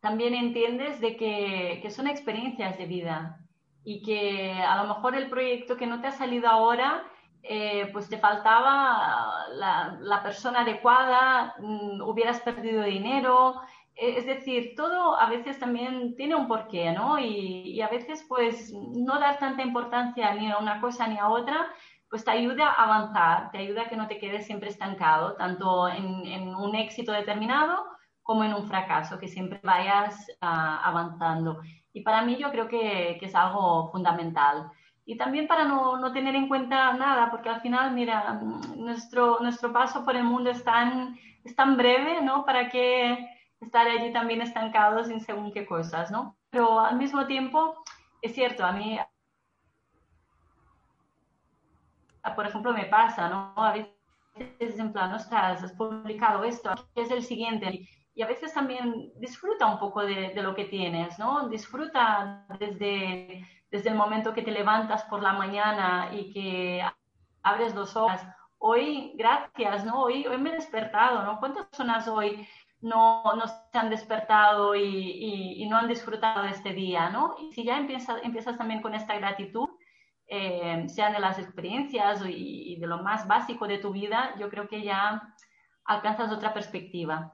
también 0.00 0.34
entiendes 0.34 1.00
de 1.00 1.16
que, 1.16 1.90
son 1.90 2.06
experiencias 2.06 2.78
de 2.78 2.86
vida 2.86 3.40
y 3.84 4.02
que 4.02 4.52
a 4.52 4.82
lo 4.82 4.94
mejor 4.94 5.14
el 5.14 5.28
proyecto 5.28 5.76
que 5.76 5.86
no 5.86 6.00
te 6.00 6.08
ha 6.08 6.12
salido 6.12 6.48
ahora, 6.48 7.04
eh, 7.42 7.88
pues 7.92 8.08
te 8.08 8.18
faltaba 8.18 9.46
la, 9.52 10.20
persona 10.22 10.60
adecuada, 10.60 11.54
mm, 11.58 12.02
hubieras 12.02 12.40
perdido 12.40 12.82
dinero. 12.82 13.60
E, 13.94 14.18
es 14.18 14.26
decir, 14.26 14.74
todo 14.76 15.18
a 15.18 15.28
veces 15.30 15.58
también 15.58 16.16
tiene 16.16 16.34
un 16.34 16.48
porqué, 16.48 16.92
¿no? 16.92 17.18
Y, 17.18 17.72
y 17.76 17.80
a 17.80 17.88
veces, 17.88 18.24
pues, 18.28 18.72
no 18.72 19.18
dar 19.18 19.38
tanta 19.38 19.62
importancia 19.62 20.34
ni 20.34 20.50
a 20.50 20.58
una 20.58 20.80
cosa 20.80 21.06
ni 21.06 21.18
a 21.18 21.28
otra, 21.28 21.68
pues 22.10 22.24
te 22.24 22.30
ayuda 22.30 22.68
a 22.68 22.84
avanzar, 22.84 23.50
te 23.50 23.58
ayuda 23.58 23.82
a 23.82 23.88
que 23.88 23.96
no 23.96 24.08
te 24.08 24.18
quedes 24.18 24.46
siempre 24.46 24.70
estancado, 24.70 25.34
tanto 25.34 25.88
en, 25.88 26.54
un 26.54 26.74
éxito 26.74 27.12
determinado 27.12 27.84
como 28.22 28.44
en 28.44 28.54
un 28.54 28.66
fracaso, 28.66 29.18
que 29.18 29.28
siempre 29.28 29.60
vayas 29.62 30.26
ah, 30.40 30.80
avanzando. 30.84 31.60
Y 31.92 32.02
para 32.02 32.22
mí 32.22 32.36
yo 32.36 32.50
creo 32.50 32.68
que, 32.68 33.18
es 33.20 33.34
algo 33.34 33.90
fundamental. 33.90 34.70
Y 35.04 35.16
también 35.16 35.46
para 35.46 35.64
no, 35.64 36.12
tener 36.12 36.34
en 36.34 36.48
cuenta 36.48 36.92
nada, 36.92 37.30
porque 37.30 37.48
al 37.48 37.60
final, 37.60 37.92
mira, 37.92 38.40
nuestro, 38.76 39.38
nuestro 39.40 39.72
paso 39.72 40.04
por 40.04 40.14
el 40.16 40.24
mundo 40.24 40.50
es 40.50 40.62
tan, 40.64 41.18
es 41.44 41.56
tan 41.56 41.76
breve, 41.76 42.20
¿no? 42.22 42.44
Para 42.44 42.68
que 42.68 43.26
estar 43.60 43.86
allí 43.86 44.12
también 44.12 44.42
estancados 44.42 45.08
sin 45.08 45.20
según 45.20 45.52
qué 45.52 45.66
cosas, 45.66 46.10
¿no? 46.10 46.36
Pero 46.50 46.80
al 46.80 46.96
mismo 46.96 47.26
tiempo, 47.26 47.82
es 48.20 48.34
cierto, 48.34 48.64
a 48.64 48.72
mí 48.72 48.98
por 52.34 52.46
ejemplo, 52.46 52.72
me 52.72 52.86
pasa, 52.86 53.28
¿no? 53.28 53.52
A 53.56 53.72
veces 53.72 54.78
en 54.78 54.92
plan, 54.92 55.12
ostras, 55.12 55.62
has 55.62 55.72
publicado 55.72 56.44
esto, 56.44 56.70
¿qué 56.94 57.02
es 57.02 57.10
el 57.10 57.22
siguiente? 57.22 57.88
Y 58.14 58.22
a 58.22 58.26
veces 58.26 58.52
también 58.52 59.12
disfruta 59.16 59.66
un 59.66 59.78
poco 59.78 60.02
de, 60.02 60.32
lo 60.42 60.54
que 60.54 60.64
tienes, 60.64 61.18
¿no? 61.18 61.48
Disfruta 61.48 62.46
desde, 62.58 63.46
desde 63.70 63.90
el 63.90 63.94
momento 63.94 64.34
que 64.34 64.42
te 64.42 64.50
levantas 64.50 65.04
por 65.04 65.22
la 65.22 65.32
mañana 65.32 66.10
y 66.12 66.32
que 66.32 66.84
abres 67.42 67.74
dos 67.74 67.96
horas. 67.96 68.26
Hoy, 68.58 69.12
gracias, 69.16 69.84
¿no? 69.84 70.02
Hoy, 70.02 70.26
hoy 70.26 70.38
me 70.38 70.50
he 70.50 70.54
despertado, 70.54 71.22
¿no? 71.22 71.38
¿Cuántas 71.38 71.66
personas 71.66 72.08
hoy 72.08 72.46
no, 72.80 73.22
no 73.34 73.46
se 73.46 73.78
han 73.78 73.90
despertado 73.90 74.74
y, 74.74 75.62
y, 75.62 75.68
no 75.68 75.76
han 75.76 75.88
disfrutado 75.88 76.42
de 76.42 76.50
este 76.50 76.72
día, 76.72 77.10
¿no? 77.10 77.34
Y 77.38 77.52
si 77.52 77.64
ya 77.64 77.76
empiezas, 77.76 78.20
empiezas 78.22 78.56
también 78.56 78.82
con 78.82 78.94
esta 78.94 79.16
gratitud, 79.16 79.68
eh, 80.28 80.86
sean 80.88 81.14
de 81.14 81.20
las 81.20 81.38
experiencias 81.38 82.20
y, 82.28 82.76
de 82.78 82.86
lo 82.86 83.02
más 83.02 83.26
básico 83.26 83.66
de 83.66 83.78
tu 83.78 83.92
vida, 83.92 84.34
yo 84.38 84.50
creo 84.50 84.68
que 84.68 84.82
ya 84.82 85.34
alcanzas 85.84 86.30
otra 86.30 86.52
perspectiva. 86.52 87.32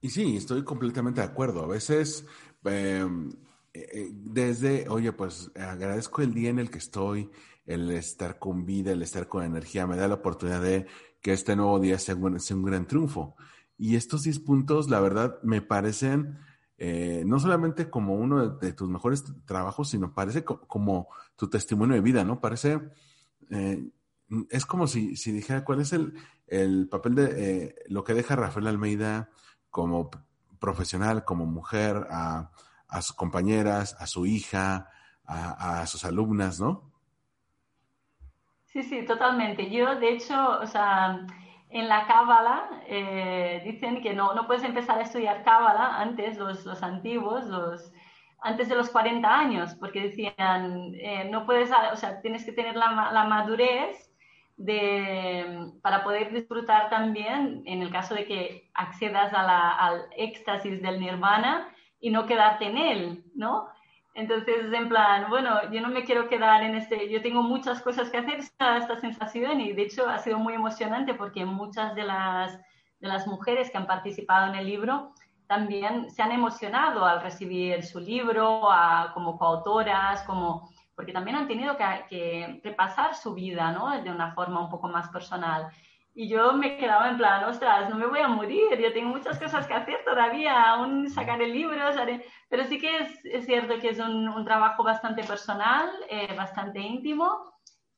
Y 0.00 0.10
sí, 0.10 0.36
estoy 0.36 0.62
completamente 0.62 1.20
de 1.20 1.26
acuerdo. 1.26 1.64
A 1.64 1.68
veces, 1.68 2.26
em, 2.64 3.30
eh, 3.72 3.88
eh, 3.92 4.08
desde, 4.12 4.88
oye, 4.88 5.12
pues 5.12 5.50
agradezco 5.56 6.20
el 6.20 6.34
día 6.34 6.50
en 6.50 6.58
el 6.58 6.70
que 6.70 6.78
estoy, 6.78 7.30
el 7.64 7.90
estar 7.92 8.38
con 8.38 8.66
vida, 8.66 8.92
el 8.92 9.02
estar 9.02 9.28
con 9.28 9.44
energía, 9.44 9.86
me 9.86 9.96
da 9.96 10.08
la 10.08 10.16
oportunidad 10.16 10.60
de 10.60 10.86
que 11.22 11.32
este 11.32 11.56
nuevo 11.56 11.78
día 11.78 11.98
sea 11.98 12.16
un, 12.16 12.40
sea 12.40 12.56
un 12.56 12.64
gran 12.64 12.86
triunfo. 12.86 13.36
Y 13.78 13.96
estos 13.96 14.24
10 14.24 14.40
puntos, 14.40 14.90
la 14.90 15.00
verdad, 15.00 15.38
me 15.42 15.62
parecen 15.62 16.38
eh, 16.84 17.22
no 17.24 17.38
solamente 17.38 17.88
como 17.88 18.16
uno 18.16 18.56
de, 18.56 18.72
tus 18.72 18.88
mejores 18.88 19.22
trabajos, 19.44 19.90
sino 19.90 20.12
parece 20.12 20.44
como 20.44 21.06
tu 21.36 21.48
testimonio 21.48 21.94
de 21.94 22.00
vida, 22.00 22.24
¿no? 22.24 22.40
Parece, 22.40 22.80
eh, 23.52 23.88
es 24.50 24.66
como 24.66 24.88
si, 24.88 25.14
si, 25.14 25.30
dijera 25.30 25.62
cuál 25.62 25.80
es 25.80 25.92
el, 25.92 26.12
el 26.48 26.88
papel 26.88 27.14
de 27.14 27.34
eh, 27.36 27.74
lo 27.86 28.02
que 28.02 28.14
deja 28.14 28.34
Rafael 28.34 28.66
Almeida 28.66 29.30
como 29.70 30.10
profesional, 30.58 31.24
como 31.24 31.46
mujer, 31.46 32.08
a, 32.10 32.50
a 32.88 33.00
sus 33.00 33.14
compañeras, 33.14 33.94
a 34.00 34.08
su 34.08 34.26
hija, 34.26 34.88
a, 35.24 35.82
a 35.82 35.86
sus 35.86 36.04
alumnas, 36.04 36.58
¿no? 36.58 36.90
Sí, 38.64 38.82
sí, 38.82 39.04
totalmente. 39.06 39.70
Yo, 39.70 39.94
de 40.00 40.14
hecho, 40.14 40.58
o 40.58 40.66
sea, 40.66 41.28
en 41.72 41.88
la 41.88 42.06
Cábala 42.06 42.68
eh, 42.86 43.62
dicen 43.64 44.02
que 44.02 44.12
no, 44.12 44.34
no 44.34 44.46
puedes 44.46 44.62
empezar 44.62 44.98
a 44.98 45.02
estudiar 45.02 45.42
Cábala 45.42 46.00
antes, 46.00 46.36
los, 46.38 46.64
los 46.66 46.82
antiguos, 46.82 47.46
los, 47.46 47.92
antes 48.40 48.68
de 48.68 48.74
los 48.74 48.90
40 48.90 49.28
años, 49.28 49.74
porque 49.76 50.02
decían, 50.02 50.92
eh, 50.94 51.28
no 51.30 51.46
puedes, 51.46 51.70
o 51.92 51.96
sea, 51.96 52.20
tienes 52.20 52.44
que 52.44 52.52
tener 52.52 52.76
la, 52.76 53.10
la 53.12 53.24
madurez 53.24 54.12
de, 54.56 55.72
para 55.82 56.04
poder 56.04 56.32
disfrutar 56.32 56.90
también, 56.90 57.62
en 57.66 57.82
el 57.82 57.90
caso 57.90 58.14
de 58.14 58.26
que 58.26 58.70
accedas 58.74 59.32
a 59.32 59.42
la, 59.42 59.70
al 59.70 60.02
éxtasis 60.16 60.82
del 60.82 61.00
nirvana 61.00 61.68
y 62.00 62.10
no 62.10 62.26
quedarte 62.26 62.66
en 62.66 62.76
él, 62.76 63.24
¿no? 63.34 63.68
Entonces, 64.14 64.70
en 64.72 64.88
plan, 64.88 65.30
bueno, 65.30 65.70
yo 65.70 65.80
no 65.80 65.88
me 65.88 66.04
quiero 66.04 66.28
quedar 66.28 66.62
en 66.62 66.74
este, 66.74 67.10
yo 67.10 67.22
tengo 67.22 67.42
muchas 67.42 67.80
cosas 67.80 68.10
que 68.10 68.18
hacer, 68.18 68.40
esta, 68.40 69.00
sensación, 69.00 69.60
y 69.60 69.72
de 69.72 69.82
hecho 69.82 70.06
ha 70.08 70.18
sido 70.18 70.38
muy 70.38 70.54
emocionante 70.54 71.14
porque 71.14 71.46
muchas 71.46 71.94
de 71.94 72.04
las, 72.04 72.58
de 73.00 73.08
las 73.08 73.26
mujeres 73.26 73.70
que 73.70 73.78
han 73.78 73.86
participado 73.86 74.52
en 74.52 74.58
el 74.58 74.66
libro 74.66 75.14
también 75.46 76.10
se 76.10 76.22
han 76.22 76.32
emocionado 76.32 77.04
al 77.04 77.22
recibir 77.22 77.82
su 77.84 78.00
libro, 78.00 78.68
como 79.14 79.38
coautoras, 79.38 80.22
como, 80.24 80.70
porque 80.94 81.12
también 81.12 81.36
han 81.36 81.48
tenido 81.48 81.76
que, 81.76 81.84
que, 82.08 82.60
repasar 82.62 83.14
su 83.14 83.34
vida 83.34 83.72
¿no? 83.72 84.02
de 84.02 84.10
una 84.10 84.32
forma 84.34 84.60
un 84.60 84.70
poco 84.70 84.88
más 84.88 85.08
personal. 85.08 85.68
Y 86.14 86.28
yo 86.28 86.52
me 86.52 86.76
quedaba 86.76 87.08
en 87.08 87.16
plan, 87.16 87.44
ostras, 87.44 87.88
no 87.88 87.96
me 87.96 88.06
voy 88.06 88.20
a 88.20 88.28
morir, 88.28 88.78
yo 88.78 88.92
tengo 88.92 89.08
muchas 89.08 89.38
cosas 89.38 89.66
que 89.66 89.72
hacer 89.72 90.04
todavía, 90.04 90.70
aún 90.70 91.08
sacar 91.08 91.40
el 91.40 91.52
libro, 91.52 91.80
pero 92.50 92.64
sí 92.64 92.78
que 92.78 92.98
es, 92.98 93.24
es, 93.24 93.46
cierto 93.46 93.78
que 93.78 93.88
es 93.88 93.98
un, 93.98 94.28
un 94.28 94.44
trabajo 94.44 94.82
bastante 94.82 95.24
personal, 95.24 95.88
eh, 96.10 96.34
bastante 96.36 96.80
íntimo 96.80 97.52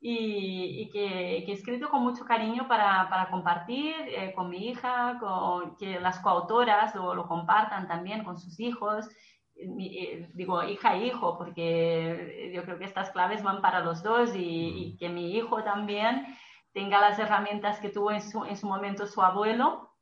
y, 0.07 0.91
que, 0.93 1.43
que, 1.47 1.51
he 1.51 1.55
escrito 1.55 1.89
con 1.89 2.03
mucho 2.03 2.25
cariño 2.25 2.69
para, 2.69 3.09
para 3.09 3.31
compartir 3.31 3.95
eh, 4.09 4.33
con 4.35 4.51
mi 4.51 4.69
hija, 4.69 5.17
con, 5.19 5.77
que 5.77 5.99
las 5.99 6.19
coautoras 6.21 6.95
lo, 6.95 7.15
lo 7.15 7.27
compartan 7.27 7.89
también 7.89 8.23
con 8.23 8.39
sus 8.39 8.61
hijos. 8.61 9.09
Mi, 9.57 9.97
eh, 9.99 10.31
digo 10.35 10.63
hija 10.63 10.95
e 10.95 11.07
hijo, 11.07 11.39
porque 11.39 12.53
yo 12.55 12.65
creo 12.65 12.79
que 12.79 12.85
estas 12.85 13.11
claves 13.11 13.43
van 13.43 13.63
para 13.63 13.81
los 13.81 14.03
dos 14.03 14.37
y, 14.37 14.93
y, 14.93 14.97
que 14.99 15.09
mi 15.09 15.37
hijo 15.37 15.63
también 15.65 16.27
tenga 16.75 17.01
las 17.01 17.19
herramientas 17.19 17.81
que 17.81 17.89
tuvo 17.89 18.11
en 18.11 18.21
su, 18.21 18.45
en 18.45 18.59
su 18.59 18.67
momento 18.67 19.07
su 19.07 19.23
abuelo 19.23 19.95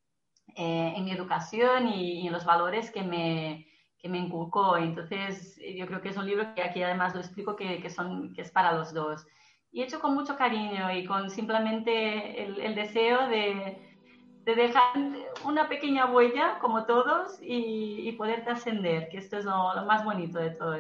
eh, 0.57 0.95
en 0.97 1.05
mi 1.05 1.13
educación 1.13 1.87
y, 1.87 2.23
y, 2.23 2.27
en 2.27 2.33
los 2.33 2.45
valores 2.45 2.91
que 2.91 3.03
me, 3.03 3.69
que 3.99 4.09
me 4.09 4.19
inculcó. 4.19 4.77
Entonces, 4.77 5.57
yo 5.77 5.87
creo 5.87 6.03
que 6.03 6.09
es 6.09 6.17
un 6.17 6.27
libro 6.27 6.55
que 6.57 6.63
aquí 6.63 6.83
además 6.83 7.15
lo 7.15 7.21
explico 7.21 7.55
que, 7.55 7.81
que, 7.81 7.91
son, 7.91 8.35
que 8.35 8.43
es 8.43 8.51
para 8.51 8.73
los 8.73 8.93
dos 8.93 9.25
y 9.73 9.83
hecho 9.83 10.01
con 10.01 10.15
mucho 10.15 10.37
cariño 10.37 10.93
y 10.93 11.07
con 11.07 11.31
simplemente 11.31 12.45
el, 12.45 12.61
el 12.61 12.75
deseo 12.75 13.27
de, 13.29 13.79
de, 14.45 14.55
dejar 14.55 14.85
una 15.45 15.69
pequeña 15.69 16.13
huella, 16.13 16.59
como 16.61 16.85
todos, 16.85 17.41
y, 17.41 18.07
y 18.07 18.13
poder 18.13 18.45
trascender, 18.45 19.09
que 19.09 19.17
esto 19.17 19.39
es 19.39 19.47
lo, 19.47 19.75
lo, 19.75 19.87
más 19.87 20.05
bonito 20.05 20.39
de 20.39 20.51
todo. 20.51 20.77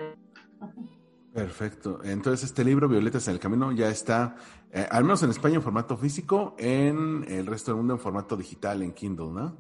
Perfecto. 1.32 2.00
Entonces, 2.04 2.50
este 2.50 2.64
libro, 2.64 2.88
Violetas 2.88 3.26
en 3.28 3.34
el 3.34 3.40
Camino, 3.40 3.72
ya 3.72 3.88
está, 3.88 4.36
eh, 4.70 4.86
al 4.90 5.04
menos 5.04 5.22
en 5.22 5.30
España, 5.30 5.56
en 5.56 5.62
formato 5.62 5.96
físico, 5.96 6.54
en 6.58 7.24
el 7.28 7.46
resto 7.46 7.70
del 7.70 7.78
mundo 7.78 7.94
en 7.94 8.00
formato 8.00 8.36
digital, 8.36 8.82
en 8.82 8.92
Kindle, 8.92 9.30
¿no? 9.32 9.56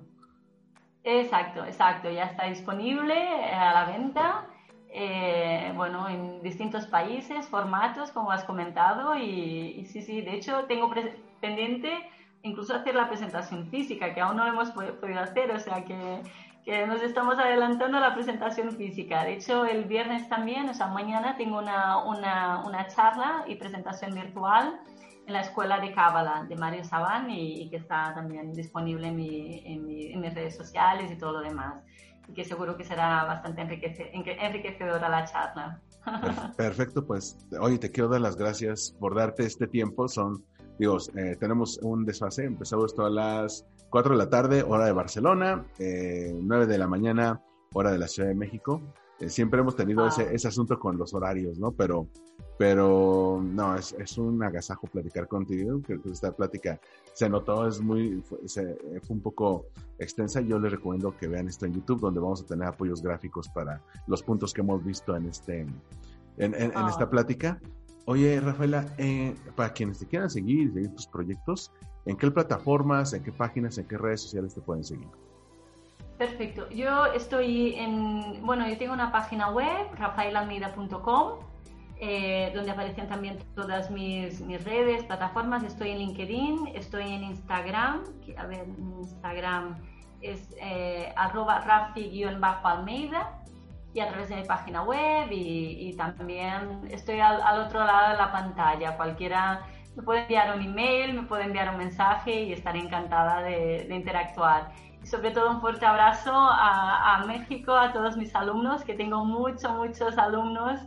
Exacto, 1.04 1.64
exacto. 1.64 2.10
Ya 2.10 2.24
está 2.24 2.46
disponible 2.46 3.14
a 3.52 3.72
la 3.72 3.84
venta 3.86 4.46
eh, 4.94 5.72
bueno, 5.74 6.06
en 6.06 6.42
distintos 6.42 6.86
países, 6.86 7.48
formatos, 7.48 8.12
como 8.12 8.30
has 8.30 8.44
comentado, 8.44 9.16
y, 9.16 9.78
y 9.78 9.86
sí, 9.86 10.02
sí, 10.02 10.20
de 10.20 10.34
hecho 10.34 10.64
tengo 10.64 10.92
pendiente 11.40 11.90
incluso 12.42 12.74
hacer 12.74 12.94
la 12.94 13.08
presentación 13.08 13.68
física, 13.68 14.12
que 14.12 14.20
aún 14.20 14.36
no 14.36 14.46
hemos 14.46 14.70
podido 14.70 15.20
hacer, 15.20 15.50
o 15.50 15.58
sea 15.58 15.84
que, 15.86 16.22
que, 16.64 16.86
nos 16.86 17.02
estamos 17.02 17.38
adelantando 17.38 17.98
a 17.98 18.00
la 18.00 18.14
presentación 18.14 18.72
física. 18.72 19.24
De 19.24 19.34
hecho, 19.34 19.64
el 19.64 19.84
viernes 19.84 20.28
también, 20.28 20.68
o 20.68 20.74
sea, 20.74 20.88
mañana 20.88 21.36
tengo 21.36 21.58
una, 21.58 22.04
una, 22.04 22.64
una 22.64 22.86
charla 22.88 23.44
y 23.46 23.56
presentación 23.56 24.14
virtual 24.14 24.80
en 25.26 25.32
la 25.32 25.40
Escuela 25.40 25.78
de 25.78 25.92
Cábala 25.92 26.44
de 26.48 26.56
Mario 26.56 26.84
Sabán 26.84 27.30
y, 27.30 27.62
y, 27.62 27.70
que 27.70 27.76
está 27.76 28.12
también 28.14 28.52
disponible 28.52 29.08
en, 29.08 29.16
mi, 29.16 29.62
en, 29.64 29.86
mi, 29.86 30.12
en 30.12 30.20
mis 30.20 30.34
redes 30.34 30.56
sociales 30.56 31.10
y 31.10 31.16
todo 31.16 31.32
lo 31.32 31.40
demás 31.40 31.82
que 32.34 32.44
seguro 32.44 32.76
que 32.76 32.84
será 32.84 33.24
bastante 33.24 33.62
enriquece, 33.62 34.10
enriquecedora 34.12 35.08
la 35.08 35.24
charla. 35.24 35.80
Perfecto, 36.56 37.04
pues 37.06 37.36
oye, 37.60 37.78
te 37.78 37.90
quiero 37.90 38.08
dar 38.08 38.20
las 38.20 38.36
gracias 38.36 38.94
por 38.98 39.14
darte 39.14 39.44
este 39.44 39.66
tiempo. 39.66 40.08
Son, 40.08 40.44
digo, 40.78 40.98
eh, 41.16 41.36
tenemos 41.38 41.78
un 41.82 42.04
desfase, 42.04 42.44
empezamos 42.44 42.86
esto 42.86 43.04
a 43.04 43.10
las 43.10 43.66
4 43.90 44.12
de 44.12 44.18
la 44.18 44.30
tarde, 44.30 44.62
hora 44.62 44.86
de 44.86 44.92
Barcelona, 44.92 45.66
eh, 45.78 46.34
9 46.34 46.66
de 46.66 46.78
la 46.78 46.86
mañana, 46.86 47.42
hora 47.74 47.90
de 47.90 47.98
la 47.98 48.08
Ciudad 48.08 48.28
de 48.28 48.34
México. 48.34 48.80
Eh, 49.20 49.28
siempre 49.28 49.60
hemos 49.60 49.76
tenido 49.76 50.06
ese, 50.06 50.34
ese, 50.34 50.48
asunto 50.48 50.78
con 50.78 50.96
los 50.96 51.14
horarios, 51.14 51.58
¿no? 51.58 51.72
Pero, 51.72 52.08
pero 52.58 53.40
no, 53.42 53.76
es, 53.76 53.92
es 53.98 54.18
un 54.18 54.42
agasajo 54.42 54.86
platicar 54.86 55.28
contigo. 55.28 55.80
Creo 55.86 56.02
que 56.02 56.10
esta 56.10 56.32
plática 56.32 56.80
se 57.12 57.28
notó, 57.28 57.68
es 57.68 57.80
muy, 57.80 58.22
fue, 58.22 58.38
se, 58.46 58.74
fue 59.02 59.16
un 59.16 59.20
poco 59.20 59.66
extensa. 59.98 60.40
Yo 60.40 60.58
les 60.58 60.72
recomiendo 60.72 61.16
que 61.16 61.28
vean 61.28 61.48
esto 61.48 61.66
en 61.66 61.74
YouTube, 61.74 62.00
donde 62.00 62.18
vamos 62.18 62.42
a 62.42 62.46
tener 62.46 62.66
apoyos 62.66 63.02
gráficos 63.02 63.48
para 63.50 63.80
los 64.06 64.22
puntos 64.22 64.52
que 64.52 64.62
hemos 64.62 64.82
visto 64.84 65.14
en 65.14 65.26
este, 65.26 65.60
en, 65.60 65.74
en, 66.38 66.54
en 66.54 66.76
oh. 66.76 66.88
esta 66.88 67.08
plática. 67.08 67.60
Oye, 68.04 68.40
Rafaela, 68.40 68.86
eh, 68.98 69.34
para 69.54 69.72
quienes 69.72 69.98
te 69.98 70.06
quieran 70.06 70.28
seguir, 70.28 70.72
seguir 70.72 70.92
tus 70.94 71.06
proyectos, 71.06 71.72
¿en 72.04 72.16
qué 72.16 72.30
plataformas, 72.30 73.12
en 73.12 73.22
qué 73.22 73.32
páginas, 73.32 73.78
en 73.78 73.86
qué 73.86 73.96
redes 73.96 74.22
sociales 74.22 74.54
te 74.54 74.60
pueden 74.60 74.82
seguir? 74.82 75.08
Perfecto. 76.18 76.68
Yo 76.70 77.06
estoy 77.06 77.74
en, 77.74 78.44
bueno, 78.44 78.68
yo 78.68 78.76
tengo 78.76 78.92
una 78.92 79.12
página 79.12 79.50
web, 79.50 79.86
rafaelalmeida.com, 79.96 81.38
eh, 81.98 82.50
donde 82.54 82.72
aparecen 82.72 83.08
también 83.08 83.38
todas 83.54 83.90
mis, 83.90 84.40
mis, 84.40 84.62
redes, 84.64 85.04
plataformas. 85.04 85.62
Estoy 85.62 85.90
en 85.90 85.98
LinkedIn, 85.98 86.68
estoy 86.74 87.12
en 87.12 87.22
Instagram, 87.24 88.02
a 88.36 88.46
ver, 88.46 88.66
Instagram 89.00 89.76
es 90.20 90.48
eh, 90.60 91.12
arroba 91.16 91.60
rafi-almeida 91.60 93.42
y 93.94 94.00
a 94.00 94.08
través 94.08 94.28
de 94.28 94.36
mi 94.36 94.44
página 94.44 94.82
web 94.82 95.30
y, 95.30 95.88
y 95.88 95.96
también 95.96 96.82
estoy 96.90 97.20
al, 97.20 97.40
al, 97.42 97.60
otro 97.60 97.84
lado 97.84 98.12
de 98.12 98.16
la 98.16 98.32
pantalla. 98.32 98.96
Cualquiera 98.96 99.66
me 99.96 100.02
puede 100.02 100.22
enviar 100.22 100.56
un 100.56 100.62
email, 100.62 101.14
me 101.14 101.22
puede 101.24 101.44
enviar 101.44 101.70
un 101.70 101.78
mensaje 101.78 102.42
y 102.44 102.52
estaré 102.52 102.78
encantada 102.78 103.42
de, 103.42 103.86
de 103.88 103.94
interactuar 103.94 104.72
y 105.02 105.06
sobre 105.06 105.32
todo 105.32 105.50
un 105.50 105.60
fuerte 105.60 105.84
abrazo 105.84 106.32
a, 106.32 107.16
a, 107.16 107.26
México, 107.26 107.72
a 107.72 107.92
todos 107.92 108.16
mis 108.16 108.34
alumnos, 108.34 108.84
que 108.84 108.94
tengo 108.94 109.24
muchos, 109.24 109.70
muchos 109.72 110.16
alumnos 110.16 110.80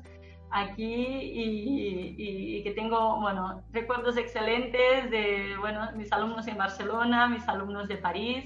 aquí 0.51 0.83
y, 0.83 2.15
y, 2.17 2.57
y, 2.57 2.63
que 2.63 2.71
tengo, 2.71 3.19
bueno, 3.19 3.61
recuerdos 3.71 4.15
excelentes 4.15 5.11
de, 5.11 5.57
bueno, 5.59 5.91
mis 5.95 6.11
alumnos 6.13 6.47
en 6.47 6.57
Barcelona, 6.57 7.27
mis 7.27 7.47
alumnos 7.49 7.89
de 7.89 7.97
París. 7.97 8.45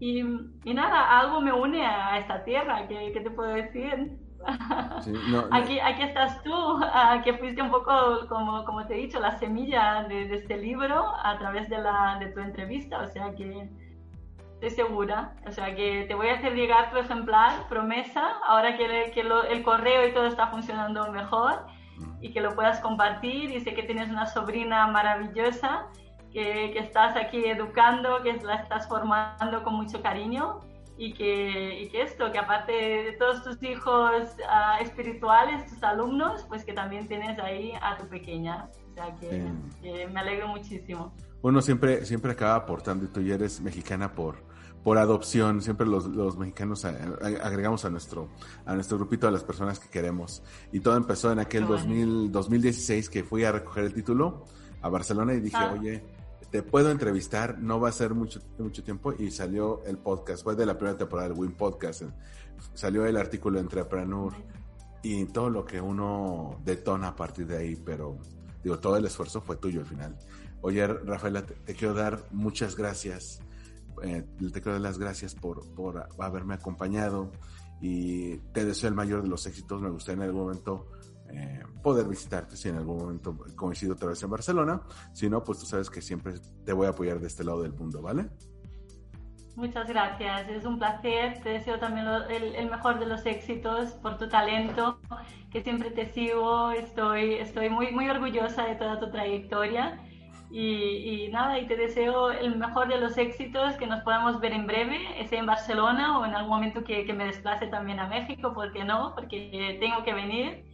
Y, 0.00 0.20
y 0.64 0.74
nada, 0.74 1.18
algo 1.18 1.40
me 1.40 1.52
une 1.52 1.84
a 1.84 2.18
esta 2.18 2.44
tierra, 2.44 2.86
¿qué, 2.86 3.10
qué 3.12 3.20
te 3.20 3.30
puedo 3.30 3.50
decir? 3.50 4.18
Sí, 5.02 5.12
no, 5.30 5.42
no. 5.42 5.48
Aquí, 5.50 5.78
aquí 5.80 6.02
estás 6.02 6.42
tú, 6.42 6.52
que 7.24 7.34
fuiste 7.34 7.60
un 7.60 7.70
poco, 7.70 8.26
como, 8.28 8.64
como 8.64 8.86
te 8.86 8.94
he 8.94 8.98
dicho, 8.98 9.18
la 9.20 9.38
semilla 9.38 10.04
de, 10.04 10.28
de 10.28 10.36
este 10.36 10.56
libro 10.56 11.12
a 11.22 11.38
través 11.38 11.68
de, 11.68 11.78
la, 11.78 12.18
de 12.20 12.28
tu 12.28 12.40
entrevista, 12.40 13.00
o 13.00 13.06
sea 13.08 13.34
que 13.34 13.68
estoy 14.60 14.70
segura. 14.70 15.34
O 15.46 15.52
sea 15.52 15.74
que 15.74 16.04
te 16.08 16.14
voy 16.14 16.28
a 16.28 16.34
hacer 16.34 16.54
llegar 16.54 16.90
tu 16.90 16.98
ejemplar, 16.98 17.68
promesa, 17.68 18.38
ahora 18.46 18.76
que, 18.76 19.10
que 19.14 19.22
lo, 19.24 19.44
el 19.44 19.62
correo 19.62 20.06
y 20.06 20.12
todo 20.12 20.26
está 20.26 20.48
funcionando 20.48 21.10
mejor 21.12 21.66
y 22.20 22.32
que 22.32 22.40
lo 22.40 22.54
puedas 22.54 22.80
compartir. 22.80 23.50
Y 23.50 23.60
sé 23.60 23.74
que 23.74 23.84
tienes 23.84 24.10
una 24.10 24.26
sobrina 24.26 24.86
maravillosa 24.88 25.86
que, 26.32 26.70
que 26.72 26.78
estás 26.78 27.16
aquí 27.16 27.44
educando, 27.44 28.22
que 28.22 28.32
la 28.34 28.56
estás 28.56 28.88
formando 28.88 29.62
con 29.62 29.74
mucho 29.74 30.02
cariño. 30.02 30.60
Y 31.00 31.12
que, 31.12 31.82
y 31.82 31.88
que 31.90 32.02
esto, 32.02 32.32
que 32.32 32.38
aparte 32.38 32.72
de 32.72 33.12
todos 33.12 33.44
tus 33.44 33.62
hijos 33.62 34.34
uh, 34.40 34.82
espirituales, 34.82 35.64
tus 35.66 35.80
alumnos, 35.84 36.44
pues 36.48 36.64
que 36.64 36.72
también 36.72 37.06
tienes 37.06 37.38
ahí 37.38 37.72
a 37.80 37.96
tu 37.96 38.08
pequeña. 38.08 38.68
O 38.90 38.94
sea 38.94 39.14
que, 39.14 39.46
que 39.80 40.08
me 40.08 40.18
alegro 40.18 40.48
muchísimo 40.48 41.12
uno 41.42 41.62
siempre, 41.62 42.04
siempre 42.04 42.32
acaba 42.32 42.56
aportando 42.56 43.04
y 43.04 43.08
tú 43.08 43.20
ya 43.20 43.34
eres 43.34 43.60
mexicana 43.60 44.12
por, 44.12 44.36
por 44.82 44.98
adopción. 44.98 45.62
Siempre 45.62 45.86
los, 45.86 46.06
los 46.06 46.36
mexicanos 46.36 46.84
agregamos 46.84 47.84
a 47.84 47.90
nuestro, 47.90 48.28
a 48.66 48.74
nuestro 48.74 48.98
grupito 48.98 49.28
a 49.28 49.30
las 49.30 49.44
personas 49.44 49.78
que 49.78 49.88
queremos. 49.88 50.42
Y 50.72 50.80
todo 50.80 50.96
empezó 50.96 51.30
en 51.30 51.38
aquel 51.38 51.66
2000, 51.66 52.32
2016 52.32 53.08
que 53.08 53.22
fui 53.22 53.44
a 53.44 53.52
recoger 53.52 53.84
el 53.84 53.94
título 53.94 54.44
a 54.82 54.88
Barcelona 54.88 55.34
y 55.34 55.40
dije, 55.40 55.56
ah. 55.58 55.74
oye, 55.78 56.02
te 56.50 56.62
puedo 56.62 56.90
entrevistar, 56.90 57.58
no 57.58 57.78
va 57.78 57.90
a 57.90 57.92
ser 57.92 58.14
mucho, 58.14 58.40
mucho 58.58 58.82
tiempo. 58.82 59.12
Y 59.18 59.30
salió 59.30 59.84
el 59.84 59.98
podcast, 59.98 60.42
fue 60.42 60.56
de 60.56 60.66
la 60.66 60.76
primera 60.76 60.96
temporada 60.96 61.28
del 61.28 61.38
Win 61.38 61.52
Podcast. 61.52 62.02
Salió 62.74 63.06
el 63.06 63.16
artículo 63.16 63.58
Entrepreneur 63.58 64.32
y 65.02 65.26
todo 65.26 65.50
lo 65.50 65.64
que 65.64 65.80
uno 65.80 66.60
detona 66.64 67.08
a 67.08 67.16
partir 67.16 67.46
de 67.46 67.58
ahí, 67.58 67.76
pero 67.76 68.18
digo, 68.62 68.78
todo 68.78 68.96
el 68.96 69.04
esfuerzo 69.04 69.40
fue 69.40 69.56
tuyo 69.56 69.80
al 69.80 69.86
final. 69.86 70.16
Oye, 70.60 70.86
Rafaela, 70.86 71.44
te, 71.44 71.74
quiero 71.74 71.94
dar 71.94 72.24
muchas 72.32 72.76
gracias. 72.76 73.40
Eh, 74.02 74.24
te 74.38 74.60
quiero 74.60 74.72
dar 74.72 74.80
las 74.80 74.98
gracias 74.98 75.34
por, 75.34 75.68
por 75.74 76.08
haberme 76.18 76.54
acompañado 76.54 77.30
y 77.80 78.38
te 78.52 78.64
deseo 78.64 78.88
el 78.88 78.94
mayor 78.94 79.22
de 79.22 79.28
los 79.28 79.46
éxitos. 79.46 79.80
Me 79.80 79.90
gustaría 79.90 80.22
en 80.24 80.28
algún 80.28 80.42
momento 80.42 80.88
eh, 81.30 81.62
poder 81.82 82.06
visitarte 82.06 82.56
si 82.56 82.68
en 82.68 82.76
algún 82.76 82.98
momento 82.98 83.36
coincido 83.54 83.94
otra 83.94 84.08
vez 84.08 84.22
en 84.22 84.30
Barcelona. 84.30 84.80
Si 85.12 85.28
no, 85.28 85.42
pues 85.42 85.58
tú 85.58 85.66
sabes 85.66 85.90
que 85.90 86.00
siempre 86.00 86.34
te 86.64 86.72
voy 86.72 86.86
a 86.86 86.90
apoyar 86.90 87.20
de 87.20 87.26
este 87.26 87.44
lado 87.44 87.62
del 87.62 87.72
mundo, 87.72 88.02
¿vale? 88.02 88.28
Muchas 89.58 89.88
gracias, 89.88 90.48
es 90.48 90.64
un 90.64 90.78
placer. 90.78 91.40
Te 91.42 91.48
deseo 91.50 91.80
también 91.80 92.06
el, 92.30 92.70
mejor 92.70 93.00
de 93.00 93.06
los 93.06 93.26
éxitos 93.26 93.90
por 93.94 94.16
tu 94.16 94.28
talento, 94.28 95.00
que 95.50 95.62
siempre 95.62 95.90
te 95.90 96.06
sigo. 96.12 96.70
Estoy, 96.70 97.34
estoy 97.34 97.68
muy, 97.68 97.90
muy 97.90 98.08
orgullosa 98.08 98.64
de 98.64 98.76
toda 98.76 99.00
tu 99.00 99.10
trayectoria. 99.10 100.00
Y, 100.50 101.28
nada, 101.32 101.58
y 101.58 101.66
te 101.66 101.76
deseo 101.76 102.30
el 102.30 102.56
mejor 102.56 102.88
de 102.88 102.98
los 102.98 103.18
éxitos, 103.18 103.74
que 103.74 103.86
nos 103.86 104.00
podamos 104.02 104.40
ver 104.40 104.52
en 104.52 104.66
breve, 104.66 104.98
sea 105.28 105.40
en 105.40 105.46
Barcelona 105.46 106.18
o 106.18 106.24
en 106.24 106.34
algún 106.36 106.50
momento 106.50 106.84
que, 106.84 107.04
que 107.04 107.12
me 107.12 107.24
desplace 107.24 107.66
también 107.66 107.98
a 107.98 108.06
México, 108.06 108.54
¿por 108.54 108.72
qué 108.72 108.84
no? 108.84 109.12
Porque 109.14 109.76
tengo 109.80 110.04
que 110.04 110.14
venir. 110.14 110.67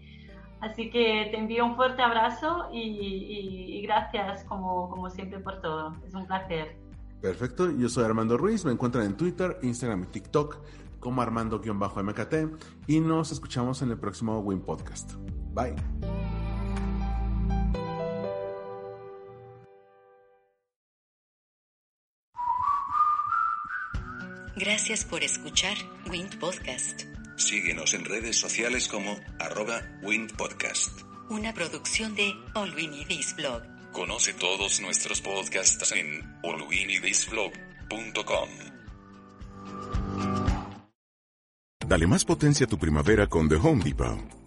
Así 0.64 0.88
que 0.88 1.28
te 1.30 1.36
envío 1.36 1.66
un 1.66 1.76
fuerte 1.76 2.00
abrazo 2.00 2.70
y, 2.72 3.82
gracias 3.82 4.44
como, 4.44 4.88
como, 4.88 5.10
siempre 5.10 5.38
por 5.38 5.60
todo. 5.60 5.94
Es 6.06 6.14
un 6.14 6.26
placer. 6.26 6.78
Perfecto, 7.20 7.70
yo 7.70 7.88
soy 7.90 8.04
Armando 8.04 8.38
Ruiz, 8.38 8.64
me 8.64 8.72
encuentran 8.72 9.04
en 9.04 9.16
Twitter, 9.16 9.58
Instagram 9.62 10.04
y 10.04 10.06
TikTok 10.06 10.58
como 11.00 11.20
Armando-MKT 11.20 12.34
y 12.86 13.00
nos 13.00 13.30
escuchamos 13.30 13.82
en 13.82 13.90
el 13.90 13.98
próximo 13.98 14.38
Win 14.40 14.60
Podcast. 14.60 15.12
Bye. 15.52 15.74
Gracias 24.56 25.04
por 25.04 25.22
escuchar 25.22 25.76
Wind 26.10 26.38
Podcast. 26.38 27.02
Síguenos 27.36 27.94
en 27.94 28.04
redes 28.04 28.38
sociales 28.38 28.88
como 28.88 29.18
arroba 29.38 29.82
windpodcast. 30.02 31.00
Una 31.30 31.52
producción 31.52 32.14
de 32.14 32.34
All 32.54 32.74
We 32.74 32.86
Need 32.86 33.10
Is 33.10 33.34
Blog. 33.36 33.62
Conoce 33.92 34.34
todos 34.34 34.80
nuestros 34.80 35.20
podcasts 35.20 35.92
en 35.92 36.22
allwinidisblog.com. 36.42 38.48
Dale 41.86 42.06
más 42.06 42.24
potencia 42.24 42.66
a 42.66 42.68
tu 42.68 42.78
primavera 42.78 43.26
con 43.26 43.48
The 43.48 43.56
Home 43.56 43.84
Depot. 43.84 44.43